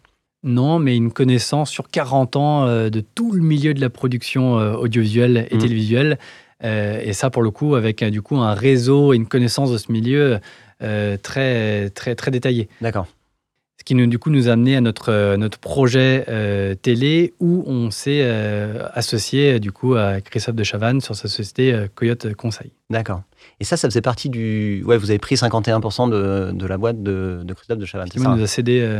Non, 0.43 0.79
mais 0.79 0.95
une 0.95 1.11
connaissance 1.11 1.69
sur 1.69 1.89
40 1.89 2.36
ans 2.36 2.65
euh, 2.65 2.89
de 2.89 3.01
tout 3.01 3.31
le 3.31 3.41
milieu 3.41 3.73
de 3.73 3.81
la 3.81 3.89
production 3.89 4.59
euh, 4.59 4.73
audiovisuelle 4.73 5.47
et 5.49 5.55
mmh. 5.55 5.59
télévisuelle. 5.59 6.17
et 6.63 7.13
ça, 7.13 7.29
pour 7.29 7.43
le 7.43 7.51
coup, 7.51 7.75
avec 7.75 8.03
du 8.03 8.21
coup 8.21 8.38
un 8.38 8.53
réseau 8.53 9.13
et 9.13 9.17
une 9.17 9.27
connaissance 9.27 9.71
de 9.71 9.77
ce 9.77 9.91
milieu 9.91 10.39
très, 10.79 11.89
très, 11.91 12.15
très 12.15 12.31
détaillé. 12.31 12.69
D'accord 12.81 13.07
qui 13.86 13.93
nous, 13.93 14.07
du 14.07 14.17
coup 14.17 14.31
nous 14.31 14.49
a 14.49 14.53
amené 14.53 14.75
à 14.75 14.81
notre, 14.81 15.11
euh, 15.11 15.38
notre 15.38 15.59
projet 15.59 16.25
euh, 16.27 16.73
télé 16.73 17.33
où 17.39 17.63
on 17.67 17.91
s'est 17.91 18.21
euh, 18.23 18.88
associé 18.93 19.59
du 19.59 19.71
coup 19.71 19.93
à 19.93 20.21
Christophe 20.21 20.55
de 20.55 20.63
Chavannes 20.63 21.01
sur 21.01 21.15
sa 21.15 21.27
société 21.27 21.86
Coyote 21.93 22.33
Conseil. 22.33 22.71
D'accord. 22.89 23.21
Et 23.59 23.63
ça, 23.63 23.77
ça 23.77 23.88
faisait 23.88 24.01
partie 24.01 24.29
du. 24.29 24.83
Ouais, 24.86 24.97
vous 24.97 25.11
avez 25.11 25.19
pris 25.19 25.36
51% 25.36 26.09
de, 26.09 26.51
de, 26.51 26.65
la 26.65 26.77
boîte 26.77 27.03
de, 27.03 27.41
de 27.43 27.53
Christophe 27.53 27.77
de 27.77 27.86
Chavannes. 27.86 28.09
Qui 28.09 28.19
nous 28.19 28.41
a 28.41 28.47
cédé 28.47 28.99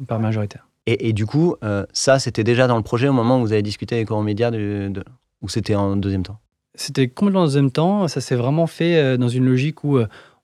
une 0.00 0.06
part 0.06 0.18
majoritaire. 0.18 0.66
Et, 0.86 1.08
et 1.08 1.12
du 1.12 1.26
coup, 1.26 1.56
ça, 1.92 2.18
c'était 2.18 2.44
déjà 2.44 2.66
dans 2.66 2.76
le 2.76 2.82
projet 2.82 3.08
au 3.08 3.12
moment 3.12 3.38
où 3.38 3.42
vous 3.42 3.52
avez 3.52 3.62
discuté 3.62 3.96
avec 3.96 4.08
de, 4.08 4.88
de... 4.88 5.04
ou 5.42 5.48
c'était 5.48 5.74
en 5.74 5.96
deuxième 5.96 6.22
temps? 6.22 6.38
C'était 6.74 7.06
complètement 7.08 7.42
en 7.42 7.44
deuxième 7.44 7.70
temps. 7.70 8.08
Ça 8.08 8.22
s'est 8.22 8.34
vraiment 8.34 8.66
fait 8.66 9.18
dans 9.18 9.28
une 9.28 9.44
logique 9.44 9.84
où 9.84 9.98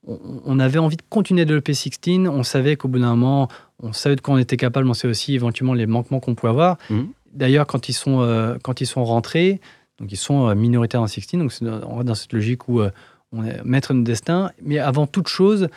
on 0.06 0.58
avait 0.58 0.78
envie 0.78 0.96
de 0.96 1.02
continuer 1.08 1.42
à 1.42 1.44
développer 1.46 1.74
16. 1.74 1.98
On 2.28 2.42
savait 2.42 2.76
qu'au 2.76 2.88
bout 2.88 2.98
d'un 2.98 3.16
moment, 3.16 3.48
on 3.82 3.92
savait 3.92 4.16
de 4.16 4.20
quoi 4.20 4.34
on 4.34 4.38
était 4.38 4.56
capable, 4.56 4.88
on 4.88 4.94
sait 4.94 5.08
aussi 5.08 5.34
éventuellement 5.34 5.74
les 5.74 5.86
manquements 5.86 6.20
qu'on 6.20 6.34
pouvait 6.34 6.50
avoir. 6.50 6.78
Mmh. 6.90 7.02
D'ailleurs, 7.32 7.66
quand 7.66 7.88
ils 7.88 7.92
sont 7.92 8.20
euh, 8.20 8.56
quand 8.62 8.80
ils 8.80 8.86
sont 8.86 9.04
rentrés, 9.04 9.60
donc 9.98 10.10
ils 10.10 10.16
sont 10.16 10.48
euh, 10.48 10.54
minoritaires 10.54 11.02
en 11.02 11.06
16, 11.06 11.26
donc 11.34 11.52
c'est 11.52 11.64
dans, 11.64 12.02
dans 12.02 12.14
cette 12.14 12.32
logique 12.32 12.68
où 12.68 12.80
euh, 12.80 12.90
on 13.32 13.44
est 13.44 13.62
maître 13.64 13.94
de 13.94 14.02
destin. 14.02 14.50
Mais 14.62 14.78
avant 14.78 15.06
toute 15.06 15.28
chose, 15.28 15.68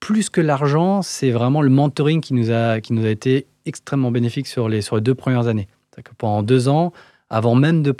plus 0.00 0.28
que 0.28 0.40
l'argent, 0.40 1.02
c'est 1.02 1.30
vraiment 1.30 1.62
le 1.62 1.70
mentoring 1.70 2.20
qui 2.20 2.34
nous 2.34 2.50
a 2.50 2.80
qui 2.80 2.92
nous 2.92 3.06
a 3.06 3.08
été 3.08 3.46
extrêmement 3.64 4.10
bénéfique 4.10 4.48
sur 4.48 4.68
les 4.68 4.82
sur 4.82 4.96
les 4.96 5.02
deux 5.02 5.14
premières 5.14 5.46
années. 5.46 5.68
Que 5.96 6.10
pendant 6.18 6.42
deux 6.42 6.68
ans, 6.68 6.92
avant 7.30 7.54
même 7.54 7.84
de 7.84 7.94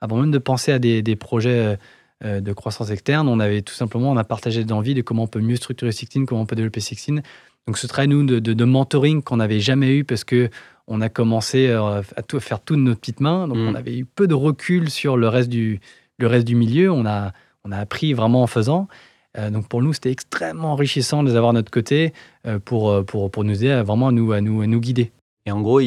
avant 0.00 0.16
même 0.16 0.32
de 0.32 0.38
penser 0.38 0.72
à 0.72 0.80
des, 0.80 1.00
des 1.02 1.14
projets 1.14 1.78
de 2.22 2.52
croissance 2.52 2.90
externe, 2.90 3.28
on 3.28 3.40
avait 3.40 3.62
tout 3.62 3.72
simplement, 3.72 4.10
on 4.10 4.16
a 4.16 4.24
partagé 4.24 4.64
d'envie 4.64 4.94
de 4.94 5.00
comment 5.00 5.22
on 5.22 5.26
peut 5.26 5.40
mieux 5.40 5.56
structurer 5.56 5.92
Sixteen, 5.92 6.26
comment 6.26 6.42
on 6.42 6.46
peut 6.46 6.56
développer 6.56 6.80
Sixteen. 6.80 7.22
Donc 7.66 7.78
ce 7.78 7.86
travail, 7.86 8.08
nous, 8.08 8.24
de, 8.24 8.64
mentoring 8.64 9.22
qu'on 9.22 9.36
n'avait 9.36 9.60
jamais 9.60 9.96
eu 9.96 10.04
parce 10.04 10.24
que 10.24 10.50
on 10.86 11.00
a 11.00 11.08
commencé 11.08 11.68
euh, 11.68 12.02
à, 12.16 12.22
tout, 12.22 12.40
faire 12.40 12.60
tout 12.60 12.74
de 12.74 12.80
notre 12.80 13.00
petite 13.00 13.20
main, 13.20 13.46
donc 13.46 13.58
on 13.58 13.72
mm. 13.72 13.76
avait 13.76 13.96
eu 13.98 14.04
peu 14.04 14.26
de 14.26 14.34
recul 14.34 14.90
sur 14.90 15.16
le 15.16 15.28
reste 15.28 15.48
du, 15.48 15.80
le 16.18 16.26
reste 16.26 16.46
du 16.46 16.56
milieu, 16.56 16.90
on 16.90 17.06
a, 17.06 17.32
on 17.64 17.70
a 17.70 17.78
appris 17.78 18.12
vraiment 18.12 18.42
en 18.42 18.48
faisant. 18.48 18.88
Euh, 19.38 19.50
donc 19.50 19.68
pour 19.68 19.82
nous, 19.82 19.92
c'était 19.92 20.10
extrêmement 20.10 20.72
enrichissant 20.72 21.22
de 21.22 21.30
les 21.30 21.36
avoir 21.36 21.52
de 21.52 21.58
notre 21.58 21.70
côté 21.70 22.12
pour, 22.64 23.04
pour, 23.04 23.30
pour, 23.30 23.44
nous 23.44 23.64
aider 23.64 23.82
vraiment 23.82 24.08
à 24.08 24.12
nous, 24.12 24.32
à 24.32 24.40
nous, 24.40 24.62
à 24.62 24.66
nous 24.66 24.80
guider. 24.80 25.12
Et 25.46 25.52
en 25.52 25.60
gros, 25.62 25.80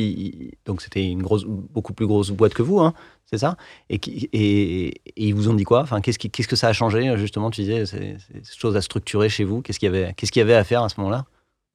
donc 0.66 0.82
c'était 0.82 1.08
une 1.08 1.22
grosse, 1.22 1.46
beaucoup 1.46 1.94
plus 1.94 2.08
grosse 2.08 2.32
boîte 2.32 2.54
que 2.54 2.64
vous, 2.64 2.80
hein, 2.80 2.94
c'est 3.26 3.38
ça? 3.38 3.56
Et, 3.90 5.02
ils 5.16 5.34
vous 5.34 5.48
ont 5.50 5.54
dit 5.54 5.64
quoi? 5.64 5.82
Enfin, 5.82 6.02
qu'est-ce, 6.02 6.48
que 6.48 6.56
ça 6.56 6.68
a 6.68 6.74
changé 6.74 7.16
Justement, 7.18 7.52
tu 7.52 7.62
disais, 7.62 7.86
c'est, 7.86 8.18
c'est 8.44 8.60
choses 8.60 8.76
à 8.76 8.82
structurer 8.82 9.30
chez 9.30 9.44
vous? 9.44 9.62
Qu'est-ce 9.62 9.80
qu'il 9.80 9.86
y 9.86 9.96
avait, 9.96 10.14
qu'est-ce 10.16 10.32
qu'il 10.32 10.40
y 10.40 10.44
avait 10.44 10.56
à 10.56 10.64
faire 10.64 10.84
à 10.84 10.90
ce 10.90 11.00
moment-là? 11.00 11.26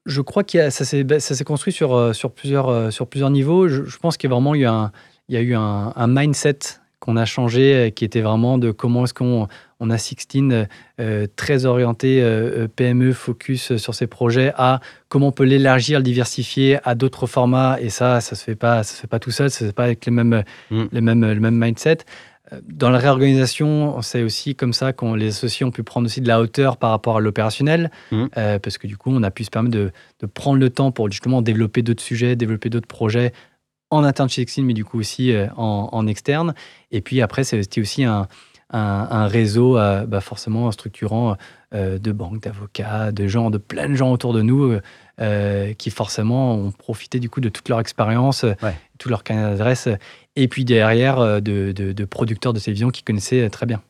Je 0.06 0.20
crois 0.20 0.42
que 0.42 0.70
ça 0.70 0.84
s'est, 0.84 1.06
ça 1.20 1.34
s'est 1.34 1.44
construit 1.44 1.72
sur, 1.72 1.94
euh, 1.94 2.12
euh, 2.12 2.28
plusieurs 3.04 3.30
niveaux. 3.30 3.68
Je, 3.68 3.98
pense 3.98 4.16
qu'il 4.16 4.28
y 4.28 4.32
a 4.32 4.34
vraiment 4.34 4.54
eu 4.54 4.64
un 4.64 6.06
mindset 6.06 6.58
qu'on 7.08 7.16
a 7.16 7.24
changé, 7.24 7.74
euh, 7.74 7.88
qui 7.90 8.04
était 8.04 8.20
vraiment 8.20 8.58
de 8.58 8.70
comment 8.70 9.04
est-ce 9.04 9.14
qu'on 9.14 9.48
on 9.80 9.88
a 9.88 9.96
Sixteen 9.96 10.68
euh, 11.00 11.26
très 11.36 11.64
orienté 11.64 12.20
euh, 12.22 12.68
PME, 12.68 13.14
focus 13.14 13.78
sur 13.78 13.94
ses 13.94 14.06
projets, 14.06 14.52
à 14.56 14.80
comment 15.08 15.28
on 15.28 15.32
peut 15.32 15.44
l'élargir, 15.44 16.00
le 16.00 16.02
diversifier 16.02 16.78
à 16.84 16.94
d'autres 16.94 17.26
formats. 17.26 17.78
Et 17.80 17.88
ça, 17.88 18.20
ça 18.20 18.36
se 18.36 18.44
fait 18.44 18.56
pas, 18.56 18.82
ça 18.82 18.94
se 18.94 19.00
fait 19.00 19.06
pas 19.06 19.20
tout 19.20 19.30
seul, 19.30 19.48
ça 19.48 19.60
se 19.60 19.64
fait 19.64 19.72
pas 19.72 19.84
avec 19.84 20.04
les 20.04 20.12
mêmes, 20.12 20.44
mm. 20.70 20.84
les 20.92 21.00
mêmes, 21.00 21.24
le 21.24 21.40
même 21.40 21.56
mindset. 21.56 21.98
Dans 22.62 22.90
la 22.90 22.98
réorganisation, 22.98 24.02
c'est 24.02 24.22
aussi 24.22 24.54
comme 24.54 24.74
ça 24.74 24.92
qu'on 24.92 25.14
les 25.14 25.28
associés 25.28 25.64
ont 25.64 25.70
pu 25.70 25.82
prendre 25.82 26.06
aussi 26.06 26.20
de 26.20 26.28
la 26.28 26.40
hauteur 26.40 26.76
par 26.76 26.90
rapport 26.90 27.16
à 27.16 27.20
l'opérationnel, 27.20 27.90
mm. 28.12 28.26
parce 28.62 28.76
que 28.76 28.86
du 28.86 28.98
coup, 28.98 29.10
on 29.10 29.22
a 29.22 29.30
pu 29.30 29.44
se 29.44 29.50
permettre 29.50 29.76
de, 29.76 29.92
de 30.20 30.26
prendre 30.26 30.58
le 30.58 30.68
temps 30.68 30.92
pour 30.92 31.10
justement 31.10 31.40
développer 31.40 31.80
d'autres 31.80 32.02
sujets, 32.02 32.36
développer 32.36 32.68
d'autres 32.68 32.86
projets 32.86 33.32
en 33.90 34.04
interne 34.04 34.28
chez 34.28 34.42
Sixteen, 34.42 34.64
mais 34.64 34.74
du 34.74 34.84
coup 34.84 34.98
aussi 34.98 35.34
en, 35.56 35.88
en 35.92 36.06
externe. 36.06 36.54
Et 36.90 37.00
puis 37.00 37.22
après, 37.22 37.44
c'était 37.44 37.80
aussi 37.80 38.04
un, 38.04 38.28
un, 38.70 39.26
réseau 39.26 39.78
euh, 39.78 40.04
bah 40.06 40.20
forcément 40.20 40.70
structurant 40.70 41.36
euh, 41.74 41.98
de 41.98 42.12
banques, 42.12 42.42
d'avocats, 42.42 43.12
de 43.12 43.26
gens, 43.26 43.50
de 43.50 43.58
plein 43.58 43.88
de 43.88 43.94
gens 43.94 44.12
autour 44.12 44.32
de 44.32 44.42
nous 44.42 44.78
euh, 45.20 45.74
qui 45.74 45.90
forcément 45.90 46.54
ont 46.54 46.70
profité 46.70 47.18
du 47.18 47.30
coup 47.30 47.40
de 47.40 47.48
toute 47.48 47.68
leur 47.68 47.80
expérience, 47.80 48.44
tout 48.98 49.08
leur 49.08 49.24
canal 49.24 49.52
d'adresse, 49.52 49.88
et 50.36 50.48
puis 50.48 50.64
derrière 50.64 51.40
de, 51.40 51.72
de, 51.72 52.04
producteurs 52.04 52.52
de 52.52 52.60
télévision 52.60 52.90
qui 52.90 53.02
connaissaient 53.02 53.48
très 53.50 53.66
bien. 53.66 53.82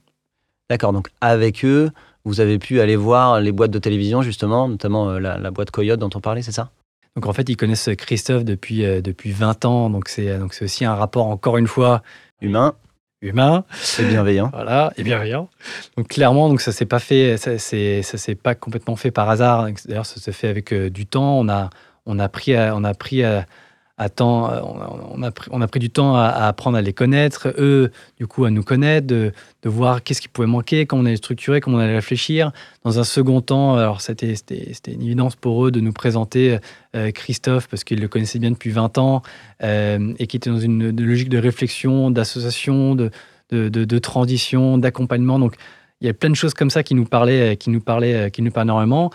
D'accord, 0.70 0.92
donc 0.92 1.08
avec 1.20 1.64
eux, 1.64 1.90
vous 2.24 2.40
avez 2.40 2.58
pu 2.58 2.80
aller 2.80 2.96
voir 2.96 3.40
les 3.40 3.52
boîtes 3.52 3.70
de 3.70 3.78
télévision 3.78 4.22
justement, 4.22 4.68
notamment 4.68 5.18
la, 5.18 5.50
boîte 5.50 5.70
Coyote 5.70 5.98
dont 5.98 6.10
on 6.14 6.20
parlait, 6.20 6.42
c'est 6.42 6.52
ça? 6.52 6.70
Donc 7.18 7.26
en 7.26 7.32
fait, 7.32 7.48
ils 7.48 7.56
connaissent 7.56 7.90
Christophe 7.98 8.44
depuis, 8.44 8.82
depuis 9.02 9.32
20 9.32 9.64
ans. 9.64 9.90
Donc 9.90 10.08
c'est 10.08 10.38
aussi 10.62 10.84
un 10.84 10.94
rapport, 10.94 11.26
encore 11.26 11.58
une 11.58 11.66
fois, 11.66 12.02
humain 12.40 12.74
humain. 13.20 13.64
Et 13.98 14.04
bienveillant. 14.04 14.50
Voilà, 14.52 14.92
et 14.96 15.02
bienveillant. 15.02 15.48
Donc 15.96 16.08
clairement, 16.08 16.48
donc 16.48 16.60
ça 16.60 16.72
s'est 16.72 16.86
pas 16.86 16.98
fait, 16.98 17.36
ça 17.36 17.58
s'est 17.58 18.34
pas 18.34 18.54
complètement 18.54 18.96
fait 18.96 19.10
par 19.10 19.28
hasard. 19.28 19.68
D'ailleurs, 19.86 20.06
ça 20.06 20.20
s'est 20.20 20.32
fait 20.32 20.48
avec 20.48 20.72
euh, 20.72 20.90
du 20.90 21.06
temps. 21.06 21.38
On 21.38 21.48
a, 21.48 21.70
on 22.06 22.18
a 22.18 22.28
pris, 22.28 22.56
on 22.56 22.84
a 22.84 22.94
pris 22.94 23.22
temps, 24.08 24.48
on 25.12 25.22
a, 25.60 25.66
pris, 25.66 25.80
du 25.80 25.90
temps 25.90 26.14
à, 26.14 26.26
apprendre 26.28 26.78
à 26.78 26.82
les 26.82 26.92
connaître, 26.92 27.52
eux, 27.58 27.90
du 28.16 28.28
coup, 28.28 28.44
à 28.44 28.50
nous 28.50 28.62
connaître, 28.62 29.08
de, 29.08 29.32
voir 29.64 30.02
qu'est-ce 30.02 30.20
qui 30.20 30.28
pouvait 30.28 30.46
manquer, 30.46 30.86
comment 30.86 31.02
on 31.02 31.06
allait 31.06 31.16
structurer, 31.16 31.60
comment 31.60 31.78
on 31.78 31.80
allait 31.80 31.96
réfléchir. 31.96 32.52
Dans 32.84 33.00
un 33.00 33.04
second 33.04 33.40
temps, 33.40 33.74
alors 33.74 34.00
c'était 34.00 34.34
une 34.86 35.02
évidence 35.02 35.34
pour 35.34 35.66
eux 35.66 35.70
de 35.72 35.80
nous 35.80 35.92
présenter 35.92 36.58
euh, 36.94 37.10
Christophe, 37.10 37.68
parce 37.68 37.82
qu'ils 37.82 38.00
le 38.00 38.08
connaissaient 38.08 38.38
bien 38.38 38.52
depuis 38.52 38.70
20 38.70 38.98
ans, 38.98 39.22
euh, 39.64 40.14
et 40.18 40.28
qui 40.28 40.36
était 40.36 40.50
dans 40.50 40.60
une, 40.60 40.96
logique 40.96 41.28
de 41.28 41.38
réflexion, 41.38 42.12
d'association, 42.12 42.94
de, 42.94 43.10
de, 43.50 43.68
de, 43.68 43.98
transition, 43.98 44.78
d'accompagnement. 44.78 45.40
Donc, 45.40 45.56
il 46.00 46.06
y 46.06 46.10
a 46.10 46.14
plein 46.14 46.30
de 46.30 46.36
choses 46.36 46.54
comme 46.54 46.70
ça 46.70 46.84
qui 46.84 46.94
nous 46.94 47.04
parlaient, 47.04 47.56
qui 47.56 47.70
nous 47.70 47.80
parlaient, 47.80 48.30
qui 48.30 48.42
nous 48.42 48.52
parlaient 48.52 48.68
énormément. 48.68 49.10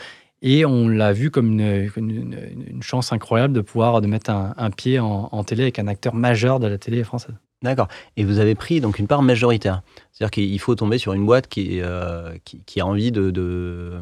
Et 0.46 0.66
on 0.66 0.90
l'a 0.90 1.14
vu 1.14 1.32
comme 1.32 1.58
une, 1.58 1.90
une, 1.96 2.84
chance 2.84 3.14
incroyable 3.14 3.54
de 3.54 3.62
pouvoir 3.62 4.02
de 4.02 4.08
mettre 4.08 4.30
un, 4.30 4.72
pied 4.72 5.00
en, 5.00 5.44
télé 5.46 5.64
avec 5.64 5.80
un 5.80 5.88
acteur 5.88 6.14
majeur 6.14 6.60
de 6.60 6.68
la 6.68 6.78
télé 6.78 7.02
française. 7.06 7.36
D'accord. 7.62 7.88
Et 8.18 8.26
vous 8.26 8.40
avez 8.40 8.54
pris 8.54 8.82
donc 8.82 9.00
une 9.00 9.08
part 9.08 9.22
majoritaire. 9.22 9.84
C'est-à-dire 10.12 10.32
qu'il 10.32 10.60
faut 10.60 10.76
tomber 10.76 10.98
sur 10.98 11.14
une 11.14 11.26
boîte 11.26 11.48
qui, 11.48 11.80
euh, 11.82 12.34
qui, 12.44 12.82
a 12.82 12.86
envie 12.86 13.14
de, 13.14 13.32
de, 13.32 14.00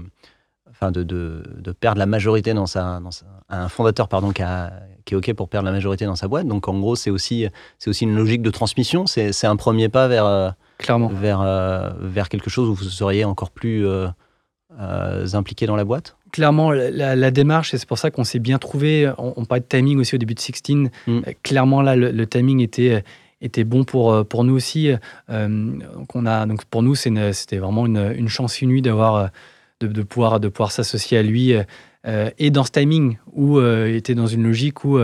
enfin 0.67 0.89
de, 0.89 1.03
de, 1.03 1.71
perdre 1.73 1.99
la 1.99 2.07
majorité 2.07 2.55
dans 2.55 2.65
sa, 2.65 2.99
dans 2.99 3.11
un 3.49 3.69
fondateur 3.69 4.07
pardon 4.07 4.31
qui, 4.31 4.41
qui, 5.05 5.13
est 5.13 5.17
ok 5.17 5.33
pour 5.33 5.47
perdre 5.47 5.67
la 5.67 5.71
majorité 5.71 6.05
dans 6.05 6.15
sa 6.15 6.27
boîte. 6.27 6.47
Donc 6.47 6.67
en 6.67 6.79
gros 6.79 6.95
c'est 6.95 7.11
aussi 7.11 7.47
aussi 7.85 8.03
une 8.03 8.15
logique 8.15 8.41
de 8.41 8.49
transmission. 8.49 9.05
C'est 9.05 9.45
un 9.45 9.55
premier 9.57 9.89
pas 9.89 10.07
vers 10.07 10.25
euh, 10.25 10.49
clairement 10.79 11.09
vers 11.09 11.41
euh, 11.41 11.91
vers 11.99 12.29
quelque 12.29 12.49
chose 12.49 12.67
où 12.67 12.73
vous 12.73 12.85
seriez 12.85 13.25
encore 13.25 13.51
plus 13.51 13.85
impliqué 15.33 15.67
dans 15.67 15.75
la 15.75 15.85
boîte? 15.85 16.17
Clairement, 16.31 16.71
la, 16.71 17.31
démarche, 17.31 17.73
et 17.73 17.77
c'est 17.77 17.87
pour 17.87 17.97
ça 17.97 18.11
qu'on 18.11 18.23
s'est 18.23 18.39
bien 18.39 18.57
trouvé. 18.57 19.11
On, 19.17 19.45
parlait 19.45 19.61
de 19.61 19.67
timing 19.67 19.99
aussi 19.99 20.15
au 20.15 20.17
début 20.17 20.33
de 20.33 20.39
16. 20.39 20.61
Mm. 20.65 20.89
Euh, 21.07 21.21
clairement, 21.43 21.81
là, 21.81 21.95
le, 21.95 22.27
timing 22.27 22.61
était, 22.61 22.95
euh, 22.95 23.01
était 23.41 23.63
bon 23.63 23.83
pour, 23.83 24.13
euh, 24.13 24.23
pour 24.23 24.43
nous 24.43 24.55
aussi. 24.55 24.91
donc, 25.29 26.15
on 26.15 26.25
a, 26.25 26.45
donc, 26.45 26.65
pour 26.65 26.83
nous, 26.83 26.95
c'était 26.95 27.57
vraiment 27.57 27.85
une, 27.85 28.27
chance 28.27 28.61
inouïe 28.61 28.81
d'avoir, 28.81 29.29
de, 29.79 30.03
pouvoir, 30.03 30.39
de 30.39 30.47
pouvoir 30.47 30.71
s'associer 30.71 31.17
à 31.17 31.23
lui. 31.23 31.53
et 32.37 32.49
dans 32.49 32.63
ce 32.63 32.71
timing 32.71 33.17
où 33.33 33.59
il 33.59 33.95
était 33.95 34.15
dans 34.15 34.27
une 34.27 34.43
logique 34.43 34.83
où 34.85 34.99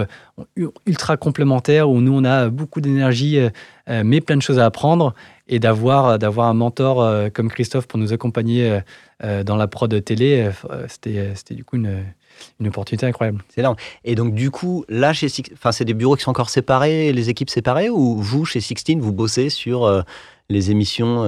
ultra 0.85 1.17
complémentaire, 1.17 1.89
où 1.89 2.01
nous 2.01 2.13
on 2.13 2.23
a 2.23 2.49
beaucoup 2.49 2.81
d'énergie, 2.81 3.39
mais 3.87 4.21
plein 4.21 4.37
de 4.37 4.41
choses 4.41 4.59
à 4.59 4.65
apprendre, 4.65 5.13
et 5.47 5.59
d'avoir 5.59 6.19
d'avoir 6.19 6.47
un 6.47 6.53
mentor 6.53 7.31
comme 7.33 7.49
Christophe 7.49 7.87
pour 7.87 7.99
nous 7.99 8.13
accompagner 8.13 8.81
euh, 9.23 9.43
dans 9.43 9.55
la 9.55 9.67
prod 9.67 10.03
télé, 10.03 10.51
euh, 10.69 10.85
c'était, 10.87 11.33
c'était 11.33 11.55
du 11.55 11.63
coup 11.63 11.77
une, 11.77 12.03
une 12.59 12.67
opportunité 12.67 13.07
incroyable. 13.07 13.43
C'est 13.49 13.61
énorme. 13.61 13.77
Et 14.03 14.13
donc, 14.13 14.35
du 14.35 14.51
coup, 14.51 14.85
là, 14.89 15.11
chez 15.11 15.27
enfin, 15.53 15.71
c'est 15.71 15.85
des 15.85 15.95
bureaux 15.95 16.15
qui 16.15 16.21
sont 16.23 16.29
encore 16.29 16.51
séparés, 16.51 17.11
les 17.13 17.29
équipes 17.29 17.49
séparées, 17.49 17.89
ou 17.89 18.17
vous, 18.17 18.45
chez 18.45 18.61
Sixteen, 18.61 18.99
vous 18.99 19.13
bossez 19.13 19.49
sur 19.49 19.85
euh, 19.85 20.03
les 20.49 20.69
émissions 20.69 21.23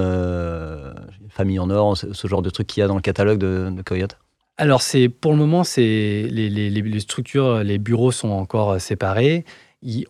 Famille 1.30 1.59
en 1.59 1.70
Or, 1.72 1.97
ce, 1.97 2.28
genre 2.28 2.43
de 2.43 2.49
trucs 2.49 2.67
qu'il 2.67 2.82
y 2.82 2.84
a 2.84 2.88
dans 2.88 2.95
le 2.95 3.01
catalogue 3.01 3.39
de, 3.39 3.82
Coyote? 3.84 4.17
Alors, 4.57 4.82
c'est, 4.82 5.09
pour 5.09 5.32
le 5.32 5.38
moment, 5.38 5.63
c'est, 5.63 6.28
les, 6.30 6.49
les, 6.49 6.70
les, 6.70 6.99
structures, 6.99 7.63
les 7.63 7.80
bureaux 7.80 8.11
sont 8.11 8.30
encore 8.30 8.80
séparés. 8.80 9.45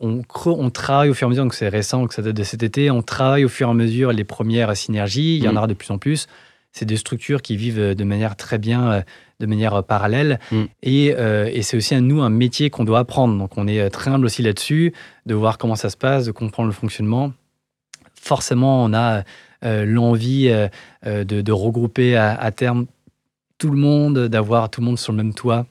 On, 0.02 0.22
on, 0.46 0.70
travaille 0.70 1.10
au 1.10 1.14
fur 1.14 1.26
et 1.26 1.28
à 1.28 1.30
mesure, 1.30 1.44
donc 1.44 1.54
c'est 1.54 1.70
récent, 1.70 2.08
que 2.08 2.14
ça 2.14 2.22
date 2.22 2.36
de 2.36 2.44
cet 2.44 2.64
été, 2.64 2.90
on 2.90 3.02
travaille 3.02 3.46
au 3.46 3.50
fur 3.50 3.68
et 3.68 3.72
à 3.72 3.74
mesure 3.74 4.12
les 4.12 4.24
premières 4.24 4.76
synergies, 4.76 5.38
il 5.38 5.44
y 5.44 5.48
en 5.48 5.54
mmh. 5.54 5.58
aura 5.58 5.68
de 5.68 5.74
plus 5.74 5.92
en 5.92 5.98
plus 5.98 6.28
c'est 6.72 6.86
des 6.86 6.98
structures 6.98 7.42
qui 7.42 7.58
vivent 7.58 7.80
euh, 7.80 7.96
de 7.96 8.04
manière 8.04 8.36
très 8.36 8.58
bien, 8.58 8.92
euh, 8.92 9.02
de 9.40 9.46
manière 9.46 9.74
euh, 9.76 9.82
parallèle. 9.82 10.40
Mm. 10.52 10.64
Et, 10.84 11.08
et 11.08 11.62
c'est 11.62 11.78
aussi 11.78 11.96
à 11.96 12.02
nous 12.02 12.22
un 12.22 12.30
métier 12.30 12.70
qu'on 12.70 12.84
doit 12.84 13.00
apprendre. 13.00 13.38
Donc 13.38 13.58
on 13.58 13.68
est 13.68 13.90
très 13.90 14.12
humble 14.12 14.26
aussi 14.26 14.42
là-dessus, 14.42 14.94
de 15.26 15.34
voir 15.34 15.58
comment 15.58 15.76
ça 15.76 15.90
se 15.90 15.98
passe, 15.98 16.26
de 16.26 16.32
comprendre 16.32 16.68
le 16.68 16.74
fonctionnement. 16.74 17.32
Forcément, 18.22 18.84
on 18.84 18.94
a 18.94 19.24
l'envie 19.62 20.50
de, 21.06 21.52
regrouper 21.52 22.18
à, 22.18 22.52
terme 22.52 22.86
tout 23.58 23.70
le 23.70 23.78
monde, 23.78 24.28
d'avoir 24.28 24.70
tout 24.70 24.82
le 24.82 24.88
monde 24.88 25.00
sur 25.00 25.14
le 25.14 25.18
même 25.18 25.34
toit. 25.34 25.66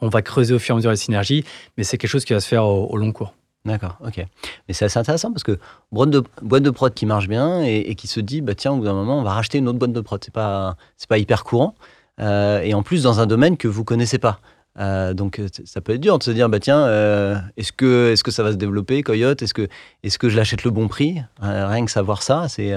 On 0.00 0.08
va 0.08 0.22
creuser 0.22 0.54
au 0.54 0.58
fur 0.58 0.74
et 0.74 0.74
à 0.74 0.76
mesure 0.76 0.90
les 0.90 0.96
synergies, 0.96 1.44
mais 1.76 1.84
c'est 1.84 1.98
quelque 1.98 2.10
chose 2.10 2.24
qui 2.24 2.32
va 2.32 2.40
se 2.40 2.48
faire 2.48 2.66
au 2.66 2.96
long 2.96 3.12
cours. 3.12 3.34
D'accord, 3.66 3.98
ok. 4.06 4.24
Mais 4.68 4.74
c'est 4.74 4.84
assez 4.84 4.98
intéressant 4.98 5.32
parce 5.32 5.42
que 5.42 5.58
boîte 5.90 6.10
de, 6.10 6.22
boîte 6.40 6.62
de 6.62 6.70
prod 6.70 6.94
qui 6.94 7.04
marche 7.04 7.26
bien 7.26 7.62
et, 7.62 7.94
qui 7.96 8.06
se 8.06 8.20
dit, 8.20 8.40
bah 8.40 8.54
tiens, 8.54 8.72
au 8.72 8.76
bout 8.76 8.84
d'un 8.84 8.94
moment, 8.94 9.18
on 9.18 9.24
va 9.24 9.32
racheter 9.32 9.58
une 9.58 9.68
autre 9.68 9.78
boîte 9.78 9.92
de 9.92 10.00
prod. 10.00 10.22
C'est 10.24 10.32
pas, 10.32 10.76
pas 11.08 11.18
hyper 11.18 11.42
courant. 11.42 11.74
Euh, 12.20 12.60
et 12.60 12.74
en 12.74 12.82
plus, 12.82 13.02
dans 13.02 13.18
un 13.18 13.26
domaine 13.26 13.56
que 13.56 13.66
vous 13.66 13.84
connaissez 13.84 14.18
pas. 14.18 14.40
Euh, 14.78 15.14
donc, 15.14 15.40
ça 15.64 15.80
peut 15.80 15.94
être 15.94 16.00
dur 16.00 16.18
de 16.18 16.22
se 16.22 16.30
dire, 16.30 16.48
bah 16.48 16.60
tiens, 16.60 16.86
euh, 16.86 17.36
est-ce 17.56 17.72
que, 17.72 18.12
est-ce 18.12 18.22
que 18.22 18.30
ça 18.30 18.44
va 18.44 18.52
se 18.52 18.56
développer, 18.56 19.02
Coyote? 19.02 19.42
Est-ce 19.42 19.54
que, 19.54 19.68
est-ce 20.04 20.18
que 20.18 20.28
je 20.28 20.36
l'achète 20.36 20.62
le 20.62 20.70
bon 20.70 20.86
prix? 20.86 21.20
Rien 21.40 21.84
que 21.84 21.90
savoir 21.90 22.22
ça, 22.22 22.46
c'est, 22.48 22.70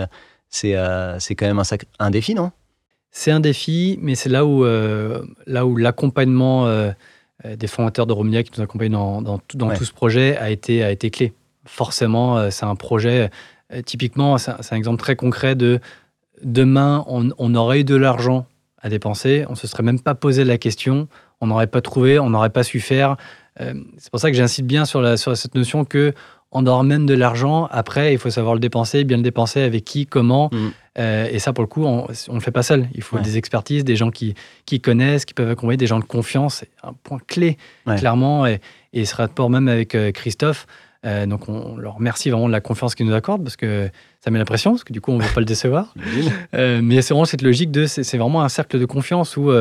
quand 0.74 1.46
même 1.46 1.60
un, 1.60 1.64
un 2.00 2.10
défi, 2.10 2.34
non? 2.34 2.52
C'est 3.12 3.32
un 3.32 3.40
défi, 3.40 3.98
mais 4.02 4.16
c'est 4.16 4.30
là 4.30 4.46
où, 4.46 4.64
là 4.64 5.66
où 5.66 5.76
l'accompagnement 5.78 6.68
euh, 7.46 7.56
des 7.56 7.68
fondateurs 7.68 8.06
de 8.06 8.12
Romnia 8.12 8.44
qui 8.44 8.52
nous 8.58 8.62
accompagnent 8.62 8.92
dans, 8.92 9.22
dans, 9.22 9.38
tout, 9.38 9.56
dans 9.56 9.74
tout, 9.74 9.86
ce 9.86 9.94
projet 9.94 10.36
a 10.36 10.50
été, 10.50 10.84
a 10.84 10.92
été 10.92 11.10
clé. 11.10 11.32
Forcément, 11.64 12.38
euh, 12.38 12.50
c'est 12.50 12.66
un 12.66 12.76
projet, 12.76 13.30
euh, 13.72 13.82
typiquement, 13.82 14.38
c'est 14.38 14.52
un 14.52 14.76
exemple 14.76 15.00
très 15.00 15.16
concret 15.16 15.56
de 15.56 15.80
demain, 16.44 17.06
on, 17.08 17.30
on 17.38 17.56
aurait 17.56 17.80
eu 17.80 17.84
de 17.86 17.96
l'argent 17.96 18.46
à 18.82 18.90
dépenser, 18.90 19.46
on 19.48 19.52
ne 19.52 19.56
se 19.56 19.68
serait 19.68 19.84
même 19.84 20.02
pas 20.02 20.16
posé 20.16 20.44
la 20.44 20.58
question, 20.58 21.08
on 21.40 21.48
n'aurait 21.48 21.68
pas 21.68 21.80
trouvé, 21.80 22.20
on 22.20 22.30
n'aurait 22.30 22.50
pas 22.50 22.64
su 22.64 22.82
faire. 22.82 23.16
c'est 23.58 24.10
pour 24.12 24.20
ça 24.20 24.32
que 24.32 24.38
j'incite 24.38 24.68
bien 24.68 24.84
sur, 24.84 25.02
la, 25.02 25.16
sur 25.16 25.36
cette 25.38 25.56
notion 25.56 25.86
que 25.86 26.14
on 26.52 26.66
aura 26.66 26.84
même 26.84 27.06
de 27.06 27.14
l'argent. 27.14 27.68
Après, 27.72 28.14
il 28.14 28.18
faut 28.18 28.30
savoir 28.30 28.54
le 28.56 28.60
dépenser, 28.60 29.04
bien 29.04 29.18
le 29.18 29.24
dépenser, 29.24 29.62
avec 29.62 29.86
qui, 29.86 30.06
comment. 30.06 30.50
Mm. 30.52 30.70
Euh, 30.98 31.28
et 31.32 31.40
ça, 31.40 31.54
pour 31.54 31.64
le 31.64 31.68
coup, 31.68 31.86
on 31.86 32.08
ne 32.08 32.34
le 32.34 32.40
fait 32.40 32.52
pas 32.52 32.64
seul. 32.64 32.88
Il 32.96 33.04
faut 33.04 33.20
des 33.20 33.38
expertises, 33.38 33.84
des 33.84 33.96
gens 33.96 34.10
qui, 34.10 34.34
qui 34.66 34.82
connaissent, 34.82 35.26
qui 35.26 35.34
peuvent 35.34 35.50
accompagner, 35.50 35.78
des 35.78 35.88
gens 35.88 36.00
de 36.00 36.06
confiance. 36.06 36.56
C'est 36.56 36.70
un 36.84 36.94
point 37.04 37.20
clé, 37.28 37.58
clairement. 37.98 38.48
Et, 38.48 38.60
et 38.94 39.06
ce 39.06 39.16
rapport 39.16 39.50
même 39.50 39.68
avec 39.68 39.96
euh, 39.96 40.12
Christophe. 40.12 40.66
Euh, 41.06 41.26
donc, 41.26 41.48
on 41.48 41.78
leur 41.78 41.96
remercie 41.96 42.30
vraiment 42.30 42.48
de 42.48 42.52
la 42.52 42.60
confiance 42.60 42.94
qu'ils 42.94 43.06
nous 43.06 43.14
accordent 43.14 43.44
parce 43.44 43.56
que 43.56 43.90
ça 44.20 44.32
met 44.32 44.40
la 44.40 44.44
pression, 44.44 44.72
parce 44.72 44.84
que 44.84 44.92
du 44.92 45.00
coup, 45.00 45.12
on 45.12 45.18
ne 45.18 45.24
veut 45.24 45.34
pas 45.34 45.40
le 45.40 45.46
décevoir. 45.46 45.94
mais 46.54 47.02
c'est 47.02 47.14
vraiment 47.14 47.26
cette 47.26 47.44
logique 47.44 47.72
de. 47.72 47.86
C'est 47.86 48.18
vraiment 48.18 48.42
un 48.42 48.50
cercle 48.50 48.80
de 48.80 48.86
confiance 48.86 49.38
où 49.38 49.52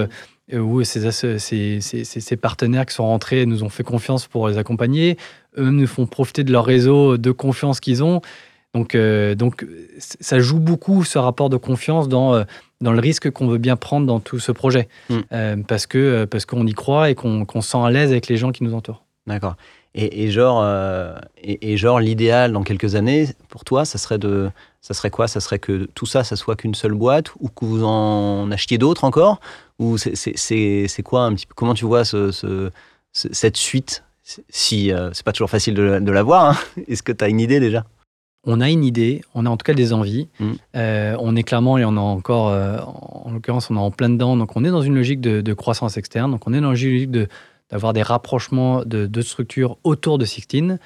où 0.53 0.83
ces, 0.85 1.11
ces, 1.11 1.81
ces, 1.81 2.37
partenaires 2.37 2.87
qui 2.87 2.95
sont 2.95 3.07
rentrés 3.07 3.45
nous 3.47 3.65
ont 3.65 3.69
fait 3.69 3.83
confiance 3.83 4.27
pour 4.27 4.49
les 4.49 4.59
accompagner. 4.59 5.19
Eux 5.59 5.71
nous 5.71 5.87
font 5.87 6.07
profiter 6.07 6.45
de 6.45 6.53
leur 6.53 6.65
réseau 6.65 7.19
de 7.19 7.31
confiance 7.31 7.81
qu'ils 7.81 8.03
ont. 8.03 8.23
Donc, 8.75 8.95
euh, 8.95 9.35
donc, 9.35 9.67
ça 9.99 10.39
joue 10.39 10.61
beaucoup 10.61 11.05
ce 11.05 11.19
rapport 11.19 11.49
de 11.49 11.57
confiance 11.57 12.09
dans, 12.09 12.35
euh, 12.35 12.45
dans 12.81 12.93
le 12.93 13.01
risque 13.01 13.31
qu'on 13.31 13.49
veut 13.49 13.59
bien 13.59 13.77
prendre 13.77 14.07
dans 14.07 14.21
tout 14.21 14.39
ce 14.39 14.53
projet. 14.53 14.89
Mm. 15.09 15.17
Euh, 15.33 15.57
parce 15.67 15.87
que 15.87 16.25
parce 16.27 16.45
qu'on 16.45 16.67
y 16.67 16.75
croit 16.75 17.11
et 17.11 17.15
qu'on 17.15 17.47
se 17.61 17.71
sent 17.71 17.79
à 17.79 17.91
l'aise 17.91 18.11
avec 18.11 18.29
les 18.29 18.37
gens 18.37 18.53
qui 18.53 18.65
nous 18.65 18.75
entourent. 18.75 19.05
D'accord. 19.27 19.57
Et, 19.95 20.25
et, 20.25 20.31
genre, 20.31 20.65
et, 21.43 21.77
genre 21.77 21.99
l'idéal 21.99 22.53
dans 22.53 22.63
quelques 22.63 22.95
années, 22.95 23.27
pour 23.49 23.65
toi, 23.65 23.85
ça 23.85 23.99
serait, 23.99 24.19
de, 24.19 24.49
ça 24.81 24.95
serait 24.95 25.11
quoi? 25.11 25.27
Ça 25.27 25.41
serait 25.41 25.59
que 25.59 25.89
tout 25.95 26.07
ça, 26.07 26.25
ça 26.25 26.37
soit 26.37 26.55
qu'une 26.57 26.75
seule 26.75 26.93
boîte 26.93 27.33
ou 27.41 27.49
que 27.49 27.65
vous 27.65 27.83
en 27.85 28.51
achetiez 28.53 28.79
d'autres 28.79 29.05
encore? 29.05 29.41
Ou 29.79 29.97
c'est 29.99 31.03
quoi 31.05 31.23
un 31.25 31.35
petit 31.35 31.47
peu 31.47 31.55
Comment 31.55 31.75
tu 31.75 31.85
vois 31.85 32.05
ce, 32.05 32.31
ce, 32.33 32.71
cette 33.13 33.57
suite? 33.57 34.05
Si 34.49 34.93
c'est 35.13 35.25
pas 35.25 35.33
toujours 35.33 35.51
facile 35.51 35.75
de, 35.75 36.01
de 36.01 36.13
la 36.13 36.23
voir, 36.23 36.51
hein. 36.51 36.83
est-ce 36.89 37.03
que 37.03 37.13
tu 37.13 37.25
as 37.25 37.29
une 37.29 37.41
idée 37.41 37.61
déjà? 37.61 37.85
On 38.45 38.61
a 38.61 38.71
une 38.71 38.85
idée, 38.85 39.23
on 39.35 39.47
a 39.47 39.51
en 39.51 39.57
tout 39.57 39.65
cas 39.65 39.75
des 39.75 39.93
envies. 39.93 40.29
Mm. 40.39 40.53
Euh, 40.77 41.17
on 41.21 41.37
est 41.37 41.43
clairement, 41.43 41.77
et 41.77 41.85
on 41.85 41.97
a 41.97 42.01
encore, 42.01 42.49
euh, 42.49 42.79
en 42.81 43.31
l'occurrence, 43.33 43.71
on 43.71 43.77
est 43.77 43.81
en 43.81 43.91
plein 43.91 44.09
dedans. 44.09 44.37
Donc, 44.37 44.57
on 44.57 44.65
est 44.65 44.71
dans 44.71 44.81
une 44.81 44.95
logique 44.95 45.21
de, 45.21 45.53
croissance 45.53 45.97
externe. 45.97 46.31
Donc, 46.31 46.47
on 46.47 46.55
est 46.55 46.61
dans 46.61 46.75
une 46.75 46.91
logique 46.91 47.11
d'avoir 47.71 47.93
des 47.93 48.03
rapprochements 48.03 48.85
de, 48.85 49.21
structures 49.21 49.77
autour 49.85 50.19
de 50.19 50.25
Sixteen. 50.25 50.79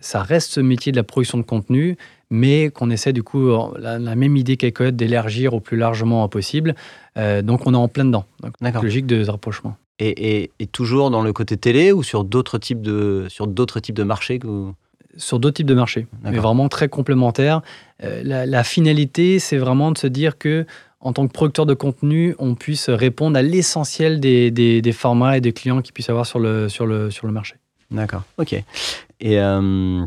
Ça 0.00 0.22
reste 0.22 0.52
ce 0.52 0.60
métier 0.60 0.92
de 0.92 0.96
la 0.96 1.02
production 1.02 1.38
de 1.38 1.42
contenu, 1.42 1.96
mais 2.30 2.70
qu'on 2.70 2.90
essaie 2.90 3.12
du 3.12 3.22
coup, 3.22 3.50
la, 3.78 3.98
même 3.98 4.36
idée 4.36 4.56
qu'Ecoed, 4.56 4.96
d'élargir 4.96 5.54
au 5.54 5.60
plus 5.60 5.76
largement 5.76 6.28
possible. 6.28 6.74
Euh, 7.16 7.42
donc, 7.42 7.66
on 7.66 7.74
est 7.74 7.76
en 7.76 7.88
plein 7.88 8.04
dedans. 8.04 8.24
Donc, 8.42 8.82
logique 8.82 9.06
de 9.06 9.26
rapprochement. 9.28 9.76
Et, 9.98 10.50
toujours 10.72 11.10
dans 11.10 11.22
le 11.22 11.32
côté 11.32 11.56
télé 11.56 11.92
ou 11.92 12.02
sur 12.02 12.24
d'autres 12.24 12.58
types 12.58 12.80
de, 12.80 13.26
sur 13.28 13.46
d'autres 13.46 13.80
types 13.80 13.96
de 13.96 14.02
marchés 14.02 14.38
que 14.38 14.72
sur 15.16 15.40
d'autres 15.40 15.56
types 15.56 15.66
de 15.66 15.74
marchés, 15.74 16.06
mais 16.22 16.38
vraiment 16.38 16.68
très 16.68 16.88
complémentaires. 16.88 17.62
Euh, 18.04 18.22
la, 18.24 18.64
finalité, 18.64 19.38
c'est 19.38 19.58
vraiment 19.58 19.90
de 19.90 19.98
se 19.98 20.06
dire 20.06 20.38
que 20.38 20.64
en 21.00 21.12
tant 21.12 21.26
que 21.26 21.32
producteur 21.32 21.66
de 21.66 21.74
contenu, 21.74 22.34
on 22.38 22.54
puisse 22.54 22.88
répondre 22.88 23.36
à 23.36 23.42
l'essentiel 23.42 24.20
des, 24.20 24.50
des, 24.50 24.92
formats 24.92 25.36
et 25.36 25.40
des 25.40 25.52
clients 25.52 25.82
qu'ils 25.82 25.92
puissent 25.92 26.10
avoir 26.10 26.26
sur 26.26 26.38
le, 26.38 26.68
sur 26.68 26.86
le, 26.86 27.10
sur 27.10 27.26
le 27.26 27.32
marché. 27.32 27.56
D'accord, 27.90 28.22
ok. 28.38 28.62
Et 29.20 29.38
euh, 29.38 30.04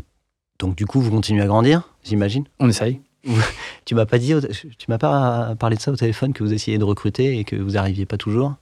donc, 0.58 0.76
du 0.76 0.86
coup, 0.86 1.00
vous 1.00 1.10
continuez 1.10 1.42
à 1.42 1.46
grandir, 1.46 1.88
j'imagine? 2.02 2.44
On 2.58 2.68
essaye. 2.68 3.00
tu 3.84 3.94
m'as 3.94 4.06
pas 4.06 4.18
dit, 4.18 4.34
tu 4.78 4.86
m'as 4.88 4.98
pas 4.98 5.54
parlé 5.58 5.76
de 5.76 5.80
ça 5.80 5.90
au 5.90 5.96
téléphone 5.96 6.32
que 6.32 6.42
vous 6.42 6.52
essayez 6.52 6.78
de 6.78 6.84
recruter 6.84 7.38
et 7.38 7.44
que 7.44 7.56
vous 7.56 7.72
n'arriviez 7.72 8.06
pas 8.06 8.18
toujours? 8.18 8.54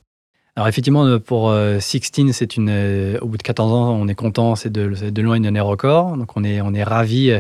Alors 0.55 0.69
effectivement, 0.69 1.05
euh, 1.07 1.19
pour 1.19 1.51
16, 1.51 1.55
euh, 1.55 2.33
c'est 2.33 2.57
une, 2.57 3.19
au 3.21 3.27
bout 3.27 3.39
de 3.39 3.43
14 3.43 3.73
ans, 3.73 3.93
on 3.93 4.07
est 4.07 4.15
content, 4.15 4.55
c'est 4.55 4.71
de, 4.71 5.11
de, 5.11 5.23
loin 5.23 5.37
une 5.37 5.47
année 5.47 5.61
record, 5.61 6.17
donc 6.17 6.37
on 6.37 6.45
est, 6.45 6.61
on 6.61 6.75
est 6.75 6.85
ravis. 6.85 7.31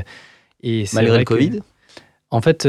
Et 0.62 0.84
Malgré 0.94 1.18
le 1.18 1.24
Covid? 1.24 1.60
En 2.30 2.40
fait, 2.40 2.66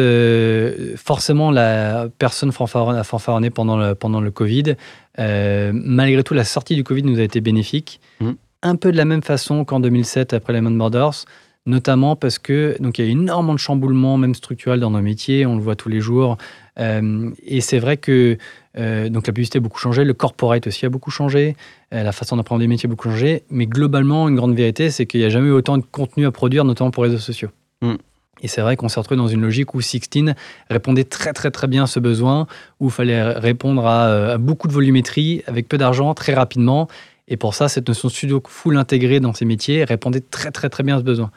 forcément, 0.98 1.50
la 1.50 2.10
personne 2.18 2.50
a 2.50 3.04
fanfaronné 3.04 3.50
pendant 3.50 3.78
le, 3.78 3.96
pendant 3.96 4.20
le 4.20 4.30
Covid. 4.30 4.76
malgré 5.18 6.24
tout, 6.24 6.34
la 6.34 6.44
sortie 6.44 6.76
du 6.76 6.84
Covid 6.84 7.04
nous 7.04 7.18
a 7.18 7.24
été 7.24 7.40
bénéfique. 7.40 8.02
Mmh. 8.20 8.34
Un 8.64 8.76
peu 8.76 8.92
de 8.92 8.98
la 8.98 9.06
même 9.06 9.22
façon 9.22 9.64
qu'en 9.66 9.80
2007, 9.80 10.34
après 10.34 10.54
Lehman 10.54 10.76
Brothers 10.76 11.26
notamment 11.66 12.16
parce 12.16 12.40
que 12.40 12.76
donc 12.80 12.98
il 12.98 13.06
y 13.06 13.08
a 13.08 13.12
énormément 13.12 13.54
de 13.54 13.60
chamboulements, 13.60 14.18
même 14.18 14.36
structurels, 14.36 14.80
dans 14.80 14.92
nos 14.92 15.02
métiers, 15.02 15.46
on 15.46 15.56
le 15.56 15.62
voit 15.62 15.76
tous 15.76 15.90
les 15.90 16.02
jours. 16.02 16.38
Euh, 16.80 17.30
et 17.46 17.62
c'est 17.62 17.80
vrai 17.80 17.98
que 17.98 18.38
euh, 18.78 19.10
donc 19.10 19.28
la 19.28 19.34
publicité 19.34 19.60
a 19.60 19.62
beaucoup 19.62 19.80
changé, 19.80 20.04
le 20.04 20.14
corporate 20.14 20.68
aussi 20.68 20.86
a 20.86 20.90
beaucoup 20.90 21.12
changé, 21.12 21.56
euh, 21.94 22.04
la 22.04 22.12
façon 22.12 22.36
d'apprendre 22.38 22.60
des 22.60 22.68
métiers 22.68 22.88
a 22.88 22.90
beaucoup 22.90 23.10
changé. 23.10 23.44
Mais 23.50 23.66
globalement, 23.66 24.28
une 24.28 24.36
grande 24.36 24.56
vérité, 24.56 24.90
c'est 24.90 25.06
qu'il 25.06 25.22
n'y 25.22 25.26
a 25.26 25.30
jamais 25.30 25.48
eu 25.48 25.54
autant 25.54 25.78
de 25.78 25.84
contenu 25.90 26.26
à 26.26 26.32
produire, 26.32 26.66
notamment 26.66 26.92
pour 26.92 27.06
les 27.06 27.12
réseaux 27.12 27.22
sociaux. 27.22 27.50
Mm. 27.82 27.94
Et 28.42 28.50
c'est 28.50 28.62
vrai 28.62 28.76
qu'on 28.76 28.90
s'est 28.90 29.00
retrouvé 29.00 29.18
dans 29.18 29.28
une 29.28 29.42
logique 29.42 29.74
où 29.74 29.80
Sixteen 29.80 30.36
répondait 30.70 31.06
très 31.06 31.32
très 31.32 31.50
très 31.50 31.68
bien 31.68 31.84
à 31.84 31.88
ce 31.88 32.02
besoin, 32.02 32.48
où 32.82 32.88
il 32.88 32.92
fallait 32.92 33.24
répondre 33.24 33.86
à, 33.86 34.34
à 34.34 34.38
beaucoup 34.38 34.68
de 34.68 34.74
volumétrie 34.74 35.44
avec 35.48 35.70
peu 35.70 35.78
d'argent 35.78 36.14
très 36.14 36.34
rapidement. 36.34 36.90
Et 37.28 37.38
pour 37.38 37.56
ça, 37.56 37.70
cette 37.70 37.88
notion 37.88 38.10
studio 38.10 38.42
full 38.46 38.78
intégrée 38.78 39.20
dans 39.20 39.34
ces 39.34 39.46
métiers 39.46 39.84
répondait 39.84 40.22
très 40.22 40.52
très 40.52 40.70
très 40.70 40.84
bien 40.84 40.96
à 40.96 41.00
ce 41.00 41.04
besoin. 41.04 41.32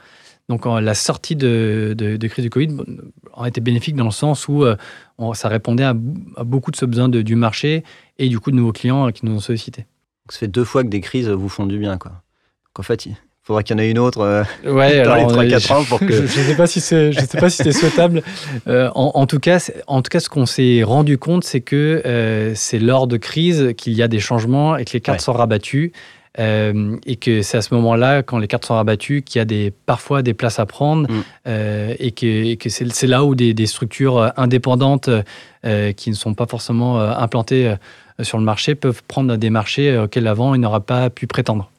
Donc 0.48 0.64
la 0.64 0.94
sortie 0.94 1.34
de, 1.34 2.18
crise 2.28 2.44
du 2.44 2.50
Covid 2.50 2.76
a 3.36 3.48
été 3.48 3.60
bénéfique 3.60 3.96
dans 3.96 4.04
le 4.04 4.12
sens 4.12 4.46
où 4.46 4.64
euh, 4.64 4.76
ça 5.34 5.48
répondait 5.48 5.84
à, 5.84 5.94
beaucoup 5.94 6.70
de 6.70 6.76
ce 6.76 6.84
besoin 6.84 7.08
du 7.08 7.34
marché 7.34 7.82
et 8.18 8.28
du 8.28 8.38
coup 8.38 8.52
de 8.52 8.56
nouveaux 8.56 8.72
clients 8.72 9.10
qui 9.10 9.26
nous 9.26 9.32
ont 9.32 9.40
sollicité. 9.40 9.82
Donc 9.82 10.32
ça 10.32 10.38
fait 10.38 10.48
deux 10.48 10.64
fois 10.64 10.84
que 10.84 10.88
des 10.88 11.00
crises 11.00 11.28
vous 11.28 11.48
font 11.48 11.66
du 11.66 11.78
bien. 11.78 11.98
Quoi. 11.98 12.12
Donc 12.12 12.78
en 12.78 12.82
fait, 12.82 13.08
faudra 13.46 13.62
qu'il 13.62 13.76
y 13.76 13.80
en 13.80 13.82
ait 13.82 13.90
une 13.90 13.98
autre 13.98 14.20
euh, 14.20 14.42
ouais, 14.64 15.02
dans 15.04 15.14
les 15.14 15.24
3-4 15.24 15.72
ans 15.72 15.84
pour 15.84 16.00
que... 16.00 16.12
Je 16.12 16.22
ne 16.22 16.26
sais 16.26 16.56
pas 16.56 16.66
si 16.66 16.80
c'est, 16.80 17.12
je 17.12 17.20
sais 17.20 17.38
pas 17.38 17.50
si 17.50 17.62
c'est 17.62 17.72
souhaitable. 17.72 18.22
Euh, 18.68 18.90
en, 18.94 19.26
tout 19.26 19.38
cas, 19.38 19.70
en 19.86 20.02
tout 20.02 20.08
cas, 20.08 20.18
ce 20.18 20.28
qu'on 20.28 20.46
s'est 20.46 20.82
rendu 20.82 21.18
compte, 21.18 21.44
c'est 21.44 21.60
que 21.60 22.52
c'est 22.54 22.78
lors 22.78 23.06
de 23.06 23.16
crise 23.16 23.74
qu'il 23.76 23.92
y 23.92 24.02
a 24.02 24.08
des 24.08 24.18
changements 24.18 24.76
et 24.76 24.84
que 24.84 24.92
les 24.92 25.00
cartes 25.00 25.20
sont 25.20 25.32
rabattues. 25.32 25.92
Euh, 26.38 26.96
et 27.06 27.16
que 27.16 27.42
c'est 27.42 27.56
à 27.56 27.62
ce 27.62 27.72
moment-là, 27.74 28.22
quand 28.22 28.38
les 28.38 28.46
cartes 28.46 28.66
sont 28.66 28.74
rabattues, 28.74 29.22
qu'il 29.22 29.38
y 29.38 29.42
a 29.42 29.44
des, 29.44 29.72
parfois 29.86 30.22
des 30.22 30.34
places 30.34 30.58
à 30.58 30.66
prendre 30.66 31.10
mm. 31.10 31.22
euh, 31.48 31.94
et 31.98 32.12
que, 32.12 32.54
que 32.56 32.68
c'est 32.68 33.06
là 33.06 33.24
où 33.24 33.34
des, 33.34 33.54
des 33.54 33.66
structures 33.66 34.18
euh, 34.18 34.28
indépendantes 34.36 35.08
qui 35.96 36.10
ne 36.10 36.14
sont 36.14 36.34
pas 36.34 36.46
forcément 36.46 37.00
implantées 37.00 37.74
sur 38.22 38.38
le 38.38 38.44
marché 38.44 38.76
peuvent 38.76 39.02
prendre 39.08 39.34
des 39.34 39.50
marchés 39.50 39.98
auxquels 39.98 40.28
avant 40.28 40.54
ils 40.54 40.60
n'auraient 40.60 40.78
pas 40.78 41.10
pu 41.10 41.26
prétendre. 41.26 41.72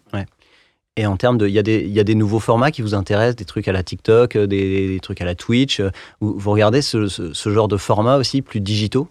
Et 0.97 1.05
en 1.05 1.15
termes 1.15 1.37
de, 1.37 1.47
il 1.47 1.53
y, 1.53 1.59
a 1.59 1.63
des, 1.63 1.87
y 1.87 1.99
a 1.99 2.03
des 2.03 2.15
nouveaux 2.15 2.39
formats 2.39 2.71
qui 2.71 2.81
vous 2.81 2.95
intéressent, 2.95 3.35
des 3.35 3.45
trucs 3.45 3.67
à 3.67 3.71
la 3.71 3.83
TikTok, 3.83 4.35
des, 4.35 4.87
des 4.87 4.99
trucs 4.99 5.21
à 5.21 5.25
la 5.25 5.35
Twitch. 5.35 5.79
Vous, 6.19 6.37
vous 6.37 6.51
regardez 6.51 6.81
ce, 6.81 7.07
ce, 7.07 7.33
ce, 7.33 7.49
genre 7.51 7.67
de 7.67 7.77
format 7.77 8.17
aussi 8.17 8.41
plus 8.41 8.59
digitaux? 8.59 9.07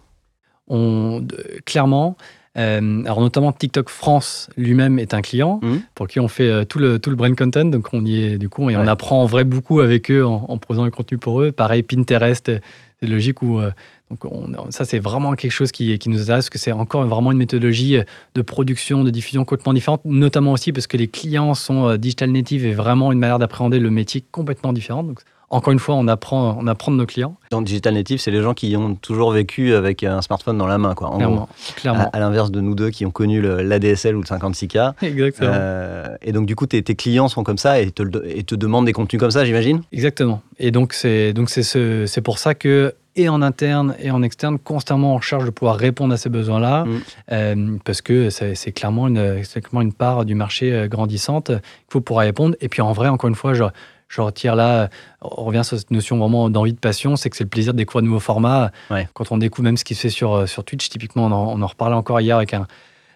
On, 0.67 1.25
Clairement, 1.65 2.17
euh, 2.57 3.03
alors 3.05 3.21
notamment 3.21 3.51
TikTok 3.51 3.89
France 3.89 4.49
lui-même 4.57 4.99
est 4.99 5.13
un 5.13 5.21
client 5.21 5.59
mmh. 5.61 5.75
pour 5.93 6.07
qui 6.07 6.19
on 6.19 6.27
fait 6.27 6.49
euh, 6.49 6.65
tout 6.65 6.79
le 6.79 6.97
tout 6.97 7.11
le 7.11 7.15
brand 7.15 7.35
content, 7.35 7.65
donc 7.65 7.89
on 7.93 8.03
y 8.03 8.23
est 8.23 8.37
du 8.39 8.49
coup 8.49 8.69
et 8.71 8.75
on 8.75 8.87
apprend 8.87 9.21
en 9.21 9.25
vrai 9.25 9.43
beaucoup 9.43 9.79
avec 9.79 10.09
eux 10.09 10.25
en, 10.25 10.45
en 10.49 10.57
posant 10.57 10.83
le 10.83 10.89
contenu 10.89 11.19
pour 11.19 11.41
eux. 11.41 11.51
Pareil 11.51 11.83
Pinterest, 11.83 12.51
c'est 12.99 13.07
logique 13.07 13.43
où 13.43 13.59
euh, 13.59 13.69
donc 14.09 14.21
ça 14.69 14.85
c'est 14.85 14.99
vraiment 14.99 15.33
quelque 15.33 15.51
chose 15.51 15.71
qui, 15.71 15.97
qui 15.99 16.09
nous 16.09 16.21
intéresse 16.21 16.45
parce 16.45 16.49
que 16.49 16.59
c'est 16.59 16.71
encore 16.71 17.05
vraiment 17.05 17.31
une 17.31 17.37
méthodologie 17.37 17.99
de 18.35 18.41
production, 18.41 19.03
de 19.03 19.09
diffusion 19.09 19.43
complètement 19.43 19.73
différente, 19.73 20.01
notamment 20.05 20.53
aussi 20.53 20.71
parce 20.71 20.87
que 20.87 20.97
les 20.97 21.07
clients 21.07 21.53
sont 21.53 21.95
digital 21.97 22.31
native 22.31 22.65
et 22.65 22.73
vraiment 22.73 23.11
une 23.11 23.19
manière 23.19 23.39
d'appréhender 23.39 23.79
le 23.79 23.89
métier 23.89 24.23
complètement 24.31 24.73
différente. 24.73 25.07
Donc 25.07 25.19
encore 25.49 25.71
une 25.71 25.79
fois, 25.79 25.95
on 25.95 26.07
apprend, 26.09 26.57
on 26.59 26.67
apprend 26.67 26.91
de 26.91 26.97
nos 26.97 27.05
clients. 27.05 27.37
Dans 27.51 27.61
Digital 27.61 27.93
Native, 27.93 28.19
c'est 28.19 28.31
les 28.31 28.41
gens 28.41 28.53
qui 28.53 28.75
ont 28.75 28.95
toujours 28.95 29.31
vécu 29.31 29.73
avec 29.73 30.03
un 30.03 30.21
smartphone 30.21 30.57
dans 30.57 30.67
la 30.67 30.77
main. 30.77 30.93
Quoi. 30.93 31.15
clairement. 31.15 31.47
clairement. 31.77 32.09
À, 32.11 32.19
l'inverse 32.19 32.51
de 32.51 32.59
nous 32.59 32.75
deux 32.75 32.89
qui 32.89 33.05
ont 33.05 33.11
connu 33.11 33.41
l'ADSL 33.41 34.17
ou 34.17 34.21
le 34.21 34.25
56K. 34.25 34.93
Exactement. 35.01 35.51
Euh, 35.53 36.17
et 36.21 36.33
donc, 36.33 36.47
du 36.47 36.55
coup, 36.57 36.65
tes, 36.65 36.83
clients 36.83 37.29
sont 37.29 37.43
comme 37.43 37.57
ça 37.57 37.79
et 37.79 37.91
te, 37.91 38.03
et 38.25 38.43
te 38.43 38.55
demandent 38.55 38.85
des 38.85 38.93
contenus 38.93 39.21
comme 39.21 39.31
ça, 39.31 39.45
j'imagine? 39.45 39.81
Exactement. 39.93 40.41
Et 40.59 40.71
donc, 40.71 40.93
c'est 40.93 41.33
ce, 41.33 42.19
pour 42.19 42.39
ça 42.39 42.53
que 42.53 42.93
et 43.17 43.27
en 43.27 43.41
interne 43.41 43.95
et 43.99 44.11
en 44.11 44.23
externe, 44.23 44.57
constamment 44.57 45.15
en 45.15 45.21
charge 45.21 45.43
de 45.45 45.49
pouvoir 45.49 45.75
répondre 45.75 46.13
à 46.13 46.17
ces 46.17 46.29
besoins-là, 46.29 46.85
mm. 46.85 47.01
euh, 47.31 47.77
parce 47.83 48.01
que 48.01 48.29
c'est 48.29 48.71
clairement, 48.71 49.07
une, 49.07 49.41
clairement 49.43 49.81
une 49.81 49.93
part 49.93 50.23
du 50.23 50.35
marché 50.35 50.71
euh, 50.71 50.87
grandissante 50.87 51.47
qu'il 51.47 51.61
faut 51.89 52.01
pouvoir 52.01 52.25
répondre. 52.25 52.55
Et 52.61 52.69
puis 52.69 52.81
en 52.81 52.93
vrai, 52.93 53.09
encore 53.09 53.27
une 53.27 53.35
fois, 53.35 53.53
je, 53.53 53.63
je 54.07 54.21
retire 54.21 54.55
là, 54.55 54.89
on 55.21 55.43
revient 55.43 55.63
sur 55.63 55.77
cette 55.77 55.91
notion 55.91 56.17
vraiment 56.17 56.49
d'envie 56.49 56.73
de 56.73 56.79
passion, 56.79 57.15
c'est 57.15 57.29
que 57.29 57.35
c'est 57.35 57.43
le 57.43 57.49
plaisir 57.49 57.73
de 57.73 57.77
découvrir 57.77 58.03
de 58.03 58.07
nouveaux 58.07 58.19
formats. 58.19 58.71
Quand 59.13 59.31
on 59.31 59.37
découvre 59.37 59.63
même 59.63 59.77
ce 59.77 59.83
qui 59.83 59.95
se 59.95 60.01
fait 60.01 60.09
sur, 60.09 60.33
euh, 60.33 60.45
sur 60.45 60.63
Twitch, 60.63 60.87
typiquement, 60.89 61.25
on 61.25 61.31
en, 61.31 61.61
on 61.61 61.67
reparlait 61.67 61.95
encore 61.95 62.21
hier 62.21 62.37
avec, 62.37 62.53
un, 62.53 62.67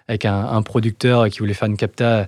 avec 0.07 0.25
un, 0.25 0.61
producteur 0.63 1.29
qui 1.29 1.39
voulait 1.39 1.53
faire 1.53 1.69
une 1.69 1.77
capta 1.77 2.27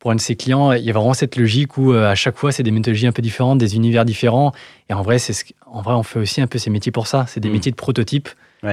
pour 0.00 0.10
un 0.10 0.16
de 0.16 0.20
ses 0.20 0.34
clients. 0.34 0.72
Il 0.72 0.82
y 0.82 0.90
a 0.90 0.92
vraiment 0.92 1.14
cette 1.14 1.36
logique 1.36 1.76
où 1.78 1.92
euh, 1.92 2.10
à 2.10 2.16
chaque 2.16 2.36
fois, 2.36 2.50
c'est 2.50 2.64
des 2.64 2.72
méthodologies 2.72 3.06
un 3.06 3.12
peu 3.12 3.22
différentes, 3.22 3.58
des 3.58 3.76
univers 3.76 4.04
différents. 4.04 4.52
Et 4.88 4.94
en 4.94 5.02
vrai, 5.02 5.20
c'est 5.20 5.32
ce, 5.32 5.44
en 5.66 5.82
vrai 5.82 5.94
on 5.94 6.02
fait 6.02 6.18
aussi 6.18 6.40
un 6.40 6.48
peu 6.48 6.58
ces 6.58 6.70
métiers 6.70 6.90
pour 6.90 7.06
ça. 7.06 7.26
C'est 7.28 7.38
des 7.38 7.50
mm. 7.50 7.52
métiers 7.52 7.70
de 7.70 7.76
prototype. 7.76 8.28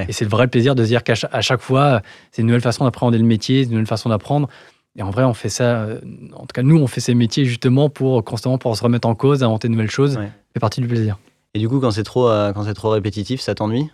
Et 0.09 0.11
c'est 0.11 0.25
le 0.25 0.29
vrai 0.29 0.47
plaisir 0.47 0.75
de 0.75 0.83
se 0.83 0.89
dire 0.89 1.01
qu'à 1.01 1.15
chaque, 1.15 1.61
fois, 1.61 2.01
c'est 2.31 2.41
une 2.41 2.47
nouvelle 2.47 2.61
façon 2.61 2.83
d'appréhender 2.83 3.17
le 3.17 3.23
métier, 3.23 3.63
une 3.63 3.69
nouvelle 3.69 3.87
façon 3.87 4.09
d'apprendre. 4.09 4.49
Et 4.97 5.01
en 5.01 5.11
vrai, 5.11 5.23
on 5.23 5.33
fait 5.33 5.47
ça, 5.47 5.77
euh, 5.77 6.01
en 6.33 6.41
tout 6.41 6.53
cas, 6.53 6.61
nous, 6.61 6.77
on 6.77 6.87
fait 6.87 6.99
ces 6.99 7.13
métiers 7.13 7.45
justement 7.45 7.89
pour 7.89 8.21
constamment 8.25 8.57
pour 8.57 8.75
se 8.75 8.83
remettre 8.83 9.07
en 9.07 9.15
cause, 9.15 9.43
inventer 9.43 9.69
de 9.69 9.73
nouvelles 9.73 9.89
choses. 9.89 10.15
Ça 10.15 10.21
fait 10.53 10.59
partie 10.59 10.81
du 10.81 10.87
plaisir. 10.87 11.17
Et 11.53 11.59
du 11.59 11.69
coup, 11.69 11.79
quand 11.79 11.91
c'est 11.91 12.03
trop, 12.03 12.27
euh, 12.27 12.51
quand 12.51 12.63
c'est 12.63 12.73
trop 12.73 12.89
répétitif, 12.89 13.39
ça 13.39 13.55
t'ennuie? 13.55 13.89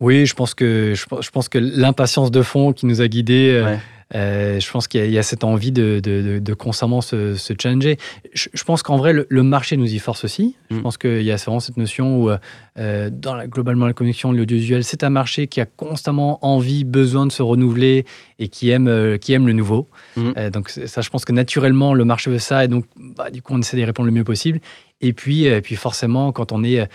Oui, 0.00 0.24
je 0.26 0.34
pense 0.34 0.54
que, 0.54 0.94
je, 0.94 1.30
pense 1.30 1.48
que 1.48 1.58
l'impatience 1.58 2.30
de 2.30 2.42
fond 2.42 2.72
qui 2.72 2.86
nous 2.86 3.00
a 3.02 3.08
guidés, 3.08 3.52
euh, 3.52 3.76
euh, 4.14 4.60
je 4.60 4.70
pense 4.70 4.88
qu'il 4.88 5.10
y, 5.10 5.18
a 5.18 5.22
cette 5.22 5.44
envie 5.44 5.72
de, 5.72 6.00
de, 6.00 6.54
constamment 6.54 7.00
se, 7.00 7.34
se, 7.34 7.54
challenger. 7.60 7.96
Je, 8.34 8.64
pense 8.64 8.82
qu'en 8.82 8.96
vrai, 8.96 9.12
le, 9.12 9.42
marché 9.42 9.76
nous 9.76 9.92
y 9.92 9.98
force 9.98 10.24
aussi. 10.24 10.56
Je 10.70 10.76
mm. 10.76 10.82
pense 10.82 10.98
qu'il 10.98 11.22
y 11.22 11.32
a 11.32 11.36
vraiment 11.36 11.60
cette 11.60 11.76
notion 11.76 12.22
où, 12.22 12.30
euh, 12.30 13.10
dans 13.10 13.34
la, 13.34 13.46
globalement, 13.46 13.86
la 13.86 13.92
connexion, 13.92 14.32
l'audiovisuel, 14.32 14.84
c'est 14.84 15.02
un 15.02 15.10
marché 15.10 15.46
qui 15.46 15.60
a 15.60 15.66
constamment 15.66 16.44
envie, 16.44 16.84
besoin 16.84 17.26
de 17.26 17.32
se 17.32 17.42
renouveler 17.42 18.04
et 18.38 18.48
qui 18.48 18.70
aime, 18.70 18.88
euh, 18.88 19.16
qui 19.16 19.32
aime 19.32 19.46
le 19.46 19.54
nouveau. 19.54 19.88
Mm. 20.16 20.50
donc, 20.50 20.68
ça, 20.68 21.00
je 21.00 21.08
pense 21.08 21.24
que 21.24 21.32
naturellement, 21.32 21.94
le 21.94 22.04
marché 22.04 22.30
veut 22.30 22.38
ça. 22.38 22.64
Et 22.64 22.68
donc, 22.68 22.84
bah, 22.96 23.30
du 23.30 23.40
coup, 23.40 23.54
on 23.54 23.60
essaie 23.60 23.76
d'y 23.76 23.84
répondre 23.84 24.06
le 24.06 24.12
mieux 24.14 24.24
possible. 24.24 24.60
Et 25.00 25.12
puis, 25.12 25.44
et 25.44 25.60
puis 25.62 25.74
forcément, 25.74 26.30
quand 26.30 26.52
on 26.52 26.62
est 26.62 26.86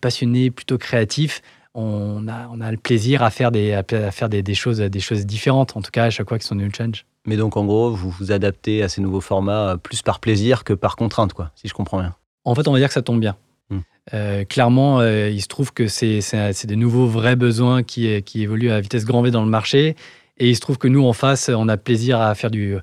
passionné, 0.00 0.50
plutôt 0.50 0.76
créatif, 0.76 1.40
on 1.78 2.26
a, 2.26 2.48
on 2.52 2.60
a 2.60 2.70
le 2.72 2.76
plaisir 2.76 3.22
à 3.22 3.30
faire, 3.30 3.52
des, 3.52 3.72
à 3.72 4.10
faire 4.10 4.28
des, 4.28 4.54
choses, 4.54 4.78
des 4.78 5.00
choses 5.00 5.24
différentes, 5.26 5.76
en 5.76 5.82
tout 5.82 5.92
cas 5.92 6.04
à 6.04 6.10
chaque 6.10 6.28
fois 6.28 6.38
qu'ils 6.38 6.46
sont 6.46 6.56
new 6.56 6.68
change. 6.74 7.06
Mais 7.24 7.36
donc 7.36 7.56
en 7.56 7.64
gros, 7.64 7.90
vous 7.90 8.10
vous 8.10 8.32
adaptez 8.32 8.82
à 8.82 8.88
ces 8.88 9.00
nouveaux 9.00 9.20
formats 9.20 9.70
euh, 9.70 9.76
plus 9.76 10.02
par 10.02 10.18
plaisir 10.18 10.64
que 10.64 10.72
par 10.72 10.96
contrainte, 10.96 11.34
quoi, 11.34 11.52
si 11.54 11.68
je 11.68 11.74
comprends 11.74 12.00
bien. 12.00 12.14
En 12.44 12.54
fait, 12.54 12.66
on 12.66 12.72
va 12.72 12.78
dire 12.78 12.88
que 12.88 12.94
ça 12.94 13.02
tombe 13.02 13.20
bien. 13.20 13.36
Hmm. 13.70 13.78
Euh, 14.12 14.44
clairement, 14.44 15.00
euh, 15.00 15.30
il 15.30 15.40
se 15.40 15.46
trouve 15.46 15.72
que 15.72 15.86
c'est 15.86 16.66
des 16.66 16.76
nouveaux 16.76 17.06
vrais 17.06 17.36
besoins 17.36 17.84
qui, 17.84 18.22
qui 18.22 18.42
évoluent 18.42 18.70
à 18.70 18.80
vitesse 18.80 19.04
grand 19.04 19.22
V 19.22 19.30
dans 19.30 19.44
le 19.44 19.50
marché. 19.50 19.94
Et 20.38 20.48
il 20.48 20.56
se 20.56 20.60
trouve 20.60 20.78
que 20.78 20.88
nous, 20.88 21.04
en 21.04 21.12
face, 21.12 21.48
on 21.48 21.68
a 21.68 21.76
plaisir 21.76 22.20
à 22.20 22.34
faire 22.34 22.50
du, 22.50 22.76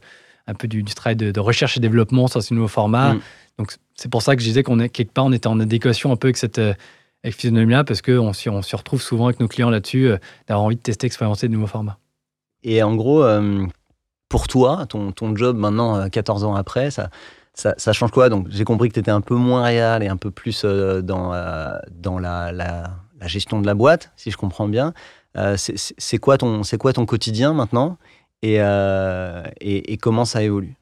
un 0.47 0.53
peu 0.53 0.67
du, 0.67 0.83
travail 0.83 1.15
de, 1.15 1.39
recherche 1.39 1.75
et 1.77 1.79
développement 1.79 2.27
sur 2.27 2.41
ces 2.41 2.53
nouveaux 2.53 2.67
formats. 2.67 3.15
Hmm. 3.15 3.21
Donc, 3.57 3.73
c'est 3.95 4.09
pour 4.09 4.21
ça 4.21 4.35
que 4.35 4.41
je 4.41 4.47
disais 4.47 4.63
qu'on 4.63 4.79
est 4.79 4.89
quelque 4.89 5.11
part, 5.11 5.25
on 5.25 5.31
était 5.31 5.47
en 5.47 5.59
adéquation 5.59 6.11
un 6.11 6.15
peu 6.15 6.27
avec 6.27 6.37
cette, 6.37 6.61
avec 7.25 7.35
Physionomia 7.35 7.83
parce 7.83 8.03
qu'on 8.03 8.29
on 8.29 8.61
s'y 8.61 8.75
retrouve 8.75 9.01
souvent 9.01 9.25
avec 9.25 9.39
nos 9.39 9.47
clients 9.47 9.71
là-dessus, 9.71 10.09
euh, 10.09 10.17
d'avoir 10.47 10.65
envie 10.65 10.75
de 10.75 10.81
tester, 10.81 11.07
expérimenter 11.07 11.47
de 11.47 11.53
nouveaux 11.53 11.65
formats. 11.65 11.97
Et 12.63 12.83
en 12.83 12.95
gros, 12.95 13.23
euh, 13.23 13.65
pour 14.29 14.47
toi, 14.47 14.85
ton, 14.87 15.11
ton, 15.11 15.35
job 15.35 15.57
maintenant, 15.57 16.07
14 16.07 16.43
euh, 16.43 16.47
ans 16.47 16.55
après, 16.55 16.91
ça, 16.91 17.09
ça, 17.55 17.93
change 17.93 18.11
quoi? 18.11 18.29
Donc, 18.29 18.45
j'ai 18.49 18.63
compris 18.63 18.89
que 18.89 18.93
tu 18.93 18.99
étais 18.99 19.11
un 19.11 19.21
peu 19.21 19.33
moins 19.33 19.63
réel 19.63 20.03
et 20.03 20.07
un 20.07 20.17
peu 20.17 20.29
plus 20.29 20.63
dans, 20.63 21.31
dans 21.91 22.19
la, 22.19 22.51
la, 22.51 22.91
gestion 23.21 23.59
de 23.59 23.65
la 23.65 23.73
boîte, 23.73 24.11
si 24.17 24.29
je 24.29 24.37
comprends 24.37 24.67
bien. 24.67 24.93
c'est 25.55 26.17
quoi, 26.19 26.37
ton, 26.37 26.61
quoi 26.79 26.93
ton 26.93 27.05
quotidien 27.07 27.53
maintenant? 27.53 27.97
Et, 28.43 28.55
et, 28.57 29.93
et, 29.93 29.97
comment 29.97 30.25
ça 30.25 30.43
évolue? 30.43 30.75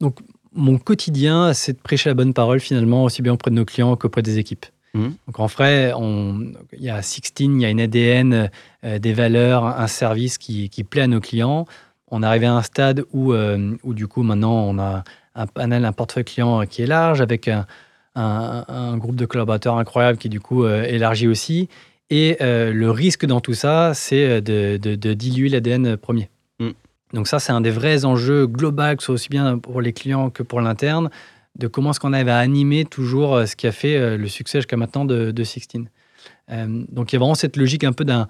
Donc, 0.00 0.18
mon 0.52 0.76
quotidien, 0.78 1.54
c'est 1.54 1.74
de 1.74 1.80
prêcher 1.80 2.10
la 2.10 2.14
bonne 2.14 2.34
parole 2.34 2.60
finalement, 2.60 3.04
aussi 3.04 3.22
bien 3.22 3.32
auprès 3.32 3.50
de 3.50 3.56
nos 3.56 3.64
clients 3.64 3.96
qu'auprès 3.96 4.22
des 4.22 4.38
équipes. 4.38 4.66
Mmh. 4.98 5.14
Donc 5.26 5.40
en 5.40 5.46
vrai, 5.46 5.92
il 5.96 6.82
y 6.82 6.90
a 6.90 7.00
Sixteen, 7.02 7.60
il 7.60 7.62
y 7.62 7.66
a 7.66 7.70
une 7.70 7.80
ADN, 7.80 8.50
des 8.82 9.12
valeurs, 9.12 9.64
un 9.64 9.86
service 9.86 10.38
qui, 10.38 10.68
qui, 10.68 10.84
plaît 10.84 11.02
à 11.02 11.06
nos 11.06 11.20
clients. 11.20 11.66
On 12.10 12.22
est 12.22 12.26
arrivé 12.26 12.46
à 12.46 12.54
un 12.54 12.62
stade 12.62 13.04
où, 13.12 13.32
où 13.32 13.94
du 13.94 14.06
coup 14.08 14.22
maintenant 14.22 14.54
on 14.54 14.78
a 14.78 15.04
un 15.34 15.46
panel, 15.46 15.84
un 15.84 15.92
portefeuille 15.92 16.24
client 16.24 16.66
qui 16.66 16.82
est 16.82 16.86
large 16.86 17.20
avec 17.20 17.48
un, 17.48 17.66
un, 18.14 18.96
groupe 18.96 19.16
de 19.16 19.26
collaborateurs 19.26 19.76
incroyable 19.76 20.18
qui 20.18 20.28
du 20.28 20.40
coup 20.40 20.66
élargit 20.66 21.28
aussi. 21.28 21.68
Et 22.10 22.36
le 22.40 22.90
risque 22.90 23.26
dans 23.26 23.40
tout 23.40 23.54
ça, 23.54 23.92
c'est 23.94 24.40
de, 24.40 24.78
de, 24.78 25.14
diluer 25.14 25.48
l'ADN 25.48 25.96
premier. 25.96 26.28
Mmh. 26.58 26.70
Donc 27.12 27.28
ça, 27.28 27.38
c'est 27.38 27.52
un 27.52 27.60
des 27.60 27.70
vrais 27.70 28.04
enjeux 28.04 28.46
globaux, 28.46 28.96
que 28.96 29.02
ce 29.02 29.06
soit 29.06 29.14
aussi 29.14 29.28
bien 29.28 29.58
pour 29.58 29.80
les 29.80 29.92
clients 29.92 30.30
que 30.30 30.42
pour 30.42 30.60
l'interne, 30.60 31.10
de 31.58 31.66
comment 31.66 31.90
est-ce 31.90 32.00
qu'on 32.00 32.12
arrive 32.12 32.28
à 32.28 32.38
animer 32.38 32.84
toujours 32.84 33.34
euh, 33.34 33.46
ce 33.46 33.56
qui 33.56 33.66
a 33.66 33.72
fait 33.72 33.96
euh, 33.96 34.16
le 34.16 34.28
succès 34.28 34.58
jusqu'à 34.58 34.76
maintenant 34.76 35.04
de, 35.04 35.30
de 35.30 35.44
Sixteen. 35.44 35.90
Euh, 36.50 36.84
donc 36.88 37.12
il 37.12 37.16
y 37.16 37.16
a 37.16 37.18
vraiment 37.18 37.34
cette 37.34 37.56
logique 37.56 37.84
un 37.84 37.92
peu 37.92 38.04
d'un 38.04 38.26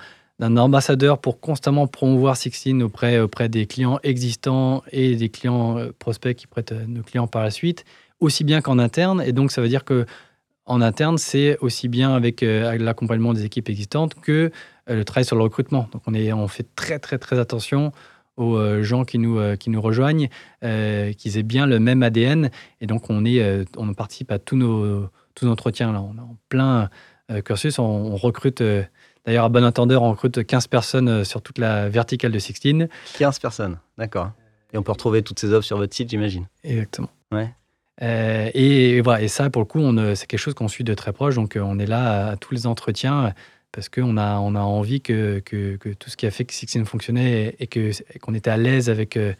ambassadeur 0.57 1.19
pour 1.19 1.41
constamment 1.41 1.87
promouvoir 1.87 2.37
Sixteen 2.37 2.83
auprès, 2.83 3.21
auprès 3.21 3.49
des 3.49 3.67
clients 3.67 4.01
existants 4.03 4.83
et 4.93 5.17
des 5.17 5.29
clients 5.29 5.79
prospects 5.99 6.37
qui 6.37 6.47
prêtent 6.47 6.73
nos 6.73 7.03
clients 7.03 7.27
par 7.27 7.43
la 7.43 7.51
suite, 7.51 7.85
aussi 8.21 8.45
bien 8.45 8.61
qu'en 8.61 8.79
interne. 8.79 9.23
Et 9.25 9.33
donc 9.33 9.53
ça 9.53 9.61
veut 9.61 9.69
dire 9.69 9.85
que 9.85 10.07
en 10.65 10.83
interne, 10.83 11.17
c'est 11.17 11.57
aussi 11.61 11.89
bien 11.89 12.15
avec, 12.15 12.43
l'accompagnement 12.43 13.33
des 13.33 13.45
équipes 13.45 13.71
existantes 13.71 14.15
que 14.15 14.51
le 14.87 15.05
travail 15.05 15.25
sur 15.25 15.37
le 15.37 15.43
recrutement. 15.43 15.89
Donc 15.93 16.03
on, 16.07 16.13
est, 16.13 16.31
on 16.33 16.47
fait 16.47 16.67
très 16.77 16.99
très 16.99 17.19
très 17.19 17.39
attention 17.39 17.93
aux 18.39 18.57
euh, 18.57 18.83
gens 18.83 19.05
qui 19.05 19.19
nous, 19.19 19.39
euh, 19.39 19.57
qui 19.57 19.69
nous 19.69 19.81
rejoignent, 19.81 20.29
euh, 20.65 21.13
qu'ils 21.13 21.37
aient 21.37 21.43
bien 21.43 21.67
le 21.67 21.79
même 21.79 22.03
ADN. 22.03 22.51
Et 22.81 22.87
donc, 22.87 23.11
on, 23.11 23.25
est, 23.25 23.67
on 23.77 23.93
participe 23.93 24.33
à 24.33 24.39
tous 24.39 24.57
nos, 24.57 25.09
tous 25.35 25.45
nos 25.45 25.53
entretiens. 25.53 25.93
Là. 25.93 26.01
On 26.01 26.17
est 26.17 26.21
en 26.21 26.37
plein 26.49 26.89
cursus. 27.45 27.79
On, 27.79 28.17
recrute, 28.17 28.63
d'ailleurs, 29.27 29.45
à 29.45 29.49
bon 29.49 29.65
entendeur, 29.65 30.03
on 30.03 30.11
recrute 30.13 30.47
15 30.47 30.69
personnes 30.69 31.25
sur 31.25 31.43
toute 31.43 31.59
la 31.59 31.89
verticale 31.89 32.33
de 32.33 32.39
Sixteen. 32.39 32.89
15 33.19 33.39
personnes, 33.39 33.79
d'accord. 33.99 34.31
Et 34.73 34.79
on 34.79 34.83
peut 34.83 34.93
retrouver 34.93 35.23
toutes 35.23 35.39
ces 35.39 35.53
offres 35.53 35.67
sur 35.67 35.77
votre 35.77 35.95
site, 35.95 36.09
j'imagine. 36.09 36.47
Exactement. 36.65 37.11
Ouais. 37.33 37.53
et, 38.55 39.01
voilà, 39.03 39.23
et 39.23 39.29
ça, 39.29 39.51
pour 39.51 39.63
le 39.63 39.67
coup, 39.67 39.83
c'est 40.15 40.27
quelque 40.27 40.41
chose 40.41 40.55
qu'on 40.55 40.69
suit 40.69 40.85
de 40.85 40.95
très 40.95 41.13
proche. 41.13 41.35
Donc, 41.35 41.59
on 41.61 41.79
est 41.79 41.87
là 41.87 42.29
à 42.29 42.37
tous 42.37 42.55
les 42.55 42.67
entretiens 42.67 43.35
parce 43.73 43.89
qu'on 43.89 44.17
a, 44.17 44.39
on 44.39 44.55
a 44.55 44.61
envie 44.61 45.01
que, 45.01 45.41
que, 45.41 45.77
tout 45.95 46.11
ce 46.11 46.17
qui 46.17 46.27
a 46.27 46.31
fait 46.31 46.45
que 46.45 46.55
Sixteen 46.55 46.85
fonctionnait 46.85 47.57
et, 47.59 47.67
que, 47.67 47.91
qu'on 48.21 48.35
était 48.35 48.51
à 48.51 48.57
l'aise 48.57 48.89
avec, 48.89 49.17
euh, 49.17 49.35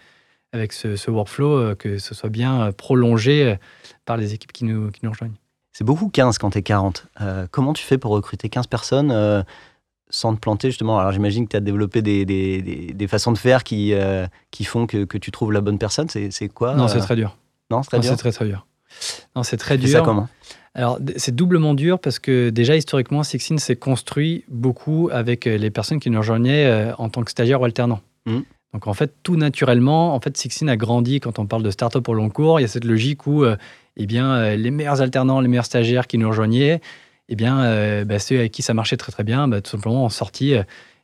avec 0.53 0.73
ce, 0.73 1.11
workflow, 1.11 1.59
euh, 1.59 1.75
que 1.75 1.99
ce 1.99 2.15
soit 2.15 2.29
bien 2.29 2.63
euh, 2.63 2.73
prolongé 2.73 3.57
par 4.05 4.17
les 4.17 4.35
équipes 4.35 4.53
qui 4.53 4.65
nous, 4.65 4.91
qui 4.91 5.01
nous 5.03 5.11
rejoignent. 5.11 5.37
C'est 5.73 5.85
beaucoup 5.85 6.09
15 6.09 6.39
quand 6.39 6.51
tu 6.51 6.59
es 6.59 6.63
40. 6.63 7.07
comment 7.51 7.73
tu 7.73 7.85
fais 7.85 7.99
pour 7.99 8.11
recruter 8.11 8.49
15 8.49 8.67
personnes 8.67 9.45
sans 10.11 10.35
te 10.35 10.41
planter 10.41 10.71
justement? 10.71 10.99
Alors 10.99 11.13
j'imagine 11.13 11.45
que 11.45 11.51
tu 11.51 11.57
as 11.57 11.61
développé 11.61 12.03
des, 12.03 12.25
des, 12.25 12.63
des, 12.63 13.07
façons 13.07 13.31
de 13.31 13.39
faire 13.39 13.63
qui, 13.63 13.95
qui 14.51 14.65
font 14.65 14.89
que, 14.89 15.05
que, 15.05 15.19
tu 15.19 15.31
trouves 15.31 15.53
la 15.53 15.61
bonne 15.61 15.79
personne. 15.79 16.09
C'est, 16.09 16.33
c'est 16.33 16.49
quoi 16.49 16.75
Non, 16.75 16.89
c'est 16.89 16.99
très 16.99 17.15
dur. 17.15 17.37
Non, 17.71 17.85
c'est 17.85 17.91
très 17.91 18.01
dur? 18.01 18.11
C'est 18.11 18.17
très 18.17 18.33
très 18.33 18.47
dur. 18.47 18.67
Non, 19.37 19.45
c'est 19.45 19.57
très 19.57 19.79
dur. 19.79 19.89
ça 19.89 20.01
comment? 20.01 20.29
Alors, 20.75 20.99
c'est 21.17 21.35
doublement 21.35 21.75
dur 21.75 21.99
parce 21.99 22.19
que 22.19 22.51
déjà, 22.51 22.77
historiquement, 22.77 23.23
Sixteen 23.23 23.59
s'est 23.59 23.77
construit 23.77 24.45
beaucoup 24.49 25.09
avec 25.13 25.47
euh, 25.47 25.57
les 25.57 25.71
personnes 25.71 26.01
qui 26.01 26.11
nous 26.11 26.19
rejoignaient 26.19 26.67
euh, 26.67 26.95
en 26.99 27.09
tant 27.09 27.23
que 27.23 27.31
stagiaires 27.31 27.61
ou 27.61 27.65
alternants. 27.65 28.01
Mmh. 28.27 28.41
Donc, 28.75 28.87
en 28.87 28.95
fait, 28.95 29.13
tout 29.23 29.37
naturellement, 29.37 30.15
en 30.15 30.21
fait, 30.21 30.37
Sixteen 30.37 30.69
a 30.69 30.77
grandi 30.77 31.21
quand 31.21 31.39
on 31.39 31.47
parle 31.47 31.63
de 31.63 31.71
start-up 31.71 32.07
au 32.09 32.15
long 32.15 32.29
cours. 32.29 32.61
Il 32.61 32.63
y 32.63 32.65
a 32.65 32.69
cette 32.69 32.85
logique 32.85 33.27
où 33.27 33.45
euh, 33.45 33.57
eh 33.97 34.07
bien, 34.07 34.55
les 34.55 34.71
meilleurs 34.71 35.01
alternants, 35.01 35.41
les 35.41 35.49
meilleurs 35.49 35.65
stagiaires 35.65 36.07
qui 36.07 36.19
nous 36.19 36.29
rejoignaient, 36.29 36.81
eh 37.29 37.35
bien, 37.35 38.05
bah, 38.05 38.21
ceux 38.21 38.39
avec 38.39 38.53
qui 38.53 38.63
ça 38.63 38.73
marchait 38.73 38.97
très, 38.97 39.11
très 39.11 39.25
bien, 39.25 39.49
bah, 39.49 39.61
tout 39.61 39.71
simplement, 39.71 40.05
en 40.05 40.09
sortie, 40.09 40.55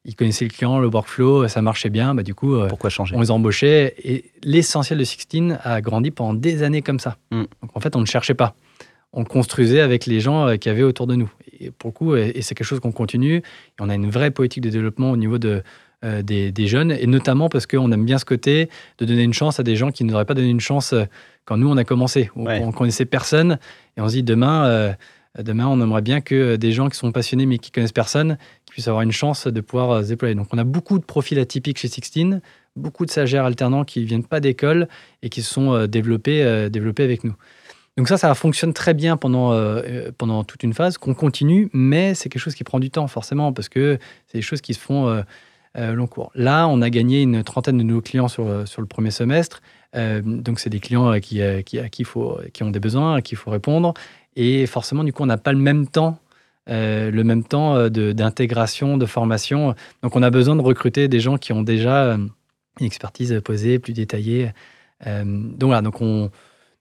ils 0.04 0.14
connaissaient 0.14 0.44
le 0.44 0.50
client, 0.50 0.78
le 0.78 0.86
workflow, 0.86 1.48
ça 1.48 1.60
marchait 1.60 1.90
bien. 1.90 2.14
Bah, 2.14 2.22
du 2.22 2.36
coup, 2.36 2.56
Pourquoi 2.68 2.90
changer? 2.90 3.16
on 3.16 3.20
les 3.20 3.32
embauchait. 3.32 3.94
Et 4.04 4.30
l'essentiel 4.44 5.00
de 5.00 5.04
Sixteen 5.04 5.58
a 5.64 5.80
grandi 5.80 6.12
pendant 6.12 6.34
des 6.34 6.62
années 6.62 6.82
comme 6.82 7.00
ça. 7.00 7.16
Mmh. 7.32 7.40
Donc, 7.62 7.70
en 7.74 7.80
fait, 7.80 7.96
on 7.96 8.00
ne 8.00 8.06
cherchait 8.06 8.34
pas 8.34 8.54
on 9.14 9.24
construisait 9.24 9.80
avec 9.80 10.06
les 10.06 10.20
gens 10.20 10.48
euh, 10.48 10.56
qui 10.56 10.68
avaient 10.68 10.82
autour 10.82 11.06
de 11.06 11.14
nous. 11.14 11.30
Et 11.60 11.70
pour 11.70 11.88
le 11.88 11.92
coup, 11.92 12.16
et, 12.16 12.42
c'est 12.42 12.54
quelque 12.54 12.66
chose 12.66 12.80
qu'on 12.80 12.92
continue. 12.92 13.36
Et 13.36 13.42
on 13.80 13.88
a 13.88 13.94
une 13.94 14.10
vraie 14.10 14.30
politique 14.30 14.62
de 14.62 14.70
développement 14.70 15.12
au 15.12 15.16
niveau 15.16 15.38
de, 15.38 15.62
euh, 16.04 16.22
des, 16.22 16.66
jeunes, 16.66 16.90
et 16.90 17.06
notamment 17.06 17.48
parce 17.48 17.66
qu'on 17.66 17.90
aime 17.92 18.04
bien 18.04 18.18
ce 18.18 18.24
côté 18.24 18.68
de 18.98 19.06
donner 19.06 19.22
une 19.22 19.32
chance 19.32 19.60
à 19.60 19.62
des 19.62 19.76
gens 19.76 19.90
qui 19.90 20.04
ne 20.04 20.10
n'auraient 20.10 20.24
pas 20.24 20.34
donné 20.34 20.50
une 20.50 20.60
chance 20.60 20.92
euh, 20.92 21.04
quand 21.44 21.56
nous, 21.56 21.70
on 21.70 21.76
a 21.76 21.84
commencé. 21.84 22.30
On, 22.36 22.44
ne 22.44 22.72
connaissait 22.72 23.04
personne, 23.04 23.58
et 23.96 24.00
on 24.00 24.08
se 24.08 24.14
dit 24.14 24.22
demain, 24.22 24.94
demain, 25.38 25.66
on 25.66 25.78
aimerait 25.80 26.00
bien 26.00 26.22
que 26.22 26.56
des 26.56 26.72
gens 26.72 26.88
qui 26.88 26.96
sont 26.96 27.12
passionnés 27.12 27.44
mais 27.44 27.58
qui 27.58 27.70
connaissent 27.70 27.92
personne 27.92 28.38
puissent 28.70 28.88
avoir 28.88 29.02
une 29.02 29.12
chance 29.12 29.46
de 29.46 29.60
pouvoir 29.60 30.02
se 30.02 30.08
déployer. 30.08 30.34
Donc 30.34 30.46
on 30.52 30.58
a 30.58 30.64
beaucoup 30.64 30.98
de 30.98 31.04
profils 31.04 31.38
atypiques 31.38 31.78
chez 31.78 31.88
Sixteen, 31.88 32.40
beaucoup 32.76 33.04
de 33.04 33.10
stagiaires 33.10 33.44
alternants 33.44 33.84
qui 33.84 34.00
ne 34.00 34.06
viennent 34.06 34.24
pas 34.24 34.40
d'école 34.40 34.88
et 35.22 35.28
qui 35.28 35.42
se 35.42 35.52
sont 35.52 35.86
développés, 35.86 36.70
développés 36.70 37.04
avec 37.04 37.24
nous. 37.24 37.34
Donc 37.96 38.08
ça, 38.08 38.16
ça 38.16 38.34
fonctionne 38.34 38.72
très 38.72 38.92
bien 38.92 39.16
pendant, 39.16 39.52
euh, 39.52 39.82
euh, 39.86 40.12
pendant 40.16 40.42
toute 40.42 40.64
une 40.64 40.74
phase, 40.74 40.98
qu'on 40.98 41.14
continue, 41.14 41.70
mais 41.72 42.14
c'est 42.14 42.28
quelque 42.28 42.42
chose 42.42 42.56
qui 42.56 42.64
prend 42.64 42.80
du 42.80 42.90
temps 42.90 43.06
forcément, 43.06 43.52
parce 43.52 43.68
que 43.68 43.98
c'est 44.26 44.38
des 44.38 44.42
choses 44.42 44.60
qui 44.60 44.74
se 44.74 44.80
font 44.80 45.08
euh, 45.08 45.94
long 45.94 46.08
cours. 46.08 46.32
Là, 46.34 46.66
on 46.66 46.82
a 46.82 46.90
gagné 46.90 47.22
une 47.22 47.44
trentaine 47.44 47.78
de 47.78 47.84
nouveaux 47.84 48.02
clients 48.02 48.28
sur, 48.28 48.66
sur 48.66 48.80
le 48.80 48.88
premier 48.88 49.10
semestre. 49.10 49.60
donc 49.94 50.58
c'est 50.58 50.70
des 50.70 50.80
clients 50.80 51.20
qui, 51.20 51.40
qui, 51.64 51.78
à 51.78 51.88
qui, 51.88 52.04
faut, 52.04 52.38
qui 52.52 52.64
ont 52.64 52.70
des 52.70 52.80
besoins, 52.80 53.16
à 53.16 53.22
qui 53.22 53.34
il 53.34 53.38
faut 53.38 53.50
répondre. 53.50 53.94
Et 54.36 54.66
forcément, 54.66 55.04
du 55.04 55.12
coup, 55.12 55.22
on 55.22 55.26
n'a 55.26 55.38
pas 55.38 55.52
le 55.52 55.58
même 55.58 55.86
temps 55.86 56.18
le 56.66 57.22
même 57.22 57.44
temps 57.44 57.88
d'intégration, 57.90 58.96
de, 58.96 59.06
formation. 59.06 59.74
Donc, 60.02 60.16
on 60.16 60.22
a 60.22 60.30
besoin 60.30 60.56
de 60.56 60.62
recruter 60.62 61.08
des 61.08 61.20
gens 61.20 61.36
qui 61.38 61.52
ont 61.52 61.62
déjà 61.62 62.14
une 62.14 62.30
expertise 62.86 63.40
posée, 63.44 63.78
plus 63.78 63.92
détaillée. 63.92 64.52
donc 65.04 65.64
voilà, 65.64 65.82
donc 65.82 66.00
on, 66.00 66.30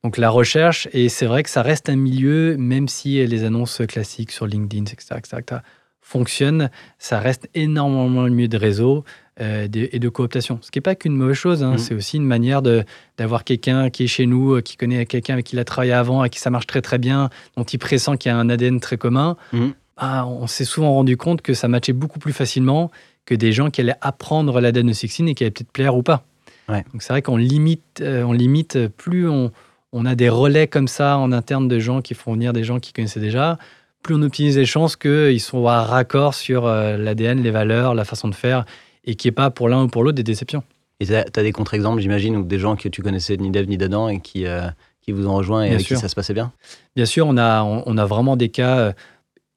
donc 0.03 0.17
la 0.17 0.29
recherche, 0.29 0.87
et 0.91 1.07
c'est 1.09 1.25
vrai 1.25 1.43
que 1.43 1.49
ça 1.49 1.61
reste 1.61 1.87
un 1.89 1.95
milieu, 1.95 2.57
même 2.57 2.87
si 2.87 3.25
les 3.25 3.43
annonces 3.43 3.81
classiques 3.87 4.31
sur 4.31 4.47
LinkedIn, 4.47 4.83
etc., 4.83 5.15
etc., 5.17 5.61
fonctionnent, 6.01 6.69
ça 6.99 7.19
reste 7.19 7.49
énormément 7.55 8.23
le 8.23 8.29
milieu 8.29 8.49
de 8.49 8.57
réseau 8.57 9.05
euh, 9.41 9.67
et 9.73 9.99
de 9.99 10.09
cooptation. 10.09 10.59
Ce 10.61 10.69
qui 10.69 10.77
n'est 10.77 10.83
pas 10.83 10.95
qu'une 10.95 11.15
mauvaise 11.15 11.37
chose, 11.37 11.63
hein. 11.63 11.75
mmh. 11.75 11.77
c'est 11.77 11.95
aussi 11.95 12.17
une 12.17 12.25
manière 12.25 12.61
d'avoir 12.61 13.43
quelqu'un 13.43 13.89
qui 13.89 14.03
est 14.03 14.07
chez 14.07 14.25
nous, 14.25 14.55
euh, 14.55 14.61
qui 14.61 14.75
connaît 14.75 15.05
quelqu'un 15.05 15.33
avec 15.33 15.45
qui 15.45 15.55
il 15.55 15.59
a 15.59 15.65
travaillé 15.65 15.93
avant, 15.93 16.19
avec 16.19 16.33
qui 16.33 16.39
ça 16.39 16.49
marche 16.49 16.67
très 16.67 16.81
très 16.81 16.97
bien, 16.97 17.29
dont 17.55 17.63
il 17.63 17.79
pressent 17.79 18.17
qu'il 18.19 18.29
y 18.29 18.33
a 18.33 18.37
un 18.37 18.49
ADN 18.49 18.79
très 18.79 18.97
commun. 18.97 19.37
Mmh. 19.53 19.69
Ah, 19.97 20.27
on 20.27 20.47
s'est 20.47 20.65
souvent 20.65 20.91
rendu 20.93 21.17
compte 21.17 21.41
que 21.41 21.53
ça 21.53 21.67
matchait 21.67 21.93
beaucoup 21.93 22.19
plus 22.19 22.33
facilement 22.33 22.91
que 23.25 23.33
des 23.33 23.53
gens 23.53 23.69
qui 23.69 23.79
allaient 23.79 23.95
apprendre 24.01 24.59
l'ADN 24.59 24.87
de 24.87 24.93
Sixteen 24.93 25.29
et 25.29 25.33
qui 25.33 25.43
allaient 25.43 25.51
peut-être 25.51 25.71
plaire 25.71 25.95
ou 25.95 26.03
pas. 26.03 26.25
Donc 26.67 27.01
c'est 27.01 27.11
vrai 27.13 27.21
qu'on 27.21 27.37
limite, 27.37 28.01
euh, 28.01 28.23
on 28.23 28.33
limite 28.33 28.87
plus 28.87 29.29
on 29.29 29.51
on 29.93 30.05
a 30.05 30.15
des 30.15 30.27
relais 30.27 30.67
comme 30.67 30.87
ça 30.87 31.17
en 31.17 31.31
interne 31.31 31.67
de 31.67 31.79
gens 31.79 32.01
qui 32.01 32.15
font 32.15 32.33
venir 32.33 32.51
des 32.51 32.63
gens 32.63 32.79
qui 32.79 32.91
connaissaient 32.91 33.19
déjà, 33.19 33.57
plus 34.01 34.15
on 34.15 34.21
optimise 34.23 34.57
les 34.57 34.65
chances 34.65 34.95
qu'ils 34.95 35.39
soient 35.39 35.83
raccord 35.83 36.33
sur 36.33 36.65
euh, 36.65 36.97
l'ADN, 36.97 37.41
les 37.41 37.51
valeurs, 37.51 37.93
la 37.93 38.03
façon 38.03 38.27
de 38.27 38.35
faire, 38.35 38.65
et 39.05 39.15
qu'il 39.15 39.29
n'y 39.29 39.33
ait 39.33 39.35
pas 39.35 39.51
pour 39.51 39.69
l'un 39.69 39.83
ou 39.83 39.87
pour 39.87 40.03
l'autre 40.03 40.15
des 40.15 40.23
déceptions. 40.23 40.63
Et 40.99 41.05
tu 41.05 41.13
as, 41.13 41.23
des 41.25 41.51
contre-exemples, 41.51 42.01
j'imagine, 42.01 42.35
ou 42.35 42.43
des 42.43 42.59
gens 42.59 42.75
que 42.75 42.89
tu 42.89 43.01
connaissais 43.01 43.37
ni 43.37 43.51
d'Eve 43.51 43.67
ni 43.69 43.77
d'Adam 43.77 44.09
et 44.09 44.19
qui, 44.19 44.45
euh, 44.45 44.67
qui 45.01 45.11
vous 45.11 45.27
ont 45.27 45.35
rejoint 45.35 45.63
et 45.63 45.71
avec 45.71 45.85
qui 45.85 45.95
ça 45.95 46.07
se 46.07 46.15
passait 46.15 46.33
bien? 46.33 46.51
Bien 46.95 47.05
sûr, 47.05 47.27
on 47.27 47.37
a, 47.37 47.63
on, 47.63 47.97
a 47.97 48.05
vraiment 48.05 48.35
des 48.35 48.49
cas, 48.49 48.77
euh, 48.77 48.93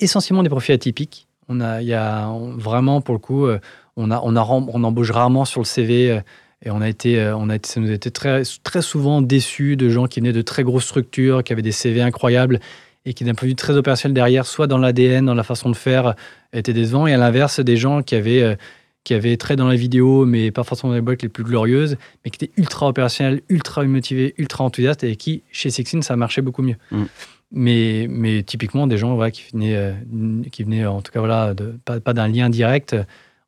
essentiellement 0.01 0.43
des 0.43 0.49
profils 0.49 0.74
atypiques. 0.74 1.28
On 1.49 1.61
a, 1.61 1.80
y 1.80 1.95
a 1.95 2.30
vraiment, 2.57 3.01
pour 3.01 3.14
le 3.14 3.20
coup, 3.20 3.47
on, 3.97 4.11
a, 4.11 4.20
on, 4.22 4.37
a, 4.37 4.43
on 4.43 4.84
embauche 4.84 5.12
rarement 5.12 5.45
sur 5.45 5.61
le 5.61 5.66
CV 5.66 6.20
et 6.64 6.70
on 6.70 6.80
a 6.80 6.88
été, 6.88 7.20
euh, 7.20 7.36
on 7.36 7.50
a 7.50 7.57
été, 7.57 7.68
ça 7.68 7.80
nous 7.80 7.90
a 7.90 7.94
été 7.94 8.11
très, 8.11 8.42
très 8.62 8.82
souvent 8.82 9.20
déçus 9.20 9.76
de 9.76 9.88
gens 9.88 10.07
qui 10.07 10.20
venaient 10.20 10.32
de 10.32 10.42
très 10.42 10.62
grosses 10.62 10.86
structures, 10.86 11.44
qui 11.44 11.52
avaient 11.52 11.62
des 11.62 11.72
CV 11.72 12.00
incroyables 12.00 12.61
et 13.04 13.14
qui, 13.14 13.24
d'un 13.24 13.34
point 13.34 13.46
de 13.46 13.50
vue 13.52 13.57
très 13.57 13.76
opérationnel 13.76 14.14
derrière, 14.14 14.46
soit 14.46 14.66
dans 14.66 14.78
l'ADN, 14.78 15.26
dans 15.26 15.34
la 15.34 15.44
façon 15.44 15.70
de 15.70 15.76
faire, 15.76 16.14
étaient 16.52 16.72
décevants. 16.72 17.07
Et 17.07 17.12
à 17.12 17.18
l'inverse, 17.18 17.61
des 17.61 17.76
gens 17.76 18.02
qui 18.02 18.16
avaient, 18.16 18.42
euh, 18.42 18.57
qui 19.04 19.14
avaient 19.14 19.36
très 19.36 19.54
dans 19.54 19.68
la 19.68 19.76
vidéo, 19.76 20.24
mais 20.24 20.50
pas 20.50 20.64
forcément 20.64 20.91
dans 20.91 20.96
les 20.96 21.03
boîtes 21.03 21.22
les 21.22 21.28
plus 21.28 21.45
glorieuses, 21.45 21.99
mais 22.24 22.30
qui 22.30 22.45
étaient 22.45 22.53
ultra 22.61 22.88
opérationnels, 22.88 23.42
ultra 23.49 23.84
motivés, 23.84 24.34
ultra 24.38 24.64
enthousiastes 24.64 25.04
et 25.04 25.14
qui, 25.14 25.45
chez 25.53 25.70
Sixteen, 25.70 26.03
ça 26.03 26.16
marchait 26.16 26.42
beaucoup 26.42 26.62
mieux. 26.62 26.76
Mm. 26.91 27.04
Mais, 27.53 28.07
mais 28.11 28.42
typiquement, 28.42 28.88
des 28.88 28.99
gens 28.99 29.14
voilà, 29.14 29.30
qui, 29.30 29.45
venaient, 29.53 29.76
euh, 29.76 29.92
qui 30.50 30.64
venaient, 30.64 30.84
en 30.84 31.00
tout 31.00 31.12
cas, 31.12 31.20
voilà, 31.20 31.54
de, 31.54 31.78
pas, 31.84 32.00
pas 32.00 32.12
d'un 32.12 32.26
lien 32.26 32.50
direct 32.50 32.96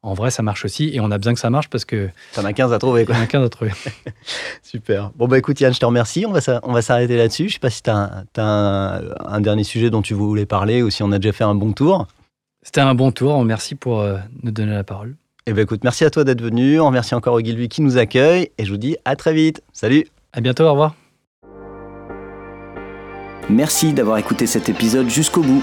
en 0.08 0.14
vrai, 0.14 0.30
ça 0.30 0.42
marche 0.42 0.64
aussi 0.64 0.90
et 0.94 1.00
on 1.00 1.10
a 1.10 1.18
besoin 1.18 1.34
que 1.34 1.40
ça 1.40 1.50
marche 1.50 1.68
parce 1.68 1.84
que. 1.84 2.08
T'en 2.34 2.44
as 2.44 2.54
15 2.54 2.72
à 2.72 2.78
trouver, 2.78 3.04
quoi. 3.04 3.14
T'en 3.14 3.20
as 3.20 3.26
15 3.26 3.44
à 3.44 3.48
trouver. 3.50 3.72
Super. 4.62 5.10
Bon, 5.16 5.28
bah 5.28 5.36
écoute, 5.36 5.60
Yann, 5.60 5.74
je 5.74 5.78
te 5.78 5.84
remercie. 5.84 6.24
On 6.26 6.32
va, 6.32 6.40
on 6.62 6.72
va 6.72 6.80
s'arrêter 6.80 7.16
là-dessus. 7.16 7.48
Je 7.48 7.54
sais 7.54 7.58
pas 7.58 7.68
si 7.68 7.82
tu 7.82 7.90
as, 7.90 8.24
un, 8.38 9.40
dernier 9.40 9.64
sujet 9.64 9.90
dont 9.90 10.00
tu 10.00 10.14
voulais 10.14 10.46
parler 10.46 10.82
ou 10.82 10.88
si 10.88 11.02
on 11.02 11.12
a 11.12 11.18
déjà 11.18 11.32
fait 11.32 11.44
un 11.44 11.54
bon 11.54 11.72
tour. 11.72 12.06
C'était 12.62 12.80
un 12.80 12.94
bon 12.94 13.12
tour. 13.12 13.44
Merci 13.44 13.74
pour 13.74 14.00
euh, 14.00 14.16
nous 14.42 14.50
donner 14.50 14.72
la 14.72 14.84
parole. 14.84 15.14
Eh 15.46 15.52
ben 15.52 15.62
écoute, 15.62 15.84
merci 15.84 16.04
à 16.04 16.10
toi 16.10 16.24
d'être 16.24 16.42
venu. 16.42 16.80
On 16.80 16.86
remercie 16.86 17.14
encore 17.14 17.34
Ogilvy 17.34 17.68
qui 17.68 17.82
nous 17.82 17.98
accueille 17.98 18.50
et 18.56 18.64
je 18.64 18.70
vous 18.70 18.78
dis 18.78 18.96
à 19.04 19.14
très 19.14 19.34
vite. 19.34 19.62
Salut. 19.74 20.06
À 20.32 20.40
bientôt. 20.40 20.64
Au 20.64 20.70
revoir. 20.70 20.94
Merci 23.50 23.92
d'avoir 23.92 24.18
écouté 24.18 24.46
cet 24.46 24.68
épisode 24.68 25.08
jusqu'au 25.08 25.42
bout. 25.42 25.62